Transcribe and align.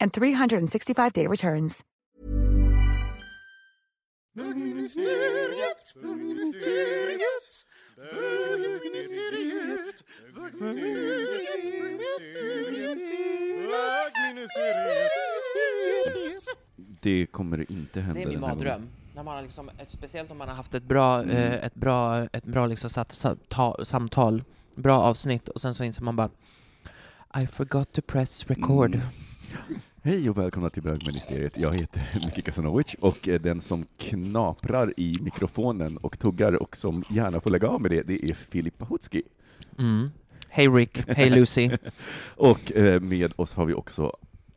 and 0.00 0.12
365-day 0.12 1.26
returns. 1.28 1.84
Bögministeriet, 4.36 5.94
bögministeriet, 6.02 7.64
bögministeriet, 7.96 10.04
bögministeriet, 10.34 11.54
bögministeriet. 14.34 15.10
Det 17.00 17.26
kommer 17.26 17.72
inte 17.72 18.00
hända 18.00 18.20
Det 18.20 18.22
är 18.22 18.26
min 18.28 18.40
mardröm. 18.40 18.88
När 19.14 19.22
man 19.22 19.34
har 19.36 19.42
liksom, 19.42 19.70
speciellt 19.86 20.30
om 20.30 20.38
man 20.38 20.48
har 20.48 20.54
haft 20.54 20.74
ett 20.74 20.82
bra, 20.82 21.24
eh, 21.24 21.64
ett 21.64 21.74
bra, 21.74 22.22
ett 22.32 22.44
bra 22.44 22.66
liksom 22.66 22.90
satt, 22.90 23.12
sa- 23.12 23.36
ta, 23.48 23.84
samtal, 23.84 24.44
bra 24.74 25.00
avsnitt, 25.02 25.48
och 25.48 25.60
sen 25.60 25.74
så 25.74 25.84
inser 25.84 26.02
man 26.02 26.16
bara 26.16 26.30
I 27.42 27.46
forgot 27.46 27.92
to 27.92 28.02
press 28.02 28.46
record. 28.46 28.94
Mm. 28.94 29.06
Hej 30.02 30.30
och 30.30 30.38
välkomna 30.38 30.70
till 30.70 30.82
bögministeriet. 30.82 31.58
Jag 31.58 31.80
heter 31.80 32.02
Miki 32.14 32.42
Kasanovic 32.42 32.94
och 33.00 33.28
den 33.40 33.60
som 33.60 33.86
knaprar 33.98 34.94
i 34.96 35.16
mikrofonen 35.20 35.96
och 35.96 36.18
tuggar 36.18 36.52
och 36.52 36.76
som 36.76 37.04
gärna 37.10 37.40
får 37.40 37.50
lägga 37.50 37.68
av 37.68 37.80
med 37.80 37.90
det, 37.90 38.02
det 38.02 38.24
är 38.24 38.34
Filip 38.34 38.78
Pahutski. 38.78 39.22
Mm. 39.78 40.10
Hej 40.48 40.68
Rick, 40.68 41.08
hej 41.08 41.30
Lucy. 41.30 41.70
Och 42.36 42.72
eh, 42.72 43.00
med 43.00 43.32
oss 43.36 43.54
har 43.54 43.64
vi 43.66 43.74
också 43.74 44.16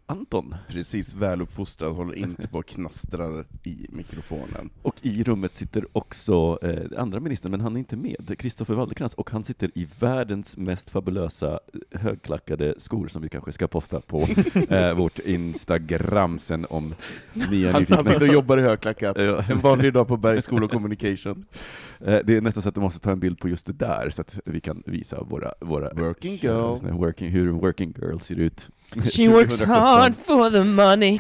Anton. 0.10 0.56
Precis 0.68 1.14
väluppfostrad, 1.14 1.96
håller 1.96 2.16
inte 2.16 2.48
på 2.48 2.58
och 2.58 2.66
knastrar 2.66 3.46
i 3.64 3.88
mikrofonen. 3.90 4.70
Och 4.82 4.96
i 5.02 5.24
rummet 5.24 5.56
sitter 5.56 5.86
också 5.92 6.60
eh, 6.62 7.02
andra 7.02 7.20
ministern, 7.20 7.52
men 7.52 7.62
han 7.62 7.76
är 7.76 7.80
inte 7.80 7.96
med, 7.96 8.36
Kristoffer 8.40 8.74
Waldercrantz, 8.74 9.16
och 9.16 9.32
han 9.32 9.44
sitter 9.44 9.72
i 9.76 9.88
världens 10.00 10.58
mest 10.58 10.90
fabulösa 10.90 11.60
eh, 11.92 12.00
högklackade 12.02 12.76
skor 12.78 13.08
som 13.08 13.22
vi 13.22 13.30
kanske 13.30 13.52
ska 13.52 13.68
posta 13.68 14.02
på 14.02 14.20
eh, 14.70 14.94
vårt 14.94 15.20
Instagram 15.20 16.40
sen 16.40 16.66
om 16.70 16.96
ni 17.34 17.64
är 17.64 17.72
Han, 17.72 17.82
nyfikna. 17.82 17.96
han 17.96 18.06
sitter 18.06 18.28
och 18.28 18.34
jobbar 18.34 18.58
i 18.58 18.62
högklackat, 18.62 19.18
en 19.18 19.60
vanlig 19.60 19.94
dag 19.94 20.08
på 20.08 20.18
Bergs 20.18 20.48
School 20.48 20.64
of 20.64 20.72
Communication. 20.72 21.46
Eh, 22.02 22.20
Det 22.26 22.38
är 22.38 22.42
nästan 22.42 22.64
så 22.64 22.70
att 22.70 22.76
du 22.76 22.81
måste 22.81 23.00
ta 23.00 23.12
en 23.12 23.20
bild 23.20 23.40
på 23.40 23.50
just 23.50 23.66
det 23.66 23.73
där, 23.73 24.09
så 24.09 24.22
att 24.22 24.40
vi 24.45 24.62
kan 24.62 24.84
visa 24.86 25.23
våra, 25.23 25.54
våra 25.61 25.89
Working 25.94 26.36
girl. 26.36 26.92
working, 26.92 27.30
hur 27.30 27.48
en 27.48 27.60
working 27.60 27.94
girl 27.98 28.20
ser 28.20 28.36
ut. 28.36 28.70
She 28.94 29.27
works 29.33 29.60
2017. 29.60 29.70
hard 29.76 30.14
for 30.16 30.49
the 30.49 30.64
money. 30.64 31.20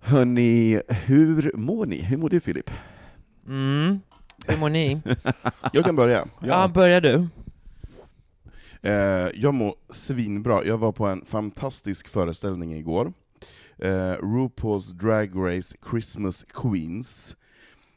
Hörni, 0.00 0.80
hur 0.88 1.52
mår 1.56 1.86
ni? 1.86 2.02
Hur 2.02 2.16
mår 2.16 2.28
du 2.28 2.40
Filip? 2.40 2.70
Mm. 3.46 4.00
Hur 4.46 4.58
mår 4.58 4.68
ni? 4.68 5.00
Jag 5.72 5.84
kan 5.84 5.96
börja. 5.96 6.26
Ja, 6.40 6.68
börjar 6.74 7.00
du. 7.00 7.26
Eh, 8.82 9.28
jag 9.34 9.54
mår 9.54 9.74
svinbra. 9.90 10.64
Jag 10.64 10.78
var 10.78 10.92
på 10.92 11.06
en 11.06 11.24
fantastisk 11.24 12.08
föreställning 12.08 12.74
igår. 12.74 13.12
Eh, 13.78 13.88
RuPaul's 14.20 14.92
Drag 14.92 15.30
Race 15.34 15.76
Christmas 15.90 16.44
Queens. 16.54 17.36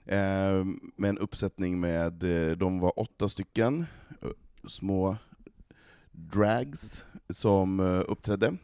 Eh, 0.07 0.65
med 0.95 1.09
en 1.09 1.17
uppsättning 1.17 1.79
med, 1.79 2.23
eh, 2.23 2.57
de 2.57 2.79
var 2.79 2.99
åtta 2.99 3.29
stycken 3.29 3.85
eh, 4.21 4.29
små 4.67 5.17
drags 6.11 7.05
som 7.29 7.79
uppträdde 8.07 8.57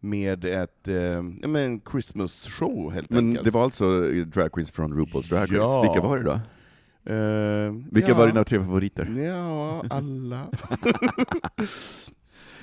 med 0.00 0.44
ett 0.44 0.88
eh, 0.88 1.18
en 1.42 1.80
Christmas 1.90 2.46
show 2.48 2.92
helt 2.92 3.10
Men 3.10 3.26
enkelt. 3.28 3.44
det 3.44 3.50
var 3.50 3.64
alltså 3.64 4.00
drag 4.26 4.52
queens 4.52 4.70
från 4.70 4.94
RuPaul's 4.94 5.28
Drag 5.30 5.42
Race. 5.42 5.54
Ja. 5.54 5.82
Vilka 5.82 6.00
var 6.00 6.18
det 6.18 6.24
då? 6.24 6.40
Eh, 7.14 7.74
Vilka 7.90 8.08
ja. 8.08 8.14
var 8.14 8.26
dina 8.26 8.44
tre 8.44 8.58
favoriter? 8.58 9.04
Ja, 9.18 9.84
alla. 9.90 10.46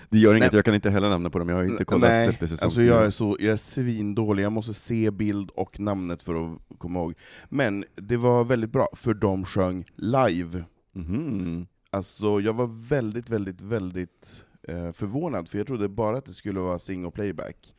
Det 0.10 0.18
gör 0.18 0.32
inget, 0.36 0.52
Nej. 0.52 0.58
jag 0.58 0.66
kan 0.66 0.76
inte 0.76 0.90
heller 0.90 1.10
namnen 1.10 1.32
på 1.32 1.40
dem, 1.40 1.50
jag 1.50 1.56
har 1.56 1.64
inte 1.64 1.86
kollat 1.86 2.10
Nej, 2.10 2.28
efter 2.28 2.48
säsong 2.48 2.66
alltså 2.66 2.82
jag 2.82 3.06
är, 3.06 3.10
så, 3.12 3.38
jag 3.40 3.52
är 3.54 3.56
svindålig, 3.58 4.44
jag 4.44 4.52
måste 4.52 4.74
se 4.74 5.12
bild 5.12 5.50
och 5.50 5.80
namnet 5.80 6.24
för 6.24 6.46
att 6.46 6.60
komma 6.78 7.00
ihåg. 7.00 7.14
Men 7.50 7.86
det 7.96 8.18
var 8.18 8.44
väldigt 8.44 8.72
bra, 8.72 8.88
för 8.94 9.14
de 9.14 9.46
sjöng 9.46 9.86
live. 9.96 10.64
Mhm. 10.92 11.68
Alltså 11.90 12.40
jag 12.40 12.54
var 12.54 12.88
väldigt, 12.90 13.30
väldigt, 13.30 13.62
väldigt 13.62 14.46
eh, 14.68 14.92
förvånad, 14.92 15.50
för 15.50 15.58
jag 15.58 15.68
trodde 15.68 15.88
bara 15.90 16.18
att 16.18 16.26
det 16.26 16.34
skulle 16.34 16.60
vara 16.60 16.80
sing 16.80 17.06
och 17.06 17.14
playback. 17.14 17.74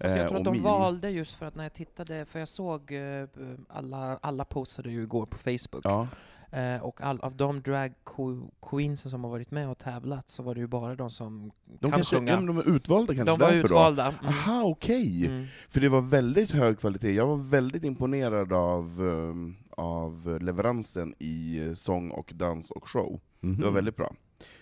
Fast 0.00 0.10
jag 0.10 0.18
Eh, 0.18 0.28
tror 0.28 0.38
att 0.38 0.44
de 0.44 0.52
mim. 0.52 0.62
valde 0.62 1.10
just 1.10 1.36
för 1.36 1.46
att 1.46 1.54
när 1.54 1.62
jag 1.62 1.74
tittade, 1.74 2.24
för 2.24 2.38
jag 2.38 2.48
såg 2.48 2.92
eh, 2.92 3.24
alla, 3.68 4.18
alla 4.22 4.44
postade 4.44 4.90
ju 4.90 5.02
igår 5.02 5.26
på 5.26 5.38
Facebook, 5.38 5.84
Ja, 5.84 6.08
eh, 6.50 6.76
och 6.82 7.00
all, 7.00 7.20
av 7.20 7.36
de 7.36 7.62
drag 7.62 7.92
que- 8.04 8.50
queensen 8.70 9.10
som 9.10 9.24
har 9.24 9.30
varit 9.30 9.50
med 9.50 9.68
och 9.70 9.78
tävlat 9.78 10.28
så 10.28 10.42
var 10.42 10.54
det 10.54 10.60
ju 10.60 10.66
bara 10.66 10.94
de 10.94 11.10
som 11.10 11.50
de, 11.64 11.78
kan 11.80 11.90
kanske, 11.90 12.16
sjunga. 12.16 12.32
ja, 12.32 12.40
de 12.40 12.58
är 12.58 12.68
utvalda 12.76 13.14
kanske 13.14 13.32
de 13.32 13.38
var 13.38 13.50
därför 13.52 13.64
utvalda. 13.64 14.04
då? 14.04 14.16
Mm. 14.28 14.28
Aha, 14.38 14.62
okej! 14.64 15.26
Mm. 15.26 15.46
För 15.68 15.80
det 15.80 15.88
var 15.88 16.00
väldigt 16.00 16.50
hög 16.50 16.78
kvalitet, 16.80 17.12
jag 17.12 17.26
var 17.26 17.36
väldigt 17.36 17.84
imponerad 17.84 18.52
av, 18.52 19.00
um, 19.00 19.56
av 19.70 20.38
leveransen 20.40 21.14
i 21.18 21.58
eh, 21.66 21.74
sång 21.74 22.10
och 22.10 22.32
dans 22.34 22.70
och 22.70 22.88
show. 22.88 23.20
Mhm. 23.40 23.56
Det 23.58 23.64
var 23.64 23.72
väldigt 23.72 23.96
bra. 23.96 24.14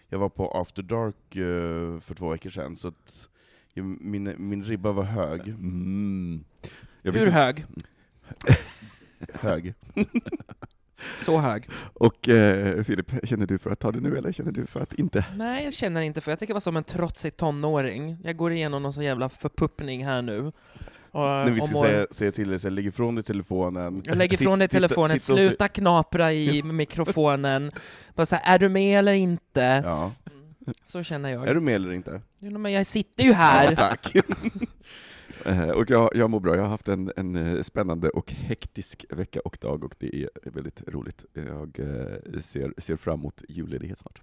Jag 0.09 0.19
var 0.19 0.29
på 0.29 0.51
After 0.51 0.83
Dark 0.83 1.37
eh, 1.37 2.01
för 2.01 2.15
två 2.15 2.29
veckor 2.29 2.51
sedan, 2.51 2.77
så 2.77 2.93
min, 4.01 4.35
min 4.39 4.65
ribba 4.65 4.93
var 4.93 5.03
hög. 5.03 5.49
Mm. 5.49 6.45
Hur 7.03 7.31
hög? 7.31 7.65
hög. 9.33 9.75
Så 11.15 11.39
hög? 11.39 11.69
Och 11.95 12.29
eh, 12.29 12.83
Filip, 12.85 13.13
känner 13.25 13.47
du 13.47 13.59
för 13.59 13.71
att 13.71 13.79
ta 13.81 13.93
det 13.93 14.01
nu 14.01 14.19
eller 14.19 14.33
känner 14.33 14.53
du 14.53 14.67
för 14.67 14.81
att 14.81 14.93
inte? 14.93 15.25
Nej, 15.37 15.65
jag 15.65 15.73
känner 15.75 16.01
inte 16.01 16.21
för 16.21 16.31
jag 16.33 16.39
tänker 16.39 16.55
vara 16.55 16.61
som 16.61 16.77
en 16.77 16.85
trotsig 16.85 17.37
tonåring. 17.37 18.17
Jag 18.25 18.37
går 18.37 18.53
igenom 18.53 18.83
någon 18.83 18.93
sån 18.93 19.05
jävla 19.05 19.29
förpuppning 19.29 20.05
här 20.05 20.23
nu. 20.23 20.53
Och, 21.11 21.23
När 21.23 21.51
vi 21.51 21.61
och 21.61 21.65
ska 21.65 21.75
mår- 21.75 21.85
säga, 21.87 22.07
säga 22.11 22.33
till 22.33 22.49
dig, 22.49 22.71
lägg 22.71 22.87
ifrån 22.87 23.15
dig 23.15 23.25
telefonen. 23.25 24.03
Jag 24.05 24.17
lägger 24.17 24.43
ifrån 24.43 24.59
dig 24.59 24.69
titta- 24.69 24.77
telefonen, 24.89 25.19
titta 25.19 25.33
och 25.33 25.39
sluta 25.39 25.69
knapra 25.69 26.33
i 26.33 26.63
mikrofonen. 26.63 27.71
Bara 28.15 28.27
så 28.27 28.37
här, 28.37 28.55
är 28.55 28.59
du 28.59 28.69
med 28.69 28.99
eller 28.99 29.13
inte? 29.13 29.83
Ja. 29.85 30.13
Så 30.85 31.03
känner 31.03 31.31
jag. 31.33 31.49
Är 31.49 31.55
du 31.55 31.61
med 31.61 31.75
eller 31.75 31.93
inte? 31.93 32.21
Jo, 32.39 32.59
men 32.59 32.73
jag 32.73 32.87
sitter 32.87 33.25
ju 33.25 33.33
här! 33.33 33.71
Ja, 33.71 33.77
tack. 33.77 34.15
Eh, 35.47 35.71
och 35.71 35.91
jag, 35.91 36.11
jag 36.15 36.31
mår 36.31 36.41
bra, 36.41 36.57
jag 36.57 36.63
har 36.63 36.69
haft 36.69 36.89
en, 36.89 37.13
en 37.17 37.37
eh, 37.37 37.63
spännande 37.63 38.09
och 38.11 38.33
hektisk 38.33 39.05
vecka 39.11 39.41
och 39.41 39.59
dag 39.61 39.85
och 39.85 39.95
det 39.99 40.23
är 40.23 40.51
väldigt 40.51 40.83
roligt. 40.89 41.25
Jag 41.33 41.79
eh, 41.79 42.41
ser, 42.41 42.75
ser 42.79 42.97
fram 42.97 43.21
emot 43.21 43.43
julledighet 43.49 43.99
snart. 43.99 44.23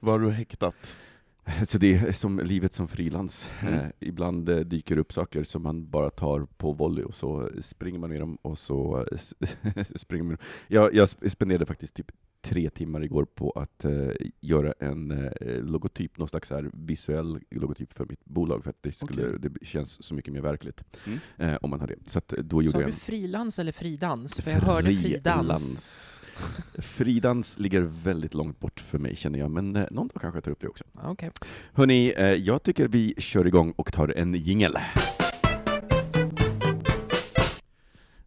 Var 0.00 0.18
du 0.18 0.30
häktat? 0.30 0.98
Så 1.66 1.78
det 1.78 1.94
är 1.94 2.12
som 2.12 2.38
livet 2.38 2.72
som 2.72 2.88
frilans. 2.88 3.50
Mm. 3.60 3.92
Ibland 4.00 4.66
dyker 4.66 4.98
upp 4.98 5.12
saker 5.12 5.44
som 5.44 5.62
man 5.62 5.90
bara 5.90 6.10
tar 6.10 6.46
på 6.56 6.72
volley 6.72 7.04
och 7.04 7.14
så 7.14 7.50
springer 7.60 7.98
man 7.98 8.10
med 8.10 8.20
dem 8.20 8.38
och 8.42 8.58
så 8.58 9.06
springer 9.94 10.24
man. 10.24 10.38
Jag, 10.68 10.94
jag 10.94 11.06
sp- 11.06 11.28
spenderade 11.28 11.66
faktiskt 11.66 11.94
typ 11.94 12.12
tre 12.44 12.70
timmar 12.70 13.04
igår 13.04 13.24
på 13.24 13.50
att 13.50 13.84
eh, 13.84 14.08
göra 14.40 14.74
en 14.80 15.10
eh, 15.10 15.30
logotyp, 15.62 16.18
någon 16.18 16.28
slags 16.28 16.50
här 16.50 16.70
visuell 16.72 17.40
logotyp 17.50 17.92
för 17.92 18.06
mitt 18.06 18.24
bolag, 18.24 18.62
för 18.64 18.70
att 18.70 18.82
det, 18.82 18.92
skulle, 18.92 19.26
Okej. 19.28 19.50
det 19.60 19.66
känns 19.66 20.04
så 20.04 20.14
mycket 20.14 20.32
mer 20.32 20.40
verkligt 20.40 20.84
Mm. 21.06 21.18
eh, 21.38 21.58
om 21.62 21.70
man 21.70 21.80
har 21.80 21.86
det. 21.86 21.94
Så 22.06 22.18
att, 22.18 22.28
då 22.28 22.62
gjorde 22.62 22.70
Sa 22.72 22.78
jag 22.80 22.88
du 22.88 22.92
en 22.92 22.98
frilans 22.98 23.58
eller 23.58 23.72
fridans? 23.72 24.40
För 24.40 24.50
jag 24.50 24.58
hörde 24.60 24.92
fridans. 24.94 26.20
Fridans 26.78 27.58
ligger 27.58 27.80
väldigt 27.80 28.34
långt 28.34 28.60
bort 28.60 28.80
för 28.80 28.98
mig 28.98 29.16
känner 29.16 29.38
jag, 29.38 29.50
men 29.50 29.76
eh, 29.76 29.84
någon 29.90 30.08
dag 30.08 30.20
kanske 30.20 30.36
jag 30.36 30.44
tar 30.44 30.50
upp 30.52 30.60
det 30.60 30.68
också. 30.68 30.84
Okej. 31.02 31.30
Hörni, 31.72 32.14
eh, 32.16 32.24
jag 32.24 32.62
tycker 32.62 32.88
vi 32.88 33.14
kör 33.18 33.46
igång 33.46 33.72
och 33.76 33.92
tar 33.92 34.08
en 34.08 34.34
jingel. 34.34 34.76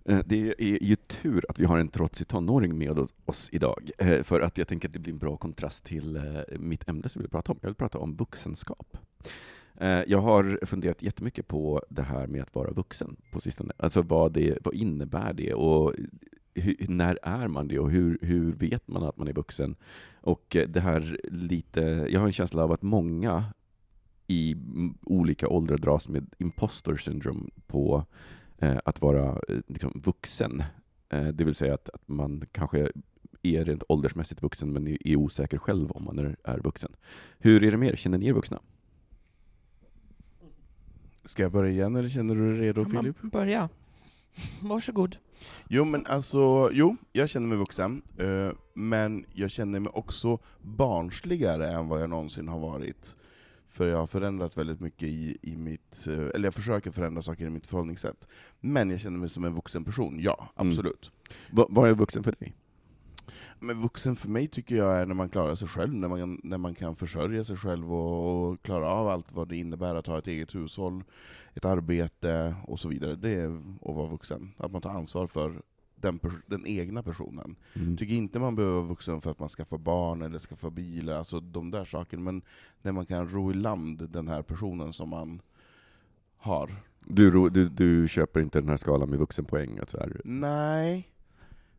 Eh, 0.07 0.19
det 0.25 0.55
är 0.57 0.83
ju 0.83 0.95
tur 0.95 1.45
att 1.49 1.59
vi 1.59 1.65
har 1.65 1.77
en 1.77 1.87
trotsig 1.87 2.27
tonåring 2.27 2.77
med 2.77 3.07
oss 3.25 3.49
idag, 3.51 3.89
eh, 3.97 4.23
för 4.23 4.41
att 4.41 4.57
jag 4.57 4.67
tänker 4.67 4.87
att 4.87 4.93
det 4.93 4.99
blir 4.99 5.13
en 5.13 5.19
bra 5.19 5.37
kontrast 5.37 5.83
till 5.83 6.15
eh, 6.15 6.59
mitt 6.59 6.89
ämne 6.89 7.09
som 7.09 7.19
jag 7.19 7.23
vill 7.23 7.31
prata 7.31 7.51
om. 7.51 7.59
Jag 7.61 7.69
vill 7.69 7.75
prata 7.75 7.97
om 7.97 8.15
vuxenskap. 8.15 8.97
Jag 10.07 10.21
har 10.21 10.65
funderat 10.65 11.01
jättemycket 11.01 11.47
på 11.47 11.81
det 11.89 12.01
här 12.01 12.27
med 12.27 12.41
att 12.41 12.55
vara 12.55 12.71
vuxen 12.71 13.15
på 13.31 13.41
sistone. 13.41 13.73
Alltså 13.77 14.01
vad, 14.01 14.31
det, 14.31 14.57
vad 14.63 14.73
innebär 14.73 15.33
det 15.33 15.53
och 15.53 15.93
hur, 16.53 16.75
när 16.87 17.19
är 17.23 17.47
man 17.47 17.67
det 17.67 17.79
och 17.79 17.91
hur, 17.91 18.17
hur 18.21 18.51
vet 18.51 18.87
man 18.87 19.03
att 19.03 19.17
man 19.17 19.27
är 19.27 19.33
vuxen? 19.33 19.75
Och 20.21 20.57
det 20.69 20.79
här 20.79 21.19
lite, 21.23 21.81
jag 22.09 22.19
har 22.19 22.27
en 22.27 22.33
känsla 22.33 22.63
av 22.63 22.71
att 22.71 22.81
många 22.81 23.43
i 24.27 24.55
olika 25.01 25.47
åldrar 25.47 25.77
dras 25.77 26.09
med 26.09 26.25
imposter 26.37 26.97
syndrome 26.97 27.49
på 27.67 28.05
att 28.59 29.01
vara 29.01 29.39
eh, 29.47 29.59
liksom, 29.67 30.01
vuxen. 30.05 30.63
Eh, 31.09 31.27
det 31.27 31.43
vill 31.43 31.55
säga 31.55 31.73
att, 31.73 31.89
att 31.89 32.07
man 32.07 32.43
kanske 32.51 32.91
är 33.43 33.65
rent 33.65 33.83
åldersmässigt 33.89 34.43
vuxen 34.43 34.73
men 34.73 34.87
är, 34.87 35.15
osäker 35.15 35.57
själv 35.57 35.91
om 35.91 36.03
man 36.03 36.19
är, 36.19 36.35
är 36.43 36.59
vuxen. 36.59 36.91
Hur 37.39 37.63
är 37.63 37.71
det 37.71 37.77
med 37.77 37.89
er? 37.89 37.95
Känner 37.95 38.17
ni 38.17 38.27
er 38.27 38.33
vuxna? 38.33 38.59
Ska 41.23 41.43
jag 41.43 41.51
börja 41.51 41.71
igen 41.71 41.95
eller 41.95 42.09
känner 42.09 42.35
du 42.35 42.51
dig 42.51 42.61
redo 42.61 42.83
Kan 42.83 42.93
man 42.93 43.03
Filip? 43.03 43.21
börja? 43.21 43.69
Varsågod. 44.61 45.17
Jo 45.67 45.85
men 45.85 46.05
alltså, 46.05 46.69
jo, 46.73 46.95
jag 47.11 47.29
känner 47.29 47.47
mig 47.47 47.57
vuxen, 47.57 48.01
eh, 48.17 48.51
men 48.73 49.25
jag 49.33 49.51
känner 49.51 49.79
mig 49.79 49.91
också 49.95 50.39
barnsligare 50.61 51.71
än 51.71 51.87
vad 51.87 52.01
jag 52.01 52.09
någonsin 52.09 52.47
har 52.47 52.59
varit. 52.59 53.15
För 53.69 53.87
jag 53.87 53.97
har 53.97 54.07
förändrat 54.07 54.57
väldigt 54.57 54.79
mycket 54.79 55.03
i, 55.09 55.37
i 55.41 55.55
mitt, 55.55 56.07
eh, 56.07 56.27
eller 56.35 56.43
jag 56.47 56.53
försöker 56.53 56.91
förändra 56.91 57.21
saker 57.21 57.45
i 57.45 57.49
mitt 57.49 57.67
förhållningssätt. 57.67 58.27
Men 58.59 58.89
jag 58.89 58.99
känner 58.99 59.17
mig 59.19 59.29
som 59.29 59.45
en 59.45 59.55
vuxen 59.55 59.83
person, 59.83 60.19
ja, 60.19 60.49
Mm. 60.57 60.69
absolut. 60.71 61.11
Va, 61.51 61.65
vad 61.69 61.89
är 61.89 61.93
vuxen 61.93 62.23
för 62.23 62.31
dig? 62.39 62.53
Men 63.59 63.81
vuxen 63.81 64.15
för 64.15 64.29
mig 64.29 64.47
tycker 64.47 64.75
jag 64.75 64.97
är 64.97 65.05
när 65.05 65.15
man 65.15 65.29
klarar 65.29 65.55
sig 65.55 65.67
själv, 65.67 65.93
när 65.93 66.07
man, 66.07 66.41
när 66.43 66.57
man 66.57 66.75
kan 66.75 66.95
försörja 66.95 67.43
sig 67.43 67.57
själv 67.57 67.93
och, 67.93 68.49
och 68.49 68.61
klara 68.61 68.89
av 68.89 69.07
allt 69.07 69.31
vad 69.31 69.47
det 69.47 69.57
innebär 69.57 69.95
att 69.95 70.07
ha 70.07 70.17
ett 70.17 70.27
eget 70.27 70.55
hushåll, 70.55 71.03
ett 71.53 71.65
arbete 71.65 72.55
och 72.67 72.79
så 72.79 72.87
vidare. 72.89 73.15
Det 73.15 73.29
är 73.29 73.57
att 73.81 73.95
vara 73.95 74.07
vuxen. 74.07 74.53
Att 74.57 74.71
man 74.71 74.81
tar 74.81 74.89
ansvar 74.89 75.27
för 75.27 75.61
den, 76.01 76.19
den 76.45 76.67
egna 76.67 77.03
personen. 77.03 77.55
Mm. 77.73 77.97
tycker 77.97 78.13
inte 78.13 78.39
man 78.39 78.55
behöver 78.55 78.75
vara 78.75 78.87
vuxen 78.87 79.21
för 79.21 79.31
att 79.31 79.39
man 79.39 79.49
skaffar 79.49 79.77
barn 79.77 80.21
eller 80.21 80.39
skaffar 80.39 80.69
bil, 80.69 81.09
alltså 81.09 81.39
de 81.39 81.71
där 81.71 81.85
sakerna, 81.85 82.23
men 82.23 82.41
när 82.81 82.91
man 82.91 83.05
kan 83.05 83.29
ro 83.29 83.51
i 83.51 83.53
land 83.53 84.09
den 84.09 84.27
här 84.27 84.41
personen 84.41 84.93
som 84.93 85.09
man 85.09 85.41
har. 86.37 86.69
Du, 87.05 87.49
du, 87.49 87.69
du 87.69 88.07
köper 88.07 88.39
inte 88.39 88.59
den 88.59 88.69
här 88.69 88.77
skalan 88.77 89.09
med 89.09 89.19
vuxenpoäng? 89.19 89.79
Att 89.79 89.89
så 89.89 89.97
här, 89.97 90.21
Nej, 90.23 91.11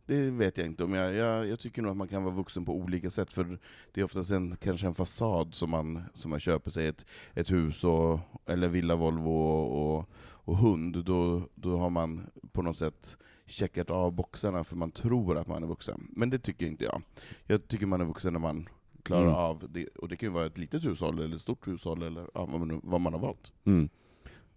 det 0.06 0.30
vet 0.30 0.58
jag 0.58 0.66
inte 0.66 0.84
om. 0.84 0.92
Jag, 0.92 1.14
jag, 1.14 1.48
jag 1.48 1.60
tycker 1.60 1.82
nog 1.82 1.90
att 1.90 1.96
man 1.96 2.08
kan 2.08 2.24
vara 2.24 2.34
vuxen 2.34 2.64
på 2.64 2.76
olika 2.76 3.10
sätt, 3.10 3.32
för 3.32 3.58
det 3.92 4.00
är 4.00 4.04
oftast 4.04 4.30
en, 4.30 4.56
kanske 4.56 4.86
en 4.86 4.94
fasad 4.94 5.54
som 5.54 5.70
man, 5.70 6.02
som 6.14 6.30
man 6.30 6.40
köper 6.40 6.70
sig, 6.70 6.86
ett, 6.86 7.06
ett 7.34 7.50
hus, 7.50 7.84
och, 7.84 8.20
eller 8.46 8.68
villa, 8.68 8.96
Volvo 8.96 9.30
och, 9.30 9.96
och, 9.98 10.10
och 10.20 10.56
hund, 10.56 11.04
då, 11.04 11.42
då 11.54 11.76
har 11.76 11.90
man 11.90 12.26
på 12.52 12.62
något 12.62 12.76
sätt 12.76 13.18
checkat 13.48 13.90
av 13.90 14.12
boxarna 14.12 14.64
för 14.64 14.76
man 14.76 14.90
tror 14.90 15.38
att 15.38 15.46
man 15.46 15.62
är 15.62 15.66
vuxen. 15.66 16.08
Men 16.10 16.30
det 16.30 16.38
tycker 16.38 16.66
inte 16.66 16.84
jag. 16.84 17.02
Jag 17.46 17.68
tycker 17.68 17.86
man 17.86 18.00
är 18.00 18.04
vuxen 18.04 18.32
när 18.32 18.40
man 18.40 18.68
klarar 19.02 19.22
Mm. 19.22 19.34
av 19.34 19.66
det, 19.70 19.86
och 19.88 20.08
det 20.08 20.16
kan 20.16 20.28
ju 20.28 20.32
vara 20.32 20.46
ett 20.46 20.58
litet 20.58 20.84
hushåll, 20.84 21.18
eller 21.18 21.34
ett 21.34 21.40
stort 21.40 21.66
hushåll, 21.68 22.02
eller 22.02 22.20
ja, 22.34 22.44
vad, 22.46 22.60
man, 22.60 22.80
vad 22.84 23.00
man 23.00 23.12
har 23.12 23.20
valt. 23.20 23.52
mm. 23.64 23.88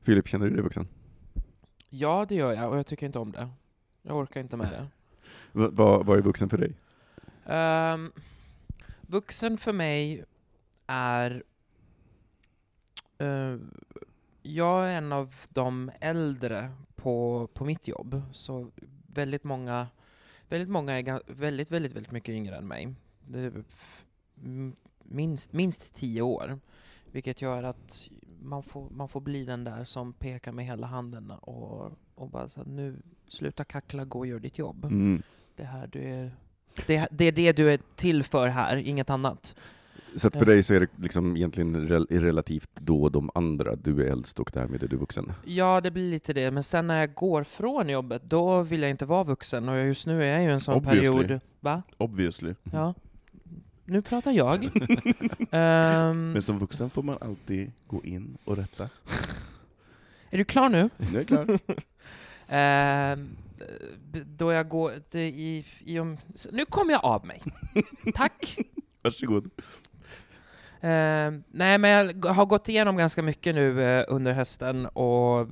Filip, 0.01 0.27
känner 0.27 0.45
du 0.49 0.53
dig 0.55 0.63
vuxen? 0.63 0.87
Ja, 1.89 2.25
det 2.29 2.35
gör 2.35 2.53
jag, 2.53 2.71
och 2.71 2.77
jag 2.77 2.85
tycker 2.87 3.05
inte 3.05 3.19
om 3.19 3.31
det. 3.31 3.49
Jag 4.01 4.17
orkar 4.17 4.41
inte 4.41 4.57
med 4.57 4.71
det. 4.71 4.87
Va, 5.59 5.69
vad, 5.71 6.05
vad 6.05 6.17
är 6.17 6.21
vuxen 6.21 6.49
för 6.49 6.57
dig? 6.57 6.75
Ehm, 7.45 8.11
vuxen 9.01 9.57
för 9.57 9.73
mig 9.73 10.25
är... 10.87 11.43
eh, 13.17 13.55
jag 14.41 14.89
är 14.89 14.97
en 14.97 15.11
av 15.11 15.35
de 15.49 15.91
äldre 15.99 16.71
på, 17.01 17.47
på 17.53 17.65
mitt 17.65 17.87
jobb, 17.87 18.21
så 18.31 18.71
väldigt 19.07 19.43
många, 19.43 19.87
väldigt 20.49 20.69
många 20.69 20.99
är 20.99 21.21
väldigt, 21.27 21.71
väldigt, 21.71 21.95
väldigt 21.95 22.11
mycket 22.11 22.35
yngre 22.35 22.55
än 22.55 22.67
mig. 22.67 22.93
Minst, 25.03 25.53
minst 25.53 25.95
tio 25.95 26.21
år. 26.21 26.59
Vilket 27.11 27.41
gör 27.41 27.63
att 27.63 28.09
man 28.41 28.63
får, 28.63 28.89
man 28.89 29.09
får 29.09 29.21
bli 29.21 29.45
den 29.45 29.63
där 29.63 29.83
som 29.83 30.13
pekar 30.13 30.51
med 30.51 30.65
hela 30.65 30.87
handen 30.87 31.31
och, 31.31 31.91
och 32.15 32.29
bara 32.29 32.49
så 32.49 32.59
här, 32.59 32.67
nu, 32.67 33.01
sluta 33.27 33.63
kackla, 33.63 34.05
gå 34.05 34.19
och 34.19 34.27
gör 34.27 34.39
ditt 34.39 34.57
jobb. 34.57 34.85
Mm. 34.85 35.21
Det 35.55 35.63
här 35.63 35.87
du 35.87 36.03
är... 36.03 36.31
Det, 36.87 37.07
det 37.11 37.25
är 37.25 37.31
det 37.31 37.51
du 37.51 37.73
är 37.73 37.79
till 37.95 38.23
för 38.23 38.47
här, 38.47 38.77
inget 38.77 39.09
annat. 39.09 39.55
Så 40.15 40.27
att 40.27 40.35
för 40.35 40.45
dig 40.45 40.63
så 40.63 40.73
är 40.73 40.79
det 40.79 40.87
liksom 40.97 41.35
egentligen 41.37 41.87
rel 41.87 42.05
relativt 42.09 42.69
då 42.75 43.09
de 43.09 43.29
andra, 43.35 43.75
du 43.75 44.01
är 44.03 44.11
äldst 44.11 44.39
och 44.39 44.51
därmed 44.53 44.83
är 44.83 44.87
du 44.87 44.97
vuxen? 44.97 45.33
Ja, 45.45 45.81
det 45.81 45.91
blir 45.91 46.11
lite 46.11 46.33
det, 46.33 46.51
men 46.51 46.63
sen 46.63 46.87
när 46.87 46.99
jag 46.99 47.13
går 47.13 47.43
från 47.43 47.89
jobbet, 47.89 48.21
då 48.25 48.61
vill 48.61 48.81
jag 48.81 48.89
inte 48.89 49.05
vara 49.05 49.23
vuxen, 49.23 49.69
och 49.69 49.77
just 49.77 50.07
nu 50.07 50.23
är 50.23 50.27
jag 50.27 50.41
ju 50.43 50.47
i 50.49 50.51
en 50.51 50.59
sån 50.59 50.75
Obviously. 50.75 51.23
period... 51.23 51.39
Va? 51.59 51.83
Obviously. 51.97 52.53
Ja. 52.71 52.93
Nu 53.85 54.01
pratar 54.01 54.31
jag. 54.31 54.63
Ehm, 55.51 56.31
Men 56.31 56.41
som 56.41 56.59
vuxen 56.59 56.89
får 56.89 57.03
man 57.03 57.17
alltid 57.21 57.71
gå 57.87 58.03
in 58.03 58.37
och 58.45 58.57
rätta. 58.57 58.89
är 60.29 60.37
du 60.37 60.43
klar 60.43 60.69
nu? 60.69 60.89
Nu 60.97 61.07
är 61.07 61.13
jag 61.13 61.27
klar. 61.27 61.59
B- 64.11 64.19
då 64.37 64.51
jag 64.51 64.69
går 64.69 64.93
i, 65.11 65.65
i 65.85 65.99
om, 65.99 66.17
så 66.35 66.49
Nu 66.51 66.65
kommer 66.65 66.91
jag 66.93 67.05
av 67.05 67.25
mig. 67.25 67.41
Tack! 68.15 68.57
Varsågod. 69.01 69.49
Eh, 70.83 71.31
nej, 71.51 71.77
men 71.77 71.89
jag 71.89 72.25
har 72.25 72.45
gått 72.45 72.69
igenom 72.69 72.97
ganska 72.97 73.21
mycket 73.21 73.55
nu 73.55 73.83
eh, 73.83 74.05
under 74.07 74.33
hösten 74.33 74.85
och 74.85 75.47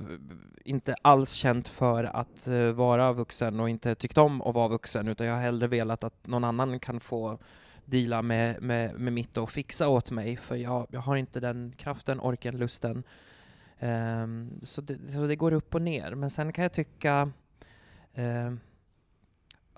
inte 0.64 0.94
alls 1.02 1.32
känt 1.32 1.68
för 1.68 2.04
att 2.04 2.46
eh, 2.46 2.70
vara 2.70 3.12
vuxen 3.12 3.60
och 3.60 3.68
inte 3.68 3.94
tyckt 3.94 4.18
om 4.18 4.42
att 4.42 4.54
vara 4.54 4.68
vuxen, 4.68 5.08
utan 5.08 5.26
jag 5.26 5.34
har 5.34 5.42
hellre 5.42 5.66
velat 5.66 6.04
att 6.04 6.26
någon 6.26 6.44
annan 6.44 6.78
kan 6.78 7.00
få 7.00 7.38
deala 7.84 8.22
med, 8.22 8.62
med, 8.62 9.00
med 9.00 9.12
mitt 9.12 9.36
och 9.36 9.50
fixa 9.50 9.88
åt 9.88 10.10
mig, 10.10 10.36
för 10.36 10.56
jag, 10.56 10.86
jag 10.90 11.00
har 11.00 11.16
inte 11.16 11.40
den 11.40 11.72
kraften, 11.76 12.20
orken, 12.20 12.56
lusten. 12.56 13.02
Ehm, 13.78 14.60
så, 14.62 14.80
det, 14.80 15.12
så 15.12 15.26
det 15.26 15.36
går 15.36 15.52
upp 15.52 15.74
och 15.74 15.82
ner. 15.82 16.14
Men 16.14 16.30
sen 16.30 16.52
kan 16.52 16.62
jag 16.62 16.72
tycka 16.72 17.32
ehm, 18.14 18.60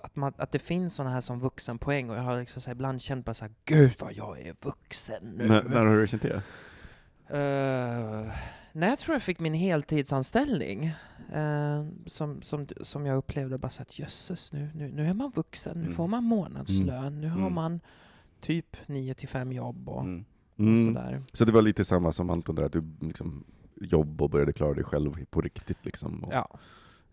att, 0.03 0.15
man, 0.15 0.33
att 0.37 0.51
det 0.51 0.59
finns 0.59 0.95
sådana 0.95 1.13
här 1.13 1.21
som 1.21 1.39
vuxenpoäng, 1.39 2.09
och 2.09 2.15
jag 2.15 2.21
har 2.21 2.39
liksom 2.39 2.61
så 2.61 2.69
här 2.69 2.75
ibland 2.75 3.01
känt 3.01 3.25
bara 3.25 3.33
så 3.33 3.45
här, 3.45 3.53
gud 3.65 3.93
vad 3.99 4.13
jag 4.13 4.39
är 4.41 4.55
vuxen 4.61 5.33
nu. 5.37 5.47
När, 5.47 5.63
när 5.63 5.85
har 5.85 5.97
du 5.97 6.07
känt 6.07 6.21
det? 6.21 6.41
Eh, 7.27 8.33
när 8.73 8.89
jag 8.89 8.99
tror 8.99 9.15
jag 9.15 9.23
fick 9.23 9.39
min 9.39 9.53
heltidsanställning, 9.53 10.85
eh, 11.33 11.85
som, 12.05 12.41
som, 12.41 12.67
som 12.81 13.05
jag 13.05 13.17
upplevde 13.17 13.57
bara 13.57 13.69
så 13.69 13.81
att 13.81 13.99
jösses, 13.99 14.53
nu, 14.53 14.69
nu, 14.75 14.91
nu 14.91 15.05
är 15.09 15.13
man 15.13 15.31
vuxen, 15.35 15.77
nu 15.77 15.83
Mm. 15.83 15.95
får 15.95 16.07
man 16.07 16.23
månadslön, 16.23 17.21
nu 17.21 17.29
har 17.29 17.37
Mm. 17.39 17.53
man 17.53 17.79
typ 18.41 18.77
9 18.87 19.13
till 19.13 19.27
5 19.29 19.51
jobb 19.51 19.89
och, 19.89 20.01
Mm. 20.03 20.25
och 20.53 20.59
Mm. 20.59 20.93
sådär. 20.95 21.21
Så 21.33 21.45
det 21.45 21.51
var 21.51 21.61
lite 21.61 21.85
samma 21.85 22.11
som 22.11 22.29
Anton 22.29 22.55
där, 22.55 22.63
att 22.63 22.71
du 22.73 22.83
liksom 22.99 23.43
jobb 23.81 24.21
och 24.21 24.29
började 24.29 24.53
klara 24.53 24.73
dig 24.73 24.83
själv 24.83 25.25
på 25.25 25.41
riktigt 25.41 25.85
liksom? 25.85 26.23
Och 26.23 26.33
Ja. 26.33 26.47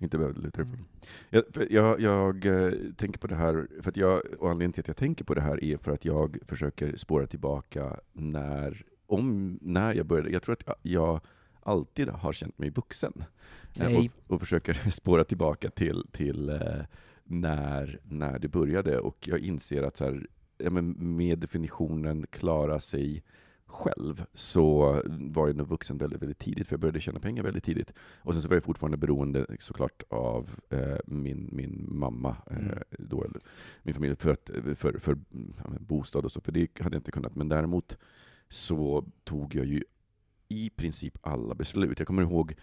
Inte 0.02 0.18
behövde 0.18 0.40
luta 0.40 0.62
dig 0.62 0.66
fram. 0.66 0.86
Jag, 1.30 1.44
jag, 1.70 2.00
jag 2.00 2.46
eh, 2.46 2.72
tänker 2.96 3.18
på 3.18 3.26
det 3.26 3.34
här, 3.34 3.68
för 3.80 3.90
att 3.90 3.96
jag, 3.96 4.22
och 4.38 4.50
anledningen 4.50 4.72
till 4.72 4.80
att 4.80 4.88
jag 4.88 4.96
tänker 4.96 5.24
på 5.24 5.34
det 5.34 5.40
här 5.40 5.64
är 5.64 5.76
för 5.76 5.92
att 5.92 6.04
jag 6.04 6.38
försöker 6.46 6.96
spåra 6.96 7.26
tillbaka 7.26 8.00
när, 8.12 8.84
om, 9.06 9.58
när 9.62 9.94
jag 9.94 10.06
började, 10.06 10.30
jag 10.30 10.42
tror 10.42 10.52
att 10.52 10.78
jag, 10.82 11.20
alltid 11.62 12.08
har 12.08 12.32
känt 12.32 12.58
mig 12.58 12.70
vuxen. 12.70 13.12
Eh, 13.18 13.24
Nej. 13.74 14.10
Och, 14.26 14.34
och 14.34 14.40
försöker 14.40 14.74
spåra 14.90 15.24
tillbaka 15.24 15.70
till, 15.70 16.04
till 16.12 16.48
eh, 16.48 16.84
när, 17.24 18.00
när 18.02 18.38
det 18.38 18.48
började, 18.48 18.98
och 18.98 19.28
jag 19.28 19.38
inser 19.38 19.82
att 19.82 19.96
så 19.96 20.04
här, 20.04 20.26
ja, 20.58 20.70
med 20.70 21.38
definitionen 21.38 22.26
klara 22.30 22.80
sig 22.80 23.22
själv, 23.70 24.24
så 24.34 25.02
var 25.06 25.46
jag 25.46 25.56
nog 25.56 25.68
vuxen 25.68 25.98
väldigt, 25.98 26.22
väldigt 26.22 26.38
tidigt, 26.38 26.66
för 26.66 26.74
jag 26.74 26.80
började 26.80 27.00
tjäna 27.00 27.20
pengar 27.20 27.42
väldigt 27.42 27.64
tidigt. 27.64 27.92
Och 28.22 28.32
sen 28.34 28.42
så 28.42 28.48
var 28.48 28.56
jag 28.56 28.64
fortfarande 28.64 28.96
beroende 28.96 29.46
såklart 29.60 30.02
av 30.08 30.50
eh, 30.70 30.96
min, 31.06 31.48
min 31.52 31.86
mamma, 31.88 32.36
eh, 32.50 32.56
Mm. 32.56 32.78
då, 32.98 33.24
eller 33.24 33.40
min 33.82 33.94
familj, 33.94 34.16
för, 34.16 34.30
att, 34.30 34.50
för, 34.76 34.98
för 34.98 35.18
ja, 35.64 35.70
bostad 35.80 36.24
och 36.24 36.32
så, 36.32 36.40
för 36.40 36.52
det 36.52 36.80
hade 36.80 36.96
jag 36.96 37.00
inte 37.00 37.10
kunnat. 37.10 37.34
Men 37.36 37.48
däremot 37.48 37.96
så 38.48 39.04
tog 39.24 39.54
jag 39.54 39.66
ju 39.66 39.84
i 40.50 40.70
princip 40.70 41.18
alla 41.20 41.54
beslut. 41.54 41.98
Jag 41.98 42.06
kommer 42.06 42.22
ihåg 42.22 42.54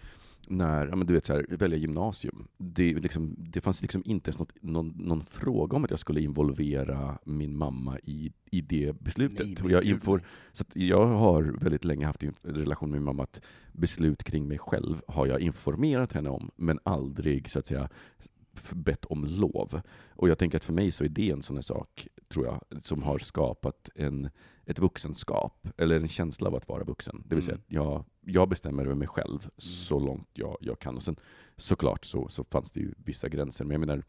när, 0.46 0.86
ja 0.86 0.96
men 0.96 1.06
du 1.06 1.14
vet 1.14 1.24
så 1.24 1.32
här, 1.32 1.46
välja 1.48 1.78
gymnasium. 1.78 2.48
Det, 2.58 2.94
liksom, 2.94 3.34
det 3.38 3.60
fanns 3.60 3.82
liksom 3.82 4.02
inte 4.04 4.28
ens 4.28 4.38
något, 4.38 4.52
någon, 4.60 4.88
någon 4.88 5.24
fråga 5.24 5.76
om 5.76 5.84
att 5.84 5.90
jag 5.90 6.00
skulle 6.00 6.20
involvera 6.20 7.18
min 7.24 7.56
mamma 7.56 7.98
i, 7.98 8.32
i 8.50 8.60
det 8.60 9.00
beslutet. 9.00 9.62
Nej, 9.62 9.72
jag, 9.72 9.84
nej. 10.06 10.20
så 10.52 10.64
jag 10.74 11.06
har 11.06 11.42
väldigt 11.42 11.84
länge 11.84 12.06
haft 12.06 12.22
en 12.22 12.34
relation 12.42 12.90
med 12.90 13.00
min 13.00 13.04
mamma 13.04 13.22
att 13.22 13.40
beslut 13.72 14.24
kring 14.24 14.48
mig 14.48 14.58
själv 14.58 15.02
har 15.08 15.26
jag 15.26 15.40
informerat 15.40 16.12
henne 16.12 16.30
om, 16.30 16.50
men 16.56 16.78
aldrig 16.82 17.50
så 17.50 17.58
att 17.58 17.66
säga 17.66 17.88
bett 18.70 19.04
om 19.04 19.24
lov. 19.24 19.80
Och 20.10 20.28
jag 20.28 20.38
tänker 20.38 20.56
att 20.58 20.64
för 20.64 20.72
mig 20.72 20.92
så 20.92 21.04
är 21.04 21.08
det 21.08 21.30
en 21.30 21.42
sån 21.42 21.62
sak, 21.62 22.08
tror 22.28 22.46
jag, 22.46 22.82
som 22.82 23.02
har 23.02 23.18
skapat 23.18 23.90
en, 23.94 24.30
ett 24.66 24.78
vuxenskap, 24.78 25.68
eller 25.76 25.96
en 25.96 26.08
känsla 26.08 26.48
av 26.48 26.54
att 26.54 26.68
vara 26.68 26.84
vuxen. 26.84 27.22
Det 27.26 27.34
vill 27.34 27.44
säga 27.44 27.54
Mm. 27.54 27.64
att 27.66 27.72
jag, 27.72 28.04
jag 28.34 28.48
bestämmer 28.48 28.84
över 28.84 28.94
mig 28.94 29.08
själv 29.08 29.48
så 29.56 29.98
långt 29.98 30.28
jag, 30.32 30.56
jag 30.60 30.78
kan. 30.78 30.96
Och 30.96 31.02
sen 31.02 31.16
såklart 31.56 32.04
så, 32.04 32.28
så 32.28 32.44
fanns 32.44 32.70
det 32.70 32.80
ju 32.80 32.94
vissa 32.96 33.28
gränser, 33.28 33.64
men 33.64 33.72
jag 33.72 33.80
menar, 33.80 34.02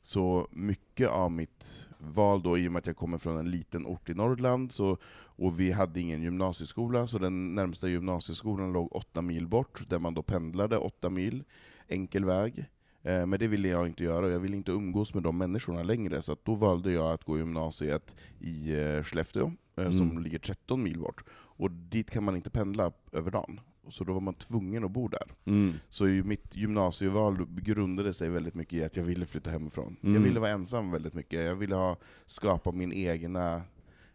Så 0.00 0.48
mycket 0.50 1.08
av 1.08 1.32
mitt 1.32 1.90
val 1.98 2.42
då, 2.42 2.58
i 2.58 2.68
och 2.68 2.72
med 2.72 2.78
att 2.78 2.86
jag 2.86 2.96
kommer 2.96 3.18
från 3.18 3.38
en 3.38 3.50
liten 3.50 3.86
ort 3.86 4.10
i 4.10 4.14
Norrland, 4.14 4.72
så, 4.72 4.98
och 5.16 5.60
vi 5.60 5.72
hade 5.72 6.00
ingen 6.00 6.22
gymnasieskola, 6.22 7.06
så 7.06 7.18
den 7.18 7.54
närmsta 7.54 7.88
gymnasieskolan 7.88 8.72
låg 8.72 8.96
åtta 8.96 9.22
mil 9.22 9.46
bort, 9.46 9.88
där 9.88 9.98
man 9.98 10.14
då 10.14 10.22
pendlade 10.22 10.76
åtta 10.76 11.10
mil, 11.10 11.44
enkel 11.88 12.24
väg. 12.24 12.66
Eh, 13.06 13.26
Men 13.26 13.38
det 13.38 13.48
ville 13.48 13.68
jag 13.68 13.86
inte 13.86 14.04
göra, 14.04 14.26
och 14.26 14.32
jag 14.32 14.38
ville 14.38 14.56
inte 14.56 14.72
umgås 14.72 15.14
med 15.14 15.22
de 15.22 15.38
människorna 15.38 15.82
längre, 15.82 16.22
så 16.22 16.32
att 16.32 16.44
då 16.44 16.54
valde 16.54 16.92
jag 16.92 17.12
att 17.12 17.24
gå 17.24 17.38
gymnasiet 17.38 18.16
i 18.40 18.72
eh, 18.80 19.02
Skellefteå, 19.02 19.52
eh, 19.76 19.90
som 19.90 20.10
Mm. 20.10 20.22
ligger 20.22 20.38
13 20.38 20.82
mil 20.82 20.98
bort. 20.98 21.24
Och 21.58 21.70
dit 21.70 22.10
kan 22.10 22.24
man 22.24 22.36
inte 22.36 22.50
pendla 22.50 22.92
över 23.12 23.30
dagen. 23.30 23.60
Så 23.88 24.04
då 24.04 24.12
var 24.12 24.20
man 24.20 24.34
tvungen 24.34 24.84
att 24.84 24.90
bo 24.90 25.08
där. 25.08 25.34
Mm. 25.44 25.72
Så 25.88 26.04
mitt 26.04 26.56
gymnasieval 26.56 27.46
grundade 27.48 28.12
sig 28.14 28.28
väldigt 28.28 28.54
mycket 28.54 28.72
i 28.72 28.84
att 28.84 28.96
jag 28.96 29.04
ville 29.04 29.26
flytta 29.26 29.50
hemifrån. 29.50 29.96
Mm. 30.02 30.14
Jag 30.14 30.22
ville 30.22 30.40
vara 30.40 30.50
ensam 30.50 30.90
väldigt 30.90 31.14
mycket, 31.14 31.44
jag 31.44 31.54
ville 31.56 31.74
ha, 31.74 31.96
skapa 32.26 32.72
min 32.72 32.92
egna 32.92 33.62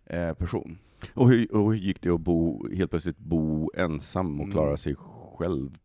eh, 0.05 0.33
person. 0.33 0.77
Och, 1.13 1.29
hur, 1.29 1.55
och 1.55 1.73
hur 1.73 1.79
gick 1.81 2.01
det 2.01 2.09
att 2.09 2.21
bo, 2.21 2.67
helt 2.75 2.89
plötsligt 2.91 3.17
bo 3.17 3.71
ensam 3.75 4.39
och 4.39 4.43
Mm. 4.45 4.51
klara 4.51 4.77
sig 4.77 4.95
själv 4.95 5.20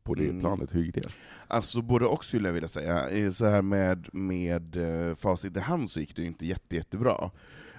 på 0.03 0.15
det 0.15 0.25
Mm. 0.25 0.41
planet? 0.41 0.75
Hur 0.75 0.83
gick 0.85 0.95
det? 0.95 1.09
Alltså 1.49 1.83
både 1.83 2.07
och 2.07 2.25
skulle 2.25 2.49
jag 2.49 2.53
vilja 2.53 2.69
säga. 2.69 3.33
Så 3.33 3.47
här 3.47 3.63
med, 3.63 4.09
med 4.15 4.77
eh, 4.77 5.15
facit 5.15 5.57
i 5.57 5.61
hand 5.61 5.91
så 5.91 6.01
gick 6.01 6.17
det 6.17 6.23
ju 6.23 6.29
inte 6.29 6.47
jätte, 6.47 6.77
jättebra. 6.77 7.31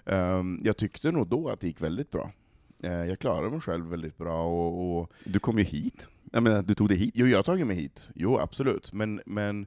Um, 0.05 0.61
jag 0.63 0.77
tyckte 0.77 1.11
nog 1.11 1.27
då 1.27 1.49
att 1.49 1.59
det 1.59 1.67
gick 1.67 1.81
väldigt 1.81 2.11
bra. 2.11 2.31
Eh, 2.83 2.91
jag 2.91 3.19
klarade 3.19 3.49
mig 3.51 3.61
själv 3.61 3.85
väldigt 3.85 4.17
bra, 4.17 4.43
och, 4.43 4.97
och 5.01 5.11
Du 5.23 5.39
kom 5.39 5.57
ju 5.57 5.63
hit. 5.63 6.07
Jag 6.31 6.43
menar, 6.43 6.61
du 6.61 6.75
tog 6.75 6.87
dig 6.87 6.97
hit. 6.97 7.11
Jo, 7.15 7.27
jag 7.27 7.37
har 7.37 7.43
tagit 7.43 7.67
mig 7.67 7.75
hit. 7.75 8.11
Jo, 8.15 8.37
absolut. 8.37 8.93
Men, 8.93 9.21
men 9.25 9.65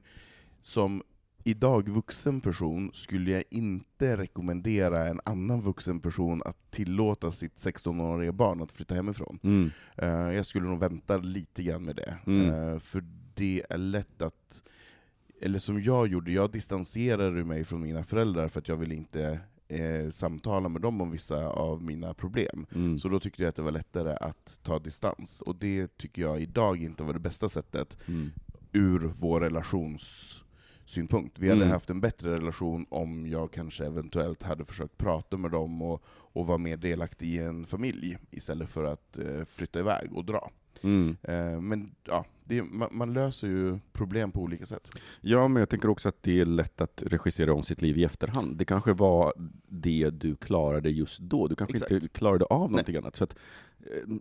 som 0.61 1.03
idag 1.43 1.89
vuxen 1.89 2.41
person 2.41 2.89
skulle 2.93 3.31
jag 3.31 3.43
inte 3.49 4.17
rekommendera 4.17 5.07
en 5.07 5.19
annan 5.25 5.61
vuxen 5.61 5.99
person 5.99 6.41
att 6.45 6.71
tillåta 6.71 7.31
sitt 7.31 7.55
16-åriga 7.55 8.31
barn 8.31 8.61
att 8.61 8.71
flytta 8.71 8.95
hemifrån. 8.95 9.39
Mm. 9.43 9.71
Eh, 9.97 10.35
jag 10.35 10.45
skulle 10.45 10.67
nog 10.67 10.79
vänta 10.79 11.17
lite 11.17 11.63
grann 11.63 11.83
med 11.83 11.95
det. 11.95 12.17
Mm. 12.27 12.49
Eh, 12.51 12.79
för 12.79 13.03
det 13.35 13.63
är 13.69 13.77
lätt 13.77 14.21
att, 14.21 14.63
eller 15.41 15.59
som 15.59 15.81
jag 15.81 16.07
gjorde, 16.07 16.31
jag 16.31 16.51
distanserade 16.51 17.43
mig 17.43 17.63
från 17.63 17.81
mina 17.81 18.03
föräldrar 18.03 18.47
för 18.47 18.59
att 18.59 18.67
jag 18.67 18.77
ville 18.77 18.95
inte 18.95 19.39
eh, 19.67 20.09
samtala 20.11 20.69
med 20.69 20.81
dem 20.81 21.01
om 21.01 21.11
vissa 21.11 21.47
av 21.47 21.83
mina 21.83 22.13
problem. 22.13 22.65
Mm. 22.75 22.99
Så 22.99 23.07
då 23.09 23.19
tyckte 23.19 23.43
jag 23.43 23.49
att 23.49 23.55
det 23.55 23.61
var 23.61 23.71
lättare 23.71 24.17
att 24.21 24.59
ta 24.63 24.79
distans, 24.79 25.41
och 25.41 25.55
det 25.55 25.97
tycker 25.97 26.21
jag 26.21 26.41
idag 26.41 26.83
inte 26.83 27.03
var 27.03 27.13
det 27.13 27.19
bästa 27.19 27.49
sättet 27.49 27.97
Mm. 28.07 28.29
ur 28.73 29.13
vår 29.19 29.49
relationssynpunkt. 30.91 31.39
Vi 31.39 31.49
hade 31.49 31.61
Mm. 31.61 31.71
haft 31.73 31.89
en 31.89 32.01
bättre 32.01 32.31
relation 32.35 32.85
om 32.89 33.27
jag 33.27 33.51
kanske 33.51 33.85
eventuellt 33.85 34.43
hade 34.43 34.65
försökt 34.65 34.97
prata 34.97 35.37
med 35.37 35.51
dem 35.51 35.81
och, 35.81 36.03
och 36.33 36.47
vara 36.47 36.57
mer 36.57 36.77
delaktig 36.77 37.27
i 37.27 37.37
en 37.37 37.65
familj, 37.65 38.17
istället 38.31 38.69
för 38.69 38.85
att 38.85 39.17
eh, 39.17 39.45
flytta 39.45 39.79
iväg 39.79 40.13
och 40.13 40.25
dra. 40.25 40.51
Mm. 40.83 41.17
Eh, 41.23 41.61
men 41.61 41.91
ja, 42.03 42.25
det, 42.43 42.63
man, 42.63 42.89
man 42.91 43.13
löser 43.13 43.47
ju 43.47 43.79
problem 43.93 44.31
på 44.31 44.41
olika 44.41 44.65
sätt. 44.65 44.91
Ja, 45.21 45.47
men 45.47 45.59
jag 45.59 45.69
tänker 45.69 45.89
också 45.89 46.09
att 46.09 46.23
det 46.23 46.41
är 46.41 46.45
lätt 46.45 46.81
att 46.81 47.03
regissera 47.05 47.53
om 47.53 47.63
sitt 47.63 47.81
liv 47.81 47.97
i 47.97 48.03
efterhand. 48.03 48.57
Det 48.57 48.65
kanske 48.65 48.93
var 48.93 49.33
det 49.67 50.09
du 50.09 50.35
klarade 50.35 50.89
just 50.89 51.19
då. 51.19 51.47
Du 51.47 51.55
kanske 51.55 51.75
Exakt. 51.77 51.91
inte 51.91 52.07
klarade 52.07 52.45
av 52.45 52.61
Nej. 52.61 52.69
någonting 52.71 52.95
annat. 52.95 53.15
Så 53.15 53.23
att, 53.23 53.35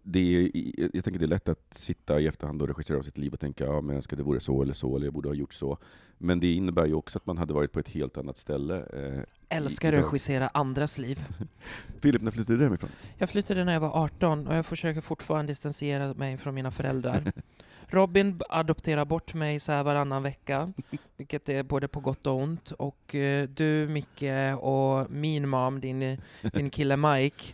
det 0.02 0.37
är, 0.37 0.50
jag 0.97 1.05
tänker 1.05 1.19
det 1.19 1.25
är 1.25 1.29
lätt 1.29 1.49
att 1.49 1.75
sitta 1.75 2.21
i 2.21 2.26
efterhand 2.26 2.62
och 2.62 2.69
regissera 2.69 2.97
om 2.99 3.05
sitt 3.05 3.19
liv 3.19 3.33
och 3.33 3.40
tänka 3.40 3.64
ja, 3.64 3.81
men 3.81 3.88
jag 3.88 3.97
önskar 3.97 4.17
det 4.17 4.23
vore 4.23 4.40
så 4.40 4.62
eller 4.62 4.75
så, 4.75 4.97
eller 4.97 5.07
jag 5.07 5.14
borde 5.14 5.29
ha 5.29 5.35
gjort 5.35 5.55
så. 5.55 5.79
Men 6.19 6.40
det 6.40 6.52
innebär 6.52 6.87
ju 6.87 6.95
också 6.95 7.19
att 7.19 7.26
man 7.26 7.38
hade 7.38 7.55
varit 7.55 7.73
på 7.73 7.81
ett 7.81 7.88
helt 7.88 8.17
annat 8.17 8.37
ställe. 8.37 8.76
Eh, 8.76 9.23
Älskar 9.49 9.93
att 9.93 10.05
regissera 10.05 10.49
andras 10.49 10.99
liv. 10.99 11.25
Filip, 12.00 12.23
när 12.23 12.31
flyttade 12.31 12.59
du 12.59 12.64
hemifrån? 12.64 12.90
Jag 13.19 13.31
flyttade 13.31 13.64
när 13.64 13.73
jag 13.73 13.81
var 13.81 14.05
18 14.05 14.47
och 14.47 14.55
jag 14.55 14.67
försöker 14.67 15.00
fortfarande 15.00 15.52
distansera 15.52 16.14
mig 16.14 16.38
från 16.38 16.55
mina 16.55 16.71
föräldrar. 16.71 17.33
Robin 17.87 18.40
adopterar 18.49 19.05
bort 19.05 19.35
mig 19.35 19.61
så 19.61 19.73
här 19.73 19.83
varannan 19.83 20.23
vecka, 20.23 20.73
vilket 21.17 21.49
är 21.49 21.62
både 21.62 21.88
på 21.88 22.00
gott 22.00 22.26
och 22.26 22.37
ont. 22.37 22.71
Och 22.71 23.14
eh, 23.14 23.49
du, 23.49 23.88
Micke, 23.88 24.57
och 24.61 25.11
min 25.11 25.49
mam, 25.49 25.81
din, 25.81 26.19
din 26.52 26.71
kille 26.71 26.97
Mike, 26.97 27.45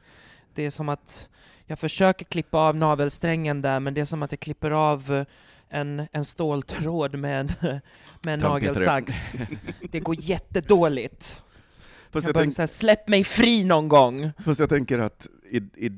det 0.55 0.67
är 0.67 0.71
som 0.71 0.89
att 0.89 1.29
jag 1.67 1.79
försöker 1.79 2.25
klippa 2.25 2.59
av 2.59 2.77
navelsträngen 2.77 3.63
där, 3.63 3.81
men 3.81 3.95
det 3.95 4.01
är 4.01 4.05
som 4.05 4.23
att 4.23 4.33
jag 4.33 4.41
klipper 4.41 4.71
av 4.71 5.13
eh, 5.13 5.25
en, 5.69 6.07
en 6.13 6.25
ståltråd 6.25 7.19
med 7.19 7.41
en, 7.41 7.51
med 8.25 8.35
en 8.35 8.41
nagelsax. 8.41 9.15
Det 9.91 10.01
går 10.01 10.17
jättedåligt. 10.19 11.43
Fast 12.11 12.25
Jag 12.25 12.29
jag, 12.29 12.35
bara 12.35 12.45
tänk, 12.45 12.59
här, 12.59 12.67
släpp 12.67 13.09
mig 13.09 13.25
fri 13.25 13.65
någon 13.65 13.89
gång! 13.89 14.31
fast 14.45 14.61
jag 14.61 14.69
tänker 14.69 14.99
att, 14.99 15.27
i, 15.51 15.57
i, 15.57 15.91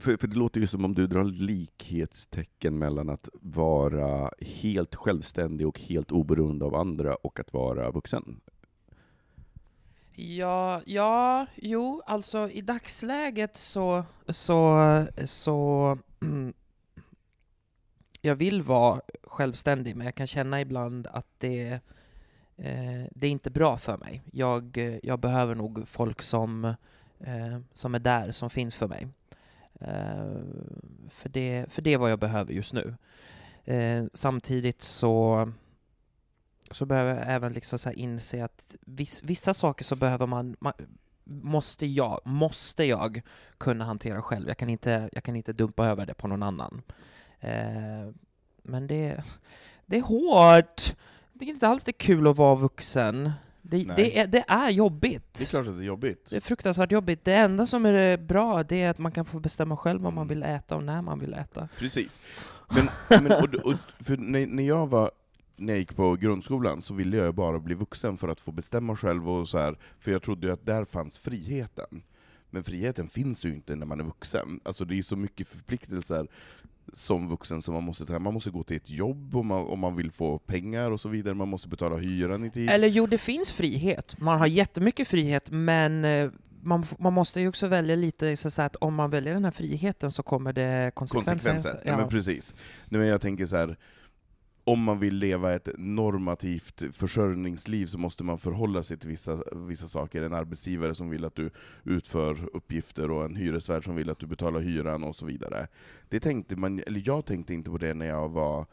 för, 0.00 0.16
för 0.16 0.26
det 0.26 0.36
låter 0.36 0.60
ju 0.60 0.66
som 0.66 0.84
om 0.84 0.94
du 0.94 1.06
drar 1.06 1.24
likhetstecken 1.24 2.78
mellan 2.78 3.08
att 3.08 3.28
vara 3.32 4.30
helt 4.40 4.94
självständig 4.94 5.66
och 5.68 5.80
helt 5.80 6.12
oberoende 6.12 6.64
av 6.64 6.74
andra 6.74 7.14
och 7.14 7.40
att 7.40 7.52
vara 7.52 7.90
vuxen. 7.90 8.40
Ja, 10.16 10.82
ja, 10.86 11.46
jo, 11.54 12.02
alltså 12.06 12.50
i 12.50 12.60
dagsläget 12.60 13.56
så, 13.56 14.04
så, 14.28 15.06
så 15.24 15.98
jag 18.20 18.34
vill 18.34 18.62
vara 18.62 19.00
självständig, 19.22 19.96
men 19.96 20.04
jag 20.04 20.14
kan 20.14 20.26
känna 20.26 20.60
ibland 20.60 21.06
att 21.06 21.26
det 21.38 21.80
eh, 22.56 23.04
det 23.10 23.26
är 23.26 23.30
inte 23.30 23.50
bra 23.50 23.76
för 23.76 23.96
mig. 23.96 24.22
Jag, 24.32 24.78
jag 25.02 25.18
behöver 25.18 25.54
nog 25.54 25.88
folk 25.88 26.22
som, 26.22 26.64
eh, 27.20 27.58
som 27.72 27.94
är 27.94 27.98
där, 27.98 28.30
som 28.30 28.50
finns 28.50 28.74
för 28.74 28.88
mig. 28.88 29.08
Eh, 29.80 30.36
för, 31.10 31.28
det, 31.28 31.66
för 31.68 31.82
det 31.82 31.92
är 31.92 31.98
vad 31.98 32.10
jag 32.10 32.18
behöver 32.18 32.52
just 32.52 32.72
nu. 32.72 32.94
Eh, 33.64 34.04
samtidigt 34.12 34.82
så, 34.82 35.52
så 36.70 36.86
behöver 36.86 37.14
jag 37.14 37.24
även 37.34 37.52
liksom 37.52 37.78
så 37.78 37.88
här 37.88 37.96
inse 37.98 38.44
att 38.44 38.76
viss, 38.80 39.22
vissa 39.22 39.54
saker 39.54 39.84
så 39.84 39.96
behöver 39.96 40.26
man, 40.26 40.56
man 40.60 40.72
måste 41.24 41.86
jag, 41.86 42.20
måste 42.24 42.84
jag 42.84 43.22
kunna 43.58 43.84
hantera 43.84 44.22
själv. 44.22 44.48
Jag 44.48 44.56
kan 44.56 44.68
inte, 44.68 45.08
jag 45.12 45.24
kan 45.24 45.36
inte 45.36 45.52
dumpa 45.52 45.86
över 45.86 46.06
det 46.06 46.14
på 46.14 46.28
någon 46.28 46.42
annan. 46.42 46.82
Eh, 47.40 48.10
men 48.62 48.86
det, 48.86 49.22
det 49.86 49.96
är 49.96 50.02
hårt. 50.02 50.94
Det 51.32 51.44
är 51.44 51.48
inte 51.48 51.68
alls 51.68 51.84
det 51.84 51.92
kul 51.92 52.26
att 52.28 52.36
vara 52.36 52.54
vuxen. 52.54 53.32
Det, 53.62 53.84
det, 53.96 54.18
är, 54.18 54.26
det 54.26 54.44
är 54.48 54.70
jobbigt. 54.70 55.34
Det 55.34 55.44
är 55.44 55.46
klart 55.46 55.66
att 55.66 55.76
det 55.76 55.82
är 55.82 55.86
jobbigt. 55.86 56.30
Det 56.30 56.36
är 56.36 56.40
fruktansvärt 56.40 56.92
jobbigt. 56.92 57.24
Det 57.24 57.34
enda 57.34 57.66
som 57.66 57.86
är 57.86 58.16
bra, 58.16 58.62
det 58.62 58.82
är 58.82 58.90
att 58.90 58.98
man 58.98 59.12
kan 59.12 59.24
få 59.24 59.40
bestämma 59.40 59.76
själv 59.76 60.00
vad 60.02 60.12
man 60.12 60.22
Mm. 60.26 60.28
vill 60.28 60.42
äta 60.42 60.76
och 60.76 60.84
när 60.84 61.02
man 61.02 61.18
vill 61.18 61.34
äta. 61.34 61.68
Precis. 61.78 62.20
Men, 62.70 62.88
men 63.22 63.32
och, 63.32 63.54
och, 63.54 63.74
för 64.00 64.16
när, 64.16 64.46
när 64.46 64.62
jag 64.62 64.86
var 64.86 65.10
när 65.56 65.72
jag 65.72 65.78
gick 65.80 65.96
på 65.96 66.16
grundskolan 66.16 66.82
så 66.82 66.94
ville 66.94 67.16
jag 67.16 67.34
bara 67.34 67.58
bli 67.58 67.74
vuxen 67.74 68.18
för 68.18 68.28
att 68.28 68.40
få 68.40 68.52
bestämma 68.52 68.96
själv, 68.96 69.30
och 69.30 69.48
så 69.48 69.58
här, 69.58 69.78
för 69.98 70.10
jag 70.10 70.22
trodde 70.22 70.52
att 70.52 70.66
där 70.66 70.84
fanns 70.84 71.18
friheten. 71.18 72.02
Men 72.50 72.64
friheten 72.64 73.08
finns 73.08 73.44
ju 73.44 73.54
inte 73.54 73.76
när 73.76 73.86
man 73.86 74.00
är 74.00 74.04
vuxen. 74.04 74.60
Alltså 74.64 74.84
det 74.84 74.98
är 74.98 75.02
så 75.02 75.16
mycket 75.16 75.48
förpliktelser 75.48 76.28
som 76.92 77.28
vuxen 77.28 77.62
som 77.62 77.74
man 77.74 77.82
måste 77.84 78.06
ta. 78.06 78.18
Man 78.18 78.34
måste 78.34 78.50
gå 78.50 78.62
till 78.62 78.76
ett 78.76 78.90
jobb 78.90 79.36
om 79.36 79.46
man, 79.46 79.66
om 79.66 79.78
man 79.78 79.96
vill 79.96 80.10
få 80.10 80.38
pengar 80.38 80.90
och 80.90 81.00
så 81.00 81.08
vidare, 81.08 81.34
man 81.34 81.48
måste 81.48 81.68
betala 81.68 81.96
hyran 81.96 82.44
i 82.44 82.50
tid. 82.50 82.70
Eller 82.70 82.88
jo, 82.88 83.06
det 83.06 83.18
finns 83.18 83.52
frihet. 83.52 84.20
Man 84.20 84.38
har 84.38 84.46
jättemycket 84.46 85.08
frihet, 85.08 85.50
men 85.50 86.04
eh, 86.04 86.30
man, 86.62 86.86
man 86.98 87.12
måste 87.12 87.40
ju 87.40 87.48
också 87.48 87.66
välja 87.66 87.96
lite 87.96 88.36
så 88.36 88.62
att 88.62 88.76
om 88.76 88.94
man 88.94 89.10
väljer 89.10 89.34
den 89.34 89.44
här 89.44 89.52
friheten 89.52 90.12
så 90.12 90.22
kommer 90.22 90.52
det 90.52 90.90
konsekvenser. 90.94 91.32
konsekvenser. 91.32 91.82
Ja. 91.84 91.96
men 91.96 92.08
precis. 92.08 92.54
Nej, 92.88 92.98
men 93.00 93.08
jag 93.08 93.20
tänker 93.20 93.46
så 93.46 93.56
här. 93.56 93.76
Om 94.64 94.82
man 94.82 94.98
vill 94.98 95.14
leva 95.14 95.52
ett 95.52 95.68
normativt 95.78 96.82
försörjningsliv 96.92 97.86
så 97.86 97.98
måste 97.98 98.24
man 98.24 98.38
förhålla 98.38 98.82
sig 98.82 98.96
till 98.98 99.08
vissa, 99.08 99.42
vissa 99.52 99.88
saker. 99.88 100.22
En 100.22 100.34
arbetsgivare 100.34 100.94
som 100.94 101.10
vill 101.10 101.24
att 101.24 101.34
du 101.34 101.50
utför 101.84 102.48
uppgifter, 102.56 103.10
och 103.10 103.24
en 103.24 103.36
hyresvärd 103.36 103.84
som 103.84 103.96
vill 103.96 104.10
att 104.10 104.18
du 104.18 104.26
betalar 104.26 104.60
hyran, 104.60 105.04
och 105.04 105.16
så 105.16 105.26
vidare. 105.26 105.66
Det 106.08 106.20
tänkte 106.20 106.56
man, 106.56 106.82
eller 106.86 107.02
jag 107.04 107.24
tänkte 107.24 107.54
inte 107.54 107.70
på 107.70 107.78
det 107.78 107.94
när 107.94 108.06
jag 108.06 108.28
var 108.28 108.66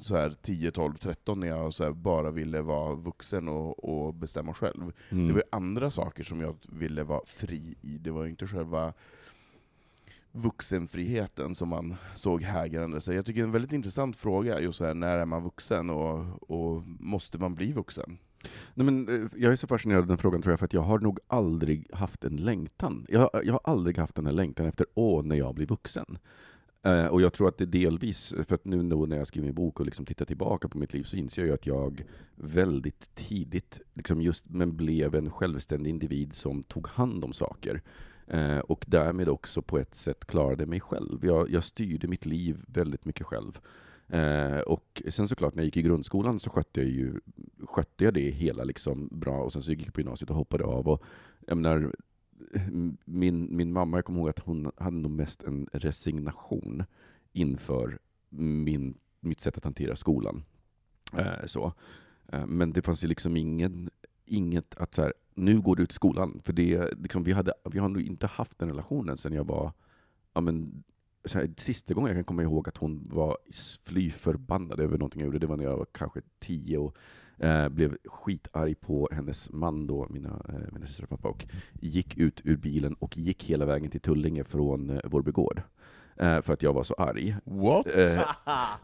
så 0.00 0.16
här 0.16 0.36
10, 0.42 0.70
12, 0.70 0.94
13, 0.94 1.40
när 1.40 1.46
jag 1.46 1.96
bara 1.96 2.30
ville 2.30 2.60
vara 2.60 2.94
vuxen 2.94 3.48
och, 3.48 3.84
och 3.84 4.14
bestämma 4.14 4.54
själv. 4.54 4.92
Mm. 5.10 5.28
Det 5.28 5.34
var 5.34 5.42
andra 5.52 5.90
saker 5.90 6.24
som 6.24 6.40
jag 6.40 6.56
ville 6.68 7.04
vara 7.04 7.20
fri 7.26 7.74
i, 7.80 7.98
det 7.98 8.10
var 8.10 8.24
ju 8.24 8.30
inte 8.30 8.46
själva 8.46 8.92
vuxenfriheten 10.32 11.54
som 11.54 11.68
man 11.68 11.94
såg 12.14 12.42
hägrande 12.42 13.00
sig. 13.00 13.16
Jag 13.16 13.26
tycker 13.26 13.40
det 13.40 13.44
är 13.44 13.46
en 13.46 13.52
väldigt 13.52 13.72
intressant 13.72 14.16
fråga, 14.16 14.60
just 14.60 14.80
här, 14.80 14.94
när 14.94 15.18
är 15.18 15.24
man 15.24 15.42
vuxen 15.42 15.90
och, 15.90 16.50
och 16.50 16.82
måste 16.86 17.38
man 17.38 17.54
bli 17.54 17.72
vuxen? 17.72 18.18
Nej, 18.74 18.84
men, 18.84 19.08
eh, 19.08 19.28
jag 19.36 19.52
är 19.52 19.56
så 19.56 19.66
fascinerad 19.66 20.00
av 20.00 20.06
den 20.06 20.18
frågan 20.18 20.42
tror 20.42 20.52
jag, 20.52 20.58
för 20.58 20.66
att 20.66 20.72
jag 20.72 20.82
har 20.82 20.98
nog 20.98 21.18
aldrig 21.26 21.94
haft 21.94 22.24
en 22.24 22.36
längtan. 22.36 23.06
Jag, 23.08 23.30
jag 23.44 23.52
har 23.52 23.60
aldrig 23.64 23.98
haft 23.98 24.14
den 24.14 24.26
här 24.26 24.32
längtan 24.32 24.66
efter 24.66 24.86
åh, 24.94 25.24
när 25.24 25.36
jag 25.36 25.54
blir 25.54 25.66
vuxen. 25.66 26.18
Eh, 26.82 27.06
och 27.06 27.22
jag 27.22 27.32
tror 27.32 27.48
att 27.48 27.58
det 27.58 27.66
delvis, 27.66 28.34
för 28.46 28.54
att 28.54 28.64
nu 28.64 28.82
då 28.82 29.06
när 29.06 29.16
jag 29.16 29.26
skriver 29.26 29.46
min 29.46 29.54
bok 29.54 29.80
och 29.80 29.86
liksom 29.86 30.06
tittar 30.06 30.24
tillbaka 30.24 30.68
på 30.68 30.78
mitt 30.78 30.92
liv, 30.92 31.02
så 31.02 31.16
inser 31.16 31.42
jag 31.42 31.48
ju 31.48 31.54
att 31.54 31.66
jag 31.66 32.04
väldigt 32.34 33.14
tidigt, 33.14 33.80
liksom 33.94 34.22
just, 34.22 34.48
men 34.48 34.76
blev 34.76 35.14
en 35.14 35.30
självständig 35.30 35.90
individ 35.90 36.34
som 36.34 36.62
tog 36.62 36.88
hand 36.88 37.24
om 37.24 37.32
saker. 37.32 37.82
Eh, 38.32 38.58
och 38.58 38.84
därmed 38.88 39.28
också 39.28 39.62
på 39.62 39.78
ett 39.78 39.94
sätt 39.94 40.24
klarade 40.24 40.66
mig 40.66 40.80
själv. 40.80 41.24
Jag, 41.24 41.50
jag 41.50 41.64
styrde 41.64 42.08
mitt 42.08 42.26
liv 42.26 42.64
väldigt 42.66 43.04
mycket 43.04 43.26
själv. 43.26 43.58
Eh, 44.08 44.58
och 44.58 45.02
sen 45.08 45.28
såklart, 45.28 45.54
när 45.54 45.62
jag 45.62 45.64
gick 45.64 45.76
i 45.76 45.82
grundskolan 45.82 46.38
så 46.38 46.50
skötte 46.50 46.80
jag, 46.80 46.90
ju, 46.90 47.20
skötte 47.66 48.04
jag 48.04 48.14
det 48.14 48.30
hela 48.30 48.64
liksom 48.64 49.08
bra, 49.12 49.42
och 49.42 49.52
sen 49.52 49.62
så 49.62 49.70
gick 49.70 49.86
jag 49.86 49.94
på 49.94 50.00
gymnasiet 50.00 50.30
och 50.30 50.36
hoppade 50.36 50.64
av. 50.64 50.88
Och, 50.88 51.02
jag 51.46 51.56
menar, 51.56 51.94
min, 53.04 53.56
min 53.56 53.72
mamma, 53.72 53.96
jag 53.96 54.04
kommer 54.04 54.20
ihåg 54.20 54.28
att 54.28 54.38
hon 54.38 54.72
hade 54.76 54.96
nog 54.96 55.10
mest 55.10 55.42
en 55.42 55.68
resignation 55.72 56.84
inför 57.32 57.98
min, 58.28 58.94
mitt 59.20 59.40
sätt 59.40 59.56
att 59.56 59.64
hantera 59.64 59.96
skolan. 59.96 60.44
Eh, 61.18 61.46
så. 61.46 61.72
Eh, 62.28 62.46
men 62.46 62.72
det 62.72 62.82
fanns 62.82 63.04
ju 63.04 63.08
liksom 63.08 63.36
ingen, 63.36 63.90
inget 64.24 64.74
att 64.74 64.94
så 64.94 65.02
här, 65.02 65.12
nu 65.34 65.60
går 65.60 65.76
du 65.76 65.82
ut 65.82 65.90
i 65.90 65.94
skolan. 65.94 66.40
För 66.44 66.52
det, 66.52 66.94
liksom, 67.02 67.22
vi, 67.22 67.32
hade, 67.32 67.52
vi 67.64 67.78
har 67.78 67.88
nog 67.88 68.02
inte 68.02 68.26
haft 68.26 68.58
den 68.58 68.68
relationen 68.68 69.16
sen 69.16 69.32
jag 69.32 69.46
var, 69.46 69.72
ja 70.34 70.40
men, 70.40 70.84
så 71.24 71.38
här, 71.38 71.50
sista 71.56 71.94
gången 71.94 72.08
jag 72.08 72.16
kan 72.16 72.24
komma 72.24 72.42
ihåg 72.42 72.68
att 72.68 72.76
hon 72.76 73.08
var 73.12 73.38
fly 73.84 74.10
förbannad 74.10 74.80
över 74.80 74.98
någonting 74.98 75.20
jag 75.20 75.26
gjorde, 75.26 75.38
det 75.38 75.46
var 75.46 75.56
när 75.56 75.64
jag 75.64 75.76
var 75.76 75.86
kanske 75.92 76.20
tio 76.38 76.78
och 76.78 76.96
eh, 77.38 77.68
blev 77.68 77.96
skitarg 78.04 78.74
på 78.74 79.08
hennes 79.12 79.50
man 79.52 79.86
då, 79.86 80.06
mina, 80.10 80.42
eh, 80.48 80.72
mina 80.72 80.86
systrar 80.86 81.04
och 81.04 81.10
pappa, 81.10 81.28
och 81.28 81.46
gick 81.80 82.18
ut 82.18 82.40
ur 82.44 82.56
bilen 82.56 82.94
och 82.94 83.18
gick 83.18 83.44
hela 83.44 83.64
vägen 83.64 83.90
till 83.90 84.00
Tullinge 84.00 84.44
från 84.44 84.90
eh, 84.90 85.00
Vårby 85.04 85.30
gård. 85.30 85.62
Eh, 86.22 86.42
för 86.42 86.52
att 86.52 86.62
jag 86.62 86.72
var 86.72 86.84
så 86.84 86.94
arg. 86.94 87.36
What? 87.44 87.86
Eh, 87.86 88.22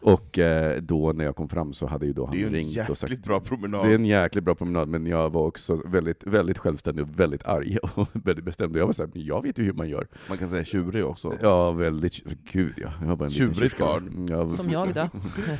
och 0.00 0.38
eh, 0.38 0.82
då 0.82 1.12
när 1.12 1.24
jag 1.24 1.36
kom 1.36 1.48
fram 1.48 1.72
så 1.72 1.86
hade 1.86 2.06
ju 2.06 2.12
då 2.12 2.26
han 2.26 2.36
det 2.36 2.42
är 2.42 2.46
en 2.46 2.52
ringt 2.52 2.70
jäkligt 2.70 2.90
och 2.90 2.98
sagt 2.98 3.24
bra 3.24 3.40
promenad. 3.40 3.86
det 3.86 3.90
är 3.90 3.94
en 3.94 4.04
jäkligt 4.04 4.44
bra 4.44 4.54
promenad, 4.54 4.88
men 4.88 5.06
jag 5.06 5.30
var 5.30 5.46
också 5.46 5.82
väldigt, 5.84 6.24
väldigt 6.26 6.58
självständig 6.58 7.04
och 7.04 7.20
väldigt 7.20 7.44
arg 7.44 7.78
och 7.94 8.08
väldigt 8.12 8.44
bestämd. 8.44 8.76
Jag 8.76 8.86
var 8.86 8.92
såhär, 8.92 9.10
men 9.14 9.24
jag 9.24 9.42
vet 9.42 9.58
ju 9.58 9.62
hur 9.62 9.72
man 9.72 9.88
gör. 9.88 10.06
Man 10.28 10.38
kan 10.38 10.48
säga 10.48 10.64
tjurig 10.64 11.04
också. 11.04 11.34
Ja, 11.42 11.70
väldigt, 11.70 12.24
gud 12.52 12.74
ja. 12.76 12.92
Jag 13.06 13.16
var 13.16 13.26
en 13.26 13.30
Tjurigt 13.30 13.78
barn. 13.78 14.26
Ja, 14.30 14.50
Som 14.50 14.70
jag 14.70 14.94
då. 14.94 15.08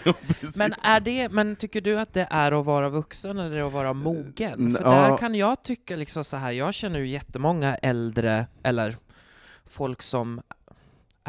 Men, 0.57 0.73
är 0.83 1.01
det, 1.01 1.29
men 1.29 1.57
tycker 1.57 1.81
du 1.81 1.99
att 2.01 2.13
det 2.15 2.27
är 2.31 2.53
att 2.53 2.67
vara 2.67 2.89
vuxen 2.89 3.39
eller 3.39 3.67
att 3.67 3.73
vara 3.73 3.93
mogen? 3.93 4.53
Mm, 4.53 4.75
För 4.75 4.83
ja. 4.83 4.91
där 4.91 5.17
kan 5.17 5.35
jag 5.35 5.63
tycka 5.63 5.97
liksom 5.97 6.25
så 6.25 6.37
här, 6.37 6.53
jag 6.53 6.75
känner 6.75 6.99
ju 6.99 7.07
jättemånga 7.07 7.75
äldre, 7.75 8.47
eller 8.63 8.97
folk 9.67 10.03
som 10.03 10.41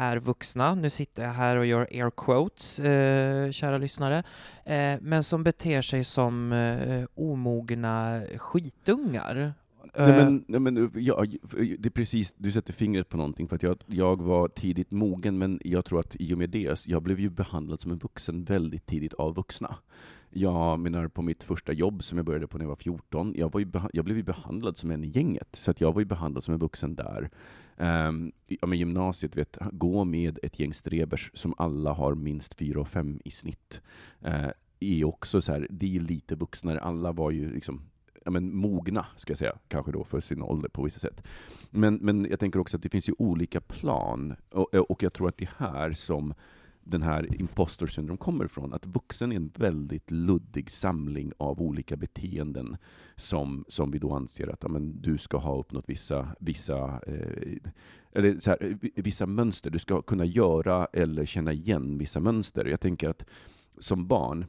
är 0.00 0.18
vuxna, 0.18 0.74
nu 0.74 0.90
sitter 0.90 1.22
jag 1.22 1.30
här 1.30 1.56
och 1.56 1.66
gör 1.66 1.88
air 1.90 2.10
quotes, 2.10 2.80
eh, 2.80 3.50
kära 3.50 3.78
lyssnare, 3.78 4.18
eh, 4.64 4.98
men 5.00 5.24
som 5.24 5.44
beter 5.44 5.82
sig 5.82 6.04
som 6.04 6.52
eh, 6.52 7.04
omogna 7.14 8.22
skitungar. 8.38 9.34
Nej, 9.34 9.52
Eh, 9.94 10.08
men, 10.08 10.44
nej, 10.48 10.60
men, 10.60 10.90
ja, 10.94 11.24
det 11.78 11.86
är 11.86 11.90
precis, 11.90 12.34
du 12.36 12.52
sätter 12.52 12.72
fingret 12.72 13.08
på 13.08 13.16
någonting, 13.16 13.48
för 13.48 13.56
att 13.56 13.62
jag, 13.62 13.76
jag 13.86 14.22
var 14.22 14.48
tidigt 14.48 14.90
mogen, 14.90 15.38
men 15.38 15.60
jag 15.64 15.84
tror 15.84 16.00
att 16.00 16.16
i 16.18 16.34
och 16.34 16.38
med 16.38 16.50
det, 16.50 16.86
jag 16.86 17.02
blev 17.02 17.20
ju 17.20 17.30
behandlad 17.30 17.80
som 17.80 17.90
en 17.90 17.98
vuxen 17.98 18.44
väldigt 18.44 18.86
tidigt 18.86 19.14
av 19.14 19.34
vuxna. 19.34 19.76
Jag 20.32 20.78
menar 20.78 21.08
på 21.08 21.22
mitt 21.22 21.42
första 21.42 21.72
jobb 21.72 22.02
som 22.02 22.18
jag 22.18 22.26
började 22.26 22.46
på 22.46 22.58
när 22.58 22.64
jag 22.64 22.68
var 22.68 22.76
14, 22.76 23.34
jag, 23.36 23.52
var 23.52 23.60
ju 23.60 23.66
jag 23.92 24.04
blev 24.04 24.16
ju 24.16 24.22
behandlad 24.22 24.76
som 24.76 24.90
en 24.90 25.04
i 25.04 25.08
gänget, 25.08 25.48
så 25.52 25.70
att 25.70 25.80
jag 25.80 25.92
var 25.92 26.00
ju 26.00 26.04
behandlad 26.04 26.44
som 26.44 26.54
en 26.54 26.60
vuxen 26.60 26.94
där. 26.94 27.30
Um, 27.80 28.32
ja, 28.46 28.66
men 28.66 28.78
gymnasiet, 28.78 29.36
vet, 29.36 29.58
gå 29.72 30.04
med 30.04 30.38
ett 30.42 30.58
gäng 30.58 30.74
strebers 30.74 31.30
som 31.34 31.54
alla 31.58 31.92
har 31.92 32.14
minst 32.14 32.54
4 32.54 32.80
och 32.80 32.88
5 32.88 33.20
i 33.24 33.30
snitt. 33.30 33.80
Uh, 34.26 34.48
är 34.80 35.04
också 35.04 35.42
så 35.42 35.52
här, 35.52 35.66
det 35.70 35.96
är 35.96 36.00
lite 36.00 36.34
vuxnare, 36.34 36.80
alla 36.80 37.12
var 37.12 37.30
ju 37.30 37.52
liksom 37.52 37.80
ja, 38.24 38.30
men, 38.30 38.56
mogna, 38.56 39.06
ska 39.16 39.30
jag 39.30 39.38
säga, 39.38 39.58
kanske 39.68 39.92
då 39.92 40.04
för 40.04 40.20
sin 40.20 40.42
ålder 40.42 40.68
på 40.68 40.82
vissa 40.82 40.98
sätt. 40.98 41.26
Men, 41.70 41.94
men 41.94 42.26
jag 42.30 42.40
tänker 42.40 42.60
också 42.60 42.76
att 42.76 42.82
det 42.82 42.88
finns 42.88 43.08
ju 43.08 43.14
olika 43.18 43.60
plan, 43.60 44.36
och, 44.50 44.74
och 44.74 45.02
jag 45.02 45.12
tror 45.12 45.28
att 45.28 45.36
det 45.36 45.44
är 45.44 45.70
här 45.70 45.92
som 45.92 46.34
den 46.84 47.02
här 47.02 47.40
imposter 47.40 47.86
syndrom 47.86 48.16
kommer 48.16 48.44
ifrån, 48.44 48.74
att 48.74 48.86
vuxen 48.86 49.32
är 49.32 49.36
en 49.36 49.52
väldigt 49.54 50.10
luddig 50.10 50.70
samling 50.70 51.32
av 51.38 51.62
olika 51.62 51.96
beteenden 51.96 52.76
som, 53.16 53.64
som 53.68 53.90
vi 53.90 53.98
då 53.98 54.12
anser 54.12 54.48
att 54.48 54.64
amen, 54.64 55.00
du 55.00 55.18
ska 55.18 55.38
ha 55.38 55.58
uppnått 55.58 55.88
vissa, 55.88 56.36
vissa, 56.40 57.00
eh, 57.06 57.56
eller 58.12 58.40
så 58.40 58.50
här, 58.50 58.78
eh, 58.82 58.90
vissa 58.94 59.26
mönster, 59.26 59.70
du 59.70 59.78
ska 59.78 60.02
kunna 60.02 60.24
göra 60.24 60.86
eller 60.92 61.24
känna 61.24 61.52
igen 61.52 61.98
vissa 61.98 62.20
mönster. 62.20 62.64
Jag 62.64 62.80
tänker 62.80 63.08
att 63.08 63.24
som 63.78 64.06
barn, 64.06 64.46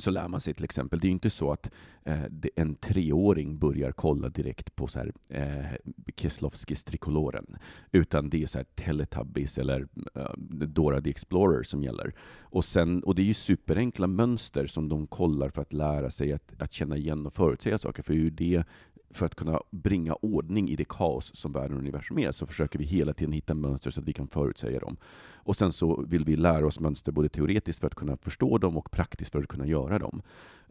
så 0.00 0.10
lär 0.10 0.28
man 0.28 0.40
sig 0.40 0.54
till 0.54 0.64
exempel, 0.64 0.98
det 0.98 1.06
är 1.06 1.08
ju 1.08 1.12
inte 1.12 1.30
så 1.30 1.52
att 1.52 1.70
eh, 2.04 2.24
en 2.56 2.74
treåring 2.74 3.58
börjar 3.58 3.92
kolla 3.92 4.28
direkt 4.28 4.76
på 4.76 4.86
så 4.86 4.98
här, 4.98 5.12
eh, 5.28 5.92
Kieslowskis 6.16 6.84
trikoloren, 6.84 7.56
utan 7.92 8.30
det 8.30 8.42
är 8.42 8.46
så 8.46 8.58
här 8.58 8.64
Teletubbies 8.64 9.58
eller 9.58 9.86
eh, 10.14 10.32
Dora 10.66 11.00
the 11.00 11.10
Explorer 11.10 11.62
som 11.62 11.82
gäller. 11.82 12.14
Och, 12.40 12.64
sen, 12.64 13.02
och 13.02 13.14
det 13.14 13.22
är 13.22 13.26
ju 13.26 13.34
superenkla 13.34 14.06
mönster 14.06 14.66
som 14.66 14.88
de 14.88 15.06
kollar 15.06 15.48
för 15.48 15.62
att 15.62 15.72
lära 15.72 16.10
sig 16.10 16.32
att, 16.32 16.52
att 16.58 16.72
känna 16.72 16.96
igen 16.96 17.26
och 17.26 17.34
förutsäga 17.34 17.78
saker, 17.78 18.02
för 18.02 18.12
det 18.12 18.18
är 18.18 18.22
ju 18.22 18.30
det 18.30 18.64
för 19.10 19.26
att 19.26 19.34
kunna 19.34 19.60
bringa 19.70 20.14
ordning 20.14 20.68
i 20.68 20.76
det 20.76 20.88
kaos 20.88 21.36
som 21.36 21.52
världen 21.52 21.72
och 21.72 21.82
universum 21.82 22.18
är, 22.18 22.32
så 22.32 22.46
försöker 22.46 22.78
vi 22.78 22.84
hela 22.84 23.12
tiden 23.12 23.32
hitta 23.32 23.54
mönster 23.54 23.90
så 23.90 24.00
att 24.00 24.06
vi 24.06 24.12
kan 24.12 24.28
förutsäga 24.28 24.78
dem. 24.78 24.96
Och 25.34 25.56
sen 25.56 25.72
så 25.72 26.04
vill 26.08 26.24
vi 26.24 26.36
lära 26.36 26.66
oss 26.66 26.80
mönster 26.80 27.12
både 27.12 27.28
teoretiskt 27.28 27.80
för 27.80 27.86
att 27.86 27.94
kunna 27.94 28.16
förstå 28.16 28.58
dem 28.58 28.76
och 28.76 28.90
praktiskt 28.90 29.32
för 29.32 29.38
att 29.38 29.48
kunna 29.48 29.66
göra 29.66 29.98
dem. 29.98 30.22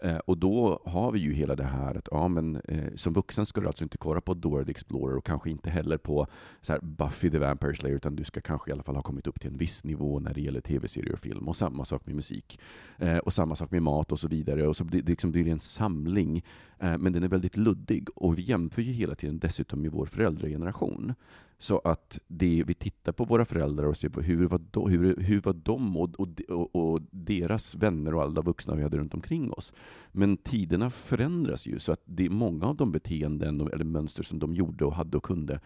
Eh, 0.01 0.17
och 0.17 0.37
då 0.37 0.81
har 0.85 1.11
vi 1.11 1.19
ju 1.19 1.33
hela 1.33 1.55
det 1.55 1.63
här 1.63 1.95
att 1.95 2.07
ja, 2.11 2.27
men, 2.27 2.55
eh, 2.55 2.95
som 2.95 3.13
vuxen 3.13 3.45
ska 3.45 3.61
du 3.61 3.67
alltså 3.67 3.83
inte 3.83 3.97
kolla 3.97 4.21
på 4.21 4.33
Dora 4.33 4.65
the 4.65 4.71
Explorer 4.71 5.17
och 5.17 5.25
kanske 5.25 5.49
inte 5.49 5.69
heller 5.69 5.97
på 5.97 6.27
så 6.61 6.71
här, 6.73 6.79
Buffy 6.81 7.31
the 7.31 7.39
Vampire 7.39 7.75
Slayer, 7.75 7.95
utan 7.95 8.15
du 8.15 8.23
ska 8.23 8.41
kanske 8.41 8.69
i 8.69 8.73
alla 8.73 8.83
fall 8.83 8.95
ha 8.95 9.01
kommit 9.01 9.27
upp 9.27 9.39
till 9.39 9.49
en 9.49 9.57
viss 9.57 9.83
nivå 9.83 10.19
när 10.19 10.33
det 10.33 10.41
gäller 10.41 10.61
tv-serier 10.61 11.13
och 11.13 11.19
film. 11.19 11.47
Och 11.47 11.57
samma 11.57 11.85
sak 11.85 12.05
med 12.05 12.15
musik. 12.15 12.59
Eh, 12.97 13.17
och 13.17 13.33
samma 13.33 13.55
sak 13.55 13.71
med 13.71 13.81
mat 13.81 14.11
och 14.11 14.19
så 14.19 14.27
vidare. 14.27 14.67
Och 14.67 14.77
så 14.77 14.83
blir 14.83 15.01
det, 15.01 15.09
liksom, 15.09 15.31
blir 15.31 15.43
det 15.43 15.51
en 15.51 15.59
samling, 15.59 16.43
eh, 16.79 16.97
men 16.97 17.13
den 17.13 17.23
är 17.23 17.27
väldigt 17.27 17.57
luddig. 17.57 18.07
Och 18.15 18.37
vi 18.37 18.41
jämför 18.41 18.81
ju 18.81 18.91
hela 18.91 19.15
tiden 19.15 19.39
dessutom 19.39 19.81
med 19.81 19.91
vår 19.91 20.05
föräldrageneration. 20.05 21.13
Så 21.59 21.79
att 21.79 22.19
det, 22.27 22.63
vi 22.67 22.73
tittar 22.73 23.11
på 23.11 23.25
våra 23.25 23.45
föräldrar 23.45 23.85
och 23.85 23.97
ser 23.97 24.09
på 24.09 24.21
hur 24.21 24.47
var 24.47 24.61
de, 24.71 24.89
hur, 24.89 25.15
hur 25.17 25.41
var 25.41 25.53
de 25.53 25.97
och, 25.97 26.19
och, 26.19 26.75
och, 26.75 27.01
deras 27.11 27.75
vänner 27.75 28.13
och 28.13 28.21
alla 28.21 28.41
vuxna 28.41 28.75
vi 28.75 28.83
hade 28.83 28.97
runt 28.97 29.13
omkring 29.13 29.51
oss. 29.51 29.73
Men 30.11 30.37
tiderna 30.37 30.89
förändras 30.89 31.65
ju, 31.65 31.79
så 31.79 31.91
att 31.91 32.01
det 32.05 32.29
många 32.29 32.65
av 32.65 32.75
de 32.75 32.91
beteenden 32.91 33.61
eller 33.73 33.85
mönster 33.85 34.23
som 34.23 34.39
de 34.39 34.55
gjorde 34.55 34.85
och 34.85 34.93
hade 34.93 35.17
och 35.17 35.23
kunde 35.23 35.59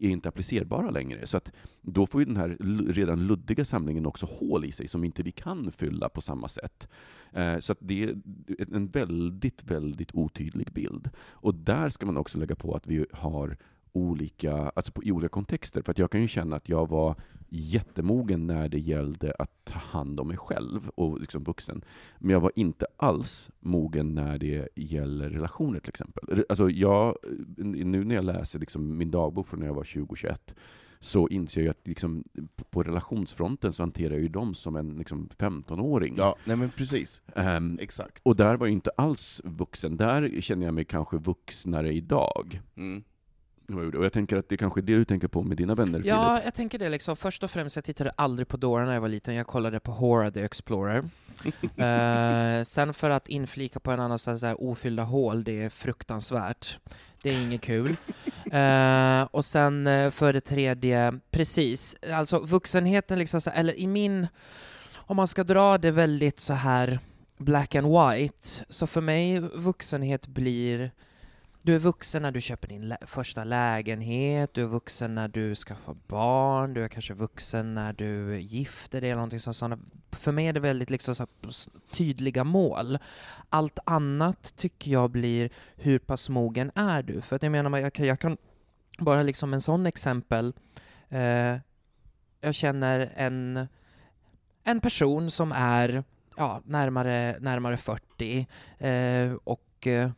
är 0.00 0.10
inte 0.10 0.28
applicerbara 0.28 0.90
längre. 0.90 1.26
Så 1.26 1.36
att 1.36 1.52
då 1.82 2.06
får 2.06 2.20
ju 2.20 2.24
den 2.24 2.36
här 2.36 2.56
redan 2.92 3.26
luddiga 3.26 3.64
samlingen 3.64 4.06
också 4.06 4.26
hål 4.26 4.64
i 4.64 4.72
sig 4.72 4.88
som 4.88 5.04
inte 5.04 5.22
vi 5.22 5.32
kan 5.32 5.70
fylla 5.70 6.08
på 6.08 6.20
samma 6.20 6.48
sätt. 6.48 6.88
Eh, 7.32 7.58
så 7.58 7.72
att 7.72 7.78
det 7.80 8.02
är 8.02 8.16
en 8.72 8.86
väldigt, 8.86 9.64
väldigt 9.64 10.14
otydlig 10.14 10.72
bild. 10.72 11.10
Och 11.18 11.54
där 11.54 11.88
ska 11.88 12.06
man 12.06 12.16
också 12.16 12.38
lägga 12.38 12.54
på 12.54 12.74
att 12.74 12.86
vi 12.86 13.06
har 13.12 13.56
olika, 13.96 14.52
alltså 14.74 14.92
på, 14.92 15.04
i 15.04 15.12
olika 15.12 15.28
kontexter. 15.28 15.82
För 15.82 15.90
att 15.90 15.98
jag 15.98 16.10
kan 16.10 16.20
ju 16.20 16.28
känna 16.28 16.56
att 16.56 16.68
jag 16.68 16.88
var 16.88 17.14
jättemogen 17.48 18.46
när 18.46 18.68
det 18.68 18.78
gällde 18.78 19.34
att 19.38 19.50
ta 19.64 19.78
hand 19.78 20.20
om 20.20 20.28
mig 20.28 20.36
själv 20.36 20.88
och 20.94 21.20
liksom 21.20 21.44
vuxen. 21.44 21.84
Men 22.18 22.30
jag 22.30 22.40
var 22.40 22.52
inte 22.56 22.86
alls 22.96 23.50
mogen 23.60 24.14
när 24.14 24.38
det 24.38 24.68
gäller 24.74 25.30
relationer 25.30 25.80
till 25.80 25.88
exempel. 25.88 26.44
Alltså 26.48 26.70
jag, 26.70 27.16
nu 27.56 28.04
när 28.04 28.14
jag 28.14 28.24
läser 28.24 28.58
liksom 28.58 28.96
min 28.96 29.10
dagbok 29.10 29.48
från 29.48 29.60
när 29.60 29.66
jag 29.66 29.74
var 29.74 29.84
20-21 29.84 30.36
så 31.00 31.28
inser 31.28 31.62
jag 31.62 31.70
att 31.70 31.86
liksom, 31.86 32.24
på 32.70 32.82
relationsfronten 32.82 33.72
så 33.72 33.82
hanterar 33.82 34.14
jag 34.14 34.22
ju 34.22 34.28
dem 34.28 34.54
som 34.54 34.76
en 34.76 34.98
liksom, 34.98 35.28
15-åring. 35.38 36.14
Ja, 36.18 36.36
nej 36.44 36.56
men 36.56 36.70
precis. 36.70 37.22
Um, 37.34 37.78
Exakt. 37.78 38.20
Och 38.22 38.36
där 38.36 38.56
var 38.56 38.66
jag 38.66 38.72
inte 38.72 38.90
alls 38.96 39.40
vuxen. 39.44 39.96
Där 39.96 40.40
känner 40.40 40.66
jag 40.66 40.74
mig 40.74 40.84
kanske 40.84 41.16
vuxnare 41.16 41.92
idag. 41.92 42.60
Mm. 42.76 43.04
Och 43.68 44.04
jag 44.04 44.12
tänker 44.12 44.36
att 44.36 44.48
det 44.48 44.56
kanske 44.56 44.80
är 44.80 44.82
det 44.82 44.94
du 44.94 45.04
tänker 45.04 45.28
på 45.28 45.42
med 45.42 45.56
dina 45.56 45.74
vänner, 45.74 46.02
Ja, 46.04 46.28
Filip? 46.34 46.44
jag 46.44 46.54
tänker 46.54 46.78
det 46.78 46.88
liksom. 46.88 47.16
Först 47.16 47.44
och 47.44 47.50
främst, 47.50 47.76
jag 47.76 47.84
tittade 47.84 48.10
aldrig 48.10 48.48
på 48.48 48.56
Dora 48.56 48.84
när 48.84 48.94
jag 48.94 49.00
var 49.00 49.08
liten, 49.08 49.34
jag 49.34 49.46
kollade 49.46 49.80
på 49.80 49.92
Hora 49.92 50.30
the 50.30 50.40
Explorer. 50.40 50.98
uh, 50.98 52.62
sen 52.64 52.94
för 52.94 53.10
att 53.10 53.28
inflika 53.28 53.80
på 53.80 53.90
en 53.90 54.00
annan 54.00 54.18
sån 54.18 54.38
här 54.42 54.62
ofyllda 54.62 55.02
hål, 55.02 55.44
det 55.44 55.62
är 55.62 55.70
fruktansvärt. 55.70 56.78
Det 57.22 57.30
är 57.30 57.40
inget 57.42 57.60
kul. 57.60 57.96
Uh, 58.54 59.22
och 59.30 59.44
sen 59.44 59.86
uh, 59.86 60.10
för 60.10 60.32
det 60.32 60.40
tredje, 60.40 61.20
precis, 61.30 61.96
alltså 62.12 62.38
vuxenheten 62.38 63.18
liksom, 63.18 63.40
så, 63.40 63.50
eller 63.50 63.78
i 63.78 63.86
min, 63.86 64.26
om 64.96 65.16
man 65.16 65.28
ska 65.28 65.44
dra 65.44 65.78
det 65.78 65.90
väldigt 65.90 66.40
så 66.40 66.54
här 66.54 66.98
black 67.38 67.74
and 67.74 67.86
white, 67.86 68.48
så 68.68 68.86
för 68.86 69.00
mig 69.00 69.40
vuxenhet 69.40 70.26
blir 70.26 70.90
du 71.66 71.74
är 71.74 71.78
vuxen 71.78 72.22
när 72.22 72.32
du 72.32 72.40
köper 72.40 72.68
din 72.68 72.88
lä 72.88 72.96
första 73.06 73.44
lägenhet, 73.44 74.54
du 74.54 74.62
är 74.62 74.66
vuxen 74.66 75.14
när 75.14 75.28
du 75.28 75.54
skaffar 75.54 75.96
barn, 76.06 76.74
du 76.74 76.84
är 76.84 76.88
kanske 76.88 77.14
vuxen 77.14 77.74
när 77.74 77.92
du 77.92 78.40
gifter 78.40 79.00
dig 79.00 79.10
eller 79.10 79.16
någonting 79.16 79.40
sånt. 79.40 79.80
För 80.10 80.32
mig 80.32 80.46
är 80.46 80.52
det 80.52 80.60
väldigt 80.60 80.90
liksom 80.90 81.14
så 81.14 81.26
tydliga 81.90 82.44
mål. 82.44 82.98
Allt 83.50 83.78
annat 83.84 84.56
tycker 84.56 84.90
jag 84.90 85.10
blir, 85.10 85.50
hur 85.76 85.98
pass 85.98 86.28
mogen 86.28 86.70
är 86.74 87.02
du? 87.02 87.20
För 87.20 87.36
att 87.36 87.42
jag 87.42 87.52
menar, 87.52 87.78
jag 87.78 87.92
kan, 87.92 88.06
jag 88.06 88.20
kan 88.20 88.36
bara 88.98 89.22
liksom 89.22 89.54
en 89.54 89.60
sån 89.60 89.86
exempel, 89.86 90.52
eh, 91.08 91.56
jag 92.40 92.54
känner 92.54 93.12
en, 93.16 93.68
en 94.64 94.80
person 94.80 95.30
som 95.30 95.52
är 95.52 96.04
ja, 96.36 96.62
närmare, 96.64 97.36
närmare 97.40 97.76
40 97.76 98.46
eh, 98.78 99.32
och 99.44 99.86
eh, 99.86 100.10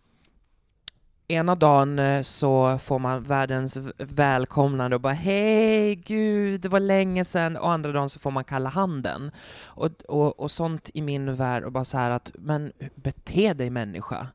ena 1.29 1.55
dagen 1.55 1.99
eh, 1.99 2.23
så 2.23 2.79
får 2.79 2.99
man 2.99 3.23
världens 3.23 3.79
välkomnande 3.99 4.97
och 4.97 5.01
bara 5.01 5.13
hej 5.13 5.95
gud, 5.95 6.61
det 6.61 6.69
var 6.69 6.81
länge 6.81 7.25
sedan 7.25 7.57
och 7.57 7.73
andra 7.73 7.93
dagen 7.93 8.09
så 8.09 8.19
får 8.19 8.31
man 8.31 8.45
kalla 8.45 8.69
handen. 8.69 9.31
Och, 9.65 9.91
och, 10.09 10.41
och 10.41 10.51
sånt 10.51 10.91
i 10.95 11.03
min 11.03 11.35
värld 11.35 11.65
och 11.65 11.73
bara 11.73 11.85
så 11.85 11.99
här 11.99 12.11
att, 12.11 12.31
men 12.35 12.73
bete 12.95 13.55
dig 13.55 13.71
människa. 13.71 14.27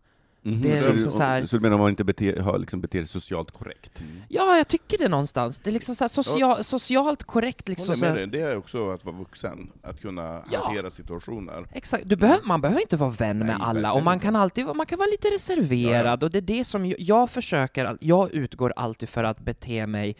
Mm 0.45 0.59
-hmm. 0.59 0.63
Det 0.63 0.77
är 0.77 0.93
liksom 0.93 1.11
så, 1.11 1.21
här... 1.21 1.45
så 1.45 1.55
du 1.55 1.61
menar 1.61 1.75
om 1.75 1.81
man 1.81 1.89
inte 1.89 2.03
beter, 2.03 2.39
har 2.39 2.57
liksom 2.59 2.81
beter 2.81 2.99
sig 2.99 3.07
socialt 3.07 3.51
korrekt? 3.51 3.99
Mm. 3.99 4.21
Ja, 4.29 4.57
jag 4.57 4.67
tycker 4.67 4.97
det 4.97 5.07
någonstans. 5.07 5.59
Det 5.59 5.69
är 5.69 5.71
liksom 5.71 5.95
så 5.95 6.09
social, 6.09 6.63
socialt 6.63 7.23
korrekt. 7.23 7.67
Liksom 7.67 7.95
så 7.95 8.05
med 8.05 8.29
Det 8.29 8.41
är 8.41 8.57
också 8.57 8.89
att 8.89 9.05
vara 9.05 9.15
vuxen, 9.15 9.71
att 9.81 10.01
kunna 10.01 10.43
ja. 10.51 10.63
hantera 10.63 10.89
situationer. 10.89 11.67
Exakt. 11.71 12.03
Du 12.09 12.15
behöver, 12.15 12.43
man 12.43 12.61
behöver 12.61 12.81
inte 12.81 12.97
vara 12.97 13.09
vän 13.09 13.39
Nej, 13.39 13.47
med 13.47 13.57
alla, 13.61 13.93
och 13.93 14.03
man 14.03 14.19
kan 14.19 14.35
alltid 14.35 14.65
man 14.65 14.85
kan 14.85 14.99
vara 14.99 15.09
lite 15.09 15.27
reserverad, 15.27 16.05
ja, 16.05 16.17
ja. 16.21 16.25
och 16.25 16.31
det 16.31 16.37
är 16.37 16.41
det 16.41 16.65
som 16.65 16.85
jag, 16.85 16.99
jag 16.99 17.29
försöker, 17.29 17.97
jag 18.01 18.31
utgår 18.31 18.73
alltid 18.75 19.09
för 19.09 19.23
att 19.23 19.39
bete 19.39 19.87
mig 19.87 20.15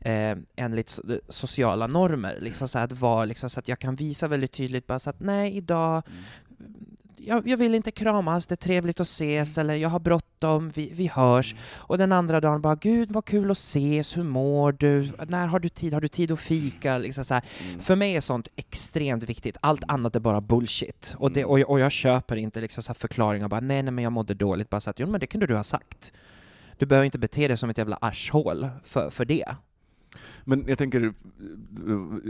eh, 0.00 0.36
enligt 0.56 0.98
sociala 1.28 1.86
normer, 1.86 2.38
liksom 2.40 2.68
så 2.68 2.78
att 2.78 2.92
vara, 2.92 3.24
liksom 3.24 3.50
så 3.50 3.60
att 3.60 3.68
jag 3.68 3.78
kan 3.78 3.96
visa 3.96 4.28
väldigt 4.28 4.52
tydligt 4.52 4.86
bara 4.86 4.98
så 4.98 5.10
att 5.10 5.20
nej, 5.20 5.56
idag 5.56 6.02
mm 6.06 6.24
jag, 7.28 7.48
jag, 7.48 7.56
vill 7.56 7.74
inte 7.74 7.90
kramas, 7.90 8.46
det 8.46 8.54
är 8.54 8.56
trevligt 8.56 9.00
att 9.00 9.06
ses, 9.06 9.58
eller 9.58 9.74
jag 9.74 9.88
har 9.88 9.98
bråttom, 9.98 10.70
vi, 10.74 10.90
vi 10.94 11.06
hörs. 11.06 11.52
Mm. 11.52 11.62
Och 11.76 11.98
den 11.98 12.12
andra 12.12 12.40
dagen 12.40 12.60
bara, 12.60 12.74
gud 12.74 13.12
vad 13.12 13.24
kul 13.24 13.50
att 13.50 13.56
ses, 13.56 14.16
hur 14.16 14.22
mår 14.22 14.72
du, 14.72 15.10
när 15.28 15.46
har 15.46 15.58
du 15.58 15.68
tid, 15.68 15.94
har 15.94 16.00
du 16.00 16.08
tid 16.08 16.32
att 16.32 16.40
fika? 16.40 16.98
Liksom 16.98 17.24
så 17.24 17.34
mm. 17.34 17.80
För 17.80 17.96
mig 17.96 18.16
är 18.16 18.20
sånt 18.20 18.48
extremt 18.56 19.22
viktigt, 19.22 19.56
allt 19.60 19.82
annat 19.88 20.16
är 20.16 20.20
bara 20.20 20.40
bullshit. 20.40 21.14
Och, 21.18 21.32
det, 21.32 21.40
mm. 21.40 21.50
och, 21.50 21.70
och 21.70 21.80
jag 21.80 21.92
köper 21.92 22.36
inte 22.36 22.60
liksom 22.60 22.82
så 22.82 22.94
förklaringar, 22.94 23.48
bara 23.48 23.60
nej, 23.60 23.82
nej 23.82 23.92
men 23.92 24.04
jag 24.04 24.12
mådde 24.12 24.34
dåligt, 24.34 24.70
bara 24.70 24.80
så 24.80 24.90
att 24.90 25.00
jo 25.00 25.06
men 25.06 25.20
det 25.20 25.26
kunde 25.26 25.46
du 25.46 25.56
ha 25.56 25.64
sagt. 25.64 26.12
Du 26.78 26.86
behöver 26.86 27.04
inte 27.04 27.18
bete 27.18 27.48
dig 27.48 27.56
som 27.56 27.70
ett 27.70 27.78
jävla 27.78 27.96
arshål 27.96 28.68
för, 28.84 29.10
för 29.10 29.24
det. 29.24 29.54
Men 30.44 30.64
jag 30.68 30.78
tänker 30.78 31.04
eh, 31.04 31.12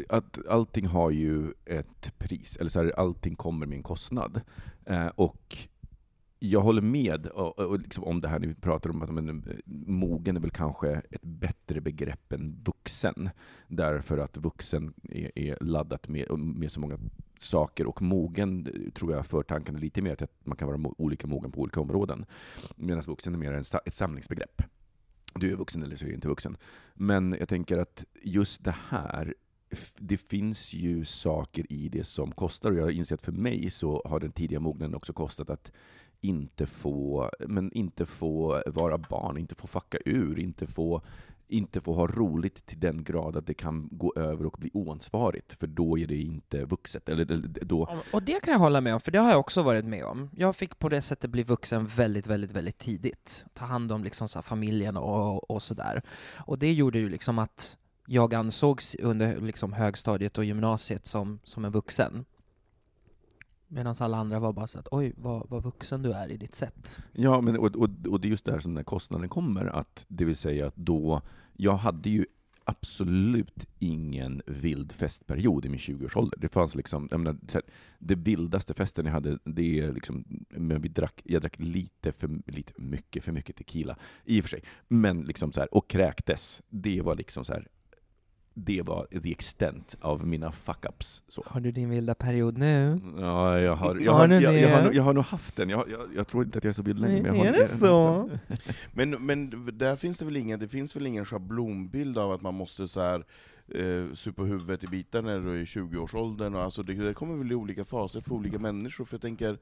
att 0.09 0.39
allting 0.49 0.87
har 0.87 1.11
ju 1.11 1.53
ett 1.65 2.19
pris, 2.19 2.57
eller 2.57 2.71
så 2.71 2.83
här, 2.83 2.93
allting 2.97 3.37
kommer 3.37 3.67
med 3.67 3.77
en 3.77 3.83
kostnad. 3.83 4.41
Eh, 4.85 5.07
och 5.07 5.69
jag 6.39 6.61
håller 6.61 6.83
med 6.83 7.27
och, 7.27 7.59
och 7.59 7.79
liksom 7.79 8.05
om 8.05 8.21
det 8.21 8.29
här 8.29 8.39
ni 8.39 8.55
pratar 8.55 8.91
om 8.91 9.03
att 9.03 9.15
men, 9.15 9.63
mogen 9.87 10.37
är 10.37 10.41
väl 10.41 10.51
kanske 10.51 10.91
ett 11.11 11.23
bättre 11.23 11.81
begrepp 11.81 12.33
än 12.33 12.61
vuxen. 12.65 13.31
Därför 13.67 14.19
att 14.19 14.37
vuxen 14.37 14.95
är, 15.03 15.39
är 15.39 15.59
laddat 15.61 16.09
med, 16.09 16.39
med 16.39 16.73
så 16.73 16.81
många 16.81 16.99
saker 17.39 17.87
och 17.87 18.03
mogen 18.03 18.69
tror 18.95 19.13
jag 19.13 19.27
för 19.27 19.43
tankarna 19.43 19.79
lite 19.79 20.03
mer 20.03 20.15
till 20.17 20.25
att 20.25 20.47
man 20.47 20.57
kan 20.57 20.69
vara 20.69 20.93
olika 20.99 21.27
mogen 21.27 21.53
på 21.53 21.61
olika 21.61 21.81
områden. 21.81 22.25
Medan 22.77 23.03
vuxen 23.03 23.35
är 23.35 23.39
mer 23.39 23.53
en, 23.53 23.65
ett 23.85 23.95
samlingsbegrepp 23.95 24.63
du 25.39 25.53
är 25.53 25.57
vuxen 25.57 25.83
eller 25.83 25.97
så 25.97 26.05
är 26.05 26.09
du 26.09 26.15
inte 26.15 26.29
vuxen. 26.29 26.57
Men 26.95 27.37
jag 27.39 27.49
tänker 27.49 27.79
att 27.79 28.05
just 28.23 28.65
det 28.65 28.77
här, 28.89 29.35
det 29.97 30.17
finns 30.17 30.75
ju 30.75 31.05
saker 31.05 31.73
i 31.73 31.89
det 31.89 32.05
som 32.05 32.33
kostar, 32.33 32.71
och 32.71 32.77
jag 32.77 32.83
har 32.83 32.91
insett 32.91 33.21
att 33.21 33.25
för 33.25 33.33
mig 33.33 33.71
så 33.71 34.03
har 34.05 34.21
den 34.21 34.33
tidiga 34.33 34.61
mognaden 34.61 34.95
också 34.95 35.13
kostat 35.13 35.51
att 35.51 35.73
inte 36.21 36.67
få, 36.67 37.31
men 37.49 37.73
inte 37.73 38.07
få 38.07 38.63
vara 38.67 38.99
barn, 38.99 39.39
inte 39.39 39.55
få 39.55 39.67
fucka 39.67 39.99
ur, 40.05 40.39
inte 40.39 40.67
få 40.67 41.03
inte 41.49 41.81
få 41.81 41.95
ha 41.95 42.07
roligt 42.07 42.67
till 42.67 42.81
den 42.81 43.05
grad 43.05 43.37
att 43.37 43.47
det 43.47 43.55
kan 43.55 43.89
gå 43.91 44.13
över 44.17 44.47
och 44.47 44.57
bli 44.59 44.71
oansvarigt, 44.75 45.53
för 45.53 45.67
då 45.67 45.99
är 45.99 46.07
det 46.07 46.17
inte 46.17 46.65
vuxet. 46.65 47.09
Eller, 47.09 47.25
då... 47.65 47.99
Och 48.13 48.23
det 48.23 48.41
kan 48.41 48.53
jag 48.53 48.59
hålla 48.59 48.81
med 48.81 48.95
om, 48.95 49.01
för 49.01 49.11
det 49.11 49.19
har 49.19 49.31
jag 49.31 49.41
också 49.41 49.63
varit 49.63 49.85
med 49.85 50.05
om. 50.05 50.31
Jag 50.37 50.57
fick 50.57 50.79
på 50.79 50.89
det 50.89 51.03
sättet 51.03 51.31
bli 51.31 51.43
vuxen 51.43 51.87
väldigt, 51.87 52.27
väldigt, 52.27 52.53
väldigt 52.53 52.79
tidigt. 52.79 53.45
Ta 53.55 53.65
hand 53.65 53.93
om 53.93 54.05
liksom 54.05 54.29
så 54.29 54.43
familjen 54.43 54.97
och, 54.97 55.51
och 55.51 55.63
sådär. 55.63 56.03
Och 56.37 56.59
det 56.59 56.73
gjorde 56.73 56.99
ju 56.99 57.09
liksom 57.09 57.39
att 57.39 57.79
jag 58.07 58.35
ansågs 58.35 58.95
under 58.95 59.41
liksom 59.41 59.73
högstadiet 59.73 60.39
och 60.39 60.45
gymnasiet 60.45 61.07
som, 61.07 61.41
som 61.45 61.65
en 61.65 61.73
vuxen. 61.73 62.25
Medan 63.69 63.97
alla 63.99 64.17
andra 64.17 64.39
var 64.39 64.53
bara 64.53 64.67
så 64.67 64.79
att 64.79 64.89
oj, 64.91 65.13
vad, 65.17 65.49
vad 65.49 65.63
vuxen 65.63 66.03
du 66.03 66.13
är 66.13 66.29
i 66.29 66.37
ditt 66.37 66.55
sätt. 66.55 66.99
Ja, 67.13 67.41
men, 67.41 67.59
och, 67.59 67.77
och, 67.77 67.91
och 68.09 68.21
det 68.21 68.29
är 68.29 68.31
just 68.31 68.45
där 68.45 68.59
som 68.59 68.71
den 68.71 68.77
här 68.77 68.85
kostnaden 68.85 69.29
kommer, 69.29 69.65
att 69.65 70.07
det 70.09 70.25
vill 70.25 70.37
säga 70.37 70.67
att 70.67 70.77
då, 70.77 71.23
jag 71.57 71.77
hade 71.77 72.11
ju 72.11 72.27
absolut 72.69 73.67
ingen 73.79 74.43
vild 74.47 74.93
festperiod 74.93 75.65
i 75.65 75.69
min 75.69 75.79
20-årsålder. 75.79 76.39
Det 76.39 76.49
fanns 76.49 76.75
liksom, 76.75 77.09
jag 77.11 77.21
menar, 77.21 77.39
här, 77.53 77.63
det 77.99 78.15
vildaste 78.15 78.75
festen 78.75 79.07
jag 79.07 79.13
hade, 79.13 79.39
det 79.45 79.81
är 79.81 79.93
liksom, 79.93 80.25
men 80.49 80.81
vi 80.81 80.89
drack, 80.89 81.23
jag 81.25 81.43
drack 81.43 81.59
lite 81.59 82.13
för, 82.13 82.31
lite 82.47 82.73
mycket 82.77 83.25
för 83.25 83.33
mycket 83.33 83.57
tequila, 83.57 83.97
i 84.25 84.41
och 84.41 84.45
för 84.45 84.49
sig. 84.49 84.63
Men 84.89 85.21
liksom 85.21 85.53
så 85.53 85.61
här, 85.61 85.75
och 85.75 85.91
kräktes. 85.91 86.63
Det 86.69 87.03
var 87.03 87.17
liksom 87.17 87.45
så 87.45 87.53
här, 87.53 87.69
det 88.65 88.83
var 88.83 89.07
the 89.23 89.31
extent 89.31 89.97
av 90.01 90.27
mina 90.27 90.51
fuck-ups. 90.51 91.23
Så. 91.29 91.43
Har 91.47 91.61
du 91.61 91.73
din 91.73 91.91
vilda 91.91 92.15
period 92.15 92.59
nu? 92.59 93.01
Ja, 93.19 93.61
jag 93.61 93.77
har, 93.77 93.97
jag 93.97 94.13
Har 94.13 94.19
har, 94.19 94.29
du 94.29 94.41
jag, 94.41 94.61
jag, 94.61 94.83
har, 94.83 94.93
jag 94.93 95.03
har 95.03 95.13
nog 95.13 95.25
haft 95.25 95.57
den. 95.57 95.69
Jag, 95.69 95.91
jag, 95.91 96.09
jag 96.17 96.29
tror 96.29 96.45
inte 96.45 96.59
att 96.59 96.65
jag 96.65 96.69
är 96.69 96.75
så 96.75 96.83
vild 96.83 97.01
längre. 97.01 97.23
men 97.23 97.37
jag 97.37 97.45
har, 97.45 97.53
är 97.53 97.59
det 97.59 97.67
så? 97.67 98.31
Men, 98.93 99.11
men 99.11 99.71
där 99.79 99.97
finns 99.97 100.19
det 100.19 100.25
väl 100.25 100.37
ingen, 100.37 100.61
det 100.61 100.69
finns 100.69 100.97
väl 100.97 101.07
ingen 101.07 101.25
schablonbild 101.25 102.19
av 102.19 102.33
att 102.33 102.43
man 102.43 102.55
måste 102.55 102.89
så 102.89 103.01
här 103.01 103.25
eh, 103.69 104.15
supa 104.15 104.43
huvudet 104.43 104.85
i 104.85 104.87
bitar 104.87 105.23
när 105.23 105.41
du 105.41 105.51
är 105.51 105.57
i 105.57 105.65
20-årsåldern, 105.65 106.55
och 106.55 106.63
alltså 106.63 106.83
det, 106.83 106.95
det 106.95 107.15
kommer 107.15 107.37
väl 107.37 107.53
i 107.53 107.55
olika 107.55 107.85
faser 107.85 108.21
för 108.21 108.35
olika 108.35 108.59
människor, 108.59 109.05
för 109.05 109.15
jag 109.15 109.23
tänker 109.23 109.59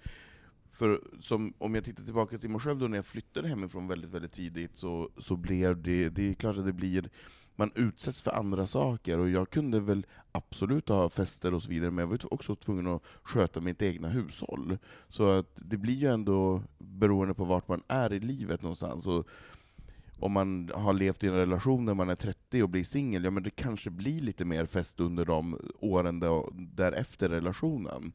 för 0.76 1.00
som, 1.20 1.54
om 1.58 1.74
jag 1.74 1.84
tittar 1.84 2.04
tillbaka 2.04 2.38
till 2.38 2.50
mig 2.50 2.60
själv 2.60 2.78
då 2.78 2.88
när 2.88 2.98
jag 2.98 3.06
flyttade 3.06 3.48
hemifrån 3.48 3.88
väldigt, 3.88 4.10
väldigt 4.10 4.32
tidigt, 4.32 4.76
så, 4.76 5.10
så 5.18 5.36
blev 5.36 5.82
det, 5.82 6.08
det 6.08 6.30
är 6.30 6.34
klart 6.34 6.56
att 6.56 6.66
det 6.66 6.72
blir, 6.72 7.08
man 7.58 7.72
utsätts 7.74 8.22
för 8.22 8.30
andra 8.30 8.66
saker, 8.66 9.18
och 9.18 9.30
jag 9.30 9.50
kunde 9.50 9.80
väl 9.80 10.06
absolut 10.32 10.88
ha 10.88 11.08
fester 11.08 11.54
och 11.54 11.62
så 11.62 11.70
vidare, 11.70 11.90
men 11.90 12.02
jag 12.02 12.06
var 12.06 12.34
också 12.34 12.56
tvungen 12.56 12.86
att 12.86 13.02
sköta 13.22 13.60
mitt 13.60 13.82
egna 13.82 14.08
hushåll. 14.08 14.78
Så 15.08 15.30
att 15.30 15.52
det 15.56 15.76
blir 15.76 15.94
ju 15.94 16.08
ändå 16.08 16.62
beroende 16.78 17.34
på 17.34 17.44
vart 17.44 17.68
man 17.68 17.82
är 17.88 18.12
i 18.12 18.20
livet 18.20 18.62
någonstans. 18.62 19.06
Och 19.06 19.28
om 20.20 20.32
man 20.32 20.70
har 20.74 20.92
levt 20.92 21.24
i 21.24 21.28
en 21.28 21.34
relation 21.34 21.84
när 21.84 21.94
man 21.94 22.10
är 22.10 22.14
30 22.14 22.62
och 22.62 22.68
blir 22.68 22.84
singel, 22.84 23.24
ja 23.24 23.30
men 23.30 23.42
det 23.42 23.50
kanske 23.50 23.90
blir 23.90 24.20
lite 24.20 24.44
mer 24.44 24.66
fest 24.66 25.00
under 25.00 25.24
de 25.24 25.60
åren 25.80 26.20
där, 26.20 26.44
därefter 26.52 27.28
relationen. 27.28 28.12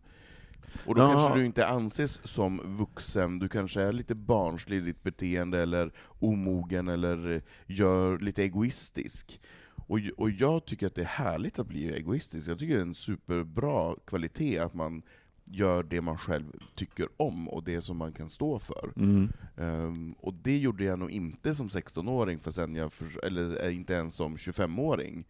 Och 0.86 0.96
då 0.96 1.02
Ja. 1.02 1.12
kanske 1.14 1.40
du 1.40 1.46
inte 1.46 1.68
anses 1.68 2.28
som 2.28 2.62
vuxen, 2.78 3.40
du 3.40 3.50
kanske 3.50 3.82
är 3.82 3.92
lite 3.92 4.16
barnslig 4.16 4.78
i 4.78 4.82
ditt 4.82 5.04
beteende, 5.04 5.62
eller 5.62 5.92
omogen, 6.20 6.88
eller 6.88 7.32
eh, 7.32 7.42
gör 7.68 8.20
lite 8.20 8.44
egoistisk. 8.44 9.42
Och, 9.88 10.00
och 10.18 10.32
jag 10.32 10.66
tycker 10.66 10.88
att 10.88 10.96
det 10.96 11.02
är 11.02 11.06
härligt 11.06 11.60
att 11.60 11.68
bli 11.68 11.94
egoistisk, 11.94 12.48
jag 12.48 12.60
tycker 12.60 12.74
det 12.74 12.80
är 12.80 12.86
en 12.86 12.96
superbra 12.96 13.96
kvalitet 14.06 14.60
att 14.60 14.74
man 14.74 15.02
gör 15.46 15.84
det 15.84 16.02
man 16.02 16.18
själv 16.18 16.46
tycker 16.76 17.08
om, 17.18 17.50
och 17.50 17.64
det 17.64 17.82
som 17.82 17.98
man 17.98 18.14
kan 18.14 18.30
stå 18.30 18.60
för. 18.60 18.94
Mm. 18.96 19.30
Ehm, 19.58 20.14
och 20.14 20.34
det 20.34 20.58
gjorde 20.58 20.84
jag 20.84 21.00
nog 21.00 21.12
inte 21.12 21.56
som 21.56 21.68
16-åring, 21.68 22.40
för 22.40 22.52
sen 22.52 22.76
jag 22.76 22.92
eller 23.24 23.66
eh, 23.68 23.76
inte 23.76 23.94
ens 23.94 24.16
som 24.16 24.36
25-åring. 24.36 25.26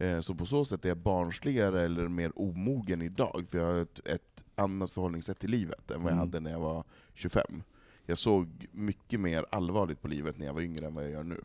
Eh, 0.00 0.20
så 0.20 0.34
på 0.34 0.46
så 0.46 0.64
sätt 0.64 0.84
är 0.84 0.88
jag 0.88 0.98
barnsligare 0.98 1.82
eller 1.82 2.08
mer 2.08 2.32
omogen 2.34 3.02
idag, 3.02 3.46
för 3.50 3.58
jag 3.58 3.66
har 3.66 3.74
ett, 3.80 4.00
ett 4.06 4.44
annat 4.54 4.90
förhållningssätt 4.90 5.38
till 5.38 5.50
livet 5.50 5.90
än 5.90 6.02
vad 6.02 6.12
jag 6.12 6.16
Mm. 6.16 6.28
hade 6.28 6.40
när 6.40 6.50
jag 6.50 6.60
var 6.60 6.84
25. 7.14 7.62
Jag 8.06 8.18
såg 8.18 8.66
mycket 8.72 9.20
mer 9.20 9.46
allvarligt 9.50 10.02
på 10.02 10.08
livet 10.08 10.38
när 10.38 10.46
jag 10.46 10.54
var 10.54 10.60
yngre 10.60 10.86
än 10.86 10.94
vad 10.94 11.04
jag 11.04 11.10
gör 11.10 11.22
nu. 11.22 11.40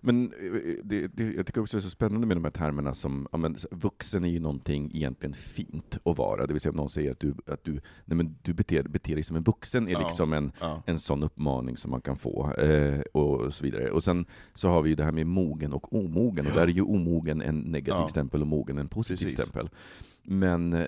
Men 0.00 0.32
eh, 0.32 0.74
det, 0.84 1.06
det, 1.16 1.32
jag 1.32 1.46
tycker 1.46 1.60
också 1.60 1.76
det 1.76 1.78
är 1.80 1.82
så 1.82 1.90
spännande 1.90 2.26
med 2.26 2.36
de 2.36 2.44
här 2.44 2.50
termerna 2.50 2.94
som, 2.94 3.28
ja, 3.32 3.38
men, 3.38 3.56
vuxen 3.70 4.24
är 4.24 4.28
ju 4.28 4.40
någonting 4.40 4.90
egentligen 4.94 5.34
fint 5.34 5.98
att 6.04 6.18
vara, 6.18 6.46
det 6.46 6.52
vill 6.52 6.60
säga 6.60 6.70
om 6.70 6.76
någon 6.76 6.88
säger 6.90 7.10
att 7.10 7.20
du, 7.20 7.34
att 7.46 7.64
du, 7.64 7.72
nej, 8.04 8.16
men 8.16 8.36
du 8.42 8.52
beter, 8.54 8.82
beter 8.82 9.14
dig 9.14 9.22
som 9.24 9.36
en 9.36 9.42
vuxen, 9.42 9.88
är 9.88 9.92
Ja. 9.92 9.98
liksom 9.98 10.32
en, 10.32 10.52
Ja. 10.60 10.82
en 10.86 10.98
sån 10.98 11.22
uppmaning 11.22 11.76
som 11.76 11.90
man 11.90 12.00
kan 12.00 12.16
få, 12.16 12.52
eh, 12.52 13.00
och 13.00 13.54
så 13.54 13.64
vidare. 13.64 13.90
Och 13.90 14.04
sen 14.04 14.26
så 14.54 14.68
har 14.68 14.82
vi 14.82 14.88
ju 14.90 14.94
det 14.96 15.04
här 15.04 15.12
med 15.12 15.26
mogen 15.26 15.72
och 15.72 15.92
omogen, 15.92 16.46
och 16.46 16.52
där 16.52 16.62
är 16.62 16.66
ju 16.68 16.82
omogen 16.82 17.40
en 17.42 17.58
negativ 17.60 18.06
stämpel 18.08 18.40
och 18.40 18.46
mogen 18.46 18.78
en 18.78 18.88
positiv 18.88 19.24
Precis. 19.26 19.40
stämpel. 19.40 19.68
Men 20.22 20.72
eh, 20.72 20.86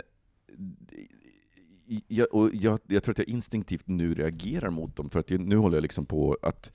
jag, 2.09 2.35
och 2.35 2.51
jag, 2.55 2.79
jag 2.87 3.03
tror 3.03 3.13
att 3.13 3.19
jag 3.19 3.29
instinktivt 3.29 3.87
nu 3.89 4.15
reagerar 4.15 4.71
mot 4.71 4.97
dem, 4.97 5.11
för 5.11 5.21
att 5.21 5.31
nu 5.31 5.57
håller 5.57 5.77
jag 5.77 5.83
liksom 5.83 6.07
på 6.07 6.37
att 6.43 6.73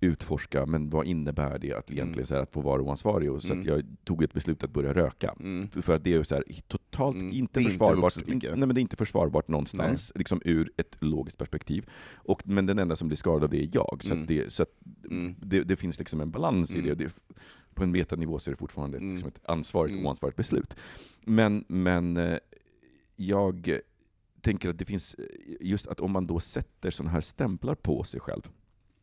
utforska, 0.00 0.66
men 0.66 0.90
vad 0.90 1.06
innebär 1.06 1.58
det 1.58 1.72
att 1.72 1.90
egentligen 1.90 2.08
Mm. 2.12 2.26
så 2.26 2.34
här, 2.34 2.42
att 2.42 2.52
få 2.52 2.60
vara 2.60 2.82
oansvarig? 2.82 3.32
Och 3.32 3.42
så 3.42 3.52
Mm. 3.52 3.66
jag 3.66 3.82
tog 4.04 4.22
ett 4.22 4.32
beslut 4.32 4.64
att 4.64 4.70
börja 4.70 4.94
röka. 4.94 5.34
Mm. 5.40 5.68
För- 5.68 5.80
För 5.82 5.94
att 5.96 6.04
det 6.04 6.14
är 6.14 6.22
så 6.22 6.34
här, 6.34 6.44
totalt 6.68 7.16
Mm. 7.16 7.26
inte 7.32 7.60
inte 7.60 7.70
försvarbart. 7.70 8.16
vuxet 8.16 8.28
in, 8.28 8.40
nej, 8.42 8.56
men 8.56 8.68
det 8.74 8.78
är 8.78 8.82
inte 8.82 8.96
försvarbart 8.96 9.48
någonstans, 9.48 10.12
liksom 10.14 10.40
ur 10.44 10.72
ett 10.76 10.96
logiskt 11.00 11.38
perspektiv. 11.38 11.88
Och, 12.14 12.48
men 12.48 12.66
den 12.66 12.78
enda 12.78 12.96
som 12.96 13.08
blir 13.08 13.16
skadad 13.16 13.42
av 13.44 13.50
det 13.50 13.62
är 13.62 13.68
jag. 13.72 14.00
Så, 14.04 14.12
Mm. 14.14 14.26
det, 14.26 14.52
så 14.52 14.66
Mm. 15.10 15.34
det, 15.40 15.62
det 15.64 15.76
finns 15.76 15.98
liksom 15.98 16.20
en 16.20 16.30
balans 16.30 16.74
i 16.76 16.80
det. 16.80 16.94
det. 16.94 17.14
På 17.74 17.82
en 17.82 17.90
metanivå 17.90 18.38
så 18.38 18.50
är 18.50 18.52
det 18.52 18.58
fortfarande 18.58 18.96
Mm. 18.96 19.10
liksom 19.10 19.28
ett 19.28 19.40
ansvarigt 19.44 19.98
och 19.98 20.04
oansvarigt 20.04 20.36
beslut. 20.36 20.76
Men, 21.24 21.64
men 21.68 22.16
eh, 22.16 22.38
jag 23.16 23.78
tänker 24.40 24.70
att 24.70 24.78
det 24.78 24.84
finns, 24.84 25.16
just 25.60 25.86
att 25.86 26.00
om 26.00 26.10
man 26.12 26.26
då 26.26 26.40
sätter 26.40 26.90
sådana 26.90 27.10
här 27.12 27.20
stämplar 27.20 27.74
på 27.74 28.04
sig 28.04 28.20
själv, 28.20 28.48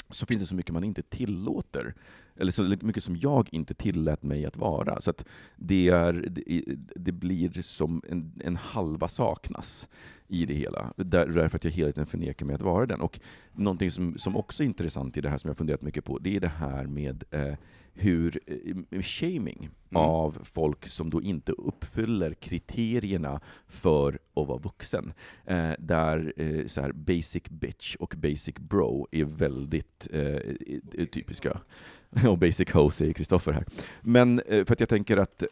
så 0.09 0.25
finns 0.25 0.41
det 0.41 0.47
så 0.47 0.55
mycket 0.55 0.73
man 0.73 0.83
inte 0.83 1.01
tillåter, 1.03 1.95
eller 2.39 2.51
så 2.51 2.63
mycket 2.63 3.03
som 3.03 3.15
jag 3.15 3.49
inte 3.51 3.73
tillät 3.73 4.23
mig 4.23 4.45
att 4.45 4.57
vara. 4.57 5.01
Så 5.01 5.09
att 5.09 5.25
det, 5.55 5.89
är, 5.89 6.13
det, 6.29 6.63
det 6.95 7.11
blir 7.11 7.61
som 7.61 8.01
en, 8.09 8.31
en 8.43 8.55
halva 8.55 9.07
saknas 9.07 9.89
i 10.27 10.45
det 10.45 10.53
hela, 10.53 10.93
där, 10.95 11.27
därför 11.27 11.55
att 11.55 11.63
jag 11.63 11.71
hela 11.71 11.91
tiden 11.91 12.07
förnekar 12.07 12.45
mig 12.45 12.55
att 12.55 12.61
vara 12.61 12.85
den. 12.85 13.01
Och 13.01 13.19
någonting 13.51 13.91
som, 13.91 14.17
som 14.17 14.35
också 14.37 14.63
är 14.63 14.67
intressant 14.67 15.17
i 15.17 15.21
det 15.21 15.29
här, 15.29 15.37
som 15.37 15.47
jag 15.47 15.57
funderat 15.57 15.81
mycket 15.81 16.05
på, 16.05 16.17
det 16.17 16.35
är 16.35 16.39
det 16.39 16.47
här 16.47 16.85
med 16.85 17.23
eh, 17.31 17.53
hur 17.93 18.39
eh, 18.91 19.01
shaming 19.01 19.69
Mm. 19.89 20.03
av 20.03 20.37
folk 20.43 20.87
som 20.87 21.09
då 21.09 21.21
inte 21.21 21.51
uppfyller 21.51 22.33
kriterierna 22.33 23.41
för 23.67 24.19
att 24.33 24.47
vara 24.47 24.57
vuxen. 24.57 25.13
Eh, 25.45 25.71
där 25.79 26.33
eh, 26.37 26.67
så 26.67 26.81
här 26.81 26.91
basic 26.91 27.43
bitch 27.49 27.95
och 27.95 28.13
basic 28.17 28.55
bro 28.55 29.07
är 29.11 29.23
väldigt 29.23 30.07
eh, 30.11 31.05
typiska. 31.11 31.61
Och 32.27 32.37
basic 32.37 32.71
Hose 32.71 32.97
säger 32.97 33.13
Kristoffer 33.13 33.51
här. 33.51 33.65
Men 34.01 34.39
eh, 34.39 34.65
för 34.65 34.73
att 34.73 34.79
jag 34.79 34.89
tänker 34.89 35.17
att 35.17 35.43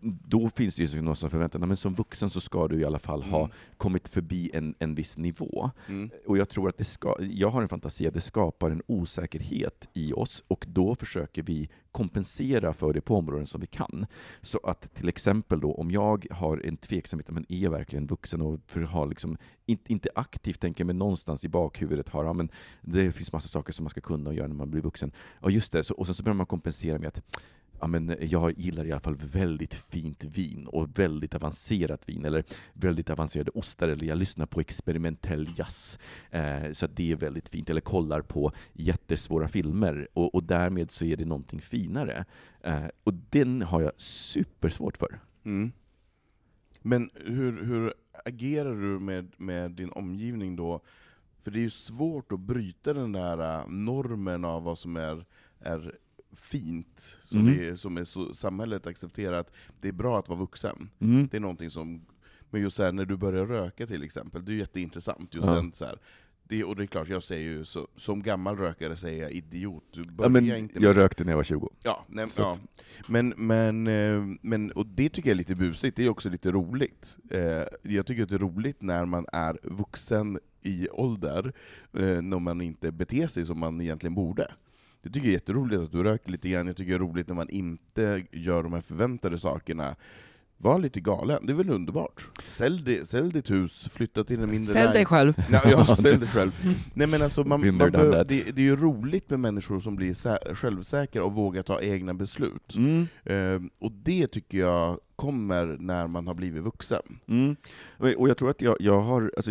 då 0.00 0.50
finns 0.50 0.76
det 0.76 0.82
ju 0.82 1.02
någon 1.02 1.16
som 1.16 1.30
förväntar 1.30 1.58
sig, 1.58 1.68
men 1.68 1.76
som 1.76 1.94
vuxen 1.94 2.30
så 2.30 2.40
ska 2.40 2.68
du 2.68 2.80
i 2.80 2.84
alla 2.84 2.98
fall 2.98 3.22
ha 3.22 3.38
Mm. 3.38 3.50
kommit 3.76 4.08
förbi 4.08 4.50
en, 4.54 4.74
en 4.78 4.94
viss 4.94 5.18
nivå. 5.18 5.70
Mm. 5.88 6.10
Och 6.26 6.38
jag 6.38 6.48
tror 6.48 6.68
att 6.68 6.78
det 6.78 6.84
ska, 6.84 7.16
jag 7.20 7.50
har 7.50 7.62
en 7.62 7.68
fantasi 7.68 8.06
att 8.06 8.14
det 8.14 8.20
skapar 8.20 8.70
en 8.70 8.82
osäkerhet 8.86 9.88
i 9.92 10.12
oss, 10.12 10.44
och 10.48 10.66
då 10.68 10.94
försöker 10.94 11.42
vi 11.42 11.68
kompensera 11.92 12.72
för 12.72 12.92
det 12.92 13.00
på 13.00 13.16
områden 13.16 13.46
som 13.46 13.60
vi 13.60 13.66
kan. 13.66 14.06
Så 14.40 14.58
att 14.64 14.94
till 14.94 15.08
exempel 15.08 15.60
då, 15.60 15.74
om 15.74 15.90
jag 15.90 16.26
har 16.30 16.58
en 16.66 16.76
tveksamhet, 16.76 17.30
men 17.30 17.46
är 17.48 17.58
jag 17.58 17.70
verkligen 17.70 18.06
vuxen? 18.06 18.42
Och 18.42 18.60
för 18.66 18.82
att 18.82 18.90
ha 18.90 19.04
liksom, 19.04 19.36
inte, 19.66 19.92
inte 19.92 20.08
aktivt 20.14 20.60
tänker, 20.60 20.84
men 20.84 20.98
någonstans 20.98 21.44
i 21.44 21.48
bakhuvudet 21.48 22.08
har, 22.08 22.24
ja, 22.24 22.32
men 22.32 22.48
det 22.80 23.12
finns 23.12 23.32
massa 23.32 23.48
saker 23.48 23.72
som 23.72 23.84
man 23.84 23.90
ska 23.90 24.00
kunna 24.00 24.30
och 24.30 24.36
göra 24.36 24.48
när 24.48 24.54
man 24.54 24.70
blir 24.70 24.82
vuxen. 24.82 25.12
Ja, 25.42 25.50
just 25.50 25.72
det, 25.72 25.82
så, 25.84 25.94
och 25.94 26.06
sen 26.06 26.14
så 26.14 26.22
börjar 26.22 26.34
man 26.36 26.46
kompensera 26.46 26.98
med 26.98 27.08
att 27.08 27.22
Ja, 27.82 27.88
men 27.88 28.16
jag 28.20 28.58
gillar 28.58 28.84
i 28.84 28.92
alla 28.92 29.00
fall 29.00 29.16
väldigt 29.16 29.74
fint 29.74 30.24
vin 30.24 30.66
och 30.66 30.98
väldigt 30.98 31.34
avancerat 31.34 32.08
vin, 32.08 32.24
eller 32.24 32.44
väldigt 32.72 33.10
avancerade 33.10 33.50
ostar, 33.54 33.88
eller 33.88 34.06
jag 34.06 34.18
lyssnar 34.18 34.46
på 34.46 34.60
experimentell 34.60 35.48
jazz, 35.56 35.98
eh, 36.30 36.72
så 36.72 36.86
att 36.86 36.96
det 36.96 37.12
är 37.12 37.16
väldigt 37.16 37.48
fint, 37.48 37.70
eller 37.70 37.80
kollar 37.80 38.20
på 38.20 38.52
jättesvåra 38.72 39.48
filmer, 39.48 40.08
och, 40.12 40.34
och 40.34 40.44
därmed 40.44 40.90
så 40.90 41.04
är 41.04 41.16
det 41.16 41.24
någonting 41.24 41.60
finare. 41.60 42.24
Eh, 42.60 42.84
och 43.04 43.14
den 43.14 43.62
har 43.62 43.82
jag 43.82 43.92
supersvårt 44.00 44.96
för. 44.96 45.20
Mm. 45.44 45.72
Men 46.82 47.10
hur, 47.14 47.64
hur 47.64 47.94
agerar 48.24 48.74
du 48.74 48.98
med, 48.98 49.32
med 49.36 49.70
din 49.70 49.90
omgivning 49.90 50.56
då? 50.56 50.80
För 51.40 51.50
det 51.50 51.58
är 51.58 51.62
ju 51.62 51.70
svårt 51.70 52.32
att 52.32 52.40
bryta 52.40 52.94
den 52.94 53.12
där 53.12 53.60
äh, 53.60 53.68
normen 53.68 54.44
av 54.44 54.62
vad 54.62 54.78
som 54.78 54.96
är, 54.96 55.24
är 55.60 55.98
fint, 56.36 57.16
som, 57.22 57.40
Mm. 57.40 57.58
vi, 57.58 57.76
som 57.76 57.96
är 57.96 58.04
så, 58.04 58.34
samhället 58.34 58.86
accepterar 58.86 59.32
att 59.38 59.50
det 59.80 59.88
är 59.88 59.92
bra 59.92 60.18
att 60.18 60.28
vara 60.28 60.38
vuxen. 60.38 60.88
Mm. 61.00 61.28
Det 61.30 61.36
är 61.36 61.40
någonting 61.40 61.70
som, 61.70 62.04
men 62.50 62.60
just 62.60 62.78
här, 62.78 62.92
när 62.92 63.04
du 63.04 63.16
börjar 63.16 63.46
röka 63.46 63.86
till 63.86 64.02
exempel, 64.02 64.44
det 64.44 64.52
är 64.52 64.56
jätteintressant. 64.56 65.34
Just 65.34 65.46
Ja. 65.46 65.54
den, 65.54 65.72
så 65.72 65.84
här, 65.84 65.98
det, 66.48 66.64
och 66.64 66.76
det 66.76 66.82
är 66.82 66.86
klart, 66.86 67.08
jag 67.08 67.22
säger 67.22 67.42
ju 67.50 67.64
så, 67.64 67.88
som 67.96 68.22
gammal 68.22 68.56
rökare 68.56 68.96
säger 68.96 69.22
jag 69.22 69.32
idiot. 69.32 69.84
Du 69.92 70.04
Ja, 70.18 70.28
men 70.28 70.56
inte 70.56 70.74
jag 70.74 70.82
med- 70.82 70.96
rökte 70.96 71.24
när 71.24 71.32
jag 71.32 71.36
var 71.36 71.44
20. 71.44 71.68
Ja, 71.84 72.04
nej, 72.08 72.26
ja. 72.38 72.56
Men, 73.08 73.28
men, 73.36 73.86
eh, 73.86 74.24
men, 74.42 74.70
och 74.72 74.86
det 74.86 75.08
tycker 75.08 75.28
jag 75.30 75.34
är 75.34 75.38
lite 75.38 75.54
busigt, 75.54 75.96
det 75.96 76.04
är 76.04 76.08
också 76.08 76.28
lite 76.30 76.52
roligt. 76.52 77.18
Eh, 77.30 77.62
Jag 77.82 78.06
tycker 78.06 78.22
att 78.22 78.28
det 78.28 78.34
är 78.34 78.38
roligt 78.38 78.82
när 78.82 79.04
man 79.04 79.26
är 79.32 79.58
vuxen 79.62 80.38
i 80.62 80.88
ålder, 80.88 81.52
eh, 81.92 82.22
när 82.22 82.38
man 82.38 82.60
inte 82.60 82.92
beter 82.92 83.26
sig 83.26 83.46
som 83.46 83.58
man 83.58 83.80
egentligen 83.80 84.14
borde. 84.14 84.52
Det 85.02 85.08
tycker 85.10 85.26
jag 85.26 85.30
är 85.30 85.32
jätteroligt 85.32 85.82
att 85.82 85.92
du 85.92 86.02
röker 86.02 86.30
lite 86.30 86.48
grann, 86.48 86.66
jag 86.66 86.76
tycker 86.76 86.90
det 86.90 86.96
är 86.96 86.98
roligt 86.98 87.28
när 87.28 87.34
man 87.34 87.48
inte 87.48 88.24
gör 88.32 88.62
de 88.62 88.72
här 88.72 88.80
förväntade 88.80 89.38
sakerna. 89.38 89.96
Var 90.58 90.78
lite 90.78 91.00
galen, 91.00 91.46
det 91.46 91.52
är 91.52 91.54
väl 91.54 91.70
underbart? 91.70 92.28
Sälj, 92.46 92.82
det, 92.84 93.08
sälj 93.08 93.32
ditt 93.32 93.50
hus, 93.50 93.88
flytta 93.92 94.24
till 94.24 94.40
en 94.42 94.50
mindre 94.50 94.72
Sälj 94.72 94.92
dig 94.92 95.04
själv. 95.04 95.34
Ja, 95.52 95.60
ja, 95.70 95.86
ställ 95.96 96.20
dig 96.20 96.28
själv. 96.28 96.52
Nej 96.94 97.06
men 97.06 97.22
alltså, 97.22 97.44
man, 97.44 97.76
man 97.76 97.92
that. 97.92 98.28
det, 98.28 98.42
det 98.56 98.62
är 98.62 98.66
ju 98.66 98.76
roligt 98.76 99.30
med 99.30 99.40
människor 99.40 99.80
som 99.80 99.96
blir 99.96 100.12
sä- 100.12 100.54
självsäkra 100.54 101.24
och 101.24 101.32
vågar 101.32 101.62
ta 101.62 101.80
egna 101.80 102.14
beslut. 102.14 102.74
Mm. 102.76 103.06
Ehm, 103.24 103.70
och 103.78 103.92
det 103.92 104.26
tycker 104.26 104.58
jag 104.58 105.00
kommer 105.16 105.76
när 105.80 106.06
man 106.06 106.26
har 106.26 106.34
blivit 106.34 106.62
vuxen. 106.62 107.02
Mm. 107.26 107.56
Och 108.16 108.28
jag 108.28 108.38
tror 108.38 108.50
att 108.50 108.62
jag, 108.62 108.76
jag, 108.80 109.00
har, 109.00 109.32
alltså, 109.36 109.50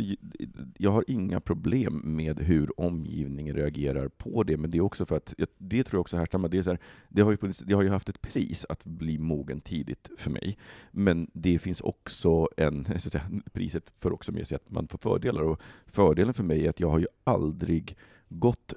jag 0.77 0.91
har 0.91 1.03
inga 1.07 1.39
problem 1.39 2.01
med 2.03 2.39
hur 2.39 2.79
omgivningen 2.79 3.55
reagerar 3.55 4.07
på 4.07 4.43
det, 4.43 4.57
men 4.57 4.71
det 4.71 4.77
är 4.77 4.81
också 4.81 5.05
för 5.05 5.17
att, 5.17 5.33
det 5.57 5.83
tror 5.83 5.97
jag 5.97 6.01
också 6.01 6.17
härstammar, 6.17 6.49
det, 6.49 6.57
är 6.57 6.61
så 6.61 6.69
här, 6.69 6.79
det, 7.09 7.21
har 7.21 7.31
ju 7.31 7.37
funnits, 7.37 7.59
det 7.59 7.73
har 7.73 7.81
ju 7.81 7.89
haft 7.89 8.09
ett 8.09 8.21
pris 8.21 8.65
att 8.69 8.85
bli 8.85 9.17
mogen 9.17 9.61
tidigt 9.61 10.09
för 10.17 10.29
mig, 10.29 10.57
men 10.91 11.27
det 11.33 11.59
finns 11.59 11.81
också 11.81 12.47
en, 12.57 12.85
så 12.85 12.91
att 12.93 13.01
säga, 13.01 13.29
priset 13.53 13.93
för 13.99 14.13
också 14.13 14.31
med 14.31 14.47
sig 14.47 14.55
att 14.55 14.71
man 14.71 14.87
får 14.87 14.97
fördelar, 14.97 15.41
och 15.41 15.61
fördelen 15.85 16.33
för 16.33 16.43
mig 16.43 16.65
är 16.65 16.69
att 16.69 16.79
jag 16.79 16.89
har 16.89 16.99
ju 16.99 17.07
aldrig 17.23 17.97
gått 18.29 18.73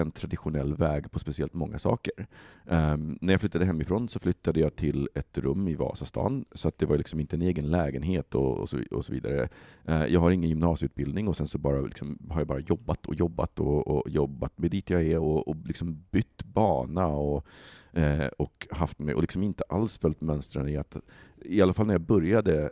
en 0.00 0.10
traditionell 0.10 0.74
väg 0.74 1.10
på 1.10 1.18
speciellt 1.18 1.54
många 1.54 1.78
saker. 1.78 2.26
Um, 2.64 3.18
när 3.20 3.32
jag 3.32 3.40
flyttade 3.40 3.64
hemifrån 3.64 4.08
så 4.08 4.18
flyttade 4.18 4.60
jag 4.60 4.76
till 4.76 5.08
ett 5.14 5.38
rum 5.38 5.68
i 5.68 5.74
Vasastan, 5.74 6.44
så 6.52 6.68
att 6.68 6.78
det 6.78 6.86
var 6.86 6.98
liksom 6.98 7.20
inte 7.20 7.36
en 7.36 7.42
egen 7.42 7.70
lägenhet 7.70 8.34
och, 8.34 8.58
och, 8.58 8.68
så, 8.68 8.78
och 8.90 9.04
så, 9.04 9.12
vidare. 9.12 9.48
Uh, 9.88 10.06
jag 10.06 10.20
har 10.20 10.30
ingen 10.30 10.48
gymnasieutbildning 10.50 11.28
och 11.28 11.36
sen 11.36 11.46
så 11.46 11.58
bara 11.58 11.80
liksom, 11.80 12.18
har 12.30 12.40
jag 12.40 12.48
bara 12.48 12.60
jobbat 12.60 13.06
och 13.06 13.14
jobbat 13.14 13.60
och, 13.60 13.86
och 13.86 14.10
jobbat 14.10 14.58
med 14.58 14.70
dit 14.70 14.90
jag 14.90 15.02
är 15.02 15.18
och, 15.18 15.48
och 15.48 15.56
liksom 15.64 16.04
bytt 16.10 16.44
bana 16.44 17.06
och 17.06 17.46
Eh, 17.92 18.26
och 18.26 18.66
haft 18.70 18.98
med, 18.98 19.14
och 19.14 19.20
liksom 19.20 19.42
inte 19.42 19.64
alls 19.68 19.98
följt 19.98 20.20
mönstren 20.20 20.68
i 20.68 20.76
att, 20.76 20.96
i 21.36 21.62
alla 21.62 21.72
fall 21.72 21.86
när 21.86 21.94
jag 21.94 22.00
började 22.00 22.70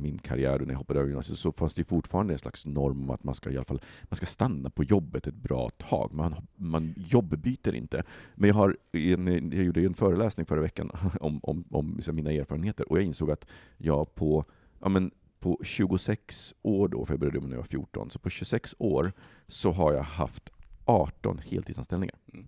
min 0.00 0.18
karriär 0.18 0.60
och 0.60 0.66
när 0.66 0.74
jag 0.74 0.78
hoppade 0.78 1.00
över 1.00 1.08
gymnasiet, 1.08 1.38
så 1.38 1.52
fanns 1.52 1.74
det 1.74 1.84
fortfarande 1.84 2.34
en 2.34 2.38
slags 2.38 2.66
norm 2.66 3.02
om 3.02 3.10
att 3.10 3.24
man 3.24 3.34
ska 3.34 3.50
i 3.50 3.56
alla 3.56 3.64
fall 3.64 3.80
man 4.02 4.16
ska 4.16 4.26
stanna 4.26 4.70
på 4.70 4.84
jobbet 4.84 5.26
ett 5.26 5.34
bra 5.34 5.68
tag. 5.68 6.12
Man, 6.12 6.34
man 6.56 6.94
jobbbyter 6.96 7.74
inte. 7.74 8.02
Men 8.34 8.48
jag, 8.48 8.54
har, 8.54 8.76
jag 8.90 9.54
gjorde 9.54 9.80
en 9.80 9.94
föreläsning 9.94 10.46
förra 10.46 10.60
veckan 10.60 10.90
om, 11.20 11.40
om, 11.42 11.64
om 11.70 11.94
liksom 11.96 12.16
mina 12.16 12.32
erfarenheter, 12.32 12.92
och 12.92 12.98
jag 12.98 13.04
insåg 13.04 13.30
att 13.30 13.46
jag 13.76 14.14
på, 14.14 14.44
ja 14.80 14.88
men, 14.88 15.10
på 15.40 15.58
26 15.62 16.54
år 16.62 16.88
då, 16.88 17.06
för 17.06 17.12
jag 17.12 17.20
började 17.20 17.40
när 17.40 17.50
jag 17.50 17.56
var 17.56 17.64
14, 17.64 18.10
så 18.10 18.18
på 18.18 18.30
26 18.30 18.74
år 18.78 19.12
så 19.48 19.70
har 19.70 19.92
jag 19.92 20.02
haft 20.02 20.50
18 20.84 21.38
heltidsanställningar. 21.38 22.16
Mm. 22.32 22.46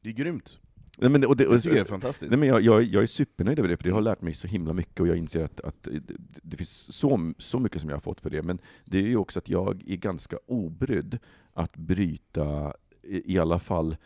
Det 0.00 0.08
är 0.08 0.12
grymt. 0.12 0.58
Nej, 1.00 1.10
men, 1.10 1.24
och 1.24 1.36
det, 1.36 1.46
och, 1.46 1.58
det 1.58 1.78
är 1.78 1.84
fantastiskt. 1.84 2.30
Nej, 2.30 2.40
men 2.40 2.48
jag, 2.48 2.62
jag, 2.62 2.82
jag 2.82 3.02
är 3.02 3.06
supernöjd 3.06 3.58
över 3.58 3.68
det, 3.68 3.76
för 3.76 3.84
det 3.84 3.90
har 3.90 4.00
lärt 4.00 4.22
mig 4.22 4.34
så 4.34 4.46
himla 4.46 4.72
mycket, 4.72 5.00
och 5.00 5.08
jag 5.08 5.16
inser 5.16 5.44
att, 5.44 5.60
att 5.60 5.82
det, 5.82 6.16
det 6.42 6.56
finns 6.56 6.96
så, 6.96 7.32
så 7.38 7.58
mycket 7.58 7.80
som 7.80 7.90
jag 7.90 7.96
har 7.96 8.00
fått 8.00 8.20
för 8.20 8.30
det. 8.30 8.42
Men 8.42 8.58
det 8.84 8.98
är 8.98 9.02
ju 9.02 9.16
också 9.16 9.38
att 9.38 9.48
jag 9.48 9.82
är 9.86 9.96
ganska 9.96 10.38
obrydd 10.46 11.18
att 11.52 11.76
bryta, 11.76 12.72
i, 13.02 13.34
i 13.34 13.38
alla 13.38 13.58
fall, 13.58 13.96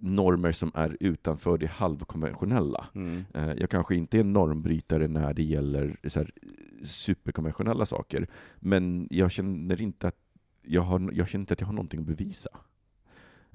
normer 0.00 0.52
som 0.52 0.72
är 0.74 0.96
utanför 1.00 1.58
det 1.58 1.66
halvkonventionella. 1.66 2.86
Mm. 2.94 3.24
Eh, 3.34 3.52
jag 3.52 3.70
kanske 3.70 3.96
inte 3.96 4.18
är 4.18 4.24
normbrytare 4.24 5.08
när 5.08 5.34
det 5.34 5.42
gäller 5.42 5.96
så 6.04 6.24
superkonventionella 6.84 7.86
saker, 7.86 8.28
men 8.60 9.08
jag 9.10 9.30
känner 9.30 9.80
inte 9.80 10.08
att 10.08 10.16
jag, 10.62 10.82
har, 10.82 11.10
jag 11.12 11.28
känner 11.28 11.42
inte 11.42 11.52
att 11.54 11.60
jag 11.60 11.66
har 11.66 11.74
någonting 11.74 12.00
att 12.00 12.06
bevisa. 12.06 12.48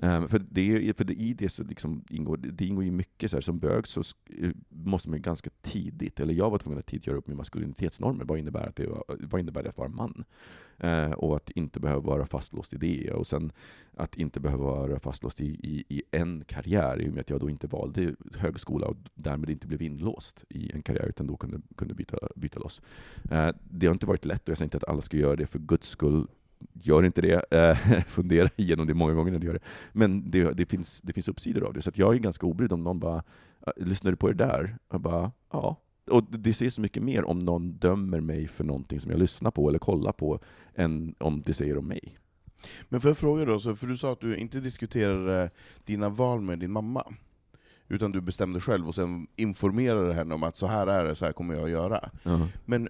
Um, 0.02 0.30
för, 0.30 0.40
det, 0.40 0.98
för 0.98 1.04
det, 1.04 1.14
i 1.14 1.34
det 1.34 1.50
så 1.50 1.64
liksom 1.64 2.04
ingår, 2.10 2.38
det 2.38 2.66
ingår 2.66 2.84
ju 2.84 2.92
mycket, 2.92 3.32
så 3.32 3.38
här, 3.38 3.42
som 3.42 3.60
bög 3.60 3.88
så 3.88 4.00
eh, 4.40 4.52
måste 4.70 5.10
man 5.10 5.22
ganska 5.22 5.50
tidigt, 5.62 6.20
eller 6.20 6.34
jag 6.34 6.50
var 6.50 6.58
tvungen 6.58 6.80
att 6.80 6.86
tidigt 6.86 7.08
göra 7.08 7.18
upp 7.18 7.28
med 7.28 7.38
maskulinitetsnormer. 7.38 8.26
Vad 8.26 8.40
innebär, 8.40 8.68
att 8.68 8.76
det, 8.76 8.88
vad 9.08 9.42
innebär 9.42 9.64
det 9.64 9.70
att 9.70 9.78
vara 9.78 9.90
man? 9.90 10.24
Uh, 10.84 11.12
och 11.12 11.36
att 11.36 11.50
inte 11.50 11.80
behöva 11.80 12.02
vara 12.02 12.26
fastlåst 12.26 12.74
i 12.74 12.78
det. 12.78 13.12
Och 13.12 13.28
sen 13.28 13.52
att 13.94 14.18
inte 14.18 14.40
behöva 14.40 14.64
vara 14.64 15.00
fastlåst 15.00 15.42
i, 15.42 15.46
i, 15.46 15.84
i 15.90 16.02
en 16.12 16.44
karriär, 16.48 17.02
i 17.02 17.10
och 17.10 17.14
med 17.14 17.22
att 17.22 17.30
jag 17.30 17.40
då 17.40 17.50
inte 17.50 17.68
valde 17.68 18.16
högskola 18.38 18.88
och 18.88 18.98
därmed 19.14 19.50
inte 19.50 19.68
blev 19.68 19.82
inlåst 19.82 20.46
i 20.50 20.72
en 20.72 20.82
karriär, 20.82 21.06
utan 21.06 21.28
då 21.28 21.38
kunde, 21.38 21.62
kunde 21.76 21.94
byta, 21.94 22.18
byta 22.36 22.60
loss. 22.60 22.82
Uh, 23.32 23.50
det 23.64 23.88
har 23.88 23.94
inte 23.94 24.06
varit 24.06 24.26
lätt, 24.26 24.44
och 24.44 24.50
jag 24.50 24.58
säger 24.58 24.68
inte 24.68 24.78
att 24.78 24.90
alla 24.90 25.02
ska 25.02 25.18
göra 25.18 25.36
det 25.36 25.48
för 25.48 25.60
guds 25.60 25.90
skull, 25.90 26.28
gör 26.74 27.06
inte 27.06 27.22
det. 27.22 27.46
Eh, 27.52 28.04
fundera 28.08 28.50
igenom 28.56 28.88
det 28.88 28.94
många 28.94 29.14
gånger 29.14 29.32
när 29.32 29.40
du 29.40 29.48
gör 29.48 29.54
det. 29.54 29.64
Men 29.92 30.32
det, 30.32 30.52
det, 30.52 30.66
finns, 30.66 31.02
det 31.02 31.14
finns 31.14 31.28
uppsidor 31.28 31.64
av 31.64 31.74
det, 31.74 31.82
så 31.82 31.92
jag 31.94 32.16
är 32.16 32.20
ganska 32.20 32.46
obrydd 32.46 32.74
om 32.74 32.84
någon 32.84 33.00
bara 33.00 33.24
ah, 33.60 33.72
”lyssnar 33.78 34.12
du 34.12 34.18
på 34.18 34.28
det 34.28 34.34
där?” 34.34 34.78
Jag 34.92 35.02
bara 35.02 35.32
”ja”. 35.52 35.76
Och 36.10 36.24
det 36.24 36.54
säger 36.54 36.72
så 36.72 36.82
mycket 36.82 37.04
mer 37.04 37.24
om 37.24 37.40
någon 37.40 37.72
dömer 37.72 38.20
mig 38.20 38.48
för 38.48 38.64
någonting 38.64 39.00
som 39.00 39.12
jag 39.12 39.20
lyssnar 39.20 39.52
på 39.52 39.70
eller 39.70 39.80
kollar 39.80 40.12
på, 40.12 40.40
än 40.76 41.16
om 41.18 41.42
det 41.42 41.54
säger 41.54 41.78
om 41.78 41.88
mig. 41.88 42.18
Men 42.90 43.02
får 43.02 43.10
jag 43.10 43.18
fråga 43.18 43.46
då, 43.46 43.60
för 43.60 43.88
du 43.88 43.98
sa 43.98 44.12
att 44.12 44.22
du 44.22 44.38
inte 44.38 44.60
diskuterade 44.60 45.50
dina 45.86 46.10
val 46.10 46.42
med 46.42 46.60
din 46.60 46.72
mamma, 46.72 47.04
utan 47.88 48.12
du 48.12 48.22
bestämde 48.22 48.60
själv 48.60 48.88
och 48.88 48.96
sen 48.96 49.28
informerade 49.36 50.14
henne 50.14 50.36
om 50.36 50.44
att 50.44 50.56
så 50.56 50.68
här 50.68 50.88
är 50.88 51.06
det, 51.06 51.16
så 51.16 51.26
här 51.26 51.34
kommer 51.34 51.56
jag 51.56 51.64
att 51.64 51.70
göra. 51.70 52.10
-huh. 52.24 52.48
Men 52.66 52.90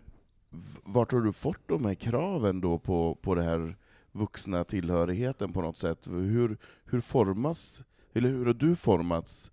vart 0.84 1.12
har 1.12 1.22
du 1.22 1.34
fått 1.34 1.68
de 1.68 1.86
här 1.86 1.96
kraven 1.96 2.62
då 2.62 2.80
på, 2.80 3.18
på 3.22 3.36
den 3.36 3.46
här 3.46 3.78
vuxna 4.12 4.64
tillhörigheten 4.64 5.54
på 5.54 5.62
något 5.62 5.78
sätt? 5.78 6.08
Hur, 6.08 6.58
hur 6.86 7.02
formas, 7.02 7.84
eller 8.14 8.30
hur 8.30 8.46
har 8.46 8.54
du 8.54 8.76
formats 8.76 9.52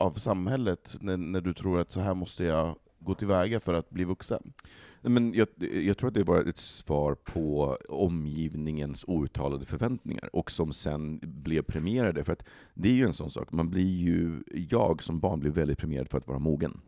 av 0.00 0.12
samhället 0.12 0.96
när, 1.00 1.16
när 1.16 1.40
du 1.40 1.54
tror 1.54 1.80
att 1.80 1.92
så 1.92 2.00
här 2.00 2.14
måste 2.14 2.44
jag 2.44 2.76
gå 2.98 3.14
tillväga 3.14 3.60
för 3.60 3.74
att 3.74 3.90
bli 3.90 4.04
vuxen? 4.04 4.52
Men 5.02 5.34
jag, 5.34 5.48
jag, 5.58 5.98
tror 5.98 6.08
att 6.08 6.14
det 6.14 6.24
var 6.24 6.44
ett 6.44 6.56
svar 6.56 7.14
på 7.14 7.78
omgivningens 7.88 9.04
outtalade 9.06 9.64
förväntningar, 9.64 10.30
och 10.32 10.50
som 10.50 10.72
sen 10.72 11.20
blev 11.22 11.62
premierade. 11.62 12.24
För 12.24 12.32
att 12.32 12.44
det 12.74 12.88
är 12.88 12.92
ju 12.92 13.04
en 13.04 13.14
sån 13.14 13.30
sak, 13.30 13.52
man 13.52 13.70
blir 13.70 13.96
ju, 13.96 14.42
jag 14.70 15.02
som 15.02 15.20
barn 15.20 15.40
blir 15.40 15.50
väldigt 15.50 15.78
premierad 15.78 16.08
för 16.08 16.18
att 16.18 16.26
vara 16.26 16.38
mogen. 16.38 16.80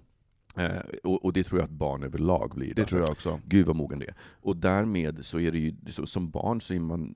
Eh, 0.56 0.80
och, 1.02 1.24
och, 1.24 1.32
det 1.32 1.44
tror 1.44 1.60
jag 1.60 1.64
att 1.64 1.70
barn 1.70 2.02
överlag 2.02 2.52
blir. 2.54 2.74
Det 2.74 2.82
alltså, 2.82 2.96
tror 2.96 3.02
jag 3.02 3.10
också. 3.10 3.40
Gud 3.44 3.66
vad 3.66 3.76
mogen 3.76 3.98
det 3.98 4.06
är. 4.06 4.14
Och 4.20 4.56
därmed 4.56 5.24
så 5.24 5.40
är 5.40 5.52
det 5.52 5.58
ju, 5.58 5.74
så, 5.88 6.06
som 6.06 6.30
barn 6.30 6.60
så 6.60 6.74
är 6.74 6.78
man 6.78 7.14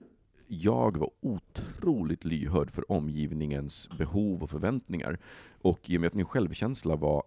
jag 0.49 0.97
var 0.97 1.11
otroligt 1.21 2.25
lyhörd 2.25 2.71
för 2.71 2.93
omgivningens 2.93 3.89
behov 3.99 4.43
och 4.43 4.51
förväntningar. 4.51 5.19
Och 5.63 5.91
i 5.91 5.97
och 5.97 6.01
med 6.01 6.09
att 6.09 6.15
min 6.15 6.27
självkänsla 6.27 6.97
var 6.97 7.23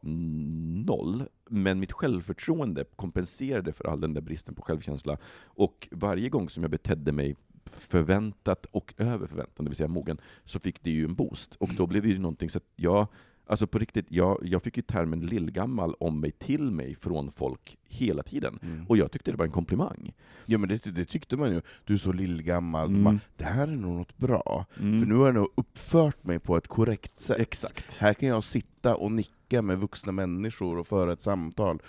noll, 0.86 1.24
men 1.50 1.80
mitt 1.80 1.92
självförtroende 1.92 2.86
kompenserade 2.96 3.74
för 3.74 3.88
all 3.88 4.02
den 4.02 4.14
där 4.14 4.22
bristen 4.22 4.56
på 4.56 4.62
självkänsla. 4.62 5.18
Och 5.44 5.88
varje 5.92 6.30
gång 6.30 6.50
som 6.50 6.64
jag 6.64 6.72
betedde 6.72 7.12
mig 7.12 7.36
förväntat 7.66 8.66
och 8.66 8.94
över 8.98 9.28
förväntan, 9.28 9.66
det 9.66 9.70
vill 9.70 9.78
säga 9.78 9.88
mogen, 9.88 10.18
så 10.44 10.60
fick 10.60 10.84
det 10.84 10.92
ju 10.92 11.06
en 11.06 11.16
boost. 11.16 11.56
Och 11.56 11.70
då 11.78 11.88
blev 11.88 12.04
det 12.04 12.10
ju 12.10 12.20
någonting 12.20 12.50
så 12.50 12.58
att 12.58 12.72
jag 12.76 13.08
Alltså 13.52 13.68
på 13.68 13.80
riktigt, 13.80 14.06
jag, 14.10 14.40
jag 14.42 14.64
fick 14.64 14.78
ju 14.78 14.84
termen 14.84 15.20
lillgammal 15.26 15.96
om 16.00 16.20
mig 16.20 16.32
till 16.32 16.72
mig 16.72 16.96
från 16.96 17.32
folk 17.32 17.78
hela 17.84 18.24
tiden. 18.24 18.60
Mm. 18.62 18.86
Och 18.88 18.98
jag 18.98 19.12
tyckte 19.12 19.32
det 19.32 19.38
var 19.38 19.46
en 19.46 19.52
komplimang. 19.52 20.14
Ja 20.46 20.58
men 20.58 20.70
det, 20.70 20.84
det 20.84 21.06
tyckte 21.06 21.38
man 21.38 21.52
ju. 21.52 21.62
Du 21.86 21.94
är 21.94 21.98
så 21.98 22.12
lillgammal. 22.12 22.88
Mm. 22.88 23.02
Man, 23.04 23.20
det 23.38 23.44
här 23.44 23.68
är 23.68 23.76
nog 23.76 23.98
något 23.98 24.18
bra. 24.18 24.66
Mm. 24.80 25.00
För 25.00 25.08
nu 25.08 25.16
har 25.16 25.26
jag 25.26 25.36
nog 25.36 25.48
uppfört 25.56 26.24
mig 26.24 26.40
på 26.40 26.58
ett 26.58 26.68
korrekt 26.68 27.20
sätt. 27.20 27.40
Exakt. 27.40 27.98
Här 27.98 28.14
kan 28.14 28.30
jag 28.30 28.44
sitta 28.44 28.96
och 28.96 29.12
nicka 29.12 29.62
med 29.62 29.78
vuxna 29.80 30.12
människor 30.12 30.80
och 30.80 30.88
föra 30.88 31.14
ett 31.14 31.22
samtal. 31.22 31.82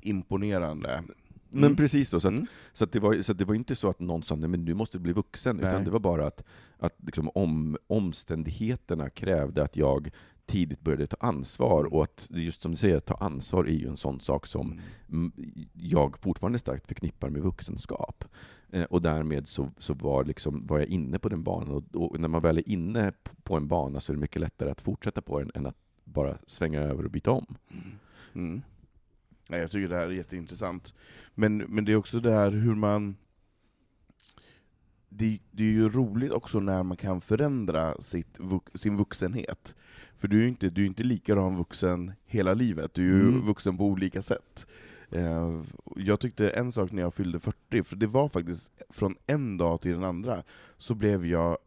Imponerande. 0.00 1.02
Men 1.52 1.64
mm. 1.64 1.76
precis 1.76 2.08
så. 2.08 2.20
Så, 2.20 2.28
att, 2.28 2.34
mm. 2.34 2.46
så, 2.72 2.84
att 2.84 2.92
det 2.92 3.00
var, 3.00 3.22
så 3.22 3.32
det 3.32 3.44
var 3.44 3.54
inte 3.54 3.74
så 3.74 3.88
att 3.88 4.00
någon 4.00 4.22
sa 4.22 4.34
nej 4.34 4.48
men 4.48 4.64
nu 4.64 4.74
måste 4.74 4.98
du 4.98 5.02
bli 5.02 5.12
vuxen, 5.12 5.56
Nej. 5.56 5.68
utan 5.68 5.84
det 5.84 5.90
var 5.90 6.00
bara 6.00 6.26
att, 6.26 6.44
att 6.78 6.96
liksom 7.06 7.30
om, 7.34 7.76
omständigheterna 7.86 9.10
krävde 9.10 9.62
att 9.62 9.76
jag 9.76 10.10
tidigt 10.46 10.80
började 10.80 11.06
ta 11.06 11.16
ansvar, 11.20 11.94
och 11.94 12.02
att 12.02 12.26
just 12.30 12.62
som 12.62 12.70
du 12.70 12.76
säger, 12.76 12.96
att 12.96 13.06
ta 13.06 13.14
ansvar 13.14 13.64
är 13.64 13.72
ju 13.72 13.88
en 13.88 13.96
sån 13.96 14.20
sak 14.20 14.46
som 14.46 14.80
mm. 15.08 15.32
jag 15.72 16.18
fortfarande 16.18 16.58
starkt 16.58 16.86
förknippar 16.86 17.30
med 17.30 17.42
vuxenskap. 17.42 18.24
Eh, 18.72 18.84
och 18.84 19.02
därmed 19.02 19.48
så, 19.48 19.70
så 19.78 19.94
var, 19.94 20.24
liksom, 20.24 20.66
var 20.66 20.78
jag 20.78 20.88
inne 20.88 21.18
på 21.18 21.28
den 21.28 21.42
banan, 21.42 21.70
och, 21.70 22.10
och, 22.10 22.20
när 22.20 22.28
man 22.28 22.42
väl 22.42 22.58
är 22.58 22.68
inne 22.68 23.12
på 23.42 23.56
en 23.56 23.68
bana 23.68 24.00
så 24.00 24.12
är 24.12 24.14
det 24.14 24.20
mycket 24.20 24.40
lättare 24.40 24.70
att 24.70 24.80
fortsätta 24.80 25.22
på 25.22 25.38
den 25.38 25.50
än 25.54 25.66
att 25.66 25.76
bara 26.04 26.38
svänga 26.46 26.80
över 26.80 27.04
och 27.04 27.10
byta 27.10 27.30
om. 27.30 27.56
Mm. 27.70 27.98
mm. 28.34 28.62
Ja, 29.48 29.56
jag 29.56 29.70
tycker 29.70 29.88
det 29.88 29.96
här 29.96 30.06
är 30.06 30.10
jätteintressant. 30.10 30.94
Men, 31.34 31.56
men 31.56 31.84
det 31.84 31.92
är 31.92 31.96
också 31.96 32.20
det 32.20 32.32
här 32.32 32.50
hur 32.50 32.74
man 32.74 33.16
det, 35.08 35.38
det, 35.50 35.62
är 35.62 35.72
ju 35.72 35.88
roligt 35.88 36.32
också 36.32 36.60
när 36.60 36.82
man 36.82 36.96
kan 36.96 37.20
förändra 37.20 38.00
sitt, 38.00 38.38
sin 38.74 38.96
vuxenhet. 38.96 39.74
För 40.16 40.28
du 40.28 40.38
är 40.38 40.42
ju 40.42 40.48
inte, 40.48 40.70
du 40.70 40.82
är 40.82 40.86
inte 40.86 41.04
likadan 41.04 41.56
vuxen 41.56 42.12
hela 42.24 42.54
livet, 42.54 42.94
du 42.94 43.02
är 43.02 43.16
ju 43.16 43.28
mm. 43.28 43.46
vuxen 43.46 43.76
på 43.76 43.84
olika 43.84 44.22
sätt. 44.22 44.66
Eh, 45.10 45.62
jag 45.96 46.20
tyckte 46.20 46.50
en 46.50 46.72
sak 46.72 46.92
när 46.92 47.02
jag 47.02 47.14
fyllde 47.14 47.40
40, 47.40 47.82
för 47.82 47.96
det 47.96 48.06
var 48.06 48.28
faktiskt 48.28 48.72
från 48.90 49.16
en 49.26 49.56
dag 49.56 49.80
till 49.80 49.92
den 49.92 50.04
andra, 50.04 50.42
så 50.78 50.94
blev 50.94 51.26
jag 51.26 51.58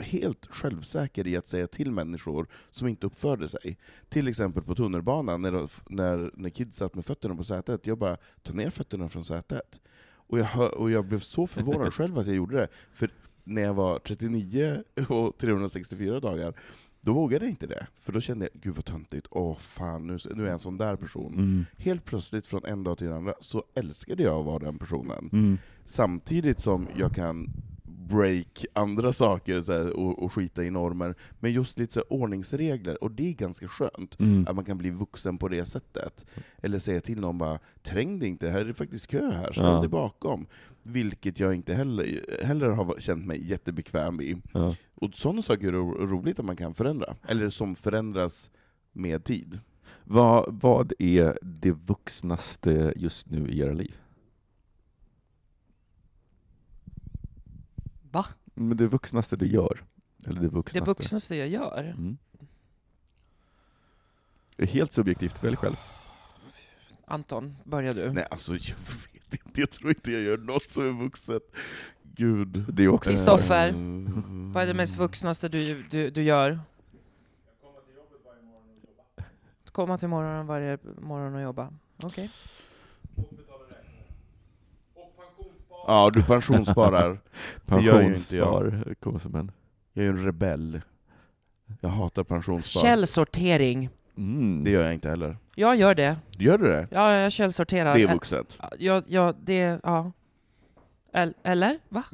helt 0.00 0.46
självsäker 0.46 1.26
i 1.26 1.36
att 1.36 1.48
säga 1.48 1.66
till 1.66 1.92
människor 1.92 2.46
som 2.70 2.88
inte 2.88 3.06
uppförde 3.06 3.48
sig. 3.48 3.78
Till 4.08 4.28
exempel 4.28 4.62
på 4.62 4.74
tunnelbanan, 4.74 5.42
när, 5.42 5.70
när, 5.88 6.30
när 6.34 6.50
kids 6.50 6.78
satt 6.78 6.94
med 6.94 7.04
fötterna 7.04 7.36
på 7.36 7.44
sätet, 7.44 7.86
jag 7.86 7.98
bara 7.98 8.16
ta 8.42 8.52
ner 8.52 8.70
fötterna 8.70 9.08
från 9.08 9.24
sätet. 9.24 9.80
Och 10.30 10.38
jag, 10.38 10.44
hör, 10.44 10.78
och 10.78 10.90
jag 10.90 11.06
blev 11.06 11.18
så 11.18 11.46
förvånad 11.46 11.94
själv 11.94 12.18
att 12.18 12.26
jag 12.26 12.36
gjorde 12.36 12.56
det. 12.56 12.68
För 12.92 13.10
när 13.44 13.62
jag 13.62 13.74
var 13.74 13.98
39 13.98 14.82
och 15.08 15.38
364 15.38 16.20
dagar, 16.20 16.54
Då 17.02 17.12
vågade 17.12 17.44
jag 17.44 17.50
inte 17.50 17.66
det, 17.66 17.86
för 18.00 18.12
då 18.12 18.20
kände 18.20 18.48
jag, 18.52 18.62
gud 18.62 18.74
vad 18.74 18.84
töntigt, 18.84 19.26
åh 19.30 19.56
fan, 19.56 20.06
nu, 20.06 20.18
nu 20.34 20.42
är 20.42 20.46
jag 20.46 20.52
en 20.52 20.58
sån 20.58 20.78
där 20.78 20.96
person. 20.96 21.34
Mm. 21.34 21.66
Helt 21.76 22.04
plötsligt 22.04 22.46
från 22.46 22.64
en 22.64 22.84
dag 22.84 22.98
till 22.98 23.06
den 23.06 23.16
andra 23.16 23.34
så 23.40 23.64
älskade 23.74 24.22
jag 24.22 24.38
att 24.40 24.46
vara 24.46 24.58
den 24.58 24.78
personen. 24.78 25.30
Mm. 25.32 25.58
Samtidigt 25.84 26.60
som 26.60 26.88
jag 26.96 27.14
kan 27.14 27.50
break 28.10 28.64
andra 28.72 29.12
saker 29.12 29.62
så 29.62 29.72
här, 29.72 29.96
och, 29.96 30.22
och 30.22 30.32
skita 30.32 30.64
i 30.64 30.70
normer, 30.70 31.14
men 31.40 31.52
just 31.52 31.78
lite 31.78 31.92
så 31.92 32.00
här, 32.00 32.12
ordningsregler, 32.12 33.04
och 33.04 33.10
det 33.10 33.28
är 33.28 33.32
ganska 33.32 33.68
skönt. 33.68 34.20
Mm. 34.20 34.46
Att 34.48 34.56
man 34.56 34.64
kan 34.64 34.78
bli 34.78 34.90
vuxen 34.90 35.38
på 35.38 35.48
det 35.48 35.64
sättet. 35.64 36.26
Eller 36.62 36.78
säga 36.78 37.00
till 37.00 37.20
någon 37.20 37.38
bara, 37.38 37.58
träng 37.82 38.18
dig 38.18 38.28
inte, 38.28 38.50
här 38.50 38.60
är 38.60 38.64
det 38.64 38.74
faktiskt 38.74 39.06
kö 39.06 39.30
här, 39.30 39.52
ställ 39.52 39.64
Ja. 39.64 39.80
dig 39.80 39.88
bakom. 39.88 40.46
Vilket 40.82 41.40
jag 41.40 41.54
inte 41.54 41.74
heller, 41.74 42.26
heller 42.44 42.68
har 42.68 42.94
känt 42.98 43.26
mig 43.26 43.50
jättebekväm 43.50 44.20
i. 44.20 44.36
Ja. 44.52 44.76
Och 44.94 45.14
sådana 45.14 45.42
saker 45.42 45.68
är 45.68 45.72
ro- 45.72 46.06
roligt 46.06 46.38
att 46.38 46.44
man 46.44 46.56
kan 46.56 46.74
förändra, 46.74 47.16
eller 47.28 47.48
som 47.48 47.74
förändras 47.74 48.50
med 48.92 49.24
tid. 49.24 49.58
Vad, 50.04 50.60
vad 50.60 50.92
är 50.98 51.38
det 51.42 51.70
vuxnaste 51.72 52.92
just 52.96 53.30
nu 53.30 53.48
i 53.48 53.60
era 53.60 53.72
liv? 53.72 53.94
Va? 58.12 58.26
Men 58.54 58.76
det 58.76 58.86
vuxnaste 58.86 59.36
du 59.36 59.46
gör? 59.46 59.84
Eller 60.26 60.40
det 60.40 60.46
Det 60.46 60.54
vuxnaste? 60.54 60.84
vuxnaste 60.90 61.36
jag 61.36 61.48
gör? 61.48 61.84
Mm. 61.84 62.18
Det 64.56 64.62
är 64.62 64.66
helt 64.66 64.92
subjektivt, 64.92 65.44
välj 65.44 65.56
själv. 65.56 65.76
Anton, 67.04 67.56
börjar 67.64 67.94
du? 67.94 68.12
Nej 68.12 68.26
alltså, 68.30 68.52
jag 68.52 68.76
vet 69.30 69.46
inte, 69.46 69.60
jag 69.60 69.70
tror 69.70 69.88
inte 69.90 70.10
jag 70.12 70.22
gör 70.22 70.36
något 70.38 70.68
som 70.68 70.84
är 70.88 71.02
vuxet. 71.02 71.42
Gud. 72.02 72.64
Det 72.68 72.84
är 72.84 72.88
också... 72.88 73.10
Kristoffer, 73.10 73.68
Eh, 73.68 73.74
Vad 74.54 74.62
är 74.62 74.66
det 74.66 74.74
mest 74.74 74.96
vuxnaste 74.98 75.48
du, 75.48 75.82
du, 75.90 76.10
du 76.10 76.22
gör? 76.22 76.60
Komma 79.72 79.98
till 79.98 80.08
morgonen 80.08 80.46
varje 80.46 80.78
morgon 81.00 81.34
och 81.34 81.42
jobba. 81.42 81.72
Okej. 82.02 82.30
Ja, 85.86 86.10
du 86.12 86.22
pensionssparar. 86.22 87.18
Det 87.66 87.80
gör 87.82 88.00
ju 88.02 88.14
inte 88.14 88.36
jag. 88.36 88.70
Pensionsspar 89.00 89.48
är 89.94 90.02
ju 90.02 90.08
en 90.08 90.24
rebell. 90.24 90.80
Jag 91.80 91.88
hatar 91.88 92.24
pensionsspar. 92.24 92.80
Källsortering. 92.80 93.88
Mm. 94.16 94.64
Det 94.64 94.70
gör 94.70 94.84
jag 94.84 94.94
inte 94.94 95.08
heller. 95.08 95.36
Jag 95.54 95.76
gör 95.76 95.94
det. 95.94 96.16
Gör 96.38 96.58
du 96.58 96.66
det? 96.66 96.88
Ja, 96.90 97.12
jag 97.12 97.32
källsorterar. 97.32 97.94
Det 97.94 98.02
är 98.02 98.12
vuxet. 98.12 98.58
Ja, 98.78 99.02
ja, 99.06 99.34
det, 99.44 99.80
ja. 99.82 100.12
El- 101.12 101.34
Eller? 101.42 101.78
Va? 101.88 102.04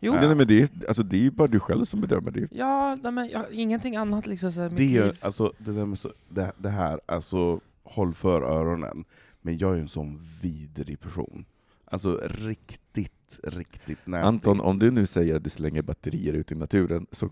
Jo. 0.00 0.12
Nej, 0.12 0.26
nej, 0.26 0.36
men 0.36 0.46
det 0.46 0.62
är, 0.62 0.68
alltså, 0.88 1.02
det 1.02 1.16
är 1.16 1.20
ju 1.20 1.30
bara 1.30 1.48
du 1.48 1.60
själv 1.60 1.84
som 1.84 2.00
bedömer 2.00 2.30
det. 2.30 2.48
Ja, 2.50 2.98
nej, 3.02 3.12
men 3.12 3.28
jag, 3.28 3.44
ingenting 3.52 3.96
annat 3.96 4.26
liksom. 4.26 4.52
Så 4.52 4.60
här, 4.60 4.68
Det, 4.68 4.96
är, 4.96 5.04
liv. 5.04 5.18
alltså, 5.20 5.52
det, 5.58 5.72
där 5.72 5.86
med 5.86 5.98
så, 5.98 6.12
det, 6.28 6.52
det 6.58 6.68
här, 6.68 7.00
alltså 7.06 7.60
håll 7.82 8.14
för 8.14 8.42
öronen. 8.42 9.04
Men 9.40 9.58
jag 9.58 9.70
är 9.70 9.74
ju 9.74 9.80
en 9.80 9.88
sån 9.88 10.20
vidrig 10.42 11.00
person. 11.00 11.44
Alltså 11.90 12.20
riktigt, 12.24 13.40
riktigt 13.44 14.06
nasty. 14.06 14.26
Anton, 14.28 14.60
om 14.60 14.78
du 14.78 14.90
nu 14.90 15.06
säger 15.06 15.36
att 15.36 15.44
du 15.44 15.50
slänger 15.50 15.82
batterier 15.82 16.32
ut 16.32 16.52
i 16.52 16.54
naturen 16.54 17.06
så 17.12 17.30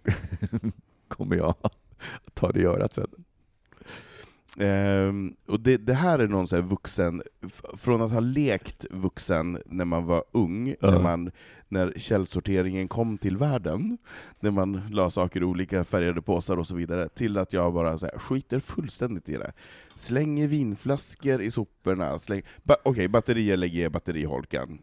kommer 1.08 1.36
jag 1.36 1.54
ta 2.34 2.52
det 2.52 2.60
i 2.60 2.64
örat 2.64 2.94
sen. 2.94 3.06
Ehm, 4.58 5.34
och 5.46 5.60
det, 5.60 5.76
det 5.76 5.94
här 5.94 6.18
är 6.18 6.28
någon 6.28 6.48
så 6.48 6.56
här 6.56 6.62
vuxen, 6.62 7.22
från 7.76 8.02
att 8.02 8.12
ha 8.12 8.20
lekt 8.20 8.86
vuxen 8.90 9.58
när 9.66 9.84
man 9.84 10.06
var 10.06 10.24
ung, 10.32 10.74
Ja. 10.80 10.90
när, 10.90 11.02
man, 11.02 11.30
när 11.68 11.92
källsorteringen 11.96 12.88
kom 12.88 13.18
till 13.18 13.36
världen, 13.36 13.98
när 14.40 14.50
man 14.50 14.88
la 14.90 15.10
saker 15.10 15.40
i 15.40 15.44
olika 15.44 15.84
färgade 15.84 16.22
påsar 16.22 16.56
och 16.58 16.66
så 16.66 16.74
vidare, 16.74 17.08
till 17.08 17.38
att 17.38 17.52
jag 17.52 17.74
bara 17.74 17.98
så 17.98 18.06
här, 18.06 18.18
skiter 18.18 18.60
fullständigt 18.60 19.28
i 19.28 19.32
det. 19.36 19.52
Slänger 19.96 20.48
vinflaskor 20.48 21.42
i 21.42 21.50
soporna, 21.50 22.18
släng, 22.18 22.42
ba, 22.62 22.74
okej, 22.84 23.08
batterier 23.08 23.56
lägger 23.56 23.80
jag 23.80 23.86
i 23.86 23.92
batteriholkan. 23.92 24.78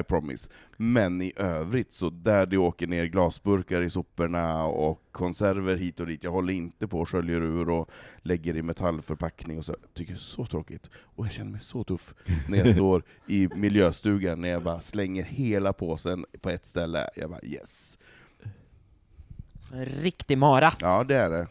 I 0.00 0.02
promise. 0.02 0.48
Men 0.76 1.22
i 1.22 1.32
övrigt, 1.36 1.92
så 1.92 2.10
där 2.10 2.46
det 2.46 2.56
åker 2.56 2.86
ner 2.86 3.04
glasburkar 3.04 3.82
i 3.82 3.90
soporna 3.90 4.64
och 4.64 5.02
konserver 5.12 5.76
hit 5.76 6.00
och 6.00 6.06
dit, 6.06 6.24
jag 6.24 6.30
håller 6.30 6.52
inte 6.52 6.88
på 6.88 7.00
och 7.00 7.08
sköljer 7.08 7.40
ur 7.40 7.70
och 7.70 7.90
lägger 8.22 8.56
i 8.56 8.62
metallförpackning 8.62 9.58
och 9.58 9.64
så. 9.64 9.74
tycker 9.94 10.12
det 10.12 10.16
är 10.16 10.20
så 10.20 10.46
tråkigt. 10.46 10.90
Och 10.94 11.24
jag 11.24 11.32
känner 11.32 11.50
mig 11.50 11.60
så 11.60 11.84
tuff 11.84 12.14
när 12.48 12.58
jag 12.58 12.70
står 12.74 13.02
i 13.28 13.48
miljöstugan, 13.54 14.40
när 14.40 14.48
jag 14.48 14.62
bara 14.62 14.80
slänger 14.80 15.22
hela 15.22 15.72
påsen 15.72 16.24
på 16.40 16.50
ett 16.50 16.66
ställe. 16.66 17.08
Jag 17.16 17.30
bara 17.30 17.40
yes. 17.42 17.98
En 19.72 19.84
riktig 19.84 20.38
mara. 20.38 20.72
Ja, 20.80 21.04
det 21.04 21.16
är 21.16 21.30
det. 21.30 21.48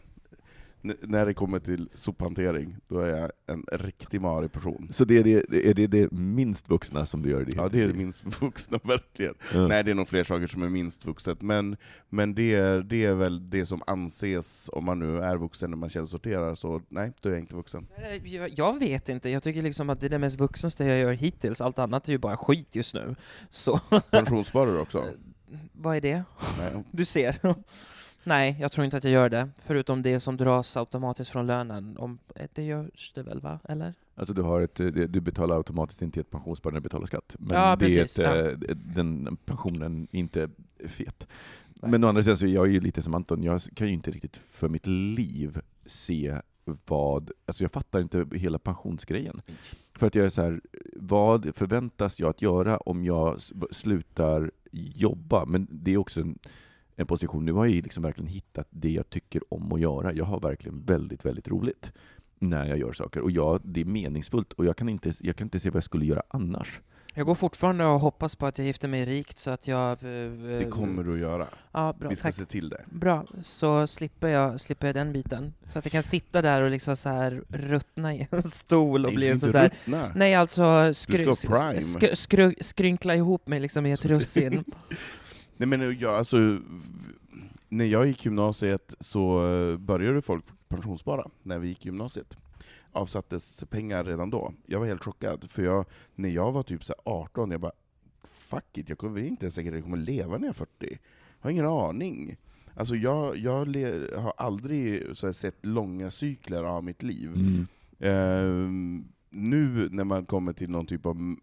N- 0.84 0.96
när 1.00 1.26
det 1.26 1.34
kommer 1.34 1.58
till 1.58 1.88
sophantering, 1.94 2.76
då 2.88 3.00
är 3.00 3.08
jag 3.08 3.30
en 3.46 3.64
riktig 3.72 4.20
marig 4.20 4.52
person. 4.52 4.88
Så 4.92 5.04
det 5.04 5.18
är 5.18 5.24
det, 5.24 5.66
är 5.70 5.74
det 5.74 5.86
det 5.86 6.12
minst 6.12 6.70
vuxna 6.70 7.06
som 7.06 7.22
du 7.22 7.30
gör 7.30 7.44
ditt 7.44 7.54
Ja, 7.54 7.68
det 7.68 7.82
är 7.82 7.86
det 7.88 7.94
minst 7.94 8.24
vuxna, 8.42 8.78
verkligen. 8.82 9.34
Ja. 9.54 9.66
Nej, 9.68 9.84
det 9.84 9.90
är 9.90 9.94
nog 9.94 10.08
fler 10.08 10.24
saker 10.24 10.46
som 10.46 10.62
är 10.62 10.68
minst 10.68 11.04
vuxet, 11.06 11.42
men, 11.42 11.76
men 12.08 12.34
det, 12.34 12.54
är, 12.54 12.80
det 12.82 13.04
är 13.04 13.14
väl 13.14 13.50
det 13.50 13.66
som 13.66 13.82
anses, 13.86 14.70
om 14.72 14.84
man 14.84 14.98
nu 14.98 15.20
är 15.20 15.36
vuxen 15.36 15.70
när 15.70 15.76
man 15.76 15.88
källsorterar, 15.90 16.54
så 16.54 16.80
nej, 16.88 17.12
då 17.20 17.28
är 17.28 17.32
jag 17.32 17.40
inte 17.40 17.56
vuxen. 17.56 17.86
Jag, 18.24 18.50
jag 18.56 18.78
vet 18.78 19.08
inte, 19.08 19.28
jag 19.30 19.42
tycker 19.42 19.62
liksom 19.62 19.90
att 19.90 20.00
det 20.00 20.06
är 20.06 20.10
det 20.10 20.18
mest 20.18 20.40
vuxnaste 20.40 20.84
jag 20.84 20.98
gör 20.98 21.12
hittills, 21.12 21.60
allt 21.60 21.78
annat 21.78 22.08
är 22.08 22.12
ju 22.12 22.18
bara 22.18 22.36
skit 22.36 22.76
just 22.76 22.94
nu. 22.94 23.16
Så, 23.50 23.80
Pensionssparar 24.10 24.72
du 24.72 24.78
också? 24.78 25.04
vad 25.72 25.96
är 25.96 26.00
det? 26.00 26.22
Nej. 26.58 26.84
Du 26.90 27.04
ser. 27.04 27.38
Nej, 28.24 28.56
jag 28.60 28.72
tror 28.72 28.84
inte 28.84 28.96
att 28.96 29.04
jag 29.04 29.12
gör 29.12 29.28
det, 29.28 29.48
förutom 29.64 30.02
det 30.02 30.20
som 30.20 30.36
dras 30.36 30.76
automatiskt 30.76 31.30
från 31.30 31.46
lönen. 31.46 31.96
Om, 31.98 32.18
eh, 32.36 32.48
det 32.52 32.62
görs 32.62 33.12
det 33.14 33.22
väl, 33.22 33.40
va? 33.40 33.58
Eller? 33.68 33.94
Alltså 34.14 34.34
du, 34.34 34.42
har 34.42 34.60
ett, 34.60 34.74
det- 34.74 35.06
du 35.06 35.20
betalar 35.20 35.56
automatiskt 35.56 36.02
inte 36.02 36.20
ett 36.20 36.30
pensionssparande 36.30 36.76
när 36.76 36.80
du 36.80 36.88
betalar 36.88 37.06
skatt. 37.06 37.36
Men 37.38 37.58
Ja, 37.60 37.66
det 37.66 37.72
är 37.72 37.76
precis, 37.76 38.18
ett, 38.18 38.24
ja. 38.24 38.36
eh, 38.50 38.76
den 38.76 39.36
pensionen 39.44 40.08
är 40.12 40.18
inte 40.18 40.48
fet. 40.86 41.26
Men 41.82 42.04
å 42.04 42.08
andra 42.08 42.22
sidan 42.22 42.38
så 42.38 42.44
är 42.46 42.48
jag 42.54 42.68
ju 42.68 42.80
lite 42.80 43.02
som 43.02 43.14
Anton, 43.14 43.42
jag 43.42 43.60
kan 43.74 43.86
ju 43.86 43.92
inte 43.92 44.10
riktigt 44.10 44.40
för 44.50 44.68
mitt 44.68 44.86
liv 44.86 45.60
se 45.86 46.40
vad, 46.86 47.30
alltså 47.46 47.64
jag 47.64 47.72
fattar 47.72 48.00
inte 48.00 48.26
hela 48.32 48.58
pensionsgrejen. 48.58 49.40
För 49.94 50.06
att 50.06 50.14
jag 50.14 50.26
är 50.26 50.30
så 50.30 50.42
här, 50.42 50.60
vad 50.96 51.54
förväntas 51.56 52.20
jag 52.20 52.30
att 52.30 52.42
göra 52.42 52.76
om 52.78 53.04
jag 53.04 53.40
slutar 53.70 54.50
jobba? 54.72 55.44
Men 55.44 55.66
det 55.70 55.92
är 55.92 55.96
också 55.96 56.20
en, 56.20 56.38
en 56.96 57.06
position, 57.06 57.44
nu 57.44 57.52
har 57.52 57.66
jag 57.66 57.74
liksom 57.74 58.02
verkligen 58.02 58.28
hittat 58.30 58.66
det 58.70 58.90
jag 58.90 59.10
tycker 59.10 59.54
om 59.54 59.72
att 59.72 59.80
göra. 59.80 60.12
Jag 60.12 60.24
har 60.24 60.40
verkligen 60.40 60.82
väldigt, 60.84 61.24
väldigt 61.24 61.48
roligt 61.48 61.92
när 62.38 62.66
jag 62.66 62.78
gör 62.78 62.92
saker. 62.92 63.20
Och 63.20 63.30
jag, 63.30 63.60
det 63.64 63.80
är 63.80 63.84
meningsfullt 63.84 64.52
och 64.52 64.64
jag 64.64 64.76
kan, 64.76 64.88
inte, 64.88 65.12
jag 65.20 65.36
kan 65.36 65.46
inte 65.46 65.60
se 65.60 65.70
vad 65.70 65.76
jag 65.76 65.84
skulle 65.84 66.04
göra 66.04 66.22
annars. 66.28 66.80
Jag 67.16 67.26
går 67.26 67.34
fortfarande 67.34 67.86
och 67.86 68.00
hoppas 68.00 68.36
på 68.36 68.46
att 68.46 68.58
jag 68.58 68.66
gifter 68.66 68.88
mig 68.88 69.04
rikt 69.04 69.38
så 69.38 69.50
att 69.50 69.68
jag... 69.68 69.90
eh, 69.92 70.30
Det 70.58 70.70
kommer 70.70 71.02
du 71.04 71.12
att 71.12 71.18
göra. 71.18 71.46
Ja, 71.72 71.94
bra, 71.98 72.08
Vi 72.10 72.16
ska 72.16 72.28
tack. 72.28 72.34
se 72.34 72.44
till 72.44 72.68
det. 72.68 72.84
Bra, 72.90 73.26
så 73.42 73.86
slipper 73.86 74.28
jag, 74.28 74.60
slipper 74.60 74.86
jag 74.86 74.94
den 74.96 75.12
biten. 75.12 75.52
Så 75.68 75.78
att 75.78 75.84
jag 75.84 75.92
kan 75.92 76.02
sitta 76.02 76.42
där 76.42 76.62
och 76.62 76.70
liksom 76.70 76.96
så 76.96 77.08
här 77.08 77.42
ruttna 77.48 78.14
i 78.14 78.28
en 78.30 78.42
stol 78.42 79.04
och 79.04 79.10
Nej, 79.12 79.16
bli 79.16 79.38
så, 79.38 79.48
så 79.52 79.58
här, 79.58 79.68
ruttna. 79.68 80.12
Nej, 80.14 80.34
alltså 80.34 80.94
skry, 80.94 81.24
Du 81.24 81.34
ska 81.34 81.48
ha 81.48 81.64
prime. 81.70 81.80
sk, 81.80 82.16
skry, 82.18 82.54
skrynkla 82.60 83.14
ihop 83.16 83.48
mig 83.48 83.60
liksom 83.60 83.86
i 83.86 83.92
ett 83.92 84.04
russin. 84.04 84.64
Nej 85.56 85.68
men 85.68 85.98
jag, 85.98 86.14
alltså, 86.14 86.58
när 87.68 87.84
jag 87.84 88.06
gick 88.06 88.24
gymnasiet 88.24 88.94
så 89.00 89.52
eh, 89.52 89.76
började 89.78 90.22
folk 90.22 90.44
pensionsspara, 90.68 91.30
när 91.42 91.58
vi 91.58 91.68
gick 91.68 91.84
gymnasiet. 91.84 92.36
Avsattes 92.92 93.64
pengar 93.70 94.04
redan 94.04 94.30
då. 94.30 94.52
Jag 94.66 94.80
var 94.80 94.86
helt 94.86 95.04
chockad, 95.04 95.50
för 95.50 95.62
jag, 95.62 95.84
när 96.14 96.28
jag 96.28 96.52
var 96.52 96.62
typ 96.62 96.84
så 96.84 96.92
här 96.92 97.12
18, 97.12 97.50
jag 97.50 97.60
bara 97.60 97.72
fuck 98.24 98.78
it, 98.78 98.88
jag 98.88 98.98
kommer 98.98 99.20
inte 99.20 99.44
ens 99.44 99.54
säker 99.54 99.68
att 99.70 99.74
jag 99.74 99.84
kommer 99.84 99.96
leva 99.96 100.38
när 100.38 100.46
jag 100.46 100.48
är 100.48 100.52
40. 100.52 100.68
Jag 100.80 100.98
har 101.40 101.50
ingen 101.50 101.66
aning. 101.66 102.36
Alltså 102.74 102.96
jag, 102.96 103.36
jag 103.36 103.68
le, 103.68 104.16
har 104.16 104.34
aldrig 104.36 105.02
här, 105.06 105.32
sett 105.32 105.66
långa 105.66 106.10
cykler 106.10 106.64
av 106.64 106.84
mitt 106.84 107.02
liv. 107.02 107.30
Ehm, 107.98 109.04
nu 109.30 109.88
när 109.90 110.04
man 110.04 110.26
kommer 110.26 110.52
till 110.52 110.70
någon 110.70 110.86
typ 110.86 111.06
av 111.06 111.36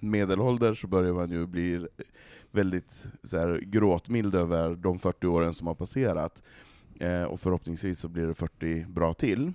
medelålder 0.00 0.74
så 0.74 0.86
börjar 0.86 1.12
man 1.12 1.30
ju 1.30 1.46
bli 1.46 1.86
väldigt 2.54 3.06
så 3.22 3.38
här, 3.38 3.60
gråtmild 3.60 4.34
över 4.34 4.76
de 4.76 4.98
40 4.98 5.26
åren 5.26 5.54
som 5.54 5.66
har 5.66 5.74
passerat. 5.74 6.42
Eh, 7.00 7.22
och 7.22 7.40
förhoppningsvis 7.40 7.98
så 7.98 8.08
blir 8.08 8.26
det 8.26 8.34
40 8.34 8.84
bra 8.84 9.14
till. 9.14 9.52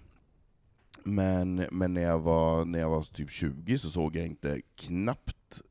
Men, 1.03 1.55
men 1.71 1.93
när, 1.93 2.01
jag 2.01 2.19
var, 2.19 2.65
när 2.65 2.79
jag 2.79 2.89
var 2.89 3.03
typ 3.03 3.31
20 3.31 3.77
så 3.77 3.89
såg 3.89 4.15
jag 4.15 4.25
inte 4.25 4.61
knappt 4.75 5.61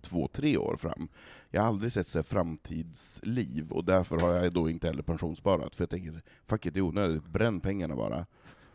två, 0.00 0.28
tre 0.28 0.56
år 0.56 0.76
fram. 0.76 1.08
Jag 1.50 1.60
har 1.60 1.68
aldrig 1.68 1.92
sett 1.92 2.08
så 2.08 2.18
här 2.18 2.22
framtidsliv, 2.24 3.72
och 3.72 3.84
därför 3.84 4.18
har 4.18 4.32
jag 4.32 4.52
då 4.52 4.70
inte 4.70 4.86
heller 4.86 5.02
pensionssparat. 5.02 5.74
För 5.74 5.82
jag 5.82 5.90
tänker, 5.90 6.22
fuck 6.46 6.66
it, 6.66 6.74
det 6.74 6.80
är 6.80 6.82
onödigt, 6.82 7.26
bränn 7.26 7.60
pengarna 7.60 7.96
bara. 7.96 8.26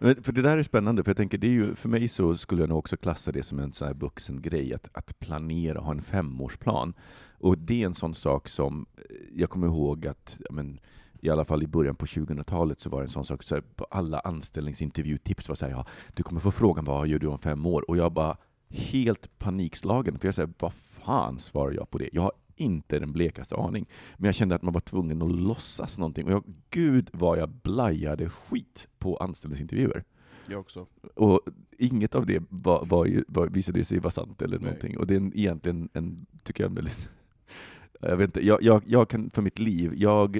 Men 0.04 0.24
För 0.24 0.32
det 0.32 0.42
där 0.42 0.58
är 0.58 0.64
spännande, 0.64 1.04
för 1.04 1.10
jag 1.10 1.18
tänker, 1.18 1.38
det 1.38 1.48
är 1.48 1.52
ju, 1.52 1.76
för 1.76 1.90
mig 1.90 2.08
så 2.08 2.38
skulle 2.38 2.62
jag 2.62 2.70
nog 2.70 2.78
också 2.78 2.98
klassa 2.98 3.32
det 3.32 3.44
som 3.44 3.60
en 3.60 3.74
sån 3.74 3.88
här 3.88 3.94
vuxen 3.96 4.42
grej, 4.42 4.74
att, 4.74 4.90
att 4.94 5.20
planera, 5.20 5.80
ha 5.80 5.92
en 5.92 6.02
femårsplan. 6.02 6.94
Och 7.40 7.58
det 7.58 7.82
är 7.82 7.86
en 7.86 7.94
sån 7.94 8.16
sak 8.16 8.50
som, 8.50 8.86
eh, 8.98 9.16
jag 9.36 9.50
kommer 9.50 9.68
ihåg 9.68 10.08
att, 10.08 10.38
ja, 10.40 10.52
men, 10.52 10.80
i 11.20 11.30
alla 11.30 11.46
fall 11.46 11.64
i 11.64 11.68
början 11.68 11.96
på 11.96 12.06
2000-talet 12.06 12.80
så 12.80 12.90
var 12.90 13.00
det 13.00 13.06
en 13.06 13.10
sån 13.10 13.26
sak, 13.26 13.44
så 13.44 13.56
här, 13.56 13.62
på 13.76 13.84
alla 13.84 14.20
anställningsintervjutips 14.20 15.50
var 15.50 15.56
så 15.56 15.66
här, 15.66 15.72
ja, 15.72 15.86
du 16.14 16.24
kommer 16.24 16.42
få 16.42 16.52
frågan 16.52 16.86
vad 16.86 17.08
gör 17.08 17.20
du 17.20 17.28
om 17.28 17.40
fem 17.40 17.66
år? 17.66 17.90
Och 17.90 17.98
jag 17.98 18.12
bara 18.12 18.38
helt 18.70 19.40
panikslagen, 19.40 20.20
för 20.20 20.28
jag 20.28 20.36
säger 20.36 20.50
vad 20.60 20.74
fan 20.74 21.40
svarar 21.40 21.72
jag 21.72 21.90
på 21.90 21.98
det? 21.98 22.10
Jag 22.14 22.22
har 22.22 22.32
inte 22.62 23.00
den 23.00 23.12
blekaste 23.12 23.56
aning. 23.56 23.86
Men 24.18 24.26
jag 24.26 24.36
kände 24.36 24.56
att 24.56 24.62
man 24.62 24.74
var 24.74 24.82
tvungen 24.82 25.22
att 25.22 25.32
låtsas 25.32 25.98
någonting. 25.98 26.26
Och 26.26 26.32
jag, 26.32 26.44
gud 26.70 27.10
vad 27.14 27.40
jag 27.40 27.50
blajade 27.50 28.30
skit 28.30 28.88
på 29.00 29.18
anställningsintervjuer. 29.18 30.04
Jag 30.48 30.60
också. 30.60 30.88
Och 31.16 31.42
inget 31.78 32.16
av 32.16 32.26
det 32.26 32.44
var, 32.50 32.86
var, 32.86 33.06
ju- 33.06 33.24
var, 33.28 33.48
visade 33.48 33.86
sig 33.86 34.00
vara 34.00 34.12
sant 34.12 34.42
eller 34.42 34.58
Nej. 34.58 34.66
någonting. 34.66 34.98
Och 34.98 35.08
det 35.08 35.14
är 35.14 35.18
en, 35.18 35.38
egentligen 35.38 35.90
en, 35.94 36.26
tycker 36.44 36.64
jag, 36.64 36.70
en 36.70 36.76
väldigt... 36.76 37.10
Jag 38.04 38.18
vet 38.18 38.26
inte, 38.28 38.46
jag, 38.46 38.64
jag, 38.64 38.84
jag 38.86 39.10
kan 39.10 39.30
för 39.30 39.42
mitt 39.42 39.60
liv, 39.60 39.94
jag 39.96 40.40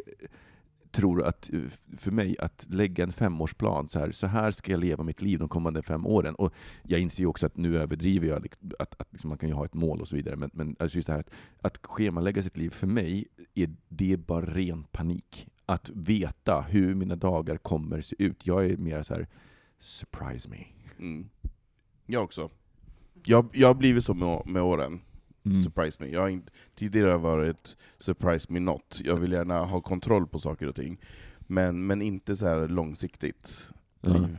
tror 0.92 1.24
att 1.24 1.54
eh, 1.54 1.60
för 1.98 2.12
mig 2.12 2.36
att 2.40 2.66
lägga 2.70 3.04
en 3.04 3.12
femårsplan, 3.12 3.90
så 3.90 4.00
här, 4.00 4.12
så 4.12 4.28
här 4.28 4.52
ska 4.52 4.72
jag 4.72 4.80
leva 4.80 5.04
mitt 5.04 5.22
liv 5.22 5.40
de 5.40 5.50
kommande 5.50 5.82
fem 5.82 6.06
åren. 6.06 6.36
Och 6.36 6.54
jag 6.84 7.00
inser 7.00 7.24
ju 7.24 7.28
också 7.28 7.46
att 7.46 7.58
nu 7.58 7.78
överdriver 7.78 8.28
jag, 8.28 8.48
att, 8.80 9.02
att 9.02 9.08
liksom 9.12 9.30
man 9.30 9.38
kan 9.38 9.50
ju 9.50 9.56
ha 9.56 9.66
ett 9.66 9.74
mål 9.74 10.02
och 10.02 10.08
så 10.08 10.16
vidare, 10.16 10.36
men, 10.36 10.50
men 10.54 10.76
alltså 10.80 10.98
just 10.98 11.08
det 11.08 11.14
här 11.14 11.20
att, 11.20 11.32
att 11.62 11.86
schemalägga 11.86 12.44
sitt 12.44 12.58
liv, 12.58 12.70
för 12.70 12.88
mig 12.88 13.28
är 13.54 13.70
det 13.90 14.18
bara 14.18 14.46
ren 14.46 14.84
panik. 14.84 15.48
Att 15.66 15.90
veta 15.90 16.62
hur 16.62 16.96
mina 16.96 17.16
dagar 17.16 17.58
kommer 17.58 18.02
se 18.02 18.16
ut. 18.20 18.48
Jag 18.48 18.66
är 18.66 18.78
mer 18.78 19.04
så 19.04 19.14
här, 19.14 19.28
surprise 19.80 20.50
me. 20.50 20.66
Mm. 21.00 21.30
Jag 22.06 22.24
också. 22.24 22.50
Jag, 23.26 23.50
jag 23.54 23.68
har 23.68 23.76
blivit 23.76 24.04
så 24.04 24.14
med, 24.14 24.42
med 24.46 24.62
åren. 24.62 25.02
Mm. 25.46 25.58
Surprise 25.58 26.04
me. 26.04 26.10
Jag 26.10 26.22
har 26.22 26.30
inte, 26.30 26.52
tidigare 26.76 27.06
har 27.06 27.12
jag 27.12 27.20
varit 27.20 27.78
surprise 28.00 28.54
me 28.54 28.60
not. 28.60 29.02
Jag 29.04 29.16
vill 29.16 29.32
gärna 29.32 29.66
ha 29.66 29.82
kontroll 29.82 30.28
på 30.28 30.40
saker 30.40 30.68
och 30.68 30.76
ting. 30.76 30.98
Men, 31.40 31.88
men 31.88 32.02
inte 32.02 32.38
så 32.38 32.48
här 32.48 32.68
långsiktigt 32.68 33.72
liv. 34.02 34.38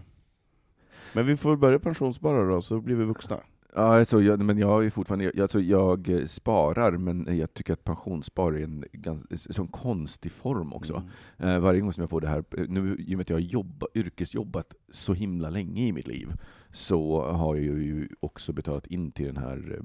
Men 1.13 1.27
vi 1.27 1.37
får 1.37 1.57
börja 1.57 1.79
pensionsspara 1.79 2.45
då, 2.45 2.63
så 2.63 2.81
blir 2.81 2.97
vi 2.97 3.05
vuxna. 3.05 3.41
Ja, 3.75 3.99
alltså, 3.99 4.23
jag, 4.23 4.41
men 4.41 4.59
jag 4.59 4.87
är 4.87 4.91
fortfarande, 4.91 5.33
alltså, 5.41 5.61
jag 5.61 6.23
sparar, 6.27 6.93
men 6.93 7.39
jag 7.39 7.55
tycker 7.55 7.73
att 7.73 7.85
pensionsspar 7.85 8.53
är 8.53 8.65
en 8.65 8.85
ganska, 8.93 9.53
sån 9.53 9.69
konstig 9.69 10.33
form 10.33 10.73
också. 10.73 11.03
Mm. 11.39 11.55
Eh, 11.55 11.61
varje 11.61 11.81
gång 11.81 11.93
som 11.93 12.01
jag 12.01 12.11
får 12.11 12.21
det 12.21 12.29
här, 12.29 12.45
nu 12.69 12.97
i 12.99 13.15
och 13.15 13.17
med 13.17 13.21
att 13.21 13.31
jag 13.31 13.37
har 13.37 13.41
jobba, 13.41 13.87
yrkesjobbat 13.95 14.75
så 14.91 15.15
himla 15.15 15.51
länge 15.51 15.87
i 15.87 15.93
mitt 15.93 16.07
liv, 16.07 16.33
så 16.73 17.33
har 17.33 17.57
jag 17.57 17.65
ju 17.65 18.09
också 18.21 18.53
betalat 18.53 18.87
in 18.87 19.13
till 19.13 19.27
den 19.27 19.37
här 19.37 19.79
eh, 19.79 19.83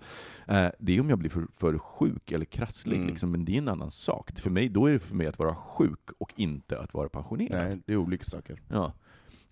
Eh, 0.48 0.68
Det 0.78 0.96
är 0.96 1.00
om 1.00 1.08
jag 1.10 1.18
blir 1.18 1.30
för, 1.30 1.46
för 1.54 1.78
sjuk 1.78 2.32
eller 2.32 2.44
krasslig, 2.44 2.96
Mm. 2.96 3.08
liksom, 3.08 3.30
men 3.30 3.44
det 3.44 3.52
är 3.54 3.58
en 3.58 3.68
annan 3.68 3.90
sak. 3.90 4.38
För 4.38 4.50
mig, 4.50 4.68
då 4.68 4.86
är 4.86 4.92
det 4.92 4.98
för 4.98 5.14
mig 5.14 5.26
att 5.26 5.38
vara 5.38 5.54
sjuk 5.54 6.10
och 6.18 6.32
inte 6.36 6.78
att 6.80 6.94
vara 6.94 7.08
pensionerad. 7.08 7.68
Nej, 7.68 7.78
det 7.86 7.92
är 7.92 7.96
olika 7.96 8.24
saker. 8.24 8.60
Ja, 8.68 8.92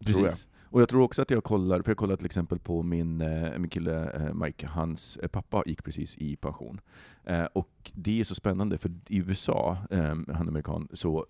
precis. 0.05 0.49
Och 0.71 0.81
jag 0.81 0.89
tror 0.89 1.03
också 1.03 1.23
att 1.23 1.31
jag 1.31 1.45
kollar, 1.45 1.83
för 1.83 1.91
jag 1.91 1.97
kollar 1.97 2.17
till 2.17 2.27
exempel 2.27 2.59
på 2.59 2.83
min, 2.83 3.21
eh, 3.21 3.59
min 3.59 3.71
kille 3.71 4.11
eh, 4.11 4.35
Mike, 4.35 4.67
hans 4.67 5.17
eh, 5.17 5.29
pappa 5.29 5.63
gick 5.67 5.85
precis 5.85 6.17
i 6.17 6.37
pension. 6.37 6.81
Eh, 7.25 7.45
och 7.45 7.91
det 7.95 8.21
är 8.21 8.25
så 8.25 8.35
spännande, 8.35 8.79
för 8.79 8.91
i 9.09 9.17
USA, 9.17 9.77
eh, 9.91 10.03
han 10.05 10.27
är 10.29 10.49
amerikan, 10.49 10.89
så 10.93 11.27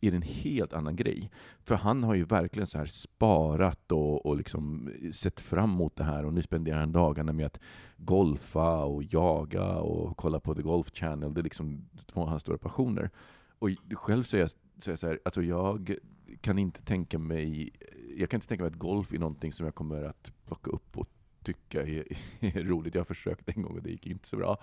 är 0.00 0.10
det 0.10 0.16
en 0.16 0.22
helt 0.22 0.72
annan 0.72 0.96
grej. 0.96 1.30
För 1.62 1.74
han 1.74 2.04
har 2.04 2.14
ju 2.14 2.24
verkligen 2.24 2.66
så 2.66 2.78
här 2.78 2.86
sparat 2.86 3.92
och, 3.92 4.26
och 4.26 4.36
liksom 4.36 4.90
eh, 5.02 5.10
sett 5.10 5.40
fram 5.40 5.70
emot 5.70 5.96
det 5.96 6.04
här 6.04 6.24
och 6.24 6.34
nu 6.34 6.42
spenderar 6.42 6.80
han 6.80 6.92
dagarna 6.92 7.32
med 7.32 7.46
att 7.46 7.60
golfa 7.96 8.84
och 8.84 9.02
jaga 9.02 9.74
och 9.74 10.16
kolla 10.16 10.40
på 10.40 10.54
The 10.54 10.62
Golf 10.62 10.90
Channel. 10.94 11.34
Det 11.34 11.40
är 11.40 11.42
liksom 11.42 11.88
två 12.06 12.20
av 12.20 12.28
hans 12.28 12.42
stora 12.42 12.58
passioner. 12.58 13.10
Och 13.58 13.70
själv 13.92 14.22
så 14.22 14.36
är 14.36 14.40
jag, 14.40 14.50
så 14.50 14.90
är 14.90 14.92
jag 14.92 14.98
så 14.98 15.06
här, 15.06 15.20
alltså 15.24 15.42
jag 15.42 15.96
kan 16.40 16.58
inte 16.58 16.82
tänka 16.82 17.18
mig, 17.18 17.70
jag 18.16 18.30
kan 18.30 18.38
inte 18.38 18.48
tänka 18.48 18.64
mig 18.64 18.70
att 18.70 18.78
golf 18.78 19.12
är 19.12 19.18
någonting 19.18 19.52
som 19.52 19.66
jag 19.66 19.74
kommer 19.74 20.02
att 20.02 20.32
plocka 20.46 20.70
upp 20.70 20.98
och 20.98 21.08
tycka 21.44 21.82
är, 21.82 22.04
är 22.40 22.64
roligt. 22.64 22.94
Jag 22.94 23.00
har 23.00 23.04
försökt 23.04 23.48
en 23.48 23.62
gång 23.62 23.76
och 23.76 23.82
det 23.82 23.90
gick 23.90 24.06
inte 24.06 24.28
så 24.28 24.36
bra. 24.36 24.58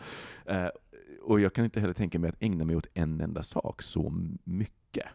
Eh, 0.45 0.69
och 1.27 1.39
jag 1.39 1.53
kan 1.53 1.65
inte 1.65 1.79
heller 1.79 1.93
tänka 1.93 2.19
mig 2.19 2.29
att 2.29 2.35
ägna 2.43 2.65
mig 2.65 2.75
åt 2.75 2.87
en 2.93 3.21
enda 3.21 3.43
sak 3.43 3.81
så 3.81 4.13
mycket. 4.43 5.05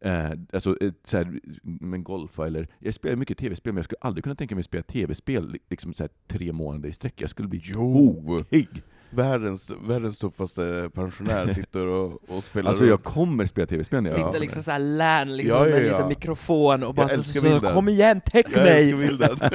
Eh, 0.00 0.30
alltså, 0.52 0.76
eh, 0.80 0.92
så 1.04 1.16
här, 1.16 1.40
men 1.62 2.04
golfa 2.04 2.46
eller... 2.46 2.68
Jag 2.78 2.94
spelar 2.94 3.16
mycket 3.16 3.38
tv-spel, 3.38 3.72
men 3.72 3.78
jag 3.78 3.84
skulle 3.84 3.98
aldrig 4.00 4.24
kunna 4.24 4.36
tänka 4.36 4.54
mig 4.54 4.60
att 4.60 4.66
spela 4.66 4.82
tv-spel 4.82 5.50
li- 5.50 5.58
liksom 5.70 5.94
så 5.94 6.02
här, 6.02 6.10
tre 6.28 6.52
månader 6.52 6.88
i 6.88 6.92
sträck. 6.92 7.20
Jag 7.20 7.30
skulle 7.30 7.48
bli 7.48 7.60
Jo! 7.64 8.24
tokig! 8.38 8.68
Världens, 9.10 9.70
världens 9.86 10.18
tuffaste 10.18 10.90
pensionär 10.94 11.46
sitter 11.54 11.86
och, 11.86 12.30
och 12.30 12.44
spelar 12.44 12.70
Alltså 12.70 12.86
jag 12.86 13.02
kommer 13.02 13.46
spela 13.46 13.66
tv-spel 13.66 14.02
när 14.02 14.10
jag 14.10 14.18
Sitter 14.26 14.40
liksom 14.40 14.62
såhär 14.62 14.78
län 14.78 15.36
liksom 15.36 15.58
Ja, 15.58 15.64
ja, 15.68 15.70
med 15.74 15.80
en 15.82 15.86
ja. 15.86 15.92
liten 15.92 16.08
mikrofon 16.08 16.82
och 16.82 16.94
bara 16.94 17.02
Jag 17.02 17.10
så, 17.10 17.16
älskar 17.16 17.40
så, 17.40 17.46
bilden. 17.46 17.74
kom 17.74 17.88
igen, 17.88 18.20
täck 18.20 18.46
Jag 18.52 18.62
mig! 18.62 19.18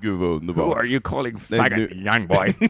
Gud 0.00 0.18
vad 0.18 0.28
underbart. 0.30 0.86
you 0.86 1.00
calling 1.04 1.36
Nej, 1.50 1.58
faggot, 1.60 1.78
nu- 1.78 1.88
young 2.06 2.26
boy? 2.26 2.54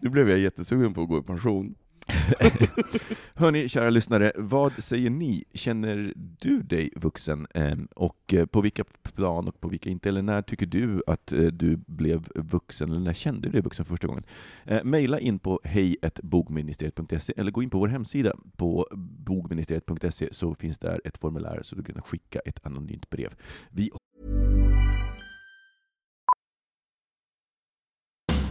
Nu 0.00 0.10
blev 0.10 0.30
jag 0.30 0.38
jättesugen 0.38 0.94
på 0.94 1.02
att 1.02 1.08
gå 1.08 1.18
i 1.18 1.22
pension. 1.22 1.74
Hörni, 3.34 3.68
kära 3.68 3.90
lyssnare, 3.90 4.32
vad 4.36 4.72
säger 4.84 5.10
ni? 5.10 5.44
Känner 5.54 6.12
du 6.16 6.62
dig 6.62 6.90
vuxen? 6.96 7.46
Ehm, 7.54 7.88
Och 7.96 8.34
eh, 8.34 8.46
på 8.46 8.60
vilka 8.60 8.84
plan 9.14 9.48
och 9.48 9.60
på 9.60 9.68
vilka 9.68 9.90
inte? 9.90 10.08
Eller 10.08 10.22
när 10.22 10.42
tycker 10.42 10.66
du 10.66 11.02
att 11.06 11.32
eh, 11.32 11.38
du 11.40 11.76
blev 11.86 12.28
vuxen? 12.34 12.90
Eller 12.90 13.00
när 13.00 13.12
kände 13.12 13.48
du 13.48 13.52
dig 13.52 13.60
vuxen 13.62 13.84
första 13.84 14.06
gången? 14.06 14.24
Eh, 14.64 14.84
Maila 14.84 15.18
in 15.20 15.38
på 15.38 15.60
hejbogministeriet.se 15.64 17.32
eller 17.36 17.50
gå 17.50 17.62
in 17.62 17.70
på 17.70 17.78
vår 17.78 17.88
hemsida 17.88 18.36
på 18.56 18.86
bogministeriet.se 19.26 20.28
så 20.34 20.54
finns 20.54 20.78
där 20.78 21.00
ett 21.04 21.18
formulär 21.18 21.60
så 21.62 21.76
du 21.76 21.82
kan 21.82 22.02
skicka 22.02 22.38
ett 22.44 22.66
anonymt 22.66 23.10
brev. 23.10 23.34
Vi 23.70 23.90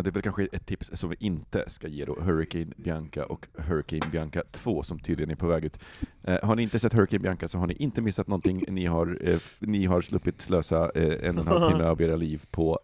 Ja, 0.00 0.04
det 0.04 0.10
är 0.10 0.12
väl 0.12 0.22
kanske 0.22 0.48
ett 0.52 0.66
tips 0.66 0.90
som 0.92 1.10
vi 1.10 1.16
inte 1.18 1.64
ska 1.66 1.88
ge 1.88 2.04
då, 2.04 2.16
Hurricane 2.20 2.72
Bianca 2.76 3.24
och 3.24 3.46
Hurricane 3.54 4.10
Bianca 4.12 4.42
2 4.50 4.82
som 4.82 4.98
tydligen 4.98 5.30
är 5.30 5.34
på 5.34 5.46
väg 5.46 5.64
ut. 5.64 5.78
Eh, 6.22 6.38
har 6.42 6.56
ni 6.56 6.62
inte 6.62 6.78
sett 6.78 6.92
Hurricane 6.92 7.18
Bianca 7.18 7.48
så 7.48 7.58
har 7.58 7.66
ni 7.66 7.74
inte 7.74 8.02
missat 8.02 8.26
någonting. 8.26 8.64
Ni 8.68 8.86
har, 8.86 9.18
eh, 9.20 9.38
ni 9.58 9.86
har 9.86 10.00
sluppit 10.00 10.40
slösa 10.40 10.90
eh, 10.94 11.28
en 11.28 11.38
och 11.38 11.46
en 11.46 11.48
halv 11.48 11.70
timme 11.70 11.84
av 11.84 12.02
era 12.02 12.16
liv 12.16 12.44
på 12.50 12.80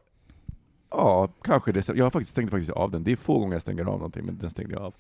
Ja, 0.91 1.29
kanske 1.43 1.73
det. 1.73 1.89
Jag 1.89 2.05
har 2.05 2.11
faktiskt 2.11 2.31
stängt 2.31 2.51
faktiskt 2.51 2.71
av 2.71 2.91
den. 2.91 3.05
Det 3.05 3.13
är 3.13 3.17
få 3.17 3.39
gånger 3.39 3.55
jag 3.55 3.63
stänger 3.63 3.85
av 3.85 3.99
någonting, 3.99 4.25
men 4.25 4.39
den 4.39 4.51
stängde 4.51 4.73
jag 4.75 4.83
av. 4.83 4.95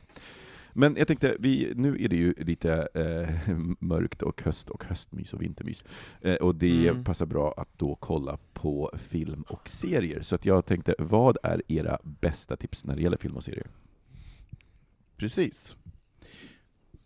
Men 0.77 0.97
jag 0.97 1.07
tänkte, 1.09 1.37
vi, 1.39 1.73
nu 1.77 2.05
är 2.05 2.09
det 2.09 2.17
ju 2.17 2.35
lite 2.39 2.89
eh, 2.95 3.57
mörkt 3.81 4.23
och 4.23 4.43
höst 4.43 4.71
och 4.71 4.85
höstmys 4.85 5.33
och 5.35 5.43
vintermys. 5.43 5.85
Eh, 6.21 6.35
och 6.35 6.55
det 6.55 6.89
Mm. 6.89 7.05
passar 7.05 7.27
bra 7.27 7.55
att 7.57 7.69
då 7.79 7.95
kolla 7.95 8.39
på 8.53 8.93
film 8.99 9.43
och 9.49 9.69
serier. 9.69 10.21
Så 10.23 10.35
att 10.35 10.45
jag 10.47 10.67
tänkte, 10.67 10.95
vad 10.99 11.37
är 11.43 11.63
era 11.69 11.99
bästa 12.03 12.57
tips 12.57 12.85
när 12.85 12.97
det 12.97 13.03
gäller 13.03 13.17
film 13.17 13.37
och 13.37 13.45
serier? 13.45 13.67
Precis. 15.17 15.77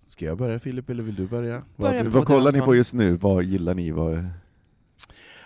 Ska 0.06 0.24
jag 0.24 0.38
börja 0.38 0.58
Filip, 0.58 0.90
eller 0.90 1.02
vill 1.02 1.14
du 1.14 1.26
börja? 1.26 1.62
Börja 1.76 2.04
Vad, 2.04 2.12
vad 2.12 2.26
kollar 2.26 2.52
ni 2.52 2.60
på 2.60 2.74
just 2.74 2.94
nu? 2.94 3.16
Vad 3.16 3.44
gillar 3.44 3.74
ni? 3.74 3.90
Vad... 3.90 4.26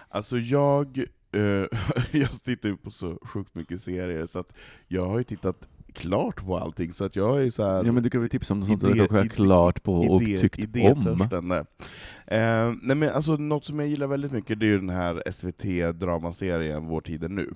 Alltså 0.08 0.36
jag, 0.36 0.98
eh, 1.32 1.66
jag 2.20 2.42
tittar 2.44 2.68
ju 2.68 2.76
på 2.76 2.90
så 2.90 3.18
sjukt 3.22 3.54
mycket 3.54 3.80
serier, 3.80 4.26
så 4.26 4.38
att 4.38 4.54
jag 4.88 5.06
har 5.06 5.18
ju 5.18 5.24
tittat 5.24 5.68
klart 5.94 6.44
på 6.46 6.58
allting, 6.58 6.92
så 6.92 7.04
att 7.04 7.16
jag 7.16 7.42
är 7.46 7.50
så 7.50 7.64
här 7.64 7.84
Ja 7.84 7.92
men 7.92 8.02
du 8.02 8.10
kan 8.10 8.20
väl 8.20 8.30
tipsa 8.30 8.54
om 8.54 8.62
sånt 8.66 8.82
idé- 8.82 8.92
du 8.94 9.00
har 9.14 9.20
idé- 9.24 9.28
klart 9.28 9.82
på 9.82 9.94
och 9.94 10.22
idé- 10.22 10.38
tyckt 10.40 10.58
om? 10.58 10.62
idétörstande. 10.64 11.58
Eh, 12.26 12.72
nej 12.82 12.96
men 12.96 13.08
alltså, 13.08 13.36
något 13.36 13.64
som 13.64 13.78
jag 13.78 13.88
gillar 13.88 14.06
väldigt 14.06 14.32
mycket, 14.32 14.60
det 14.60 14.66
är 14.66 14.70
ju 14.70 14.78
den 14.78 14.90
här 14.90 15.22
SVT-dramaserien 15.32 16.86
Vår 16.86 17.00
tid 17.00 17.24
är 17.24 17.28
nu. 17.28 17.50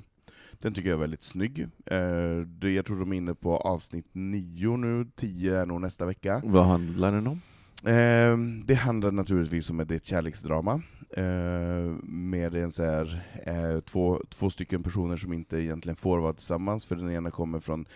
Den 0.61 0.75
tycker 0.75 0.89
jag 0.89 0.97
är 0.97 1.01
väldigt 1.01 1.23
snygg. 1.23 1.69
Eh, 1.87 2.69
jag 2.71 2.87
tror 2.87 3.01
de 3.01 3.13
är 3.13 3.17
inne 3.17 3.35
på 3.35 3.57
avsnitt 3.57 4.07
nio 4.13 4.77
nu, 4.77 5.07
tio 5.17 5.61
är 5.61 5.67
nog 5.67 5.81
nästa 5.81 6.07
vecka. 6.07 6.43
Vad 6.45 6.65
handlar 6.65 7.13
den 7.13 7.27
om? 7.27 7.41
Eh, 7.85 8.65
det 8.67 8.75
handlar 8.75 9.11
naturligtvis 9.11 9.71
om 9.71 9.81
ett 9.81 10.07
kärleksdrama, 10.07 10.83
eh, 11.11 11.93
med 12.03 12.55
en 12.55 12.73
så 12.73 12.85
här, 12.85 13.23
eh, 13.47 13.81
två, 13.81 14.21
två 14.31 14.51
stycken 14.51 14.83
personer 14.83 15.17
som 15.17 15.33
inte 15.33 15.57
egentligen 15.59 15.97
får 15.97 16.19
vara 16.19 16.33
tillsammans, 16.33 16.85
för 16.87 16.97
den 16.97 17.11
ena 17.11 17.31
kommer 17.31 17.61
från 17.61 17.87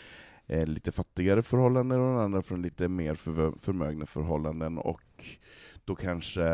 eh, 0.47 0.66
lite 0.66 0.93
fattigare 0.93 1.43
förhållanden 1.43 2.01
och 2.01 2.07
den 2.07 2.18
andra 2.18 2.43
från 2.43 2.62
lite 2.62 2.88
mer 2.88 3.14
för, 3.14 3.53
förmögna 3.61 4.07
förhållanden, 4.07 4.78
och 4.78 5.24
då 5.84 5.95
kanske 5.95 6.45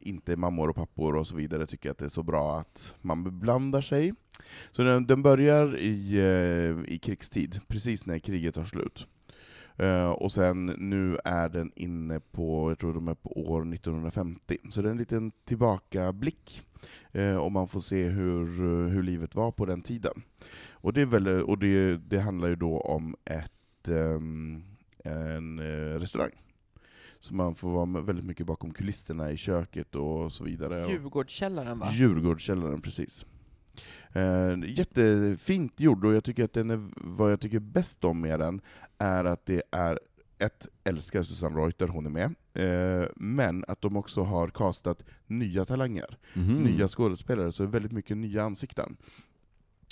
inte 0.00 0.36
mammor 0.36 0.68
och 0.68 0.76
pappor 0.76 1.16
och 1.16 1.26
så 1.26 1.36
vidare 1.36 1.66
tycker 1.66 1.90
att 1.90 1.98
det 1.98 2.04
är 2.04 2.08
så 2.08 2.22
bra 2.22 2.58
att 2.58 2.94
man 3.00 3.38
blandar 3.38 3.80
sig. 3.80 4.14
Så 4.70 4.82
den, 4.82 5.06
den 5.06 5.22
börjar 5.22 5.78
i, 5.78 6.18
eh, 6.18 6.94
i 6.94 6.98
krigstid, 6.98 7.60
precis 7.66 8.06
när 8.06 8.18
kriget 8.18 8.54
tar 8.54 8.64
slut. 8.64 9.06
Uh, 9.82 10.08
och 10.08 10.32
sen 10.32 10.66
nu 10.66 11.18
är 11.24 11.48
den 11.48 11.72
inne 11.76 12.20
på, 12.20 12.70
jag 12.70 12.78
tror 12.78 12.94
de 12.94 13.08
är 13.08 13.14
på 13.14 13.50
år 13.50 13.74
1950, 13.74 14.58
så 14.70 14.82
det 14.82 14.88
är 14.88 14.90
en 14.90 14.98
liten 14.98 15.32
tillbakablick. 15.44 16.62
uh, 17.16 17.36
och 17.36 17.52
man 17.52 17.68
får 17.68 17.80
se 17.80 18.04
hur, 18.04 18.46
hur 18.88 19.02
livet 19.02 19.34
var 19.34 19.52
på 19.52 19.66
den 19.66 19.82
tiden. 19.82 20.22
Och 20.80 20.92
det, 20.92 21.00
är 21.00 21.06
väl, 21.06 21.28
och 21.42 21.58
det, 21.58 21.96
det 21.96 22.18
handlar 22.18 22.48
ju 22.48 22.56
då 22.56 22.80
om 22.80 23.16
ett, 23.24 23.88
ehm, 23.88 24.62
en 25.04 25.58
eh, 25.58 25.98
restaurang. 25.98 26.30
Så 27.18 27.34
man 27.34 27.54
får 27.54 27.70
vara 27.70 28.00
väldigt 28.02 28.24
mycket 28.24 28.46
bakom 28.46 28.72
kulisserna 28.72 29.30
i 29.32 29.36
köket 29.36 29.94
och 29.94 30.32
så 30.32 30.44
vidare. 30.44 30.90
Djurgårdskällaren 30.90 31.78
va? 31.78 31.88
Djurgårdskällaren, 31.92 32.80
precis. 32.80 33.26
Eh, 34.12 34.56
jättefint 34.66 35.80
gjord, 35.80 36.04
och 36.04 36.14
jag 36.14 36.24
tycker 36.24 36.44
att 36.44 36.52
den 36.52 36.70
är, 36.70 36.88
vad 36.96 37.32
jag 37.32 37.40
tycker 37.40 37.58
bäst 37.58 38.04
om 38.04 38.20
med 38.20 38.40
den 38.40 38.60
är 38.98 39.24
att 39.24 39.46
det 39.46 39.62
är 39.70 39.98
ett, 40.38 40.68
älskar 40.84 41.22
Susanne 41.22 41.60
Reuter, 41.60 41.88
hon 41.88 42.06
är 42.06 42.10
med, 42.10 42.34
eh, 42.54 43.08
men 43.16 43.64
att 43.68 43.80
de 43.80 43.96
också 43.96 44.22
har 44.22 44.48
castat 44.48 45.04
nya 45.26 45.64
talanger, 45.64 46.18
Mhm. 46.34 46.54
nya 46.62 46.88
skådespelare, 46.88 47.52
så 47.52 47.66
väldigt 47.66 47.92
mycket 47.92 48.16
nya 48.16 48.42
ansikten. 48.42 48.96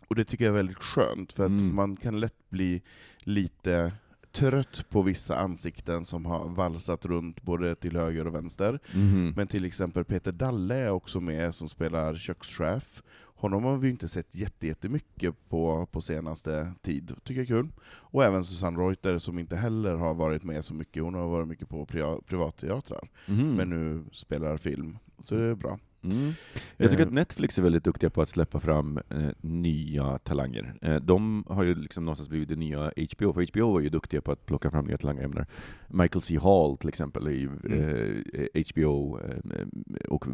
Och 0.09 0.14
det 0.14 0.24
tycker 0.24 0.44
jag 0.44 0.52
är 0.52 0.57
väldigt 0.57 0.76
skönt, 0.82 1.32
för 1.32 1.44
att 1.44 1.50
Mm. 1.50 1.74
man 1.74 1.96
kan 1.96 2.20
lätt 2.20 2.50
bli 2.50 2.82
lite 3.18 3.92
trött 4.32 4.84
på 4.90 5.02
vissa 5.02 5.36
ansikten 5.38 6.04
som 6.04 6.26
har 6.26 6.48
valsat 6.48 7.04
runt 7.07 7.42
både 7.42 7.74
till 7.74 7.96
höger 7.96 8.26
och 8.26 8.34
vänster. 8.34 8.78
Mhm. 8.94 9.32
Men 9.36 9.46
till 9.46 9.64
exempel 9.64 10.04
Peter 10.04 10.32
Dalle 10.32 10.74
är 10.74 10.90
också 10.90 11.20
med 11.20 11.54
som 11.54 11.68
spelar 11.68 12.14
kökschef. 12.16 13.02
Honom 13.38 13.64
har 13.64 13.76
vi 13.76 13.90
inte 13.90 14.09
sett 14.09 14.34
jätte- 14.34 14.66
jättemycket 14.66 15.48
på, 15.48 15.86
på 15.86 16.00
senaste 16.00 16.72
tid, 16.82 17.12
tycker 17.24 17.40
jag 17.40 17.50
är 17.50 17.62
kul. 17.62 17.68
Och 17.86 18.24
även 18.24 18.44
Susanne 18.44 18.78
Reuter 18.82 19.18
som 19.18 19.38
inte 19.38 19.57
heller 19.57 19.94
har 19.94 20.14
varit 20.14 20.44
med 20.44 20.64
så 20.64 20.74
mycket, 20.74 21.02
hon 21.02 21.14
har 21.14 21.28
varit 21.28 21.48
mycket 21.48 21.68
på 21.68 21.84
pri- 21.86 22.22
privatteatrar, 22.26 23.09
Mhm. 23.26 23.50
men 23.54 23.70
nu 23.70 24.04
spelar 24.12 24.57
film. 24.57 24.98
Så 25.20 25.34
det 25.34 25.44
är 25.44 25.54
bra. 25.54 25.78
Mm. 26.11 26.32
Jag 26.76 26.90
tycker 26.90 27.07
att 27.07 27.12
Netflix 27.12 27.59
är 27.59 27.62
väldigt 27.62 27.84
duktiga 27.84 28.11
på 28.11 28.22
att 28.22 28.28
släppa 28.28 28.61
fram 28.61 28.98
eh, 29.11 29.28
nya 29.40 30.18
talanger. 30.18 30.74
Eh, 30.82 30.96
de 30.96 31.44
har 31.48 31.62
ju 31.64 31.74
liksom 31.74 32.04
någonstans 32.04 32.28
blivit 32.28 32.48
det 32.48 32.57
nya 32.57 32.92
HBO, 33.16 33.32
för 33.32 33.46
HBO 33.52 33.72
var 33.72 33.80
ju 33.80 33.88
duktiga 33.88 34.20
på 34.20 34.32
att 34.32 34.46
plocka 34.46 34.70
fram 34.70 34.84
nya 34.84 34.98
talanger. 34.98 35.46
Michael 35.88 36.22
C. 36.22 36.38
Hall 36.42 36.76
till 36.76 36.88
exempel 36.88 37.26
är 37.26 37.30
ju 37.30 37.46
Mm. 37.64 38.24
eh, 38.54 38.62
HBO, 38.72 39.18
eh, 39.20 39.66
och 40.09 40.26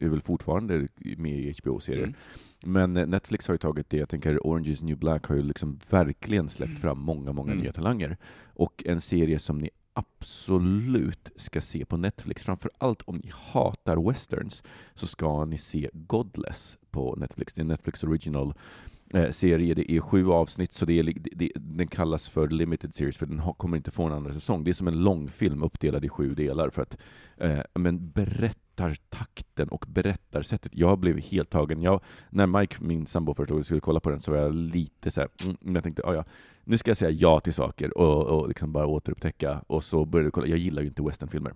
är 0.00 0.08
väl 0.08 0.20
fortfarande 0.22 0.86
med 1.16 1.38
i 1.40 1.54
HBO-serier. 1.62 2.02
Mm. 2.04 2.14
Men 2.64 2.96
eh, 2.96 3.06
Netflix 3.06 3.48
har 3.48 3.54
ju 3.54 3.58
tagit 3.58 3.90
det, 3.90 3.96
jag 3.96 4.08
tänker 4.08 4.38
Orange 4.46 4.70
is 4.70 4.82
new 4.82 4.98
black 4.98 5.26
har 5.26 5.36
ju 5.36 5.42
liksom 5.42 5.78
verkligen 5.90 6.48
släppt 6.48 6.78
fram 6.80 6.98
många, 6.98 7.32
många 7.32 7.52
Mm. 7.52 7.62
nya 7.62 7.72
talanger. 7.72 8.16
Och 8.54 8.82
en 8.86 9.00
serie 9.00 9.38
som 9.38 9.58
ni 9.58 9.70
absolut 10.00 11.30
ska 11.36 11.60
se 11.60 11.84
på 11.84 11.96
Netflix, 11.96 12.42
framför 12.42 12.70
allt 12.78 13.02
om 13.02 13.16
ni 13.16 13.30
hatar 13.34 14.08
westerns, 14.08 14.62
så 14.94 15.06
ska 15.06 15.44
ni 15.44 15.58
se 15.58 15.90
Godless 15.92 16.78
på 16.90 17.16
Netflix. 17.16 17.54
Det 17.54 17.58
är 17.58 17.62
en 17.62 17.68
Netflix 17.68 18.04
original 18.04 18.48
eh, 18.48 18.54
Eh, 19.14 19.30
serie. 19.30 19.74
Det 19.74 19.92
är 19.92 20.00
sju 20.00 20.30
avsnitt, 20.30 20.72
så 20.72 20.84
det 20.84 20.98
är, 20.98 21.02
det, 21.02 21.30
det, 21.32 21.52
den 21.54 21.86
kallas 21.86 22.28
för 22.28 22.48
limited 22.48 22.94
series, 22.94 23.16
för 23.16 23.26
den 23.26 23.38
har, 23.38 23.52
kommer 23.52 23.76
inte 23.76 23.90
få 23.90 24.04
en 24.04 24.12
andra 24.12 24.32
säsong. 24.32 24.64
Det 24.64 24.70
är 24.70 24.72
som 24.72 24.88
en 24.88 25.02
långfilm 25.02 25.62
uppdelad 25.62 26.04
i 26.04 26.08
sju 26.08 26.34
delar, 26.34 26.70
för 26.70 26.82
att 26.82 26.96
eh, 27.36 27.60
men 27.74 28.10
berättartakten 28.10 29.68
och 29.68 29.84
berättarsättet. 29.88 30.72
Jag 30.74 30.98
blev 30.98 31.18
helt 31.18 31.50
tagen. 31.50 31.82
Jag, 31.82 32.00
när 32.30 32.46
Mike, 32.46 32.76
min 32.80 33.06
sambo, 33.06 33.34
förstod 33.34 33.56
att 33.56 33.60
vi 33.60 33.64
skulle 33.64 33.80
kolla 33.80 34.00
på 34.00 34.10
den, 34.10 34.20
så 34.20 34.32
var 34.32 34.38
jag 34.38 34.54
lite 34.54 35.10
så 35.10 35.20
här, 35.20 35.28
mm, 35.44 35.56
men 35.60 35.74
jag 35.74 35.84
tänkte, 35.84 36.02
ah, 36.02 36.14
ja, 36.14 36.24
nu 36.64 36.78
ska 36.78 36.90
jag 36.90 36.98
säga 36.98 37.10
ja 37.10 37.40
till 37.40 37.54
saker 37.54 37.98
och, 37.98 38.26
och 38.26 38.48
liksom 38.48 38.72
bara 38.72 38.86
återupptäcka. 38.86 39.64
Och 39.66 39.84
så 39.84 40.04
började 40.04 40.26
jag 40.26 40.32
kolla, 40.32 40.46
jag 40.46 40.58
gillar 40.58 40.82
ju 40.82 40.88
inte 40.88 41.02
westernfilmer. 41.02 41.54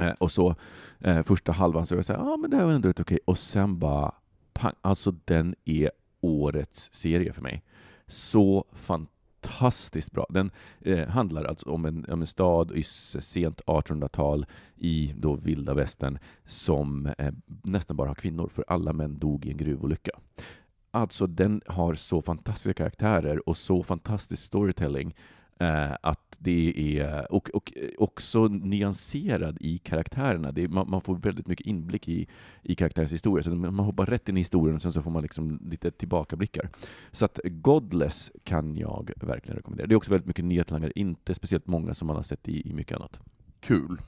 Eh, 0.00 0.12
och 0.18 0.32
så 0.32 0.54
eh, 1.00 1.22
första 1.22 1.52
halvan 1.52 1.86
så 1.86 1.94
var 1.94 1.98
jag 1.98 2.04
såhär, 2.04 2.20
ja 2.20 2.32
ah, 2.32 2.36
men 2.36 2.50
det 2.50 2.56
här 2.56 2.64
var 2.64 2.72
ändå 2.72 2.88
rätt 2.88 3.00
okej. 3.00 3.18
Och 3.24 3.38
sen 3.38 3.78
bara, 3.78 4.14
pang, 4.52 4.74
alltså 4.80 5.14
den 5.24 5.54
är 5.64 5.90
årets 6.26 6.88
serie 6.92 7.32
för 7.32 7.42
mig. 7.42 7.62
Så 8.06 8.64
fantastiskt 8.72 10.12
bra. 10.12 10.26
Den 10.28 10.50
eh, 10.80 11.08
handlar 11.08 11.44
alltså 11.44 11.70
om 11.70 11.84
en, 11.84 12.06
om 12.08 12.20
en 12.20 12.26
stad 12.26 12.72
i 12.72 12.82
sent 12.82 13.60
1800-tal 13.66 14.46
i 14.76 15.14
då 15.16 15.34
vilda 15.34 15.74
västern 15.74 16.18
som 16.44 17.06
eh, 17.18 17.32
nästan 17.46 17.96
bara 17.96 18.08
har 18.08 18.14
kvinnor, 18.14 18.48
för 18.48 18.64
alla 18.68 18.92
män 18.92 19.18
dog 19.18 19.46
i 19.46 19.50
en 19.50 19.56
gruvolycka. 19.56 20.12
Alltså 20.90 21.26
den 21.26 21.60
har 21.66 21.94
så 21.94 22.22
fantastiska 22.22 22.74
karaktärer 22.74 23.48
och 23.48 23.56
så 23.56 23.82
fantastisk 23.82 24.42
storytelling 24.42 25.08
eh, 25.08 25.14
att 26.00 26.36
det 26.38 26.98
är, 26.98 27.32
och, 27.32 27.50
och 27.50 27.72
eh, 27.76 27.88
också 27.98 28.48
nyanserad 28.48 29.56
i 29.60 29.78
karaktärerna. 29.78 30.52
Det 30.52 30.62
är, 30.62 30.68
man, 30.68 30.90
man 30.90 31.00
får 31.00 31.16
väldigt 31.16 31.46
mycket 31.46 31.66
inblick 31.66 32.08
i, 32.08 32.26
i 32.62 32.74
karaktärens 32.74 33.12
historia, 33.12 33.42
så 33.42 33.50
man 33.50 33.84
hoppar 33.84 34.06
rätt 34.06 34.28
in 34.28 34.36
i 34.36 34.40
historien 34.40 34.76
och 34.76 34.82
sen 34.82 34.92
så 34.92 35.02
får 35.02 35.10
man 35.10 35.22
liksom 35.22 35.60
lite 35.70 35.90
tillbakablickar. 35.90 36.70
Så 37.12 37.24
att 37.24 37.40
Godless 37.44 38.32
kan 38.44 38.76
jag 38.76 39.12
verkligen 39.16 39.56
rekommendera. 39.56 39.86
Det 39.86 39.94
är 39.94 39.96
också 39.96 40.10
väldigt 40.10 40.26
mycket 40.26 40.44
nya 40.44 40.64
talanger, 40.64 40.98
inte 40.98 41.34
speciellt 41.34 41.66
många 41.66 41.94
som 41.94 42.06
man 42.06 42.16
har 42.16 42.22
sett 42.22 42.48
i, 42.48 42.70
i 42.70 42.74
mycket 42.74 42.96
annat. 42.96 43.18
Kul. 43.60 44.00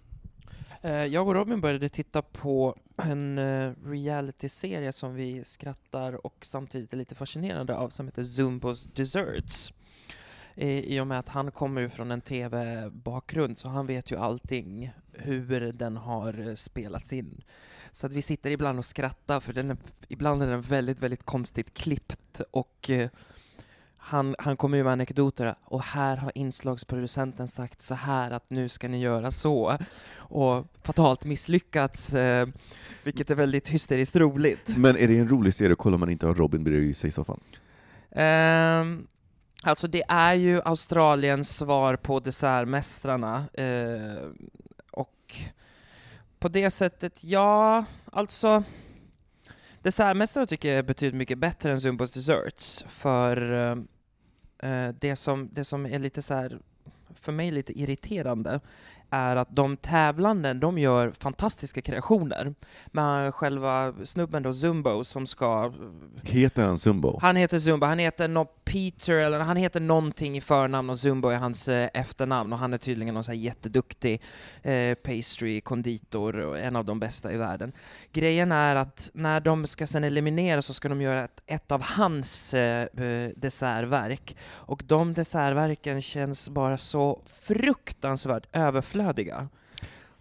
Eh, 0.82 0.92
Jag 0.92 1.28
och 1.28 1.34
Robin 1.34 1.60
började 1.60 1.88
titta 1.88 2.22
på 2.22 2.76
en 2.96 3.38
eh, 3.38 3.72
reality-serie 3.84 4.92
som 4.92 5.14
vi 5.14 5.44
skrattar 5.44 6.26
och 6.26 6.36
samtidigt 6.42 6.92
är 6.92 6.96
lite 6.96 7.14
fascinerade 7.14 7.76
av 7.76 7.88
som 7.88 8.06
heter 8.06 8.24
Zumbos 8.24 8.84
Desserts. 8.84 9.72
I, 10.60 10.96
I 10.96 11.00
och 11.00 11.06
med 11.06 11.18
att 11.18 11.28
han 11.28 11.50
kommer 11.50 11.80
ju 11.80 11.88
från 11.88 12.10
en 12.10 12.20
TV-bakgrund 12.20 13.58
så 13.58 13.68
han 13.68 13.86
vet 13.86 14.10
ju 14.10 14.16
allting 14.16 14.92
hur 15.12 15.72
den 15.72 15.96
har 15.96 16.48
eh, 16.48 16.54
spelats 16.54 17.12
in. 17.12 17.44
Så 17.92 18.06
att 18.06 18.14
vi 18.14 18.22
sitter 18.22 18.50
ibland 18.50 18.78
och 18.78 18.84
skrattar, 18.84 19.40
för 19.40 19.52
den 19.52 19.70
är, 19.70 19.76
ibland 20.08 20.42
är 20.42 20.46
den 20.46 20.62
väldigt, 20.62 21.00
väldigt 21.00 21.22
konstigt 21.22 21.74
klippt 21.74 22.40
och 22.50 22.90
eh, 22.90 23.10
han, 23.96 24.34
han 24.38 24.56
kommer 24.56 24.76
ju 24.76 24.84
med 24.84 24.92
anekdoter, 24.92 25.54
och 25.64 25.82
här 25.82 26.16
har 26.16 26.32
inslagsproducenten 26.34 27.48
sagt 27.48 27.82
så 27.82 27.94
här 27.94 28.30
att 28.30 28.50
nu 28.50 28.68
ska 28.68 28.88
ni 28.88 29.00
göra 29.00 29.30
så, 29.30 29.78
och 30.16 30.66
fatalt 30.82 31.24
misslyckats, 31.24 32.14
eh, 32.14 32.48
vilket 33.04 33.30
är 33.30 33.34
väldigt 33.34 33.68
hysteriskt 33.68 34.16
roligt. 34.16 34.76
Men 34.76 34.96
är 34.96 35.08
det 35.08 35.18
en 35.18 35.28
rolig 35.28 35.54
serie 35.54 35.72
att 35.72 35.78
kolla 35.78 35.94
om 35.94 36.00
man 36.00 36.10
inte 36.10 36.26
har 36.26 36.34
Robin 36.34 36.64
bredvid 36.64 36.96
sig 36.96 37.08
i 37.08 37.12
soffan? 37.12 37.40
Ehm, 38.10 39.06
alltså 39.62 39.88
det 39.88 40.02
är 40.08 40.34
ju 40.34 40.60
Australiens 40.64 41.56
svar 41.56 41.96
på 41.96 42.20
Dessertmästarna, 42.20 43.44
eh, 43.54 44.28
och 44.90 45.36
på 46.38 46.48
det 46.48 46.70
sättet, 46.70 47.24
ja, 47.24 47.84
alltså 48.12 48.62
Dessertmästarna 49.82 50.46
tycker 50.46 50.76
jag 50.76 50.86
betyder 50.86 51.18
mycket 51.18 51.38
bättre 51.38 51.72
än 51.72 51.80
Zumbos 51.80 52.10
Desserts, 52.10 52.84
för 52.88 53.52
eh, 53.52 53.76
eh, 54.70 54.94
det, 54.98 55.16
som, 55.16 55.48
det 55.52 55.64
som 55.64 55.86
är 55.86 55.98
lite 55.98 56.22
så 56.22 56.34
här 56.34 56.58
för 57.14 57.32
mig 57.32 57.50
lite 57.50 57.80
irriterande 57.80 58.60
är 59.10 59.36
att 59.36 59.56
de 59.56 59.76
tävlande, 59.76 60.54
de 60.54 60.78
gör 60.78 61.12
fantastiska 61.20 61.82
kreationer. 61.82 62.54
Men 62.86 63.32
själva 63.32 63.94
snubben 64.04 64.42
då, 64.42 64.52
Zumbo, 64.52 65.04
som 65.04 65.26
ska... 65.26 65.72
Heter 66.22 66.66
han 66.66 66.78
Zumbo? 66.78 67.18
Han 67.22 67.36
heter 67.36 67.58
Zumbo, 67.58 67.86
han 67.86 67.98
heter 67.98 68.28
no 68.28 68.44
Peter, 68.64 69.14
eller 69.14 69.38
han 69.38 69.56
heter 69.56 69.80
någonting 69.80 70.36
i 70.36 70.40
förnamn 70.40 70.90
och 70.90 70.98
Zumbo 70.98 71.28
är 71.28 71.36
hans 71.36 71.68
eh, 71.68 71.88
efternamn, 71.94 72.52
och 72.52 72.58
han 72.58 72.72
är 72.72 72.78
tydligen 72.78 73.14
någon 73.14 73.24
så 73.24 73.30
här 73.30 73.38
jätteduktig 73.38 74.22
eh, 74.62 74.94
pastry, 74.94 75.60
konditor, 75.60 76.40
och 76.40 76.58
en 76.58 76.76
av 76.76 76.84
de 76.84 77.00
bästa 77.00 77.32
i 77.32 77.36
världen. 77.36 77.72
Grejen 78.12 78.52
är 78.52 78.76
att 78.76 79.10
när 79.14 79.40
de 79.40 79.66
ska 79.66 79.86
sen 79.86 80.04
eliminera 80.04 80.62
så 80.62 80.74
ska 80.74 80.88
de 80.88 81.00
göra 81.00 81.24
ett, 81.24 81.42
ett 81.46 81.72
av 81.72 81.82
hans 81.82 82.54
eh, 82.54 82.82
eh, 82.82 83.30
dessertverk, 83.36 84.36
och 84.50 84.82
de 84.86 85.14
dessertverken 85.14 86.02
känns 86.02 86.50
bara 86.50 86.78
så 86.78 87.22
fruktansvärt 87.26 88.46
överflödiga 88.52 88.97
överflödiga. 89.00 89.48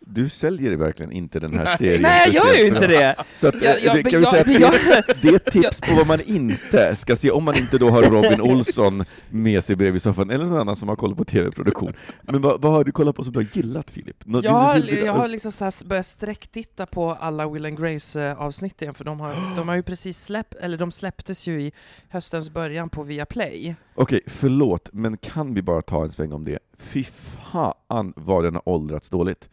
Du 0.09 0.29
säljer 0.29 0.71
verkligen 0.77 1.11
inte 1.11 1.39
den 1.39 1.53
här 1.57 1.77
serien 1.77 2.01
Nej, 2.01 2.29
jag 2.33 2.45
gör 2.45 2.53
ju 2.61 2.67
inte 2.67 2.87
det! 2.87 3.15
Så 3.35 3.47
att, 3.47 3.61
Jag- 3.61 3.63
jag- 3.63 3.77
eh, 3.79 3.85
kan 3.85 3.93
men 3.93 4.03
vi 4.03 4.11
jag- 4.11 4.29
säga 4.29 4.41
att 4.41 4.59
jag- 4.95 5.03
det, 5.21 5.27
är 5.29 5.35
ett 5.35 5.45
tips 5.51 5.81
på 5.81 5.95
vad 5.95 6.07
man 6.07 6.21
inte 6.21 6.95
ska 6.95 7.15
se, 7.15 7.31
om 7.31 7.43
man 7.43 7.55
inte 7.57 7.77
då 7.77 7.89
har 7.89 8.03
Robin 8.03 8.41
Olsson 8.41 9.05
med 9.29 9.63
sig 9.63 9.75
bredvid 9.75 10.01
soffan, 10.01 10.29
eller 10.29 10.45
någon 10.45 10.57
annan 10.59 10.75
som 10.75 10.89
har 10.89 10.95
koll 10.95 11.15
på 11.15 11.25
tv-produktion. 11.25 11.93
Men 12.21 12.41
vad, 12.41 12.61
vad 12.61 12.71
har 12.71 12.83
du 12.83 12.91
kollat 12.91 13.15
på 13.15 13.23
som 13.23 13.33
du 13.33 13.39
har 13.39 13.47
gillat, 13.53 13.91
Filip? 13.91 14.15
Nå- 14.25 14.41
Jag 14.43 14.51
har, 14.51 14.75
jag 15.05 15.13
har 15.13 15.27
liksom 15.27 15.51
så 15.51 15.85
börjat 15.85 16.05
sträcktitta 16.05 16.85
på 16.85 17.11
alla 17.11 17.49
Will 17.49 17.65
and 17.65 17.79
Grace-avsnitt 17.79 18.81
igen, 18.81 18.93
för 18.93 19.03
de 19.05 19.19
har, 19.19 19.33
de 19.57 19.67
har 19.67 19.75
ju 19.75 19.83
precis 19.83 20.23
släppt, 20.23 20.55
eller 20.55 20.77
de 20.77 20.91
släpptes 20.91 21.47
ju 21.47 21.61
i 21.61 21.71
höstens 22.09 22.49
början 22.49 22.89
på 22.89 23.03
Viaplay. 23.03 23.75
Okej, 23.95 24.21
förlåt, 24.27 24.89
men 24.93 25.17
kan 25.17 25.53
vi 25.53 25.61
bara 25.61 25.81
ta 25.81 26.03
en 26.03 26.11
sväng 26.11 26.33
om 26.33 26.45
det? 26.45 26.59
Fy 26.79 27.03
fan 27.51 28.13
vad 28.15 28.43
den 28.43 28.55
har 28.55 28.69
åldrats 28.69 29.09
dåligt. 29.09 29.49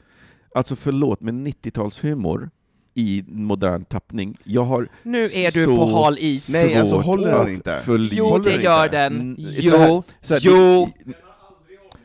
Alltså 0.55 0.77
förlåt, 0.77 1.21
men 1.21 1.47
90-talshumor 1.47 2.51
i 2.95 3.25
modern 3.29 3.85
tappning, 3.85 4.37
jag 4.45 4.65
har 4.65 4.89
Nu 5.03 5.23
är 5.25 5.53
du 5.53 5.65
så 5.65 5.77
på 5.77 5.85
hal 5.87 6.17
is. 6.19 6.53
Nej, 6.53 6.75
alltså, 6.77 6.97
håller 6.97 7.39
den 7.45 7.49
inte? 7.55 7.81
förlita- 7.85 8.15
Jo, 8.19 8.25
håller 8.29 8.45
det 8.57 8.63
gör 8.63 8.85
inte? 8.85 8.97
den. 8.99 9.13
Mm, 9.21 9.37
Jo, 9.39 9.71
så 9.73 9.77
här- 9.79 10.03
så 10.23 10.35
här, 10.35 10.41
jo. 10.45 10.89
det- 11.05 11.13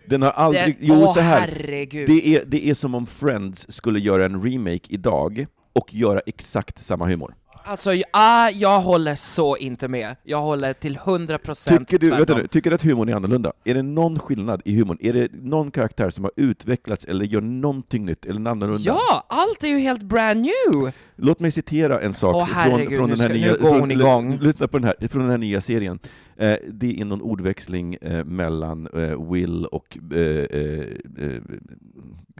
Den 0.09 0.21
har 0.21 0.29
aldrig... 0.31 0.63
Den- 0.65 0.75
jo, 0.79 0.93
åh, 0.95 1.13
så 1.13 1.19
här. 1.19 1.39
herregud. 1.39 2.07
Det 2.07 2.27
är, 2.35 2.43
det 2.45 2.69
är 2.69 2.73
som 2.73 2.95
om 2.95 3.05
Friends 3.05 3.71
skulle 3.71 3.99
göra 3.99 4.25
en 4.25 4.43
remake 4.43 4.79
idag 4.89 5.45
och 5.73 5.93
göra 5.93 6.19
exakt 6.25 6.85
samma 6.85 7.05
humor. 7.05 7.35
Alltså, 7.63 7.91
ah, 8.11 8.49
jag 8.49 8.79
håller 8.81 9.15
så 9.15 9.57
inte 9.57 9.87
med. 9.87 10.15
Jag 10.23 10.41
håller 10.41 10.73
till 10.73 10.97
100% 10.97 11.77
Tycker 11.77 11.99
du, 11.99 12.09
vänta 12.09 12.25
tvärtom. 12.25 12.41
nu, 12.41 12.47
tycker 12.47 12.69
du 12.69 12.75
att 12.75 12.81
humorn 12.81 13.09
är 13.09 13.13
annorlunda? 13.15 13.53
Är 13.63 13.73
det 13.73 13.81
någon 13.81 14.19
skillnad 14.19 14.61
i 14.65 14.75
humorn? 14.75 14.97
Är 15.01 15.13
det 15.13 15.29
någon 15.33 15.71
karaktär 15.71 16.09
som 16.09 16.23
har 16.23 16.31
utvecklats 16.35 17.05
eller 17.05 17.25
gör 17.25 17.41
någonting 17.41 18.05
nytt 18.05 18.25
eller 18.25 18.51
annorlunda? 18.51 18.81
Ja, 18.85 19.25
allt 19.29 19.63
är 19.63 19.67
ju 19.67 19.79
helt 19.79 20.03
brand 20.03 20.41
new! 20.41 20.91
Låt 21.15 21.39
mig 21.39 21.51
citera 21.51 22.01
en 22.01 22.13
sak 22.13 22.35
Åh, 22.35 22.45
från, 22.45 22.55
herregud, 22.55 22.97
från 22.97 23.09
nu 23.09 23.15
den 23.15 23.21
här 23.21 23.29
ska- 23.29 23.33
nu 23.33 23.39
nya... 23.39 23.51
går 23.57 23.67
från, 23.69 23.79
hon 23.79 23.91
igång. 23.91 24.37
Lyssna 24.41 24.67
på 24.67 24.77
den 24.79 24.87
här, 24.99 25.07
från 25.07 25.21
den 25.21 25.31
här 25.31 25.37
nya 25.37 25.61
serien. 25.61 25.99
Eh, 26.37 26.55
det 26.67 27.01
är 27.01 27.05
någon 27.05 27.21
ordväxling 27.21 27.95
eh, 27.95 28.23
mellan 28.25 28.87
eh, 28.87 29.31
Will 29.31 29.65
och... 29.65 29.97
Eh, 30.11 30.17
eh, 30.19 30.79
eh, 31.17 31.41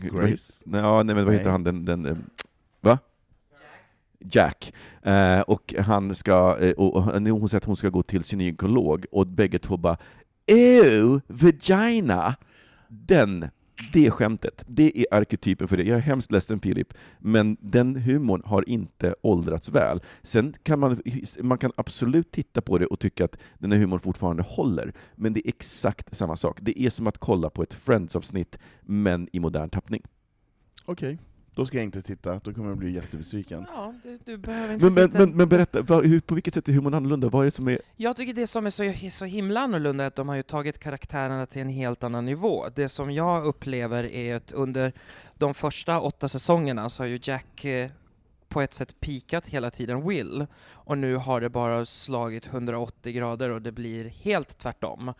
Grace? 0.02 0.64
Nej, 0.66 0.82
ja, 0.82 1.04
nej 1.04 1.16
men 1.16 1.26
vad 1.26 1.34
heter 1.34 1.46
Nej. 1.46 1.52
han, 1.52 1.64
den... 1.64 1.86
den 1.86 2.06
eh, 2.06 2.18
va? 2.82 2.98
Jack. 4.20 4.74
Eh, 5.02 5.40
och 5.40 5.76
han 5.80 6.16
ska, 6.16 6.58
eh, 6.60 6.72
och, 6.72 7.04
hon 7.04 7.50
säger 7.50 7.58
att 7.58 7.66
hon 7.66 7.76
ska 7.76 7.90
gå 7.90 8.04
till 8.04 8.24
sin 8.24 8.40
gynekolog, 8.40 9.06
och 9.12 9.28
bägge 9.28 9.60
två 9.60 9.78
bara 9.78 9.98
Ew, 10.46 11.22
vagina! 11.28 12.36
Den, 12.88 13.46
det 13.94 14.12
skämtet, 14.12 14.64
det 14.68 15.00
är 15.00 15.06
arketypen 15.12 15.68
för 15.68 15.78
det. 15.78 15.84
Jag 15.84 15.98
är 15.98 16.02
hemskt 16.02 16.32
ledsen 16.32 16.60
Filip, 16.60 16.94
men 17.20 17.58
den 17.62 17.96
humorn 17.96 18.42
har 18.46 18.70
inte 18.70 19.16
åldrats 19.22 19.70
väl. 19.70 20.02
Sen 20.24 20.56
kan 20.64 20.80
man, 20.80 21.02
man 21.42 21.58
kan 21.58 21.72
absolut 21.76 22.32
titta 22.32 22.62
på 22.62 22.78
det 22.78 22.86
och 22.86 23.00
tycka 23.00 23.26
att 23.26 23.38
den 23.58 23.72
här 23.72 23.80
humorn 23.80 24.00
fortfarande 24.00 24.44
håller, 24.44 24.94
men 25.16 25.34
det 25.34 25.48
är 25.48 25.50
exakt 25.50 26.18
samma 26.18 26.38
sak. 26.38 26.58
Det 26.62 26.82
är 26.82 26.90
som 26.90 27.08
att 27.08 27.18
kolla 27.18 27.50
på 27.50 27.64
ett 27.64 27.74
Friends-avsnitt, 27.74 28.60
men 28.82 29.28
i 29.32 29.40
modern 29.40 29.70
tappning. 29.70 30.02
Okej, 30.86 31.18
då 31.60 31.66
ska 31.66 31.78
jag 31.78 31.84
inte 31.84 32.02
titta, 32.02 32.40
då 32.44 32.54
kommer 32.54 32.70
jag 32.70 32.78
bli 32.78 32.92
jättebesviken. 32.92 33.66
Ja, 33.76 33.94
du, 34.04 34.20
du 34.26 34.38
behöver 34.38 34.74
inte 34.74 34.86
Men, 34.86 34.94
men, 34.94 35.10
titta. 35.10 35.20
men, 35.20 35.38
men 35.38 35.50
berätta, 35.50 35.82
vad, 35.82 36.06
hur, 36.06 36.20
på 36.20 36.36
vilket 36.36 36.54
sätt 36.54 36.68
är 36.68 36.74
humorn 36.74 36.94
annorlunda? 36.94 37.30
Vad 37.30 37.42
är 37.42 37.46
det 37.46 37.52
som 37.52 37.68
är... 37.68 37.82
Jag 37.96 38.16
tycker 38.16 38.34
det 38.34 38.48
som 38.48 38.66
är 38.66 38.70
så, 38.70 39.10
så 39.10 39.26
himla 39.26 39.60
annorlunda 39.60 40.04
är 40.04 40.08
att 40.08 40.16
de 40.16 40.30
har 40.30 40.36
ju 40.36 40.44
tagit 40.44 40.80
karaktärerna 40.80 41.46
till 41.46 41.62
en 41.62 41.70
helt 41.70 42.04
annan 42.04 42.26
nivå. 42.26 42.66
Det 42.76 42.90
som 42.90 43.12
jag 43.12 43.46
upplever 43.46 44.04
är 44.04 44.36
att 44.36 44.52
under 44.52 44.94
de 45.38 45.54
första 45.54 46.00
åtta 46.00 46.28
säsongerna 46.28 46.90
så 46.90 47.04
har 47.04 47.08
ju 47.08 47.20
Jack 47.24 47.66
eh, 47.66 47.90
på 48.48 48.62
ett 48.62 48.74
sätt 48.74 49.00
pikat 49.00 49.48
hela 49.48 49.70
tiden 49.70 50.08
Will, 50.08 50.46
och 50.72 50.98
nu 50.98 51.16
har 51.16 51.42
det 51.42 51.50
bara 51.50 51.86
slagit 51.86 52.48
180 52.48 53.14
grader 53.14 53.50
och 53.50 53.62
det 53.62 53.72
blir 53.72 54.06
helt 54.06 54.58
tvärtom. 54.58 55.14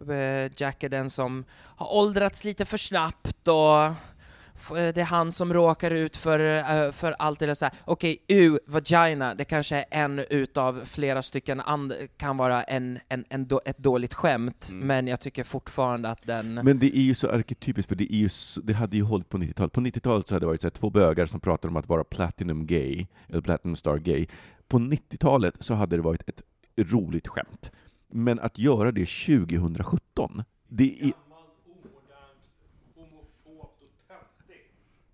Eh, 0.00 0.52
Jack 0.56 0.82
är 0.82 0.88
den 0.88 1.10
som 1.10 1.44
har 1.52 1.96
åldrats 1.96 2.44
lite 2.44 2.64
för 2.64 2.76
snabbt 2.76 3.48
och 3.48 3.94
det 4.70 4.98
är 4.98 5.04
han 5.04 5.32
som 5.32 5.52
råkar 5.54 5.90
ut 5.90 6.16
för, 6.16 6.40
eh, 6.56 6.92
för 6.92 7.14
allt 7.18 7.38
det 7.38 7.46
där 7.46 7.54
såhär, 7.54 7.74
okej, 7.84 8.18
u, 8.28 8.58
vagina, 8.66 9.34
det 9.34 9.44
kanske 9.44 9.76
är 9.76 9.84
en 9.90 10.18
utav 10.30 10.80
flera 10.84 11.22
stycken, 11.22 11.60
and, 11.60 11.92
kan 12.16 12.36
vara 12.36 12.62
en, 12.62 12.98
en, 13.08 13.24
en 13.28 13.46
då, 13.46 13.60
ett 13.64 13.78
dåligt 13.78 14.14
skämt, 14.14 14.68
Mm. 14.72 14.86
men 14.86 15.06
jag 15.06 15.20
tycker 15.20 15.44
fortfarande 15.44 16.08
att 16.10 16.26
den... 16.26 16.54
Men 16.54 16.78
det 16.78 16.96
är 16.98 17.02
ju 17.02 17.14
så 17.14 17.30
arketypiskt, 17.30 17.88
för 17.88 17.96
det, 17.96 18.14
är 18.14 18.18
ju 18.18 18.28
så, 18.28 18.60
det 18.60 18.72
hade 18.72 18.96
ju 18.96 19.02
hållit 19.02 19.28
på 19.28 19.38
90-talet. 19.38 19.72
På 19.72 19.80
90-talet 19.80 20.28
så 20.28 20.34
hade 20.34 20.42
det 20.42 20.46
varit 20.48 20.60
så 20.60 20.66
här, 20.66 20.70
två 20.70 20.90
bögar 20.90 21.26
som 21.26 21.40
pratade 21.40 21.70
om 21.70 21.76
att 21.76 21.88
vara 21.88 22.04
platinum 22.04 22.66
gay, 22.66 23.06
eller 23.28 23.40
platinum 23.40 23.76
star 23.76 23.98
gay. 23.98 24.26
På 24.68 24.78
90-talet 24.78 25.54
så 25.60 25.74
hade 25.74 25.96
det 25.96 26.02
varit 26.02 26.28
ett 26.28 26.42
roligt 26.76 27.28
skämt. 27.28 27.70
Men 28.12 28.38
att 28.40 28.58
göra 28.58 28.92
det 28.92 29.08
2017, 29.08 30.42
det 30.68 31.02
är... 31.02 31.12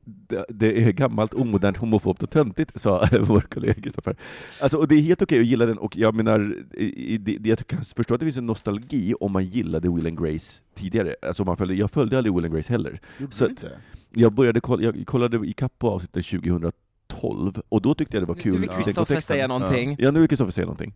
Det, 0.04 0.44
det 0.48 0.82
är 0.82 0.92
gammalt, 0.92 1.34
omodernt, 1.34 1.76
homofobt 1.76 2.22
och 2.22 2.30
töntigt, 2.30 2.80
sa 2.80 3.08
vår 3.20 3.40
kollega 3.40 3.74
Kristoffer. 3.74 4.16
Alltså, 4.60 4.76
och 4.78 4.88
det 4.88 4.94
är 4.94 5.00
helt 5.00 5.22
okej 5.22 5.40
att 5.40 5.46
gilla 5.46 5.66
den, 5.66 5.78
och 5.78 5.96
jag 5.96 6.14
menar, 6.14 6.56
det, 7.18 7.38
det, 7.38 7.48
jag 7.48 7.66
kan 7.66 7.84
förstå 7.84 8.14
att 8.14 8.20
det 8.20 8.26
finns 8.26 8.36
en 8.36 8.46
nostalgi 8.46 9.14
om 9.20 9.32
man 9.32 9.44
gillade 9.44 9.90
Will 9.90 10.06
and 10.06 10.18
Grace 10.18 10.62
tidigare. 10.74 11.16
Alltså, 11.22 11.42
om 11.42 11.46
man 11.46 11.56
följde, 11.56 11.74
jag 11.74 11.90
följde 11.90 12.18
aldrig 12.18 12.34
Will 12.34 12.44
and 12.44 12.54
Grace 12.54 12.72
heller. 12.72 13.00
Gjorde 13.18 13.34
Så 13.34 13.46
inte? 13.46 13.70
Jag 14.10 14.32
började 14.32 14.60
kolla, 14.60 14.82
jag 14.82 15.06
kollade 15.06 15.46
ikapp 15.46 15.78
på 15.78 15.90
avsnittet 15.90 16.26
2012, 16.26 17.62
och 17.68 17.82
då 17.82 17.94
tyckte 17.94 18.16
jag 18.16 18.22
det 18.22 18.26
var 18.26 18.34
kul. 18.34 18.52
du 18.52 18.58
vill 18.60 18.68
Kristoffer 18.68 19.20
säga 19.20 19.46
någonting? 19.46 19.96
Ja, 19.98 20.10
nu 20.10 20.20
vill 20.20 20.28
Kristoffer 20.28 20.52
säga 20.52 20.64
någonting. 20.66 20.94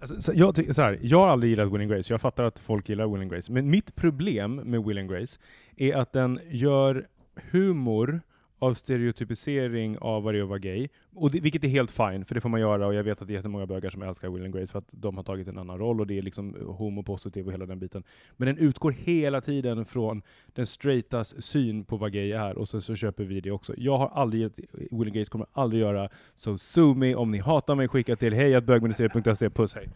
Alltså, 0.00 0.22
så 0.22 0.32
jag, 0.34 0.74
så 0.74 0.82
här, 0.82 0.98
jag 1.02 1.18
har 1.18 1.28
aldrig 1.28 1.50
gillat 1.50 1.72
Will 1.72 1.80
and 1.80 1.90
Grace, 1.90 2.12
jag 2.12 2.20
fattar 2.20 2.44
att 2.44 2.58
folk 2.58 2.88
gillar 2.88 3.06
Will 3.06 3.20
and 3.20 3.30
Grace. 3.30 3.52
Men 3.52 3.70
mitt 3.70 3.94
problem 3.96 4.54
med 4.54 4.84
Will 4.84 4.98
and 4.98 5.10
Grace 5.10 5.38
är 5.76 5.94
att 5.94 6.12
den 6.12 6.40
gör 6.50 7.06
humor 7.50 8.20
av 8.58 8.74
stereotypisering 8.74 9.98
av 9.98 10.22
vad 10.22 10.34
det 10.34 10.38
är 10.38 10.42
att 10.42 10.48
vara 10.48 10.58
gay. 10.58 10.88
Och 11.14 11.30
det, 11.30 11.40
vilket 11.40 11.64
är 11.64 11.68
helt 11.68 11.90
fine, 11.90 12.24
för 12.24 12.34
det 12.34 12.40
får 12.40 12.48
man 12.48 12.60
göra, 12.60 12.86
och 12.86 12.94
jag 12.94 13.04
vet 13.04 13.22
att 13.22 13.28
det 13.28 13.32
är 13.32 13.36
jättemånga 13.36 13.66
bögar 13.66 13.90
som 13.90 14.02
älskar 14.02 14.28
Will 14.28 14.44
and 14.44 14.54
Grace 14.54 14.72
för 14.72 14.78
att 14.78 14.88
de 14.90 15.16
har 15.16 15.24
tagit 15.24 15.48
en 15.48 15.58
annan 15.58 15.78
roll, 15.78 16.00
och 16.00 16.06
det 16.06 16.18
är 16.18 16.22
liksom 16.22 16.56
eh, 16.56 16.62
homopositiv 16.62 17.46
och 17.46 17.52
hela 17.52 17.66
den 17.66 17.78
biten. 17.78 18.04
Men 18.36 18.46
den 18.46 18.58
utgår 18.58 18.90
hela 18.90 19.40
tiden 19.40 19.84
från 19.84 20.22
den 20.46 20.66
straightas 20.66 21.42
syn 21.42 21.84
på 21.84 21.96
vad 21.96 22.12
gay 22.12 22.32
är, 22.32 22.58
och 22.58 22.68
så, 22.68 22.80
så 22.80 22.94
köper 22.94 23.24
vi 23.24 23.40
det 23.40 23.50
också. 23.50 23.74
Jag 23.76 23.98
har 23.98 24.08
aldrig 24.08 24.42
gett, 24.42 24.58
eh, 24.58 24.64
Will 24.72 25.08
and 25.08 25.12
Grace 25.12 25.30
kommer 25.30 25.46
aldrig 25.52 25.82
göra, 25.82 26.08
så 26.34 26.58
sue 26.58 26.94
me, 26.94 27.14
om 27.14 27.30
ni 27.30 27.38
hatar 27.38 27.74
mig, 27.74 27.88
skicka 27.88 28.16
till 28.16 28.34
hejatbögministeriet.se, 28.34 29.50
puss 29.50 29.74
hej. 29.74 29.88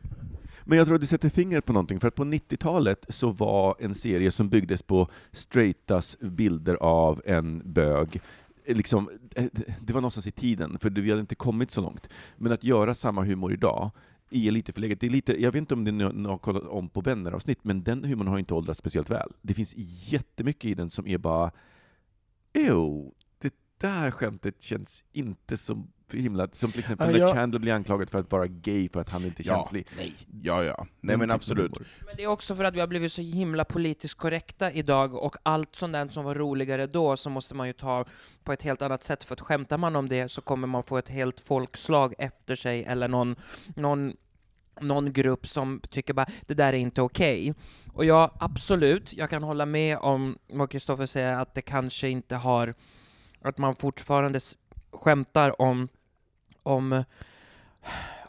Men 0.69 0.79
jag 0.79 0.87
tror 0.87 0.95
att 0.95 1.01
du 1.01 1.07
sätter 1.07 1.29
fingret 1.29 1.65
på 1.65 1.73
någonting, 1.73 2.01
för 2.01 2.09
att 2.09 2.15
på 2.15 2.25
90-talet 2.25 3.07
så 3.09 3.31
var 3.31 3.77
en 3.79 3.95
serie 3.95 4.31
som 4.31 4.49
byggdes 4.49 4.83
på 4.83 5.09
straightas 5.33 6.17
bilder 6.21 6.75
av 6.75 7.23
en 7.25 7.63
bög 7.73 8.21
liksom, 8.67 9.11
eh, 9.35 9.45
det 9.81 9.93
var 9.93 10.01
någonstans 10.01 10.27
i 10.27 10.31
tiden, 10.31 10.79
för 10.79 10.91
vi 10.91 11.11
hade 11.11 11.21
inte 11.21 11.35
kommit 11.35 11.71
så 11.71 11.81
långt. 11.81 12.09
Men 12.37 12.53
att 12.53 12.65
göra 12.65 12.95
samma 12.95 13.25
humor 13.25 13.53
idag 13.53 13.91
är 14.31 14.51
lite 14.51 14.73
förlegat. 14.73 15.01
Det 15.01 15.07
är 15.07 15.11
lite, 15.11 15.43
jag 15.43 15.53
vet 15.53 15.59
inte 15.59 15.75
om 15.75 15.85
ni 15.85 16.29
har 16.29 16.39
kollat 16.39 16.63
om 16.63 16.89
på 16.89 17.01
vänner-avsnitt, 17.01 17.59
men 17.63 17.83
den 17.83 18.05
humorn 18.05 18.29
har 18.29 18.39
inte 18.39 18.55
åldrats 18.55 18.79
speciellt 18.79 19.11
väl. 19.11 19.33
Det 19.43 19.55
finns 19.55 19.75
jättemycket 20.13 20.71
i 20.71 20.75
den 20.75 20.91
som 20.91 21.07
är 21.07 21.19
bara 21.19 21.51
Ew, 22.53 23.11
det 23.79 23.87
där 23.87 24.11
skämtet 24.11 24.63
känns 24.63 25.05
inte 25.13 25.57
som 25.57 25.89
himla... 26.13 26.49
Som 26.53 26.71
till 26.71 26.81
exempel 26.81 27.07
Ja, 27.07 27.13
när 27.13 27.19
jag- 27.19 27.35
Chandler 27.35 27.59
blir 27.61 27.73
anklagad 27.73 28.11
för 28.11 28.19
att 28.19 28.33
vara 28.33 28.47
gay 28.47 28.89
för 28.89 29.01
att 29.01 29.11
han 29.11 29.25
inte 29.25 29.43
är 29.43 29.47
Ja, 29.47 29.55
känslig. 29.57 29.87
nej. 29.97 30.13
Ja, 30.43 30.65
ja. 30.65 30.87
Nej 31.01 31.17
men 31.17 31.31
absolut. 31.31 31.73
Men 32.07 32.17
det 32.17 32.23
är 32.23 32.27
också 32.27 32.57
för 32.57 32.65
att 32.65 32.75
vi 32.75 32.81
har 32.81 32.87
blivit 32.87 33.13
så 33.13 33.23
himla 33.23 33.65
politiskt 33.65 34.15
korrekta 34.19 34.73
idag, 34.73 35.15
och 35.15 35.37
allt 35.43 35.77
sånt 35.77 35.93
där 35.93 36.09
som 36.09 36.25
var 36.25 36.35
roligare 36.35 36.87
då, 36.87 37.17
så 37.17 37.31
måste 37.31 37.55
man 37.55 37.67
ju 37.67 37.73
ta 37.73 38.05
på 38.45 38.53
ett 38.53 38.63
helt 38.63 38.83
annat 38.83 39.03
sätt, 39.03 39.25
för 39.25 39.35
att 39.35 39.41
skämtar 39.41 39.79
man 39.79 39.97
om 39.97 40.09
det 40.09 40.29
så 40.29 40.41
kommer 40.41 40.67
man 40.67 40.83
få 40.83 40.99
ett 40.99 41.09
helt 41.09 41.41
folkslag 41.41 42.15
efter 42.19 42.55
sig, 42.57 42.85
eller 42.85 43.09
någon, 43.09 43.37
någon 43.77 44.13
någon 44.81 45.13
grupp 45.13 45.47
som 45.47 45.81
tycker 45.91 46.15
bara 46.15 46.27
det 46.47 46.55
där 46.55 46.73
är 46.73 46.77
inte 46.77 47.03
okej. 47.03 47.55
Och 47.93 48.05
ja, 48.05 48.37
absolut, 48.41 49.13
jag 49.17 49.31
kan 49.31 49.43
hålla 49.43 49.67
med 49.67 49.99
om 49.99 50.39
vad 50.53 50.71
Kristoffer 50.71 51.07
säger, 51.07 51.37
att 51.39 51.55
det 51.55 51.63
kanske 51.63 52.09
inte 52.09 52.37
har, 52.37 52.75
att 53.43 53.59
man 53.59 53.75
fortfarande 53.75 54.41
skämtar 54.93 55.63
om, 55.63 55.89
om, 56.63 57.05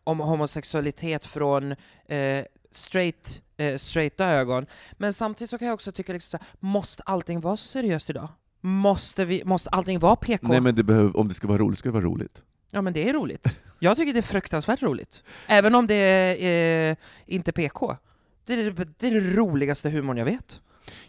om 0.04 0.20
homosexualitet 0.20 1.26
från 1.26 1.72
eh, 2.06 2.46
straight, 2.72 3.42
eh, 3.58 3.78
straighta 3.78 4.26
ögon. 4.26 4.66
Men 4.94 5.14
samtidigt 5.14 5.50
så 5.50 5.58
kan 5.58 5.68
jag 5.68 5.74
också 5.74 5.92
tycka 5.92 6.14
liksom 6.14 6.40
så 6.40 6.44
här, 6.44 6.48
måste 6.60 7.04
allting 7.04 7.42
vara 7.42 7.58
så 7.58 7.68
seriöst 7.68 8.10
idag? 8.10 8.28
Måste, 8.62 9.26
vi, 9.26 9.44
måste 9.46 9.70
allting 9.70 10.00
vara 10.00 10.16
PK? 10.16 10.48
Nej 10.48 10.62
men 10.62 10.76
det 10.76 10.84
behöver, 10.84 11.18
om 11.18 11.28
det 11.28 11.34
ska 11.34 11.48
vara 11.48 11.58
roligt 11.58 11.80
ska 11.80 11.90
det 11.90 11.94
vara 11.94 12.06
roligt. 12.06 12.44
Ja 12.72 12.82
men 12.82 12.94
det 12.94 13.10
är 13.10 13.14
roligt. 13.14 13.60
Jag 13.80 13.98
tycker 13.98 14.14
det 14.14 14.20
är 14.20 14.22
fruktansvärt 14.22 14.82
roligt. 14.82 15.24
Även 15.48 15.76
om 15.76 15.88
det 15.88 15.96
är 15.96 16.92
eh, 16.92 16.96
inte 17.26 17.52
PK. 17.52 17.98
Det 18.46 18.54
är 18.54 18.72
det, 18.98 19.08
är 19.08 19.12
det 19.12 19.36
roligaste 19.36 19.90
humorn 19.90 20.18
jag 20.18 20.26
vet. 20.26 20.62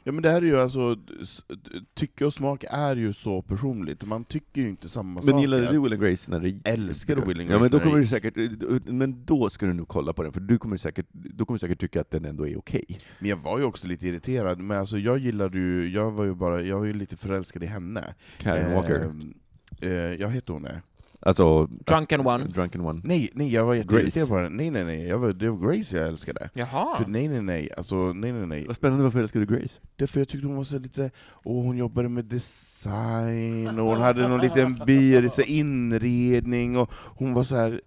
Ja 0.04 0.12
men 0.12 0.22
det 0.22 0.30
här 0.30 0.42
är 0.42 0.46
ju 0.46 0.58
alltså, 0.60 0.96
tycke 1.94 2.24
och 2.24 2.32
smak 2.32 2.64
är 2.70 2.96
ju 2.96 3.12
så 3.12 3.42
personligt, 3.42 4.04
man 4.04 4.24
tycker 4.24 4.62
ju 4.62 4.68
inte 4.68 4.88
samma 4.88 5.14
Men 5.14 5.22
saker. 5.22 5.40
gillade 5.40 5.72
du 5.72 5.80
Will 5.80 5.92
and 5.92 6.02
Grace 6.02 6.30
när 6.30 6.40
det 6.40 6.70
Älskar 6.70 7.16
du 7.16 7.22
Will 7.22 7.40
and 7.40 7.50
Ja 7.50 7.52
men 7.52 7.60
Grace 7.60 7.72
då 7.72 7.80
kommer 7.80 7.98
du 7.98 8.06
säkert, 8.06 8.34
men 8.86 9.24
då 9.24 9.50
ska 9.50 9.66
du 9.66 9.72
nog 9.72 9.88
kolla 9.88 10.12
på 10.12 10.22
den, 10.22 10.32
för 10.32 10.40
du 10.40 10.58
kommer 10.58 10.76
säkert, 10.76 11.06
då 11.12 11.44
kommer 11.44 11.58
du 11.58 11.60
säkert 11.60 11.80
tycka 11.80 12.00
att 12.00 12.10
den 12.10 12.24
ändå 12.24 12.48
är 12.48 12.58
okej. 12.58 13.00
Men 13.18 13.28
jag 13.30 13.36
var 13.36 13.58
ju 13.58 13.64
också 13.64 13.86
lite 13.86 14.08
irriterad, 14.08 14.58
men 14.58 14.78
alltså 14.78 14.98
jag 14.98 15.18
gillade 15.18 15.58
ju, 15.58 15.88
jag 15.90 16.10
var 16.10 16.24
ju 16.24 16.34
bara, 16.34 16.62
jag 16.62 16.78
var 16.78 16.84
ju 16.86 16.92
lite 16.92 17.16
förälskad 17.16 17.62
i 17.62 17.66
henne. 17.66 18.14
Karen 18.38 18.74
Walker. 18.74 19.00
Ehm, 19.04 19.34
Eh, 19.82 19.90
jag 19.92 20.30
heter 20.30 20.52
hon 20.52 20.62
det? 20.62 20.82
Alltså... 21.22 21.66
Drunken 21.66 22.26
One. 22.26 22.44
Drunken 22.44 22.80
One. 22.80 23.00
Nej, 23.04 23.30
nej 23.34 23.52
jag 23.52 23.64
var 23.64 23.74
jätteirriterad 23.74 24.28
på 24.28 24.36
henne. 24.36 24.48
Nej 24.48 24.70
nej 24.70 24.84
nej, 24.84 25.06
jag 25.06 25.18
var, 25.18 25.32
det 25.32 25.50
var 25.50 25.72
Grace 25.72 25.96
jag 25.96 26.08
älskade. 26.08 26.50
Jaha. 26.54 26.96
För 26.96 27.10
nej 27.10 27.28
nej 27.28 27.42
nej, 27.42 27.70
alltså 27.76 28.12
nej 28.12 28.32
nej 28.32 28.46
nej. 28.46 28.66
Vad 28.66 28.76
spännande, 28.76 29.04
varför 29.04 29.20
älskar 29.20 29.40
du 29.40 29.46
Grace? 29.46 29.80
Därför 29.96 30.20
jag 30.20 30.28
tyckte 30.28 30.46
hon 30.46 30.56
var 30.56 30.64
så 30.64 30.78
lite, 30.78 31.10
och 31.18 31.54
hon 31.54 31.76
jobbade 31.76 32.08
med 32.08 32.24
design, 32.24 33.78
och 33.78 33.86
hon 33.86 34.00
hade 34.00 34.28
någon 34.28 34.40
liten 34.40 34.76
så 35.30 35.42
här 35.42 35.50
inredning, 35.50 36.78
och 36.78 36.90
hon 36.92 37.34
var 37.34 37.44
så 37.44 37.56
här. 37.56 37.80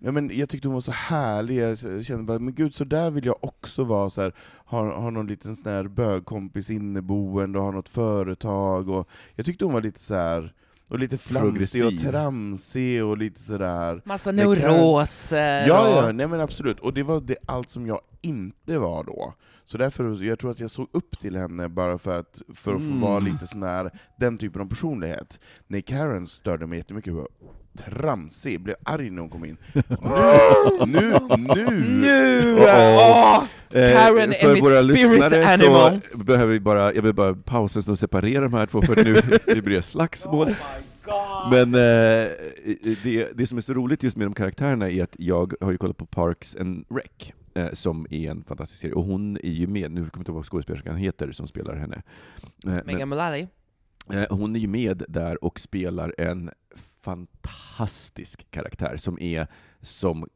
Ja, 0.00 0.12
men 0.12 0.30
jag 0.34 0.48
tyckte 0.48 0.68
hon 0.68 0.74
var 0.74 0.80
så 0.80 0.92
härlig, 0.92 1.56
jag 1.56 2.04
kände 2.04 2.24
bara, 2.24 2.38
men 2.38 2.54
gud, 2.54 2.74
så 2.74 2.84
där 2.84 3.10
vill 3.10 3.26
jag 3.26 3.44
också 3.44 3.84
vara, 3.84 4.10
så 4.10 4.22
här, 4.22 4.32
ha, 4.64 5.00
ha 5.00 5.10
någon 5.10 5.26
liten 5.26 5.56
sån 5.56 5.72
här 5.72 5.88
bögkompis 5.88 6.70
inneboende, 6.70 7.58
och 7.58 7.64
ha 7.64 7.70
något 7.70 7.88
företag, 7.88 8.88
och 8.88 9.08
jag 9.34 9.46
tyckte 9.46 9.64
hon 9.64 9.74
var 9.74 9.82
lite 9.82 10.00
så 10.00 10.14
här 10.14 10.52
och 10.90 10.98
lite 10.98 11.18
flamsig 11.18 11.84
och 11.86 11.98
tramsig 11.98 13.04
och 13.04 13.18
lite 13.18 13.40
sådär 13.42 14.02
Massa 14.04 14.32
Det 14.32 14.42
kan- 14.42 14.50
neuroser 14.52 15.66
Ja, 15.66 15.90
ja, 16.06 16.12
nej 16.12 16.26
men 16.28 16.40
absolut. 16.40 16.80
Och 16.80 16.94
det 16.94 17.02
var 17.02 17.20
det, 17.20 17.36
allt 17.46 17.70
som 17.70 17.86
jag 17.86 18.00
inte 18.22 18.78
var 18.78 19.04
då. 19.04 19.34
Så 19.64 19.78
därför, 19.78 20.22
jag 20.24 20.38
tror 20.38 20.50
att 20.50 20.60
jag 20.60 20.70
såg 20.70 20.88
upp 20.92 21.18
till 21.18 21.36
henne 21.36 21.68
bara 21.68 21.98
för 21.98 22.18
att, 22.20 22.42
för 22.54 22.74
att 22.74 22.80
få 22.80 22.86
Mm. 22.86 23.00
vara 23.00 23.18
lite 23.18 23.46
sån 23.46 23.62
här, 23.62 23.90
den 24.18 24.38
typen 24.38 24.62
av 24.62 24.66
personlighet. 24.68 25.40
Nej, 25.66 25.82
Karen 25.82 26.26
störde 26.26 26.66
mig 26.66 26.78
jättemycket 26.78 27.12
på 27.14 27.28
tramsig, 27.76 28.60
blev 28.60 28.76
arg 28.82 29.10
när 29.10 29.20
hon 29.20 29.30
kom 29.30 29.44
in. 29.44 29.56
Nu, 30.86 31.14
nu, 31.36 31.70
nu! 31.70 31.80
Nu! 32.00 32.54
Oh! 32.54 33.44
Karen 33.72 34.32
är 34.32 34.34
för 34.34 34.54
mitt 34.54 34.62
våra 34.62 34.80
spirit 34.80 35.10
lyssnare 35.10 35.46
animal. 35.46 36.00
så 36.12 36.18
behöver 36.18 36.52
vi 36.52 36.60
bara, 36.60 36.94
jag 36.94 37.02
vill 37.02 37.12
bara 37.14 37.34
pausa 37.34 37.90
och 37.92 37.98
separera 37.98 38.40
de 38.40 38.54
här 38.54 38.66
två, 38.66 38.82
för 38.82 39.04
nu 39.04 39.14
det 39.54 39.62
blir 39.62 39.80
slagsmål. 39.80 40.54
Men 41.50 41.74
eh, 41.74 42.30
det, 43.02 43.28
det 43.34 43.46
som 43.46 43.58
är 43.58 43.62
så 43.62 43.72
roligt 43.74 44.02
just 44.02 44.16
med 44.16 44.26
de 44.26 44.34
karaktärerna 44.34 44.90
är 44.90 45.02
att 45.02 45.16
jag 45.18 45.52
har 45.60 45.70
ju 45.72 45.78
kollat 45.78 45.96
på 45.96 46.06
Parks 46.06 46.56
and 46.56 46.84
Rec, 46.90 47.32
eh, 47.54 47.72
som 47.72 48.06
är 48.10 48.30
en 48.30 48.44
fantastisk 48.44 48.80
serie, 48.80 48.94
och 48.94 49.04
hon 49.04 49.36
är 49.36 49.50
ju 49.50 49.66
med, 49.66 49.90
nu 49.90 50.00
kommer 50.00 50.10
jag 50.12 50.20
inte 50.20 50.30
ihåg 50.30 50.36
vad 50.36 50.46
skådespelerskan 50.46 50.96
heter 50.96 51.32
som 51.32 51.48
spelar 51.48 51.74
henne. 51.74 52.02
Eh, 52.66 52.78
Megan 52.84 53.08
Mullally. 53.08 53.46
Eh, 54.12 54.24
Hon 54.30 54.56
är 54.56 54.60
ju 54.60 54.68
med 54.68 55.02
där 55.08 55.44
och 55.44 55.60
spelar 55.60 56.14
en 56.18 56.50
fantastisk 57.06 58.50
karaktär 58.50 58.96
som 58.96 59.20
är 59.20 59.46
som 59.80 60.28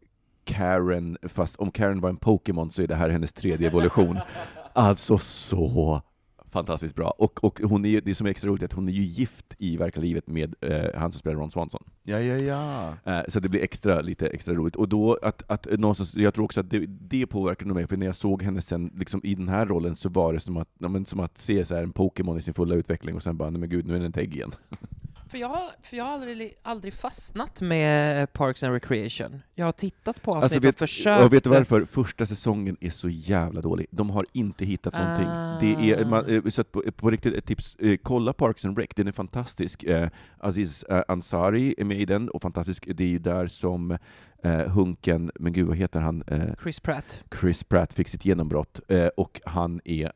Karen, 0.45 1.19
fast 1.23 1.57
om 1.57 1.71
Karen 1.71 2.01
var 2.01 2.09
en 2.09 2.17
Pokémon 2.17 2.71
så 2.71 2.83
är 2.83 2.87
det 2.87 2.95
här 2.95 3.09
hennes 3.09 3.33
tredje 3.33 3.69
evolution. 3.69 4.19
Alltså 4.73 5.19
så 5.19 6.03
fantastiskt 6.51 6.95
bra. 6.95 7.15
Och, 7.19 7.45
och 7.45 7.61
hon 7.65 7.85
är, 7.85 8.01
det 8.01 8.15
som 8.15 8.27
är 8.27 8.31
extra 8.31 8.51
roligt 8.51 8.63
är 8.63 8.67
att 8.67 8.73
hon 8.73 8.89
är 8.89 8.93
ju 8.93 9.03
gift 9.03 9.55
i 9.59 9.77
verkliga 9.77 10.03
livet 10.05 10.27
med 10.27 10.55
eh, 10.61 11.01
han 11.01 11.13
som 11.13 11.19
spelar 11.19 11.37
Ron 11.37 11.51
Swanson. 11.51 11.85
Ja, 12.03 12.21
ja, 12.21 12.37
ja. 12.37 13.13
Eh, 13.13 13.25
Så 13.29 13.41
det 13.41 13.49
blir 13.49 13.63
extra, 13.63 14.01
lite 14.01 14.27
extra 14.27 14.55
roligt. 14.55 14.77
Och 14.77 14.89
då, 14.89 15.19
att, 15.23 15.51
att 15.51 15.67
någonstans, 15.79 16.15
jag 16.17 16.35
tror 16.35 16.45
också 16.45 16.61
att 16.61 16.71
det, 16.71 16.87
det 16.87 17.27
påverkade 17.27 17.69
nog 17.69 17.75
mig, 17.75 17.87
för 17.87 17.97
när 17.97 18.07
jag 18.07 18.15
såg 18.17 18.43
henne 18.43 18.63
sen 18.63 18.93
liksom, 18.97 19.21
i 19.25 19.35
den 19.35 19.49
här 19.49 19.67
rollen 19.67 19.97
så 19.97 20.09
var 20.09 20.33
det 20.33 20.41
som 20.41 20.57
att, 20.57 20.69
ja, 20.79 20.89
men, 20.89 21.07
som 21.07 21.21
att 21.21 21.39
se 21.39 21.65
så 21.65 21.75
här, 21.75 21.83
en 21.83 21.93
Pokémon 21.93 22.39
i 22.39 22.43
sin 22.43 22.55
fulla 22.55 22.75
utveckling 22.75 23.15
och 23.17 23.23
sen 23.23 23.37
bara, 23.37 23.51
nej 23.51 23.61
men 23.61 23.69
gud, 23.69 23.87
nu 23.87 23.95
är 23.95 23.99
den 23.99 24.11
ett 24.11 24.17
ägg 24.17 24.35
igen. 24.35 24.53
För 25.31 25.39
jag, 25.39 25.49
har- 25.49 25.71
för 25.83 25.97
jag 25.97 26.05
har 26.05 26.13
aldrig, 26.13 26.55
aldrig 26.63 26.95
fastnat 26.95 27.61
med 27.63 28.33
Parks 28.33 28.63
and 28.63 28.73
Recreation. 28.73 29.43
Jag 29.55 29.65
har 29.65 29.73
tittat 29.73 30.23
på 30.23 30.35
avsnitt 30.35 30.55
Alltså, 30.55 30.69
och 30.69 30.75
försökt... 30.89 31.25
och 31.25 31.33
vet 31.33 31.45
du 31.45 31.51
varför? 31.51 31.85
Första 31.85 32.27
säsongen 32.27 32.77
är 32.81 32.91
så 32.91 33.09
jävla 33.09 33.61
dålig. 33.61 33.87
De 33.91 34.11
har 34.11 34.27
inte 34.33 34.65
hittat 34.65 34.93
någonting. 34.95 35.27
Det 35.61 35.91
är, 35.93 36.05
man, 36.05 36.27
eh, 36.27 36.45
så 36.51 36.61
att 36.61 36.73
på, 36.73 36.83
på 36.97 37.11
riktigt, 37.11 37.35
ett 37.35 37.45
tips, 37.47 37.77
eh, 37.77 37.97
kolla 38.03 38.33
Parks 38.33 38.65
and 38.65 38.79
Rec, 38.79 38.89
den 38.97 39.09
är 39.09 39.13
fantastisk. 39.13 39.83
Eh, 39.83 40.09
Aziz 40.39 40.83
eh, 40.83 41.03
Ansari 41.09 41.75
är 41.79 41.85
med 41.85 42.01
i 42.01 42.05
den, 42.05 42.29
och 42.29 42.43
fantastisk, 42.43 42.85
det 42.95 43.05
är 43.05 43.09
ju 43.09 43.19
där 43.19 43.47
som 43.47 43.99
eh, 44.43 44.59
Hunken, 44.69 45.31
men 45.35 45.53
gud 45.53 45.67
vad 45.69 45.77
heter 45.77 46.01
han? 46.01 46.23
Eh, 46.27 46.55
Chris 46.63 46.81
Pratt. 46.81 47.25
Chris 47.41 47.65
Pratt 47.65 47.93
fick 47.93 48.09
sitt 48.09 48.25
genombrott, 48.25 48.81
eh, 48.89 49.07
och 49.07 49.41
han 49.45 49.81
är 49.85 50.13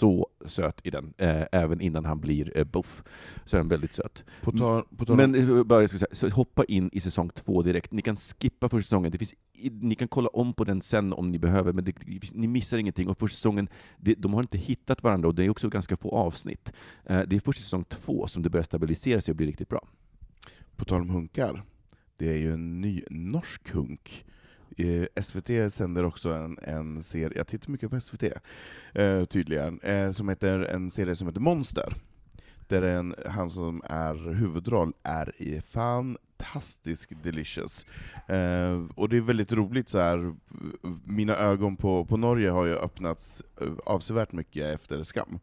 så 0.00 0.26
söt 0.46 0.80
i 0.84 0.90
den, 0.90 1.14
eh, 1.18 1.44
även 1.52 1.80
innan 1.80 2.04
han 2.04 2.20
blir 2.20 2.58
eh, 2.58 2.64
buff. 2.64 3.02
Så 3.44 3.56
är 3.56 3.60
han 3.60 3.68
väldigt 3.68 3.92
söt. 3.92 4.24
På 4.42 4.52
tal, 4.52 4.84
på 4.96 5.04
tal 5.04 5.16
Men 5.16 5.34
eh, 5.34 5.64
bara, 5.64 5.80
jag 5.80 5.90
ska 5.90 5.98
säga, 5.98 6.08
så 6.12 6.28
hoppa 6.28 6.64
in 6.64 6.90
i 6.92 7.00
säsong 7.00 7.30
två 7.34 7.62
direkt. 7.62 7.92
Ni 7.92 8.02
kan 8.02 8.16
skippa 8.16 8.68
första 8.68 8.86
säsongen, 8.86 9.12
det 9.12 9.18
finns, 9.18 9.34
ni 9.70 9.94
kan 9.94 10.08
kolla 10.08 10.28
om 10.28 10.54
på 10.54 10.64
den 10.64 10.80
sen 10.80 11.12
om 11.12 11.30
ni 11.30 11.38
behöver, 11.38 11.72
men 11.72 11.84
det, 11.84 11.94
ni 12.32 12.46
missar 12.48 12.78
ingenting. 12.78 13.08
Och 13.08 13.18
första 13.18 13.34
säsongen, 13.34 13.68
det, 13.96 14.14
de 14.14 14.34
har 14.34 14.42
inte 14.42 14.58
hittat 14.58 15.02
varandra, 15.02 15.28
och 15.28 15.34
det 15.34 15.44
är 15.44 15.50
också 15.50 15.68
ganska 15.68 15.96
få 15.96 16.10
avsnitt. 16.10 16.72
Eh, 17.04 17.20
det 17.26 17.36
är 17.36 17.40
först 17.40 17.58
i 17.58 17.62
säsong 17.62 17.84
två 17.84 18.26
som 18.26 18.42
det 18.42 18.50
börjar 18.50 18.64
stabilisera 18.64 19.20
sig 19.20 19.32
och 19.32 19.36
bli 19.36 19.46
riktigt 19.46 19.68
bra. 19.68 19.88
På 20.76 20.84
tal 20.84 21.00
om 21.00 21.10
hunkar, 21.10 21.62
det 22.16 22.28
är 22.32 22.38
ju 22.38 22.52
en 22.52 22.80
ny 22.80 23.02
norsk 23.10 23.70
hunk. 23.70 24.24
SVT 25.20 25.72
sänder 25.72 26.04
också 26.04 26.32
en, 26.32 26.58
en 26.62 27.02
serie, 27.02 27.38
jag 27.38 27.46
tittar 27.46 27.70
mycket 27.70 27.90
på 27.90 28.00
SVT 28.00 28.22
eh, 28.94 29.24
tydligen, 29.24 29.80
eh, 29.80 30.10
som 30.10 30.28
heter, 30.28 30.58
en 30.60 30.90
serie 30.90 31.16
som 31.16 31.26
heter 31.26 31.40
Monster. 31.40 31.94
Där 32.68 32.82
en, 32.82 33.14
han 33.26 33.50
som 33.50 33.82
är 33.84 34.34
huvudroll 34.34 34.92
är 35.02 35.42
i 35.42 35.60
fantastisk 35.60 37.12
delicious. 37.22 37.86
Eh, 38.28 38.84
och 38.94 39.08
det 39.08 39.16
är 39.16 39.20
väldigt 39.20 39.52
roligt 39.52 39.88
så 39.88 39.98
här. 39.98 40.34
mina 41.04 41.36
ögon 41.36 41.76
på, 41.76 42.04
på 42.04 42.16
Norge 42.16 42.50
har 42.50 42.64
ju 42.64 42.74
öppnats 42.74 43.42
eh, 43.60 43.68
avsevärt 43.86 44.32
mycket 44.32 44.74
efter 44.74 45.02
Skam. 45.02 45.38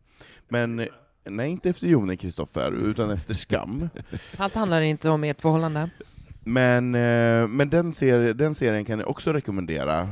Men 0.48 0.88
Nej, 1.30 1.52
inte 1.52 1.70
efter 1.70 1.88
Jone 1.88 2.16
Kristoffer, 2.16 2.72
utan 2.72 3.10
efter 3.10 3.34
Skam. 3.34 3.90
Allt 4.38 4.56
handlar 4.56 4.82
inte 4.82 5.10
om 5.10 5.24
ert 5.24 5.42
förhållande. 5.42 5.90
Men, 6.48 6.96
eh, 6.96 7.48
men 7.48 7.70
den, 7.70 7.94
serie, 7.94 8.34
den 8.34 8.56
serien 8.56 8.86
kan 8.86 9.00
jag 9.00 9.10
också 9.10 9.34
rekommendera, 9.34 10.10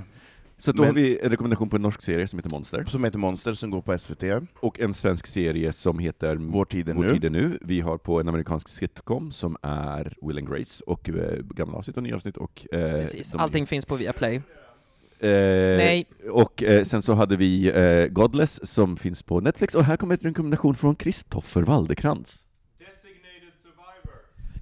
Så 0.57 0.71
då 0.71 0.77
Men- 0.81 0.86
har 0.88 0.93
vi 0.93 1.19
en 1.19 1.29
rekommendation 1.29 1.69
på 1.69 1.75
en 1.75 1.81
norsk 1.81 2.01
serie 2.01 2.27
som 2.27 2.39
heter 2.39 2.49
Monster, 2.49 2.83
som 2.88 3.03
heter 3.03 3.17
Monster, 3.17 3.53
som 3.53 3.69
går 3.71 3.81
på 3.81 3.93
SVT. 3.97 4.23
och 4.59 4.79
en 4.79 4.93
svensk 4.93 5.27
serie 5.27 5.73
som 5.73 5.99
heter 5.99 6.36
Vår 6.36 6.65
tid 6.65 6.89
är 6.89 6.93
Vår 6.93 7.03
nu. 7.03 7.09
tid 7.09 7.25
är 7.25 7.29
nu. 7.29 7.59
Vi 7.61 7.81
har 7.81 7.97
på 7.97 8.19
en 8.19 8.27
amerikansk 8.29 8.67
sitcom 8.69 9.31
som 9.31 9.57
är 9.61 10.13
Will 10.21 10.38
and 10.38 10.49
Grace, 10.49 10.83
och 10.88 11.09
eh, 11.09 11.15
gamla 11.55 11.77
avsnitt 11.77 11.97
och 11.97 12.03
nya 12.03 12.15
avsnitt. 12.15 12.38
Och, 12.38 12.67
eh, 12.71 12.89
Precis. 12.89 13.33
Allting 13.36 13.67
finns 13.67 13.86
på 13.86 13.95
Viaplay. 13.95 14.36
Eh, 14.36 15.29
Nej. 15.77 16.05
Och 16.31 16.63
eh, 16.63 16.83
sen 16.83 17.01
så 17.01 17.13
hade 17.13 17.36
vi 17.36 17.67
eh, 17.67 18.07
Godless 18.07 18.67
som 18.71 18.97
finns 18.97 19.23
på 19.23 19.39
Netflix, 19.39 19.75
och 19.75 19.83
här 19.83 19.97
kommer 19.97 20.13
en 20.13 20.29
rekommendation 20.29 20.75
från 20.75 20.95
Kristoffer 20.95 21.61
Waldekrans. 21.61 22.43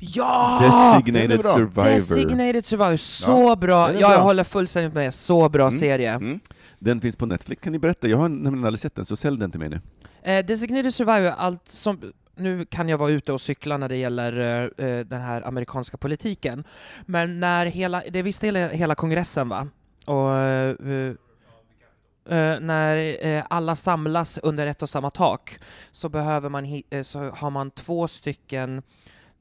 Ja! 0.05 0.59
Designated. 1.01 1.45
Survivor. 1.45 1.83
Designated 1.83 2.65
Survivor, 2.65 2.97
så 2.97 3.31
Ja, 3.31 3.55
bra! 3.55 3.93
Ja, 3.93 3.99
jag 4.13 4.21
håller 4.21 4.43
fullständigt 4.43 4.93
med, 4.93 5.13
så 5.13 5.49
bra 5.49 5.63
Mm. 5.67 5.79
serie. 5.79 6.11
Mm. 6.13 6.39
Den 6.79 7.01
finns 7.01 7.15
på 7.15 7.25
Netflix, 7.25 7.61
kan 7.61 7.71
ni 7.71 7.79
berätta? 7.79 8.07
Jag 8.07 8.17
har 8.17 8.29
nämligen 8.29 8.65
aldrig 8.65 8.79
sett 8.79 8.95
den, 8.95 9.05
så 9.05 9.15
sälj 9.15 9.39
den 9.39 9.51
till 9.51 9.59
mig 9.59 9.69
nu. 9.69 9.79
Eh, 10.23 10.45
Designated 10.45 10.93
Survivor, 10.93 11.31
allt 11.37 11.67
som... 11.67 11.99
Nu 12.35 12.65
kan 12.65 12.89
jag 12.89 12.97
vara 12.97 13.09
ute 13.09 13.33
och 13.33 13.41
cykla 13.41 13.77
när 13.77 13.89
det 13.89 13.97
gäller 13.97 14.39
eh, 14.79 14.87
eh, 14.87 14.99
den 15.05 15.21
här 15.21 15.47
amerikanska 15.47 15.97
politiken, 15.97 16.63
men 17.05 17.39
när 17.39 17.65
hela, 17.65 18.03
det 18.11 18.21
visste 18.21 18.45
hela, 18.47 18.67
hela 18.67 18.95
kongressen 18.95 19.49
va? 19.49 19.67
Och 20.05 20.35
eh, 20.37 20.69
eh, 22.29 22.59
när 22.59 23.25
eh, 23.27 23.43
alla 23.49 23.75
samlas 23.75 24.37
under 24.43 24.67
ett 24.67 24.81
och 24.81 24.89
samma 24.89 25.09
tak 25.09 25.59
så 25.91 26.09
behöver 26.09 26.49
man, 26.49 26.81
eh, 26.89 27.01
så 27.01 27.29
har 27.29 27.49
man 27.49 27.71
två 27.71 28.07
stycken 28.07 28.81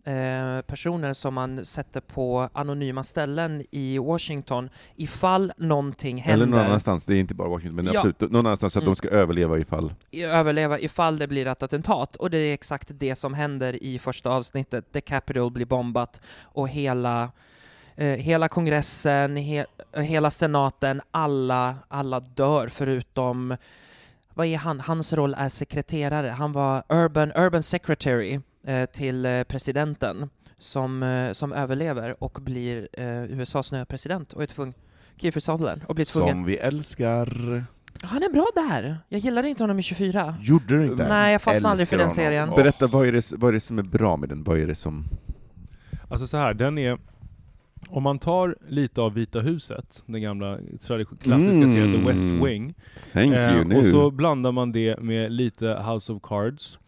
eh, 0.04 0.60
personer 0.66 1.12
som 1.12 1.34
man 1.34 1.64
sätter 1.66 2.00
på 2.00 2.48
anonyma 2.52 3.04
ställen 3.04 3.64
i 3.70 3.98
Washington 3.98 4.70
ifall 4.96 5.52
någonting 5.56 6.16
händer. 6.16 6.34
Eller 6.34 6.46
någon 6.56 6.66
annanstans, 6.66 7.04
det 7.04 7.14
är 7.14 7.18
inte 7.20 7.34
bara 7.34 7.48
Washington, 7.48 7.76
men 7.76 7.84
Ja. 7.86 7.92
absolut 8.00 8.20
någon 8.20 8.46
annanstans 8.46 8.72
så 8.72 8.78
att 8.78 8.82
Mm. 8.82 8.90
de 8.92 8.96
ska 8.96 9.08
överleva 9.08 9.58
ifall. 9.58 9.94
överleva 10.12 10.78
ifall 10.78 11.18
det 11.18 11.26
blir 11.28 11.46
ett 11.46 11.62
attentat. 11.62 12.16
Och 12.16 12.30
det 12.30 12.38
är 12.38 12.54
exakt 12.54 12.88
det 12.92 13.16
som 13.16 13.34
händer 13.34 13.82
i 13.82 13.98
första 13.98 14.30
avsnittet. 14.30 14.92
The 14.92 15.00
Capitol 15.00 15.50
blir 15.50 15.66
bombat 15.66 16.20
och 16.42 16.68
hela, 16.68 17.30
eh, 17.96 18.06
hela 18.06 18.48
kongressen, 18.48 19.36
he, 19.36 19.66
hela 19.96 20.30
senaten, 20.30 21.00
alla, 21.10 21.74
alla 21.88 22.20
dör 22.20 22.68
förutom 22.68 23.56
vad 24.34 24.46
är 24.46 24.56
han? 24.56 24.80
Hans 24.80 25.12
roll 25.12 25.34
är 25.38 25.48
sekreterare. 25.48 26.28
Han 26.28 26.52
var 26.52 26.82
urban, 26.88 27.32
urban 27.36 27.62
secretary 27.62 28.40
till 28.92 29.26
eh, 29.26 29.42
presidenten 29.42 30.30
som, 30.58 31.02
eh, 31.02 31.32
som 31.32 31.52
överlever 31.52 32.24
och 32.24 32.38
blir 32.42 32.88
eh, 32.92 33.22
USAs 33.24 33.72
nya 33.72 33.84
president 33.84 34.32
och 34.32 34.42
är 34.42 34.46
tvungen 34.46 34.74
Kiefer 35.16 35.40
Sutherland 35.40 35.82
och 35.88 35.94
blir 35.94 36.04
tvungen 36.04 36.30
Som 36.34 36.44
vi 36.44 36.56
älskar. 36.56 37.64
Han 38.02 38.22
är 38.22 38.32
bra 38.32 38.46
där! 38.54 38.98
Jag 39.08 39.20
gillade 39.20 39.48
inte 39.48 39.62
honom 39.62 39.78
i 39.78 39.82
24. 39.82 40.34
Gjorde 40.40 40.78
du 40.78 40.84
inte? 40.86 41.08
Nej, 41.08 41.32
jag 41.32 41.42
fastnade 41.42 41.70
aldrig 41.70 41.88
för 41.88 41.96
den 41.96 42.06
Älskar 42.06 42.22
serien. 42.22 42.48
honom. 42.48 42.62
Berätta, 42.62 42.86
vad 42.86 43.06
är, 43.06 43.12
det, 43.12 43.32
vad 43.36 43.48
är 43.48 43.52
det 43.52 43.60
som 43.60 43.78
är 43.78 43.82
bra 43.82 44.16
med 44.16 44.28
den? 44.28 44.42
Vad 44.42 44.58
är 44.58 44.66
det 44.66 44.74
som... 44.74 45.04
Alltså 46.08 46.26
så 46.26 46.36
här, 46.36 46.54
den 46.54 46.78
är... 46.78 46.98
Om 47.88 48.02
man 48.02 48.18
tar 48.18 48.56
lite 48.68 49.00
av 49.00 49.14
Vita 49.14 49.40
huset, 49.40 50.02
den 50.06 50.22
gamla 50.22 50.58
tradition- 50.80 51.18
klassiska 51.22 51.54
Mm. 51.54 51.72
serien 51.72 51.92
The 51.92 52.12
West 52.12 52.24
Wing, 52.26 52.74
Thank 53.12 53.34
eh, 53.34 53.54
you, 53.56 53.64
nu. 53.64 53.76
och 53.78 53.84
så 53.86 54.10
blandar 54.10 54.52
man 54.52 54.72
det 54.72 55.00
med 55.00 55.32
lite 55.32 55.66
House 55.82 56.12
of 56.12 56.22
Cards, 56.22 56.78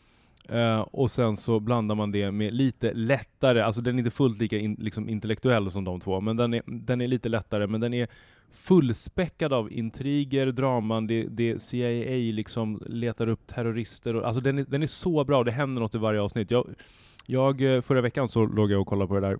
eh, 0.48 0.80
och 0.80 1.10
sen 1.10 1.36
så 1.36 1.60
blandar 1.60 1.94
man 1.94 2.12
det 2.12 2.30
med 2.30 2.54
lite 2.54 2.92
lättare, 2.92 3.60
alltså 3.60 3.80
den 3.80 3.94
är 3.94 3.98
inte 3.98 4.10
fullt 4.10 4.38
lika 4.38 4.58
in, 4.58 4.76
liksom 4.80 5.08
intellektuell 5.08 5.70
som 5.70 5.84
de 5.84 6.00
två, 6.00 6.20
men 6.20 6.36
den 6.36 6.54
är, 6.54 6.62
den 6.66 7.00
är 7.00 7.08
lite 7.08 7.28
lättare, 7.28 7.66
men 7.66 7.80
den 7.80 7.94
är 7.94 8.08
fullspäckad 8.52 9.52
av 9.52 9.72
intriger, 9.72 10.46
draman, 10.46 11.06
det, 11.06 11.26
det 11.30 11.62
CIA 11.62 12.32
liksom 12.32 12.82
letar 12.86 13.28
upp 13.28 13.46
terrorister, 13.46 14.16
och, 14.16 14.26
alltså 14.26 14.40
den 14.40 14.58
är, 14.58 14.64
den 14.68 14.82
är 14.82 14.86
så 14.86 15.24
bra, 15.24 15.38
och 15.38 15.44
det 15.44 15.52
händer 15.52 15.82
något 15.82 15.94
i 15.94 15.98
varje 15.98 16.20
avsnitt. 16.20 16.50
Jag, 16.50 16.68
jag, 17.26 17.74
eh, 17.74 17.80
förra 17.80 18.00
veckan 18.00 18.28
så 18.28 18.46
låg 18.46 18.72
jag 18.72 18.80
och 18.80 18.86
kollade 18.86 19.08
på 19.08 19.14
det 19.14 19.20
där 19.20 19.38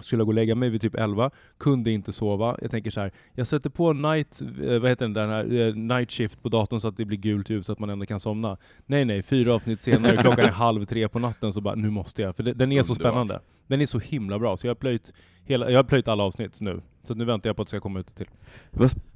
skulle 0.00 0.24
gå 0.24 0.28
och 0.28 0.34
lägga 0.34 0.54
mig 0.54 0.70
vid 0.70 0.80
typ 0.80 0.94
11, 0.94 1.30
kunde 1.58 1.90
inte 1.90 2.12
sova. 2.12 2.56
Jag 2.62 2.70
tänker 2.70 2.90
så 2.90 3.00
här, 3.00 3.12
jag 3.34 3.46
sätter 3.46 3.70
på 3.70 3.92
night, 3.92 4.40
eh, 4.42 4.78
vad 4.78 4.90
heter 4.90 5.04
den 5.04 5.12
där, 5.12 5.26
den 5.26 5.30
här, 5.30 5.68
eh, 5.68 5.74
night 5.74 6.10
shift 6.10 6.42
på 6.42 6.48
datorn 6.48 6.80
så 6.80 6.88
att 6.88 6.96
det 6.96 7.04
blir 7.04 7.18
gult 7.18 7.50
ljus 7.50 7.66
så 7.66 7.72
att 7.72 7.78
man 7.78 7.90
ändå 7.90 8.06
kan 8.06 8.20
somna. 8.20 8.56
Nej 8.86 9.04
nej, 9.04 9.22
fyra 9.22 9.54
avsnitt 9.54 9.80
senare, 9.80 10.16
klockan 10.22 10.44
är 10.44 10.50
halv 10.50 10.84
tre 10.84 11.08
på 11.08 11.18
natten, 11.18 11.52
så 11.52 11.60
bara 11.60 11.74
nu 11.74 11.90
måste 11.90 12.22
jag. 12.22 12.36
För 12.36 12.42
det, 12.42 12.52
den 12.52 12.72
är 12.72 12.82
så 12.82 12.94
spännande. 12.94 13.40
Den 13.66 13.80
är 13.80 13.86
så 13.86 13.98
himla 13.98 14.38
bra, 14.38 14.56
så 14.56 14.66
jag 14.66 14.70
har 14.70 14.74
plöjt, 14.74 15.12
hela, 15.44 15.70
jag 15.70 15.78
har 15.78 15.84
plöjt 15.84 16.08
alla 16.08 16.22
avsnitt 16.22 16.60
nu. 16.60 16.80
Så 17.02 17.14
nu 17.14 17.24
väntar 17.24 17.48
jag 17.48 17.56
på 17.56 17.62
att 17.62 17.68
det 17.68 17.70
ska 17.70 17.80
komma 17.80 18.00
ut 18.00 18.16
till. 18.16 18.26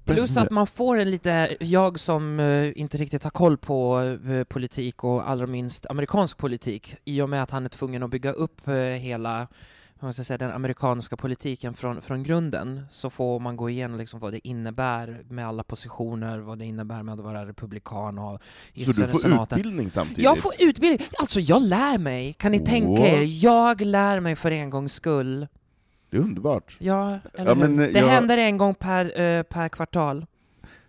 Plus 0.05 0.37
att 0.37 0.51
man 0.51 0.67
får 0.67 0.97
en 0.97 1.11
lite, 1.11 1.57
jag 1.61 1.99
som 1.99 2.41
eh, 2.41 2.79
inte 2.79 2.99
riktigt 2.99 3.25
har 3.25 3.31
koll 3.31 3.57
på 3.57 4.03
politik 4.49 5.05
och 5.05 5.31
allra 5.31 5.47
minst 5.47 5.87
amerikansk 5.87 6.39
politik, 6.39 6.97
i 7.05 7.21
och 7.23 7.29
med 7.29 7.43
att 7.43 7.51
han 7.51 7.65
är 7.65 7.69
tvungen 7.69 8.03
att 8.03 8.11
bygga 8.11 8.33
upp 8.33 8.69
hela 9.01 9.49
man 10.07 10.13
ska 10.13 10.25
säga, 10.25 10.39
den 10.39 10.51
amerikanska 10.53 11.17
politiken 11.17 11.75
från, 11.75 12.03
från 12.03 12.23
grunden, 12.23 12.87
så 12.91 13.11
får 13.11 13.39
man 13.41 13.57
gå 13.57 13.71
igenom 13.71 13.99
liksom 13.99 14.21
vad 14.21 14.33
det 14.33 14.49
innebär 14.49 15.23
med 15.29 15.47
alla 15.49 15.63
positioner, 15.65 16.39
vad 16.39 16.59
det 16.59 16.65
innebär 16.65 17.03
med 17.03 17.13
att 17.15 17.21
vara 17.21 17.47
republikan 17.47 18.19
och 18.19 18.41
i 18.73 18.85
Så 18.85 19.01
du 19.01 19.09
får 19.09 19.19
senaten. 19.19 19.59
utbildning 19.59 19.91
samtidigt? 19.91 20.25
Jag 20.25 20.39
får 20.39 20.53
utbildning! 20.59 21.07
Alltså 21.19 21.41
jag 21.41 21.63
lär 21.63 21.99
mig! 21.99 22.33
Kan 22.33 22.53
ni 22.53 22.59
tänka 22.61 23.07
er? 23.07 23.19
What? 23.21 23.29
Jag 23.43 23.81
lär 23.81 24.21
mig 24.21 24.37
för 24.37 24.51
en 24.51 24.71
gångs 24.71 24.93
skull. 24.93 25.47
Det 26.11 26.17
är 26.17 26.21
underbart. 26.21 26.77
Ja, 26.79 27.19
eller 27.35 27.51
Ja, 27.51 27.55
hur? 27.55 27.93
Det 27.93 27.99
jag- 27.99 28.07
händer 28.09 28.39
en 28.39 28.59
gång 28.59 28.75
per, 28.75 29.21
eh, 29.21 29.43
per 29.43 29.69
kvartal. 29.69 30.27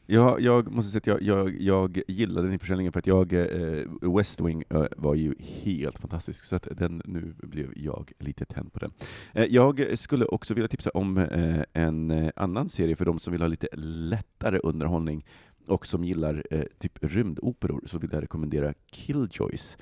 Jag, 0.06 0.42
jag 0.42 0.72
måste 0.72 0.92
säga 0.92 1.00
att 1.00 1.08
jag, 1.08 1.22
jag, 1.22 1.62
jag 1.62 2.02
gillade 2.08 2.48
den 2.50 2.60
försäljningen 2.60 2.92
för 2.92 3.00
att 3.00 3.08
jag, 3.08 3.34
eh, 3.34 3.86
West 4.18 4.42
Wing 4.42 4.64
eh, 4.70 4.86
var 4.98 5.16
ju 5.16 5.36
helt 5.40 6.00
fantastisk, 6.00 6.44
så 6.44 6.56
att 6.56 6.68
den, 6.72 7.02
nu 7.06 7.34
blev 7.44 7.74
jag 7.76 8.12
lite 8.20 8.46
tänd 8.46 8.74
på 8.74 8.80
den. 8.80 8.92
Eh, 9.34 9.46
jag 9.46 10.00
skulle 10.00 10.26
också 10.26 10.54
vilja 10.54 10.68
tipsa 10.68 10.90
om 10.90 11.18
eh, 11.18 11.64
en 11.74 12.12
eh, 12.12 12.32
annan 12.36 12.70
serie 12.70 12.96
för 12.96 13.06
de 13.06 13.20
som 13.20 13.32
vill 13.32 13.42
ha 13.42 13.48
lite 13.48 13.68
lättare 13.78 14.60
underhållning 14.64 15.26
och 15.68 15.86
som 15.86 16.04
gillar 16.04 16.44
eh, 16.52 16.64
typ 16.80 16.98
rymdoperor, 17.04 17.84
så 17.86 17.98
vill 18.00 18.10
jag 18.14 18.24
rekommendera 18.24 18.74
Killjoys. 18.86 19.78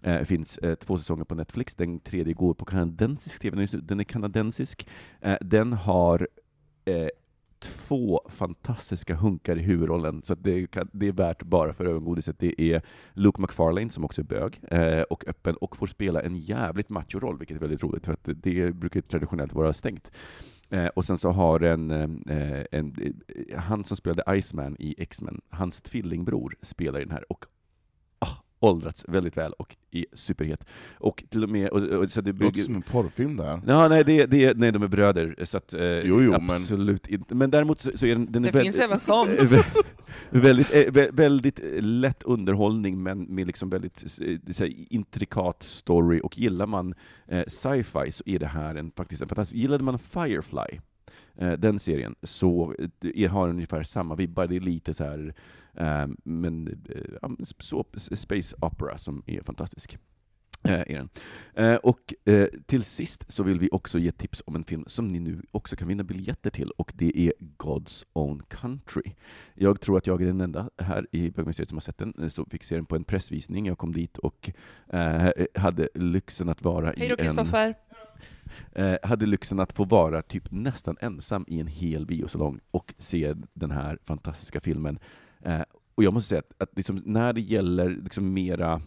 Det 0.00 0.24
finns 0.28 0.58
eh, 0.58 0.74
två 0.74 0.98
säsonger 0.98 1.24
på 1.24 1.34
Netflix, 1.34 1.74
den 1.74 2.00
tredje 2.00 2.34
går 2.34 2.54
på 2.54 2.64
kanadensisk 2.64 3.40
TV, 3.40 3.66
den 3.72 4.00
är- 4.00 4.04
kanadensisk. 4.04 4.88
Den 5.40 5.72
har 5.72 6.28
två 7.58 8.20
fantastiska 8.28 9.14
hunkar 9.14 9.58
i 9.58 9.62
huvudrollen, 9.62 10.22
så 10.22 10.32
att 10.32 10.44
det, 10.44 10.66
kan, 10.66 10.88
det 10.92 11.08
är 11.08 11.12
värt 11.12 11.42
bara 11.42 11.74
för 11.74 11.84
ögongodiset. 11.84 12.38
Det 12.38 12.60
är 12.60 12.82
Luke 13.12 13.40
McFarlane, 13.40 13.90
som 13.90 14.04
också 14.04 14.20
är 14.20 14.24
bög, 14.24 14.60
eh, 14.70 15.02
och 15.02 15.28
öppen, 15.28 15.56
och 15.56 15.76
får 15.76 15.86
spela 15.86 16.22
en 16.22 16.36
jävligt 16.36 16.88
macho-roll, 16.88 17.38
vilket 17.38 17.56
är 17.56 17.60
väldigt 17.60 17.82
roligt, 17.82 18.04
för 18.04 18.12
att 18.12 18.28
det 18.34 18.74
brukar 18.74 19.00
traditionellt 19.00 19.52
vara 19.52 19.72
stängt. 19.72 20.10
Eh, 20.70 20.86
och 20.86 21.04
sen 21.04 21.18
så 21.18 21.30
har 21.30 21.60
en, 21.60 21.90
eh, 21.90 22.64
en, 22.72 23.14
eh, 23.28 23.58
han 23.58 23.84
som 23.84 23.96
spelade 23.96 24.38
Iceman 24.38 24.76
i 24.78 24.94
X-Men, 24.98 25.40
hans 25.50 25.80
tvillingbror 25.80 26.54
spelar 26.62 27.00
i 27.00 27.04
den 27.04 27.12
här, 27.12 27.32
och 27.32 27.46
åldrats 28.60 29.04
väldigt 29.08 29.36
väl 29.36 29.52
och 29.52 29.76
är 29.90 30.04
superhet. 30.12 30.66
Och 30.98 31.24
till 31.30 31.42
och 31.42 31.48
med... 31.50 31.68
Och, 31.70 31.82
och, 31.82 32.12
så 32.12 32.20
det 32.20 32.32
Det 32.32 32.38
låter 32.44 32.52
bygger, 32.52 32.64
som 32.64 32.74
en 32.74 32.82
porrfilm 32.82 33.36
där. 33.36 33.60
Ja, 33.66 33.88
nej, 33.88 34.04
det, 34.04 34.26
det, 34.26 34.56
nej, 34.56 34.72
de 34.72 34.82
är 34.82 34.88
bröder, 34.88 35.34
så 35.44 35.56
att, 35.56 35.72
eh, 35.74 35.80
Jo, 35.82 36.22
jo, 36.22 36.30
men- 36.32 36.50
absolut 36.50 37.06
inte. 37.08 37.34
Men 37.34 37.50
däremot 37.50 37.80
så, 37.80 37.90
så 37.94 38.06
är 38.06 38.14
den, 38.14 38.32
den 38.32 38.44
är 38.44 38.48
Det 38.48 38.58
väl- 38.58 38.64
finns 38.64 38.78
även 38.78 38.98
sånt. 39.00 39.30
vä- 39.38 39.64
väldigt, 40.30 40.74
eh, 40.74 40.78
vä- 40.78 41.10
väldigt 41.12 41.60
eh, 41.60 41.82
lätt 41.82 42.22
underhållning, 42.22 43.02
men 43.02 43.22
med 43.22 43.46
liksom 43.46 43.70
väldigt 43.70 44.04
eh, 44.60 44.68
intrikat 44.90 45.62
story, 45.62 46.20
och 46.24 46.38
gillar 46.38 46.66
man 46.66 46.94
eh, 47.28 47.44
sci-fi 47.48 48.12
så 48.12 48.22
är 48.26 48.38
det 48.38 48.46
här 48.46 48.74
en, 48.74 48.90
faktiskt 48.96 49.22
en 49.22 49.28
fantastisk... 49.28 49.56
Gillade 49.56 49.84
man 49.84 49.98
Firefly, 49.98 50.80
den 51.38 51.78
serien, 51.78 52.14
så 52.22 52.74
eh, 52.78 52.88
det 52.98 53.26
har 53.26 53.48
ungefär 53.48 53.82
samma 53.82 54.14
vibbar, 54.14 54.46
det 54.46 54.56
är 54.56 54.60
lite 54.60 54.94
så 54.94 55.04
här 55.04 55.34
eh, 55.74 56.08
men 56.24 56.68
eh, 56.88 57.30
så, 57.58 57.84
space 57.94 58.56
opera 58.60 58.98
som 58.98 59.22
är 59.26 59.42
fantastisk. 59.42 59.98
Eh. 60.66 61.04
Eh, 61.54 61.74
och 61.74 62.14
eh, 62.24 62.48
till 62.66 62.82
sist 62.82 63.32
så 63.32 63.42
vill 63.42 63.58
vi 63.58 63.68
också 63.72 63.98
ge 63.98 64.12
tips 64.12 64.42
om 64.46 64.56
en 64.56 64.64
film 64.64 64.84
som 64.86 65.08
ni 65.08 65.20
nu 65.20 65.42
också 65.50 65.76
kan 65.76 65.88
vinna 65.88 66.04
biljetter 66.04 66.50
till, 66.50 66.70
och 66.70 66.92
det 66.94 67.18
är 67.18 67.32
God's 67.58 68.04
Own 68.12 68.42
Country. 68.48 69.12
Jag 69.54 69.80
tror 69.80 69.98
att 69.98 70.06
jag 70.06 70.22
är 70.22 70.26
den 70.26 70.40
enda 70.40 70.70
här 70.78 71.06
i 71.12 71.30
Bögmuseet 71.30 71.68
som 71.68 71.76
har 71.76 71.80
sett 71.80 71.98
den, 71.98 72.14
eh, 72.22 72.28
så 72.28 72.44
fick 72.44 72.64
se 72.64 72.74
den 72.74 72.86
på 72.86 72.96
en 72.96 73.04
pressvisning. 73.04 73.66
Jag 73.66 73.78
kom 73.78 73.92
dit 73.92 74.18
och 74.18 74.50
eh, 74.88 75.30
hade 75.54 75.88
lyxen 75.94 76.48
att 76.48 76.62
vara 76.62 76.86
Hej 76.86 77.06
i 77.06 77.08
då 77.08 77.14
en... 77.18 77.24
Kristoffer! 77.24 77.74
Eh, 78.72 78.96
hade 79.02 79.26
lyxen 79.26 79.60
att 79.60 79.72
få 79.72 79.84
vara 79.84 80.22
typ 80.22 80.50
nästan 80.50 80.96
ensam 81.00 81.44
i 81.48 81.60
en 81.60 81.66
hel 81.66 82.06
biosalong 82.06 82.60
och 82.70 82.94
se 82.98 83.34
den 83.52 83.70
här 83.70 83.98
fantastiska 84.04 84.60
filmen. 84.60 84.98
Eh, 85.42 85.62
och 85.94 86.04
jag 86.04 86.14
måste 86.14 86.28
säga 86.28 86.38
att, 86.38 86.62
att 86.62 86.76
liksom, 86.76 87.02
när 87.04 87.32
det 87.32 87.40
gäller 87.40 87.88
liksom 87.88 88.32
mera 88.32 88.82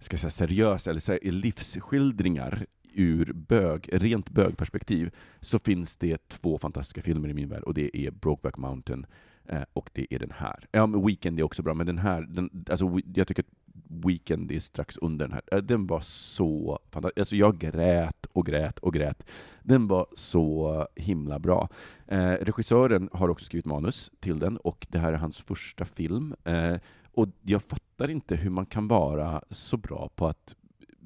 ska 0.00 0.14
jag 0.14 0.20
säga, 0.20 0.30
seriösa 0.30 0.90
eller 0.90 1.00
så 1.00 1.12
här, 1.12 1.20
livsskildringar 1.22 2.66
ur 2.92 3.32
bög, 3.32 3.88
rent 3.92 4.30
bögperspektiv, 4.30 5.10
så 5.40 5.58
finns 5.58 5.96
det 5.96 6.28
två 6.28 6.58
fantastiska 6.58 7.02
filmer 7.02 7.28
i 7.28 7.34
min 7.34 7.48
värld, 7.48 7.62
och 7.62 7.74
det 7.74 7.96
är 7.96 8.10
Brokeback 8.10 8.56
Mountain 8.56 9.06
Eh, 9.50 9.62
och 9.72 9.90
det 9.92 10.06
är 10.14 10.18
den 10.18 10.32
här. 10.36 10.66
Ja, 10.72 10.86
men 10.86 11.06
Weekend 11.06 11.38
är 11.38 11.42
också 11.42 11.62
bra, 11.62 11.74
men 11.74 11.86
den 11.86 11.98
här, 11.98 12.22
den, 12.22 12.64
alltså, 12.70 13.00
jag 13.14 13.28
tycker 13.28 13.42
att 13.42 13.60
Weekend 14.04 14.52
är 14.52 14.60
strax 14.60 14.96
under 14.96 15.28
den 15.28 15.32
här. 15.32 15.42
Eh, 15.52 15.58
den 15.58 15.86
var 15.86 16.00
så 16.00 16.78
fantastisk. 16.90 17.18
Alltså 17.18 17.36
jag 17.36 17.58
grät 17.58 18.26
och 18.32 18.46
grät 18.46 18.78
och 18.78 18.94
grät. 18.94 19.26
Den 19.62 19.88
var 19.88 20.06
så 20.12 20.88
himla 20.96 21.38
bra. 21.38 21.68
Eh, 22.06 22.32
regissören 22.32 23.08
har 23.12 23.28
också 23.28 23.44
skrivit 23.44 23.66
manus 23.66 24.10
till 24.20 24.38
den, 24.38 24.56
och 24.56 24.86
det 24.90 24.98
här 24.98 25.12
är 25.12 25.16
hans 25.16 25.38
första 25.38 25.84
film. 25.84 26.34
Eh, 26.44 26.76
och 27.12 27.28
jag 27.42 27.62
fattar 27.62 28.10
inte 28.10 28.36
hur 28.36 28.50
man 28.50 28.66
kan 28.66 28.88
vara 28.88 29.42
så 29.50 29.76
bra 29.76 30.10
på 30.14 30.26
att, 30.26 30.54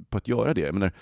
på 0.09 0.19
att 0.19 0.29
göra 0.29 0.55
det. 0.55 0.61
Jag 0.61 0.75
menar, 0.75 0.93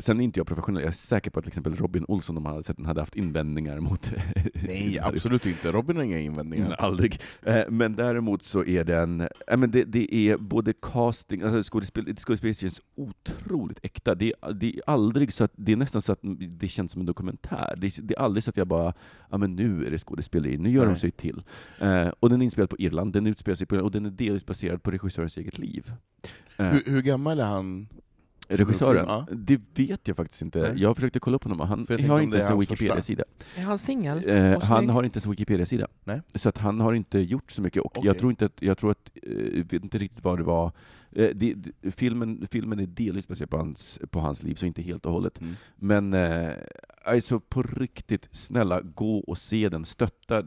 Sen 0.00 0.20
är 0.20 0.24
inte 0.24 0.40
jag 0.40 0.46
professionell, 0.46 0.82
jag 0.82 0.88
är 0.88 0.94
säker 0.94 1.30
på 1.30 1.38
att 1.38 1.44
till 1.44 1.50
exempel 1.50 1.76
Robin 1.76 2.04
Olsson, 2.08 2.36
om 2.36 2.44
han 2.44 2.54
hade 2.54 2.64
sett 2.64 2.76
den, 2.76 2.86
hade 2.86 3.00
haft 3.00 3.16
invändningar 3.16 3.80
mot... 3.80 4.12
Nej, 4.54 4.98
absolut 5.02 5.46
inte. 5.46 5.72
Robin 5.72 5.96
har 5.96 6.02
inga 6.02 6.18
invändningar. 6.18 6.68
Nej, 6.68 6.76
aldrig. 6.78 7.20
Eh, 7.42 7.60
Men 7.68 7.96
däremot 7.96 8.42
så 8.42 8.64
är 8.64 8.84
den, 8.84 9.20
eh, 9.20 9.56
men 9.56 9.70
det, 9.70 9.84
det 9.84 10.14
är 10.14 10.36
både 10.36 10.72
casting, 10.72 11.42
alltså 11.42 11.72
skådespel, 11.72 12.16
skådespelet 12.16 12.58
känns 12.58 12.80
otroligt 12.94 13.78
äkta. 13.82 14.14
Det 14.14 14.32
är, 14.42 14.52
det 14.52 14.66
är 14.76 14.82
aldrig 14.86 15.32
så 15.32 15.44
att, 15.44 15.52
det 15.56 15.72
är 15.72 15.76
nästan 15.76 16.02
så 16.02 16.12
att 16.12 16.20
det 16.58 16.68
känns 16.68 16.92
som 16.92 17.00
en 17.00 17.06
dokumentär. 17.06 17.74
Det 17.76 17.86
är, 17.86 18.02
det 18.02 18.14
är 18.14 18.20
aldrig 18.20 18.44
så 18.44 18.50
att 18.50 18.56
jag 18.56 18.66
bara, 18.66 18.94
ja 19.30 19.38
men 19.38 19.56
nu 19.56 19.86
är 19.86 19.90
det 19.90 19.98
skådespeleri, 19.98 20.58
nu 20.58 20.70
gör 20.70 20.84
Nej. 20.84 20.94
de 20.94 21.00
sig 21.00 21.10
till. 21.10 21.42
Eh, 21.78 22.08
och 22.20 22.30
den 22.30 22.40
är 22.40 22.44
inspelad 22.44 22.70
på 22.70 22.76
Irland, 22.78 23.12
den 23.12 23.26
utspelar 23.26 23.56
sig 23.56 23.66
på 23.66 23.76
och 23.76 23.90
den 23.90 24.06
är 24.06 24.10
delvis 24.10 24.46
baserad 24.46 24.82
på 24.82 24.90
regissörens 24.90 25.36
eget 25.36 25.58
liv. 25.58 25.92
Eh, 26.56 26.66
Hur, 26.66 26.82
hur 26.86 27.02
gammal 27.02 27.40
är 27.40 27.44
han? 27.44 27.88
Regissören? 28.50 29.04
Ja. 29.08 29.26
Det 29.32 29.60
vet 29.74 30.08
jag 30.08 30.16
faktiskt 30.16 30.42
inte. 30.42 30.58
Nej. 30.58 30.82
Jag 30.82 30.96
försökte 30.96 31.20
kolla 31.20 31.36
upp 31.36 31.44
honom, 31.44 31.60
han 31.60 31.86
För 31.86 31.94
jag 31.94 31.98
tänkte 31.98 32.12
har 32.12 32.20
inte 32.20 32.36
ens 32.36 32.50
en. 32.50 32.58
Wikipedia-sida. 32.58 33.24
Är 33.56 33.62
han 33.62 33.78
singel? 33.78 34.28
Eh, 34.28 34.62
han 34.62 34.90
har 34.90 35.02
inte 35.02 35.16
ens 35.16 35.24
en 35.24 35.30
Wikipedia-sida. 35.30 35.86
Så 36.34 36.48
att 36.48 36.58
han 36.58 36.80
har 36.80 36.92
inte 36.92 37.18
gjort 37.18 37.52
så 37.52 37.62
mycket, 37.62 37.82
och 37.82 37.98
Okej. 37.98 38.06
jag 38.06 38.18
tror 38.18 38.30
inte 38.30 38.46
att, 38.46 38.62
jag 38.62 38.78
tror 38.78 38.90
att, 38.90 39.10
eh, 39.22 39.64
vet 39.64 39.72
inte 39.72 39.98
riktigt 39.98 40.24
vad 40.24 40.38
det 40.38 40.44
var, 40.44 40.72
eh, 41.12 41.28
det, 41.34 41.54
det, 41.54 41.90
filmen, 41.90 42.46
filmen 42.50 42.80
är 42.80 42.86
delvis 42.86 43.28
baserad 43.28 43.50
på 43.50 43.56
hans, 43.56 44.00
på 44.10 44.20
hans 44.20 44.42
liv, 44.42 44.54
så 44.54 44.66
inte 44.66 44.82
helt 44.82 45.06
och 45.06 45.12
hållet. 45.12 45.40
Mm. 45.40 45.54
Men 45.76 46.14
eh, 46.14 46.52
alltså 47.04 47.40
på 47.40 47.62
riktigt, 47.62 48.28
snälla 48.32 48.80
gå 48.80 49.18
och 49.18 49.38
se 49.38 49.68
den, 49.68 49.84
stötta 49.84 50.42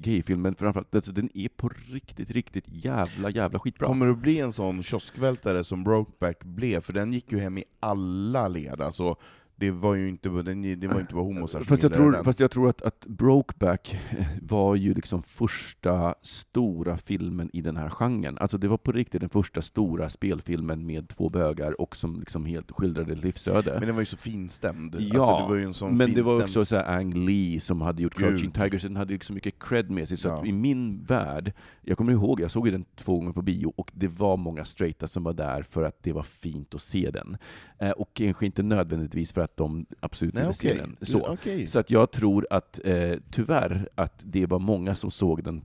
gayfilmen 0.00 0.54
framförallt, 0.54 0.94
alltså, 0.94 1.12
den 1.12 1.30
är 1.34 1.48
på 1.48 1.70
riktigt, 1.88 2.30
riktigt 2.30 2.64
jävla, 2.68 3.30
jävla 3.30 3.58
skitbra. 3.58 3.86
Kommer 3.86 4.06
det 4.06 4.12
att 4.12 4.18
bli 4.18 4.38
en 4.38 4.52
sån 4.52 4.82
kioskvältare 4.82 5.64
som 5.64 5.84
Brokeback 5.84 6.44
blev? 6.44 6.80
För 6.80 6.92
den 6.92 7.12
gick 7.12 7.32
ju 7.32 7.38
hem 7.38 7.58
i 7.58 7.64
alla 7.80 8.48
led. 8.48 8.80
Alltså, 8.80 9.16
det 9.58 9.70
var 9.70 9.94
ju 9.94 10.08
inte, 10.08 10.28
det 10.28 10.88
var 10.88 11.00
inte 11.00 11.14
bara 11.14 11.24
homo 11.24 11.46
som 11.46 11.64
Fast 11.64 11.82
jag, 11.82 11.92
tror, 11.92 12.22
fast 12.24 12.40
jag 12.40 12.50
tror 12.50 12.68
att, 12.68 12.82
att 12.82 13.06
Brokeback 13.06 13.98
var 14.42 14.74
ju 14.74 14.94
liksom 14.94 15.22
första 15.22 16.14
stora 16.22 16.96
filmen 16.96 17.50
i 17.52 17.60
den 17.60 17.76
här 17.76 17.88
genren. 17.90 18.38
Alltså 18.38 18.58
det 18.58 18.68
var 18.68 18.76
på 18.76 18.92
riktigt 18.92 19.20
den 19.20 19.30
första 19.30 19.62
stora 19.62 20.08
spelfilmen 20.10 20.86
med 20.86 21.08
två 21.08 21.28
bögar 21.28 21.80
och 21.80 21.96
som 21.96 22.20
liksom 22.20 22.44
helt 22.44 22.70
skildrade 22.72 23.14
livsöde. 23.14 23.72
Men 23.78 23.86
den 23.86 23.94
var 23.94 24.02
ju 24.02 24.06
så 24.06 24.16
finstämd. 24.16 24.96
Ja, 24.98 25.20
alltså, 25.20 25.36
det 25.42 25.48
var 25.48 25.54
ju 25.54 25.64
en 25.64 25.74
sån 25.74 25.96
men 25.96 26.14
det 26.14 26.22
var 26.22 26.32
finstämd- 26.40 26.42
också 26.42 26.64
så 26.64 26.76
här 26.76 26.96
Ang 26.98 27.14
Lee 27.26 27.60
som 27.60 27.80
hade 27.80 28.02
gjort 28.02 28.14
Gud. 28.16 28.28
Crouching 28.28 28.50
Tiger, 28.50 28.78
så 28.78 28.86
den 28.88 28.96
hade 28.96 29.12
ju 29.12 29.18
så 29.20 29.32
mycket 29.32 29.58
cred 29.58 29.90
med 29.90 30.08
sig, 30.08 30.16
så 30.16 30.28
att 30.28 30.40
Ja. 30.44 30.46
i 30.46 30.52
min 30.52 31.02
värld, 31.02 31.52
jag 31.82 31.98
kommer 31.98 32.12
ihåg, 32.12 32.40
jag 32.40 32.50
såg 32.50 32.72
den 32.72 32.84
två 32.94 33.18
gånger 33.18 33.32
på 33.32 33.42
bio, 33.42 33.72
och 33.76 33.90
det 33.94 34.08
var 34.08 34.36
många 34.36 34.64
straighta 34.64 35.06
som 35.08 35.22
var 35.24 35.32
där 35.32 35.62
för 35.62 35.82
att 35.82 36.02
det 36.02 36.12
var 36.12 36.22
fint 36.22 36.74
att 36.74 36.82
se 36.82 37.10
den. 37.10 37.36
Eh, 37.78 37.90
och 37.90 38.10
kanske 38.14 38.46
inte 38.46 38.62
nödvändigtvis 38.62 39.32
för 39.32 39.40
att 39.40 39.45
de 39.54 39.86
absolut 40.00 40.34
Nej, 40.34 40.42
ville 40.42 40.54
se 40.54 40.70
okej. 40.70 40.80
den. 40.80 41.06
Så. 41.06 41.26
Okej. 41.26 41.66
Så 41.66 41.78
att 41.78 41.90
jag 41.90 42.10
tror 42.10 42.46
att, 42.50 42.80
eh, 42.84 43.12
tyvärr, 43.30 43.88
att 43.94 44.22
det 44.24 44.46
var 44.46 44.58
många 44.58 44.94
som 44.94 45.10
såg 45.10 45.44
den 45.44 45.64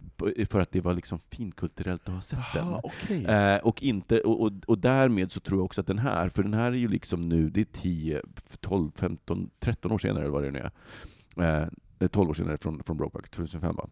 för 0.49 0.59
att 0.59 0.71
det 0.71 0.81
var 0.81 0.93
liksom 0.93 1.19
finkulturellt 1.19 2.09
att 2.09 2.15
ha 2.15 2.21
sett 2.21 2.39
den. 2.53 2.63
Aha, 2.63 2.81
okej. 2.83 3.25
Eh, 3.25 3.57
och, 3.57 3.83
inte, 3.83 4.19
och, 4.19 4.41
och, 4.41 4.51
och 4.67 4.77
därmed 4.77 5.31
så 5.31 5.39
tror 5.39 5.59
jag 5.59 5.65
också 5.65 5.81
att 5.81 5.87
den 5.87 5.99
här, 5.99 6.29
för 6.29 6.43
den 6.43 6.53
här 6.53 6.71
är 6.71 6.75
ju 6.75 6.87
liksom 6.87 7.29
nu, 7.29 7.49
det 7.49 7.61
är 7.61 7.81
10, 7.81 8.21
12, 8.59 8.91
15, 8.95 9.49
13 9.59 9.91
år 9.91 9.97
senare 9.97 10.23
eller 10.23 10.33
vad 10.33 10.43
det 10.43 10.51
nu 10.51 10.69
är. 11.37 11.61
Eh, 11.99 12.07
12 12.07 12.29
år 12.29 12.33
senare 12.33 12.57
från, 12.57 12.83
från 12.83 12.97
Brokeback, 12.97 13.29
2005 13.29 13.75
va? 13.75 13.89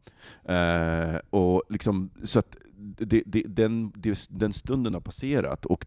Eh, 0.54 1.20
och 1.30 1.64
liksom, 1.70 2.10
så 2.24 2.40
att 2.40 2.58
det, 2.80 3.24
det, 3.26 3.44
den, 3.48 3.92
det, 3.96 4.28
den 4.30 4.54
stunden 4.54 4.94
har 4.94 5.02
passerat, 5.02 5.66
och 5.66 5.86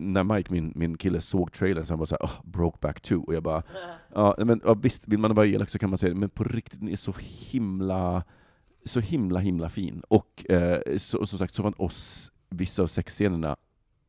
när 0.00 0.24
Mike, 0.24 0.52
min, 0.52 0.72
min 0.74 0.96
kille, 0.96 1.20
såg 1.20 1.52
trailern 1.52 1.86
så 1.86 1.92
han 1.92 1.98
var 1.98 2.06
såhär 2.06 2.26
oh, 2.26 2.40
Brokeback 2.44 3.00
2, 3.00 3.16
och 3.16 3.34
jag 3.34 3.42
bara 3.42 3.62
ja, 4.14 4.34
men, 4.38 4.60
ja, 4.64 4.74
visst, 4.74 5.08
vill 5.08 5.18
man 5.18 5.34
vara 5.34 5.46
elak 5.46 5.70
så 5.70 5.78
kan 5.78 5.90
man 5.90 5.98
säga 5.98 6.14
det, 6.14 6.20
men 6.20 6.30
på 6.30 6.44
riktigt, 6.44 6.80
den 6.80 6.88
är 6.88 6.96
så 6.96 7.14
himla 7.50 8.24
så 8.84 9.00
himla, 9.00 9.40
himla 9.40 9.68
fin. 9.68 10.02
Och 10.08 10.50
eh, 10.50 10.98
så, 10.98 11.26
som 11.26 11.38
sagt, 11.38 11.54
så 11.54 11.62
var 11.62 11.82
oss, 11.82 12.32
vissa 12.48 12.82
av 12.82 12.86
sexscenerna, 12.86 13.56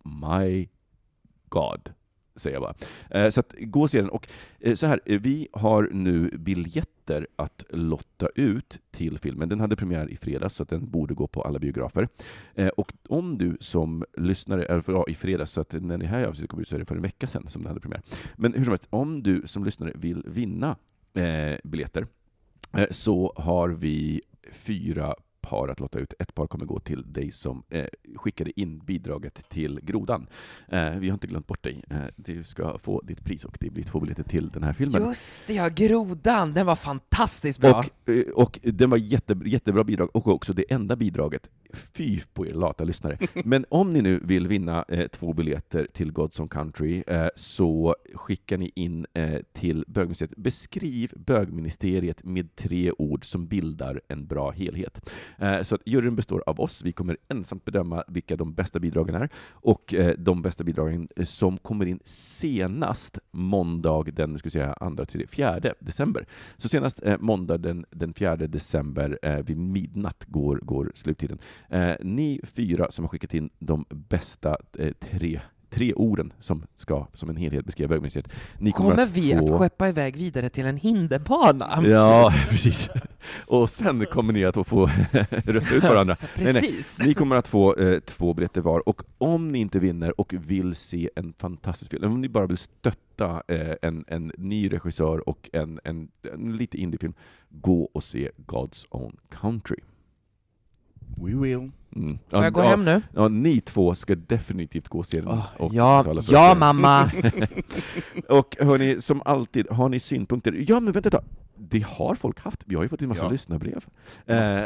my 0.03 0.69
God, 1.49 1.93
säger 2.38 2.55
jag 2.55 2.61
bara. 2.61 2.73
Eh, 3.21 3.29
så 3.29 3.39
att, 3.39 3.53
gå 3.59 3.81
och 3.81 3.91
se 3.91 4.01
den. 4.01 4.09
Och 4.09 4.27
eh, 4.59 4.75
så 4.75 4.88
här, 4.88 4.99
eh, 5.05 5.19
vi 5.21 5.47
har 5.51 5.89
nu 5.91 6.38
biljetter 6.38 7.27
att 7.35 7.63
lotta 7.69 8.27
ut 8.35 8.79
till 8.91 9.17
filmen. 9.17 9.49
Den 9.49 9.59
hade 9.59 9.75
premiär 9.75 10.11
i 10.11 10.17
fredags, 10.17 10.55
så 10.55 10.63
att 10.63 10.69
den 10.69 10.89
borde 10.89 11.13
gå 11.13 11.27
på 11.27 11.41
alla 11.41 11.59
biografer. 11.59 12.07
Och 12.75 12.93
om 13.09 13.38
du 13.38 13.57
som 13.59 14.05
lyssnare, 14.17 14.65
eller 14.65 14.83
ja, 14.88 15.05
i 15.07 15.15
fredags, 15.15 15.51
så 15.51 15.61
att 15.61 15.73
när 15.73 15.97
det 15.97 16.05
här 16.05 16.23
avsnittet 16.23 16.49
kom 16.49 16.59
ut 16.59 16.67
så 16.67 16.75
är 16.75 16.79
det 16.79 16.85
för 16.85 16.95
en 16.95 17.01
vecka 17.01 17.27
sedan 17.27 17.47
som 17.47 17.61
den 17.61 17.67
hade 17.67 17.79
premiär. 17.79 18.01
Men 18.35 18.53
hur 18.53 18.63
som 18.63 18.71
helst, 18.71 18.88
om 18.89 19.23
du 19.23 19.41
som 19.45 19.65
lyssnare 19.65 19.91
vill 19.95 20.23
vinna 20.25 20.75
biljetter, 21.63 22.07
så 22.91 23.33
har 23.35 23.69
vi 23.69 24.21
fyra 24.51 25.15
par 25.49 25.67
att 25.67 25.79
lotta 25.79 25.99
ut. 25.99 26.13
Ett 26.19 26.35
par 26.35 26.47
kommer 26.47 26.65
gå 26.65 26.79
till 26.79 27.13
dig 27.13 27.31
som 27.31 27.63
eh, 27.69 27.85
skickade 28.15 28.59
in 28.59 28.79
bidraget 28.79 29.49
till 29.49 29.79
Grodan. 29.83 30.27
Eh, 30.67 30.89
vi 30.89 31.09
har 31.09 31.13
inte 31.13 31.27
glömt 31.27 31.47
bort 31.47 31.63
dig. 31.63 31.83
Eh, 31.89 31.97
du 32.15 32.43
ska 32.43 32.77
få 32.77 33.01
ditt 33.01 33.23
pris 33.23 33.45
och 33.45 33.57
det 33.59 33.69
blir 33.69 33.83
två 33.83 33.99
biljetter 33.99 34.23
till 34.23 34.49
den 34.49 34.63
här 34.63 34.73
filmen. 34.73 35.07
Just 35.07 35.47
det, 35.47 35.53
ja, 35.53 35.69
Grodan! 35.69 36.53
Den 36.53 36.65
var 36.65 36.75
fantastiskt 36.75 37.59
bra! 37.59 37.83
Och, 38.05 38.09
eh, 38.09 38.25
och 38.27 38.59
den 38.63 38.89
var 38.89 38.97
jätte, 38.97 39.39
jättebra 39.45 39.83
bidrag, 39.83 40.09
och 40.13 40.27
också 40.27 40.53
det 40.53 40.65
enda 40.69 40.95
bidraget. 40.95 41.49
Fy 41.74 42.22
på 42.34 42.47
er 42.47 42.53
lata 42.53 42.84
lyssnare. 42.84 43.18
Men 43.45 43.65
om 43.70 43.93
ni 43.93 44.01
nu 44.01 44.20
vill 44.24 44.47
vinna 44.47 44.86
eh, 44.88 45.07
två 45.07 45.34
biljetter 45.34 45.88
till 45.93 46.11
Godson 46.11 46.49
Country, 46.49 47.03
eh, 47.07 47.28
så 47.36 47.95
skickar 48.13 48.57
ni 48.57 48.72
in 48.76 49.05
eh, 49.13 49.39
till 49.53 49.86
bögministeriet. 49.88 50.38
Beskriv 50.38 51.13
bögministeriet 51.15 52.24
med 52.24 52.55
tre 52.55 52.91
ord 52.91 53.26
som 53.26 53.47
bildar 53.47 54.01
en 54.07 54.28
bra 54.28 54.51
helhet. 54.51 55.09
Eh, 55.38 55.61
så 55.61 55.76
att 55.76 55.82
juryn 55.86 56.15
består 56.15 56.43
av 56.45 56.59
oss. 56.59 56.82
Vi 56.84 56.91
kommer 56.91 57.18
ensamt 57.30 57.65
bedöma 57.65 58.03
vilka 58.07 58.36
de 58.36 58.53
bästa 58.53 58.80
bidragen 58.80 59.15
är, 59.15 59.30
och 59.51 59.93
eh, 59.93 60.13
de 60.18 60.41
bästa 60.41 60.63
bidragen 60.63 61.07
eh, 61.15 61.26
som 61.26 61.57
kommer 61.57 61.86
in 61.86 61.99
senast 62.05 63.18
måndag 63.32 64.03
den, 64.03 64.32
nu 64.32 64.39
ska 64.39 64.47
vi 64.47 64.51
säga, 64.51 64.74
andra, 64.74 65.05
tredje, 65.05 65.28
fjärde 65.28 65.74
december. 65.80 66.26
Så 66.57 66.70
senast 66.70 67.03
eh, 67.03 67.18
måndag 67.20 67.57
den, 67.57 67.86
den 67.91 68.13
4 68.13 68.36
december 68.36 69.20
eh, 69.22 69.38
vid 69.38 69.57
midnatt 69.57 70.26
går, 70.28 70.59
går 70.61 70.91
sluttiden. 70.95 71.39
Eh, 71.69 71.95
ni 72.01 72.39
fyra 72.43 72.91
som 72.91 73.05
har 73.05 73.09
skickat 73.09 73.33
in 73.33 73.49
de 73.59 73.85
bästa 73.89 74.57
eh, 74.79 74.93
tre 74.99 75.39
tre 75.69 75.93
orden 75.93 76.33
som 76.39 76.63
ska 76.75 77.07
som 77.13 77.29
en 77.29 77.35
helhet 77.35 77.65
beskriva 77.65 77.87
bögministeriet. 77.87 78.31
Ni 78.59 78.71
Kommer 78.71 79.03
att 79.03 79.09
vi 79.09 79.31
få... 79.31 79.53
att 79.53 79.59
skeppa 79.59 79.89
iväg 79.89 80.17
vidare 80.17 80.49
till 80.49 80.65
en 80.65 80.77
hinderbana? 80.77 81.83
Ja, 81.83 82.33
precis. 82.49 82.89
Och 83.45 83.69
sen 83.69 84.05
kommer 84.05 84.33
ni 84.33 84.45
att 84.45 84.67
få 84.67 84.85
rösta 85.29 85.75
ut 85.75 85.83
varandra. 85.83 86.15
Så 86.15 86.27
Nej, 86.35 86.53
nej. 86.53 86.61
precis. 86.61 87.01
Ni 87.05 87.13
kommer 87.13 87.35
att 87.35 87.47
få 87.47 87.75
eh, 87.75 87.99
två 87.99 88.33
biljetter 88.33 88.61
var, 88.61 88.89
och 88.89 89.03
om 89.17 89.47
ni 89.51 89.59
inte 89.59 89.79
vinner 89.79 90.19
och 90.19 90.33
vill 90.37 90.75
se 90.75 91.09
en 91.15 91.33
fantastisk 91.37 91.91
film, 91.91 92.11
om 92.11 92.21
ni 92.21 92.29
bara 92.29 92.47
vill 92.47 92.57
stötta 92.57 93.43
eh, 93.47 93.75
en, 93.81 94.05
en 94.07 94.31
ny 94.37 94.73
regissör 94.73 95.29
och 95.29 95.49
en, 95.53 95.79
en, 95.83 96.07
en 96.33 96.57
lite 96.57 96.77
indiefilm, 96.77 97.13
gå 97.49 97.83
och 97.83 98.03
se 98.03 98.31
God's 98.37 98.85
Own 98.89 99.17
Country. 99.29 99.77
We 101.15 101.35
will. 101.35 101.71
Mm. 101.95 102.19
Får 102.29 102.43
jag 102.43 102.53
gå 102.53 102.61
hem 102.61 102.85
nu? 102.85 103.01
Ja, 103.15 103.27
ni 103.27 103.61
två 103.61 103.95
ska 103.95 104.15
definitivt 104.15 104.88
gå 104.88 104.99
och 104.99 105.05
se 105.05 105.19
den. 105.21 105.27
Åh, 105.29 105.45
och 105.57 105.73
ja, 105.73 106.05
ja 106.29 106.55
mamma! 106.59 107.11
och 108.29 108.57
hörni, 108.59 109.01
som 109.01 109.21
alltid, 109.25 109.67
har 109.71 109.89
ni 109.89 109.99
synpunkter? 109.99 110.65
Ja, 110.67 110.79
men 110.79 110.93
vänta 110.93 111.07
ett 111.07 111.13
tag. 111.13 111.23
Det 111.55 111.85
har 111.85 112.15
folk 112.15 112.39
haft. 112.39 112.63
Vi 112.65 112.75
har 112.75 112.84
ju 112.84 112.89
fått 112.89 113.01
en 113.01 113.07
massa 113.09 113.23
Ja. 113.23 113.29
lyssnarbrev. 113.29 113.85
Eh, 114.25 114.63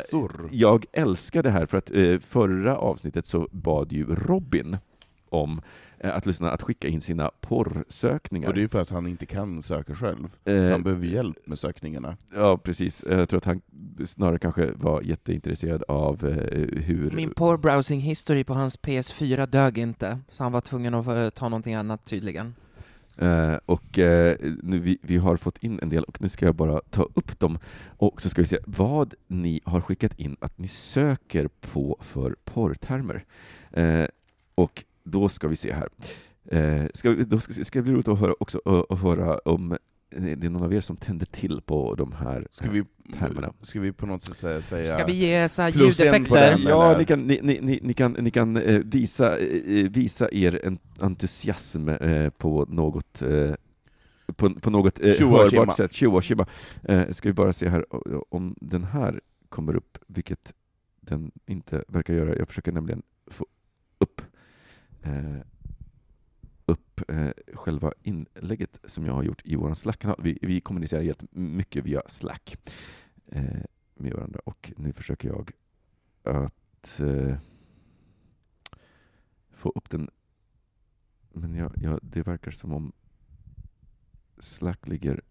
jag 0.51 0.85
älskar 0.91 1.43
det 1.43 1.49
här, 1.49 1.65
för 1.65 1.77
att 1.77 1.91
eh, 1.91 2.19
förra 2.19 2.77
avsnittet 2.77 3.27
så 3.27 3.47
bad 3.51 3.91
ju 3.91 4.15
Robin 4.15 4.77
om 5.29 5.61
att 6.03 6.25
lyssna 6.25 6.51
att 6.51 6.61
skicka 6.61 6.87
in 6.87 7.01
sina 7.01 7.31
porrsökningar. 7.41 8.47
Och 8.47 8.53
det 8.53 8.59
är 8.59 8.61
ju 8.61 8.67
för 8.67 8.81
att 8.81 8.89
han 8.89 9.07
inte 9.07 9.25
kan 9.25 9.61
söka 9.61 9.95
själv. 9.95 10.29
Eh, 10.45 10.65
Så 10.65 10.71
han 10.71 10.83
behöver 10.83 11.05
hjälp 11.07 11.37
med 11.47 11.59
sökningarna. 11.59 12.17
Ja, 12.33 12.57
precis. 12.57 13.03
Jag 13.09 13.29
tror 13.29 13.37
att 13.37 13.45
han 13.45 13.61
snarare 14.05 14.39
kanske 14.39 14.71
var 14.71 15.01
jätteintresserad 15.01 15.83
av 15.87 16.25
eh, 16.27 16.81
hur... 16.83 17.11
Min 17.11 17.33
poor 17.33 17.57
browsing 17.57 17.99
history 18.01 18.43
på 18.43 18.53
hans 18.53 18.79
PS4 18.79 19.45
dög 19.47 19.77
inte, 19.77 20.19
så 20.27 20.43
han 20.43 20.51
var 20.51 20.61
tvungen 20.61 20.93
att 20.93 21.07
eh, 21.07 21.29
ta 21.29 21.49
någonting 21.49 21.73
annat 21.73 22.05
tydligen. 22.05 22.55
Eh, 23.17 23.55
och 23.65 23.99
eh, 23.99 24.37
nu, 24.63 24.79
vi, 24.79 24.97
vi 25.01 25.17
har 25.17 25.37
fått 25.37 25.57
in 25.63 25.79
en 25.81 25.89
del, 25.89 26.03
och 26.03 26.21
nu 26.21 26.29
ska 26.29 26.45
jag 26.45 26.55
bara 26.55 26.81
ta 26.89 27.03
upp 27.13 27.39
dem, 27.39 27.59
och 27.97 28.21
så 28.21 28.29
ska 28.29 28.41
vi 28.41 28.47
se 28.47 28.57
vad 28.65 29.13
ni 29.27 29.61
har 29.63 29.81
skickat 29.81 30.19
in 30.19 30.37
att 30.39 30.57
ni 30.57 30.67
söker 30.67 31.49
på 31.61 31.97
för 32.01 32.35
porrtermer. 32.43 33.25
Eh, 33.71 34.05
och 34.55 34.83
då 35.03 35.29
ska 35.29 35.47
vi 35.47 35.55
se 35.55 35.73
här. 35.73 35.89
Eh, 36.45 36.85
ska, 36.93 37.11
vi- 37.11 37.23
då 37.23 37.39
ska, 37.39 37.65
ska 37.65 37.79
det 37.79 37.83
bli 37.83 37.93
roligt 37.93 38.07
att 38.07 38.19
höra 38.19 38.33
också 38.39 38.61
att, 38.65 38.91
att 38.91 38.99
höra 39.01 39.37
om 39.37 39.77
det 40.17 40.31
är 40.45 40.49
någon 40.49 40.63
av 40.63 40.73
er 40.73 40.81
som 40.81 40.97
tänder 40.97 41.25
till 41.25 41.61
på 41.61 41.95
de 41.95 42.11
här 42.11 42.47
Ska 42.51 42.69
vi, 42.71 42.83
termerna. 43.19 43.53
ska 43.61 43.79
vi 43.79 43.91
på 43.91 44.05
något 44.05 44.23
sätt 44.23 44.37
säga... 44.37 44.61
säga 44.61 44.97
Ska 44.97 45.05
vi 45.07 45.13
ge 45.13 45.49
så 45.49 45.61
här 45.61 45.69
ljudeffekter? 45.69 46.51
den, 46.51 46.61
Ja, 46.61 46.97
ni 46.97 47.05
kan, 47.05 47.19
ni, 47.19 47.39
ni, 47.43 47.59
ni, 47.61 47.79
ni 47.83 47.93
kan, 47.93 48.11
ni 48.11 48.31
kan 48.31 48.57
eh, 48.57 48.79
visa, 48.85 49.37
eh, 49.39 49.89
visa 49.89 50.29
er 50.31 50.65
en 50.65 50.79
entusiasm 50.99 51.89
eh, 51.89 52.29
på 52.29 52.65
något 52.69 53.21
eh, 53.21 53.53
på, 54.35 54.49
på 54.53 54.69
något 54.69 54.99
eh, 54.99 55.07
hörbart 55.29 55.75
sätt. 55.75 55.93
Tjo 55.93 56.15
och 56.15 56.23
tjimma. 56.23 56.45
Eh, 56.83 57.09
ska 57.09 57.29
vi 57.29 57.33
bara 57.33 57.53
se 57.53 57.69
här 57.69 57.85
om 58.33 58.55
den 58.61 58.83
här 58.83 59.21
kommer 59.49 59.75
upp, 59.75 59.97
vilket 60.07 60.53
den 61.01 61.31
inte 61.45 61.83
verkar 61.87 62.13
göra. 62.13 62.35
Jag 62.37 62.47
försöker 62.47 62.71
nämligen 62.71 63.01
få 63.27 63.45
eh, 65.03 65.41
upp 66.65 67.09
eh, 67.09 67.31
själva 67.53 67.93
inlägget 68.03 68.79
som 68.83 69.05
jag 69.05 69.13
har 69.13 69.23
gjort 69.23 69.41
i 69.45 69.55
vår 69.55 69.73
Slack-kanal. 69.73 70.19
Vi, 70.23 70.37
vi 70.41 70.61
kommunicerar 70.61 71.03
helt 71.03 71.23
mycket 71.31 71.85
via 71.85 72.01
Slack 72.07 72.57
eh, 73.27 73.63
med 73.95 74.13
varandra 74.13 74.39
och 74.45 74.73
nu 74.77 74.93
försöker 74.93 75.27
jag 75.27 75.51
att 76.23 76.99
eh, 76.99 77.37
få 79.51 79.69
upp 79.75 79.89
den. 79.89 80.09
Men 81.33 81.55
jag, 81.55 81.71
jag, 81.75 81.99
det 82.01 82.21
verkar 82.21 82.51
som 82.51 82.73
om 82.73 82.91
Slack 84.39 84.87
ligger... 84.87 85.21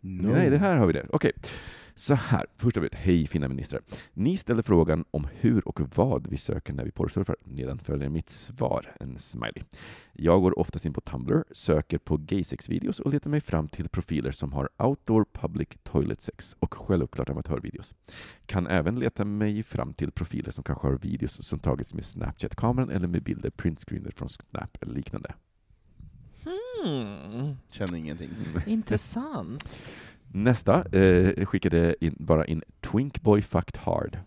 No. 0.00 0.32
Nej, 0.32 0.50
det 0.50 0.58
här 0.58 0.76
har 0.76 0.86
vi 0.86 0.92
det. 0.92 1.06
Okej. 1.10 1.32
Så 1.98 2.14
här, 2.14 2.46
första 2.56 2.80
bit. 2.80 2.94
Hej 2.94 3.26
fina 3.26 3.48
ministrar. 3.48 3.82
Ni 4.12 4.36
ställer 4.36 4.62
frågan 4.62 5.04
om 5.10 5.28
hur 5.32 5.68
och 5.68 5.80
vad 5.96 6.26
vi 6.26 6.36
söker 6.36 6.72
när 6.72 6.84
vi 6.84 6.90
porrsurfar. 6.90 7.36
Nedan 7.44 7.78
följer 7.78 8.08
mitt 8.08 8.30
svar, 8.30 8.94
en 9.00 9.18
smiley. 9.18 9.62
Jag 10.12 10.40
går 10.42 10.58
oftast 10.58 10.84
in 10.86 10.92
på 10.92 11.00
Tumblr, 11.00 11.44
söker 11.50 11.98
på 11.98 12.16
gaysex-videos 12.16 13.00
och 13.00 13.12
letar 13.12 13.30
mig 13.30 13.40
fram 13.40 13.68
till 13.68 13.88
profiler 13.88 14.30
som 14.30 14.52
har 14.52 14.68
outdoor 14.78 15.26
public 15.32 15.68
toilet 15.82 16.20
sex 16.20 16.56
och 16.58 16.74
självklart 16.74 17.28
amatörvideos. 17.28 17.94
Kan 18.46 18.66
även 18.66 18.98
leta 19.00 19.24
mig 19.24 19.62
fram 19.62 19.92
till 19.92 20.10
profiler 20.10 20.50
som 20.50 20.64
kanske 20.64 20.86
har 20.86 20.98
videos 20.98 21.46
som 21.46 21.58
tagits 21.58 21.94
med 21.94 22.04
Snapchat-kameran 22.04 22.90
eller 22.90 23.08
med 23.08 23.22
bilder 23.22 23.50
printscreener 23.50 24.10
från 24.10 24.28
Snap 24.28 24.76
eller 24.80 24.94
liknande. 24.94 25.34
Hmm, 26.44 27.56
Känner 27.72 27.94
ingenting. 27.98 28.30
intressant. 28.66 29.82
Nästa 30.32 30.84
eh, 30.92 31.46
skickade 31.46 31.94
in, 32.00 32.14
bara 32.18 32.44
in 32.44 32.62
Twinkboy 32.80 33.42
fucked 33.42 33.76
hard. 33.76 34.18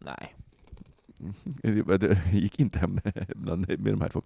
Nej. 0.00 0.34
Det 1.62 1.98
det 1.98 2.18
gick 2.32 2.60
inte 2.60 2.78
hem 2.78 3.00
med 3.04 3.92
de 3.92 4.00
här 4.00 4.08
två. 4.08 4.22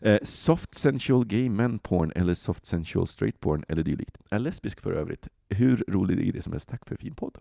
Eh, 0.00 0.18
soft 0.22 0.74
sensual 0.74 1.26
gay 1.26 1.48
men 1.50 1.78
porn 1.78 2.12
eller 2.14 2.34
soft 2.34 2.66
sensual 2.66 3.06
straight 3.06 3.40
porn 3.40 3.64
eller 3.68 3.82
dylikt. 3.82 4.18
Är 4.30 4.38
lesbisk 4.38 4.80
för 4.80 4.92
övrigt. 4.92 5.28
Hur 5.48 5.84
rolig 5.88 6.28
är 6.28 6.32
det 6.32 6.42
som 6.42 6.52
helst. 6.52 6.68
Tack 6.68 6.88
för 6.88 6.96
fin 6.96 7.14
podd. 7.14 7.38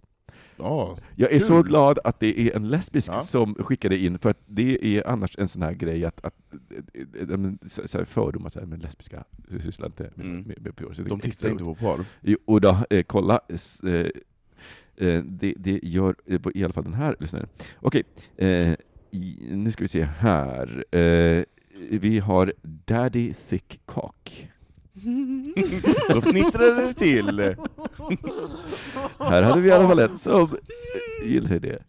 Ja, 0.58 0.98
Jag 1.16 1.32
är 1.32 1.40
Kul. 1.40 1.48
så 1.48 1.62
glad 1.64 2.00
att 2.04 2.20
det 2.20 2.40
är 2.40 2.56
en 2.56 2.70
lesbisk 2.70 3.10
Ja. 3.12 3.20
som 3.22 3.56
skickade 3.56 3.98
in, 3.98 4.20
för 4.20 4.30
att 4.30 4.40
det 4.46 4.86
är 4.98 5.08
annars 5.08 5.36
en 5.40 5.48
sån 5.48 5.62
här 5.62 5.74
grej 5.74 6.06
att, 6.06 6.26
att 6.26 6.36
eh, 6.94 7.02
eh, 7.22 7.28
men, 7.38 7.60
så, 7.66 7.88
så 7.88 7.98
här 7.98 8.06
fördomar, 8.06 8.50
så 8.50 8.60
här, 8.60 8.66
men 8.66 8.80
lesbiska 8.80 9.24
sysslar 9.64 9.88
inte 9.88 10.12
med, 10.16 10.26
Mm. 10.26 10.42
med, 10.42 10.62
med 10.62 11.00
är 11.00 11.10
de 11.10 11.20
tittar 11.20 11.50
inte 11.50 11.64
på 11.64 11.76
porr. 11.76 12.06
Jo, 12.22 12.38
och 12.46 12.62
då, 12.62 12.86
eh, 12.90 13.04
kolla. 13.04 13.40
Eh, 13.50 13.92
eh, 15.08 15.24
det, 15.24 15.54
det 15.58 15.80
gör 15.84 16.16
eh, 16.26 16.40
i 16.54 16.64
alla 16.64 16.74
fall 16.74 16.84
den 16.84 16.94
här 16.94 17.16
lyssnaren. 17.20 17.48
Okej, 17.80 18.04
eh, 18.38 18.76
i- 19.16 19.48
nu 19.56 19.72
ska 19.72 19.84
vi 19.84 19.88
se 19.88 20.04
här. 20.04 20.86
Eh, 20.92 21.44
vi 21.92 22.20
har 22.20 22.54
Daddy 22.62 23.34
Thick 23.34 23.80
Cock. 23.86 24.50
Då 26.10 26.22
fnittrar 26.22 26.76
det 26.76 26.94
till. 26.94 27.40
Här 29.20 29.42
hade 29.42 29.62
vi 29.62 29.70
i 29.70 29.72
alla 29.72 29.88
fall 29.88 30.00
ett 30.00 30.18
som 30.18 30.58
gillar 31.26 31.60
det. 31.60 31.84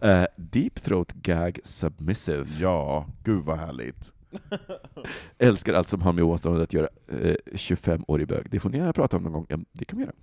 Eh, 0.00 0.24
deep 0.36 0.82
Throat 0.82 1.12
Gag 1.12 1.58
Submissive. 1.64 2.46
Ja, 2.60 3.06
gud 3.24 3.44
vad 3.44 3.58
härligt. 3.58 4.12
Älskar 5.38 5.74
allt 5.74 5.88
som 5.88 6.02
har 6.02 6.12
med 6.12 6.24
ovanstående 6.24 6.62
att 6.62 6.72
göra. 6.72 6.88
Eh, 7.08 7.34
25-årig 7.52 8.28
bög. 8.28 8.50
Det 8.50 8.60
får 8.60 8.70
ni 8.70 8.78
gärna 8.78 8.92
prata 8.92 9.16
om 9.16 9.22
någon 9.22 9.32
gång. 9.32 9.46
Ja, 9.48 9.58
det 9.72 9.84
kan 9.84 9.98
vi 9.98 10.04
göra. 10.04 10.14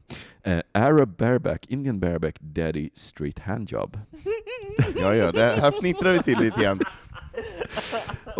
Eh, 0.43 0.63
Arab 0.71 1.17
Bareback, 1.17 1.65
Indian 1.67 1.99
Bareback, 1.99 2.35
Daddy 2.39 2.89
Straight 2.93 3.39
Handjob. 3.39 3.99
Ja, 4.95 5.15
ja, 5.15 5.31
det 5.31 5.43
här 5.43 5.71
fnittrar 5.71 6.11
vi 6.13 6.23
till 6.23 6.39
lite 6.39 6.61
grann. 6.61 6.79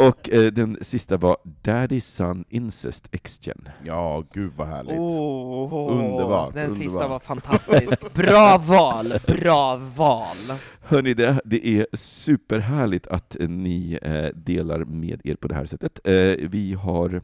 Och 0.08 0.30
eh, 0.30 0.52
den 0.52 0.78
sista 0.82 1.18
var 1.18 1.38
Daddy 1.62 2.02
Son 2.02 2.46
Incest 2.50 3.08
X-Gen. 3.12 3.70
Ja, 3.86 4.24
gud 4.34 4.52
vad 4.58 4.68
härligt. 4.68 4.98
Oh, 5.00 5.92
Underbart, 5.92 6.54
Den 6.54 6.70
sista 6.70 6.98
underbart. 7.04 7.10
var 7.30 7.36
fantastisk. 7.36 8.14
Bra 8.14 8.58
val, 8.68 9.14
bra 9.28 9.82
val. 9.96 10.38
Hörni, 10.82 11.14
det, 11.14 11.42
det 11.46 11.68
är 11.68 11.88
superhärligt 11.94 13.08
att 13.08 13.38
ni 13.40 14.00
eh, 14.02 14.26
delar 14.36 14.80
med 14.86 15.22
er 15.24 15.36
på 15.36 15.48
det 15.48 15.56
här 15.56 15.66
sättet. 15.66 16.00
Eh, 16.04 16.14
vi 16.50 16.74
har 16.74 17.22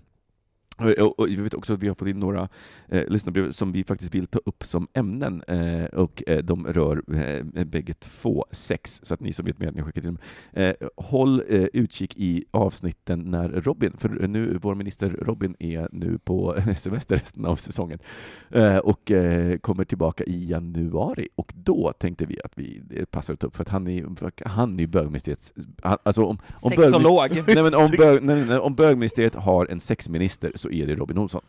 och, 0.77 1.19
och 1.19 1.29
jag 1.29 1.43
vet 1.43 1.53
också 1.53 1.73
att 1.73 1.79
vi 1.79 1.87
har 1.87 1.95
fått 1.95 2.07
in 2.07 2.19
några 2.19 2.49
eh, 2.89 3.07
lyssnarbrev 3.07 3.51
som 3.51 3.71
vi 3.71 3.83
faktiskt 3.83 4.15
vill 4.15 4.27
ta 4.27 4.39
upp 4.45 4.63
som 4.63 4.87
ämnen, 4.93 5.43
eh, 5.47 5.85
och 5.85 6.23
eh, 6.27 6.37
de 6.37 6.67
rör 6.67 7.01
eh, 7.15 7.65
bägge 7.65 7.93
två 7.93 8.45
sex, 8.51 8.99
så 9.03 9.13
att 9.13 9.19
ni 9.19 9.33
som 9.33 9.45
vet 9.45 9.59
mer, 9.59 9.71
ni 9.71 9.79
har 9.79 9.87
skickat 9.87 10.03
in 10.03 10.13
dem. 10.13 10.17
Eh, 10.63 10.75
håll 10.95 11.43
eh, 11.47 11.63
utkik 11.73 12.17
i 12.17 12.45
avsnitten 12.51 13.19
när 13.19 13.49
Robin, 13.49 13.93
för 13.97 14.09
nu, 14.09 14.57
vår 14.61 14.75
minister 14.75 15.09
Robin 15.09 15.55
är 15.59 15.89
nu 15.91 16.17
på 16.17 16.55
semester 16.77 17.15
resten 17.15 17.45
av 17.45 17.55
säsongen, 17.55 17.99
eh, 18.49 18.77
och 18.77 19.11
eh, 19.11 19.57
kommer 19.57 19.83
tillbaka 19.83 20.23
i 20.23 20.49
januari, 20.49 21.27
och 21.35 21.53
då 21.55 21.93
tänkte 21.97 22.25
vi 22.25 22.39
att 22.43 22.51
vi 22.55 22.81
passar 23.11 23.33
att 23.33 23.39
ta 23.39 23.47
upp, 23.47 23.55
för 23.55 23.63
att 23.63 23.69
han 23.69 23.87
är, 23.87 24.47
han 24.47 24.79
är 24.79 24.87
bögministeriets, 24.87 25.53
alltså 25.81 26.25
om, 26.25 26.37
om 26.61 26.69
Sexolog. 26.69 27.43
Nej, 27.47 27.63
men 27.63 27.75
om, 27.75 27.89
bög, 27.97 28.23
nej, 28.23 28.45
nej, 28.45 28.59
om 28.59 28.75
bögministeriet 28.75 29.35
har 29.35 29.65
en 29.65 29.79
sexminister 29.79 30.51
så 30.65 30.71
är 30.71 30.87
det 30.87 30.95
Robin 30.95 31.17
Olsson. 31.17 31.41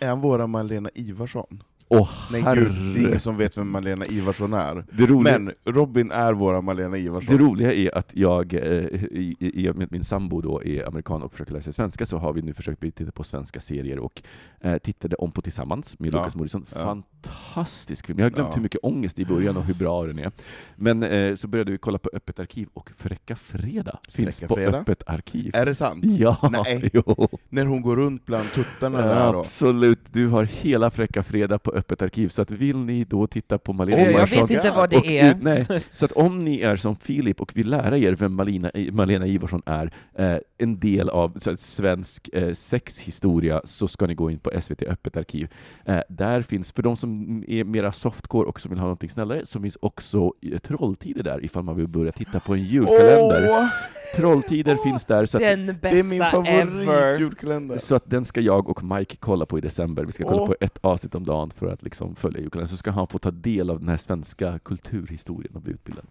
Är 0.00 0.08
han 0.08 0.20
våra 0.20 0.46
Malena 0.46 0.90
Ivarsson? 0.94 1.62
Åh 1.88 2.08
Nej 2.32 2.44
gud, 2.54 2.72
det 2.94 3.00
är 3.00 3.06
ingen 3.08 3.20
som 3.20 3.36
vet 3.36 3.58
vem 3.58 3.70
Malena 3.70 4.06
Ivarsson 4.06 4.52
är. 4.54 4.84
Det 4.92 5.06
roliga, 5.06 5.38
Men 5.38 5.52
Robin 5.64 6.10
är 6.10 6.32
våra 6.32 6.60
Malena 6.60 6.88
det 6.88 6.98
Ivarsson. 6.98 7.38
roliga 7.38 7.72
är 7.72 7.98
att 7.98 8.10
jag, 8.14 8.54
eh, 8.54 8.60
i, 8.62 9.36
i, 9.40 9.72
med 9.74 9.92
min 9.92 10.04
sambo 10.04 10.40
då 10.40 10.62
är 10.64 10.86
amerikan 10.88 11.22
och 11.22 11.32
försöker 11.32 11.52
lära 11.52 11.62
sig 11.62 11.72
svenska, 11.72 12.06
så 12.06 12.16
har 12.18 12.32
vi 12.32 12.42
nu 12.42 12.52
försökt 12.54 12.80
titta 12.80 13.12
på 13.12 13.24
svenska 13.24 13.60
serier 13.60 13.98
och 13.98 14.22
eh, 14.60 14.78
tittade 14.78 15.16
om 15.16 15.32
på 15.32 15.42
Tillsammans 15.42 15.98
med 15.98 16.14
Ja. 16.14 16.18
Lukas 16.18 16.36
Moodysson. 16.36 16.66
Ja. 16.74 16.78
Fantastisk 16.84 18.06
film. 18.06 18.18
Jag 18.18 18.26
har 18.26 18.30
glömt 18.30 18.48
Ja. 18.48 18.54
hur 18.54 18.62
mycket 18.62 18.80
ångest 18.82 19.18
i 19.18 19.24
början 19.24 19.56
och 19.56 19.64
hur 19.64 19.74
bra 19.74 20.06
den 20.06 20.18
är. 20.18 20.30
Men 20.76 21.02
eh, 21.02 21.34
så 21.34 21.48
började 21.48 21.72
vi 21.72 21.78
kolla 21.78 21.98
på 21.98 22.10
Öppet 22.12 22.38
arkiv 22.38 22.68
och 22.74 22.90
Fräcka 22.96 23.36
Fredag 23.36 23.98
finns 24.10 24.36
Fräcka 24.40 24.48
på 24.48 24.54
Fredag? 24.54 24.78
Öppet 24.78 25.02
arkiv. 25.06 25.50
Är 25.56 25.66
det 25.66 25.74
sant? 25.74 26.04
Ja, 26.04 26.50
Nej. 26.52 26.90
jo. 26.92 27.28
När 27.48 27.64
hon 27.66 27.82
går 27.82 27.96
runt 27.96 28.26
bland 28.26 28.52
tuttarna 28.52 28.98
där 28.98 29.32
då? 29.32 29.38
Absolut, 29.40 30.00
du 30.12 30.28
har 30.28 30.44
hela 30.44 30.90
Fräcka 30.90 31.22
Fredag 31.22 31.58
på 31.58 31.75
Öppet 31.76 32.02
arkiv, 32.02 32.28
så 32.28 32.42
att 32.42 32.50
vill 32.50 32.76
ni 32.76 33.04
då 33.04 33.26
titta 33.26 33.58
på 33.58 33.72
Malena 33.72 33.96
Eh, 33.96 34.10
jag 34.10 34.26
vet 34.26 34.50
inte 34.50 34.72
vad 34.76 34.90
det 34.90 34.96
och, 34.96 35.06
är. 35.06 35.34
Nej, 35.42 35.66
så 35.92 36.04
att 36.04 36.12
om 36.12 36.38
ni 36.38 36.60
är 36.60 36.76
som 36.76 36.96
Filip 36.96 37.40
och 37.40 37.56
vill 37.56 37.70
lära 37.70 37.98
er 37.98 38.12
vem 38.12 38.32
Malina, 38.32 38.70
Malena 38.92 39.26
Ivarsson 39.26 39.62
är, 39.66 39.90
eh, 40.14 40.36
en 40.58 40.80
del 40.80 41.08
av 41.08 41.36
att, 41.46 41.60
svensk 41.60 42.28
eh, 42.32 42.54
sexhistoria, 42.54 43.60
så 43.64 43.88
ska 43.88 44.06
ni 44.06 44.14
gå 44.14 44.30
in 44.30 44.38
på 44.38 44.50
SVT 44.60 44.82
Öppet 44.82 45.16
arkiv. 45.16 45.48
Eh, 45.84 46.00
där 46.08 46.42
finns, 46.42 46.72
för 46.72 46.82
de 46.82 46.96
som 46.96 47.44
är 47.48 47.64
mera 47.64 47.92
softcore 47.92 48.46
och 48.46 48.60
som 48.60 48.68
vill 48.68 48.78
ha 48.78 48.84
någonting 48.84 49.10
snällare, 49.10 49.46
så 49.46 49.60
finns 49.60 49.78
också 49.80 50.32
eh, 50.52 50.58
Trolltider 50.58 51.22
där, 51.22 51.44
ifall 51.44 51.62
man 51.62 51.76
vill 51.76 51.88
börja 51.88 52.12
titta 52.12 52.40
på 52.40 52.54
en 52.54 52.64
julkalender. 52.64 53.48
Åh, 53.50 53.68
Trolltider 54.16 54.76
finns 54.76 55.04
där, 55.04 55.26
så 55.26 55.38
Den 55.38 55.66
det 55.66 55.88
är 55.88 56.10
min 56.10 56.18
bästa 56.18 56.44
ever. 56.46 57.78
så 57.78 57.94
att 57.94 58.10
den 58.10 58.24
ska 58.24 58.40
jag 58.40 58.68
och 58.68 58.84
Mike 58.84 59.16
kolla 59.16 59.46
på 59.46 59.58
i 59.58 59.60
december. 59.60 60.04
Vi 60.04 60.12
ska 60.12 60.24
kolla 60.24 60.42
Åh. 60.42 60.46
på 60.46 60.56
ett 60.60 60.78
avsnitt 60.80 61.14
om 61.14 61.24
dagen 61.24 61.50
för 61.66 61.72
att 61.72 61.82
liksom 61.82 62.16
följa 62.16 62.40
julkalendern. 62.40 62.70
Så 62.70 62.76
ska 62.76 62.90
han 62.90 63.06
få 63.06 63.18
ta 63.18 63.30
del 63.30 63.70
av 63.70 63.78
den 63.80 63.88
här 63.88 63.96
svenska 63.96 64.58
kulturhistorien 64.58 65.54
och 65.54 65.62
bli 65.62 65.72
utbildad. 65.72 66.06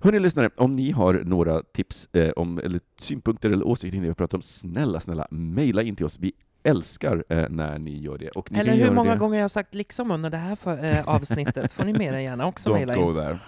Hörni 0.00 0.18
lyssnare, 0.18 0.50
om 0.56 0.72
ni 0.72 0.90
har 0.90 1.14
några 1.24 1.62
tips 1.62 2.08
eh, 2.12 2.30
om, 2.30 2.58
eller 2.58 2.80
synpunkter 3.00 3.50
eller 3.50 3.66
åsikter 3.66 3.90
kring 3.90 4.02
det 4.02 4.08
vi 4.08 4.14
pratat 4.14 4.34
om, 4.34 4.42
snälla, 4.42 5.00
snälla, 5.00 5.26
mejla 5.30 5.82
in 5.82 5.96
till 5.96 6.06
oss. 6.06 6.18
Vi 6.18 6.32
älskar 6.64 7.24
eh, 7.28 7.44
när 7.50 7.78
ni 7.78 7.98
gör 8.00 8.18
det. 8.18 8.28
Och 8.28 8.52
ni 8.52 8.58
Eller 8.58 8.74
hur 8.74 8.90
många 8.90 9.12
det. 9.12 9.18
gånger 9.18 9.36
jag 9.36 9.44
har 9.44 9.48
sagt 9.48 9.74
liksom 9.74 10.10
under 10.10 10.30
det 10.30 10.36
här 10.36 10.56
för, 10.56 10.84
eh, 10.84 11.08
avsnittet, 11.08 11.72
får 11.72 11.84
ni 11.84 11.92
mer 11.92 12.12
än 12.12 12.22
gärna 12.24 12.46
också 12.46 12.70
Don't 12.70 12.74
mejla 12.74 12.96
go 12.96 13.08
in. 13.10 13.14
there. 13.16 13.38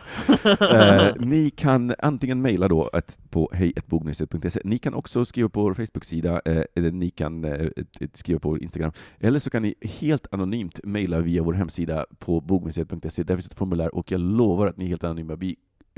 Eh, 1.06 1.14
ni 1.18 1.50
kan 1.50 1.94
antingen 1.98 2.42
mejla 2.42 2.68
då 2.68 2.90
ett, 2.92 3.18
på 3.30 3.50
hejatbogministeriet.se, 3.54 4.60
ni 4.64 4.78
kan 4.78 4.94
också 4.94 5.24
skriva 5.24 5.48
på 5.48 5.62
vår 5.62 5.74
Facebook-sida, 5.74 6.40
eh, 6.44 6.62
eller 6.74 6.90
ni 6.90 7.10
kan 7.10 7.44
eh, 7.44 7.52
ett- 7.76 8.00
ett- 8.02 8.16
skriva 8.16 8.40
på 8.40 8.58
Instagram, 8.58 8.92
eller 9.20 9.38
så 9.38 9.50
kan 9.50 9.62
ni 9.62 9.74
helt 9.82 10.26
anonymt 10.30 10.80
mejla 10.84 11.20
via 11.20 11.42
vår 11.42 11.52
hemsida 11.52 12.06
på 12.18 12.40
bogministeriet.se, 12.40 13.22
där 13.22 13.36
finns 13.36 13.46
ett 13.46 13.54
formulär 13.54 13.94
och 13.94 14.10
jag 14.12 14.20
lovar 14.20 14.66
att 14.66 14.76
ni 14.76 14.84
är 14.84 14.88
helt 14.88 15.04
anonyma. 15.04 15.36
Vi 15.36 15.56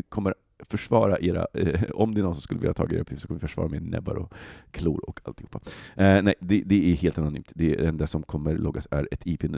kommer 0.08 0.34
försvara 0.64 1.18
era, 1.20 1.46
eh, 1.54 1.82
om 1.94 2.14
det 2.14 2.20
är 2.20 2.22
någon 2.22 2.34
som 2.34 2.42
skulle 2.42 2.60
vilja 2.60 2.74
ta 2.74 2.84
er 2.84 3.00
uppgift 3.00 3.22
så 3.22 3.28
kommer 3.28 3.40
vi 3.40 3.46
försvara 3.46 3.68
med 3.68 3.82
näbbar 3.82 4.14
och 4.14 4.32
klor 4.70 5.08
och 5.08 5.20
alltihopa. 5.24 5.60
Eh, 5.96 6.22
nej, 6.22 6.34
det, 6.40 6.62
det, 6.66 6.92
är 6.92 6.96
helt 6.96 7.18
anonymt. 7.18 7.52
Det 7.54 7.86
enda 7.86 8.06
som 8.06 8.22
kommer 8.22 8.54
loggas 8.54 8.86
är 8.90 9.08
ett 9.10 9.26
IP, 9.26 9.44
en, 9.44 9.54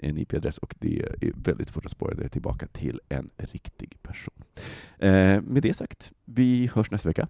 en 0.00 0.18
IP-adress 0.18 0.58
och 0.58 0.74
det 0.78 1.00
är 1.00 1.32
väldigt 1.34 1.68
svårt 1.68 1.84
att 1.84 1.90
spåra 1.90 2.14
det 2.14 2.28
tillbaka 2.28 2.66
till 2.66 3.00
en 3.08 3.30
riktig 3.36 3.96
person. 4.02 4.44
Eh, 4.98 5.42
med 5.42 5.62
det 5.62 5.74
sagt, 5.74 6.12
vi 6.24 6.70
hörs 6.74 6.90
nästa 6.90 7.08
vecka. 7.08 7.28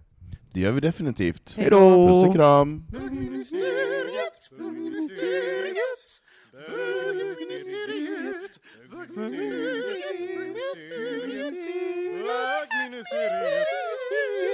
Det 0.53 0.61
gör 0.61 0.73
vi 0.73 0.81
definitivt. 0.81 1.55
Hej 1.57 1.71
då! 1.71 2.09
Puss 2.09 2.27
och 2.29 2.35
kram! 2.35 2.87
Bögministeriet, 2.87 4.51
bögministeriet, 4.59 6.21
bögministeriet, 6.53 8.61
bögministeriet, 8.89 11.84
bögministeriet, 13.13 14.54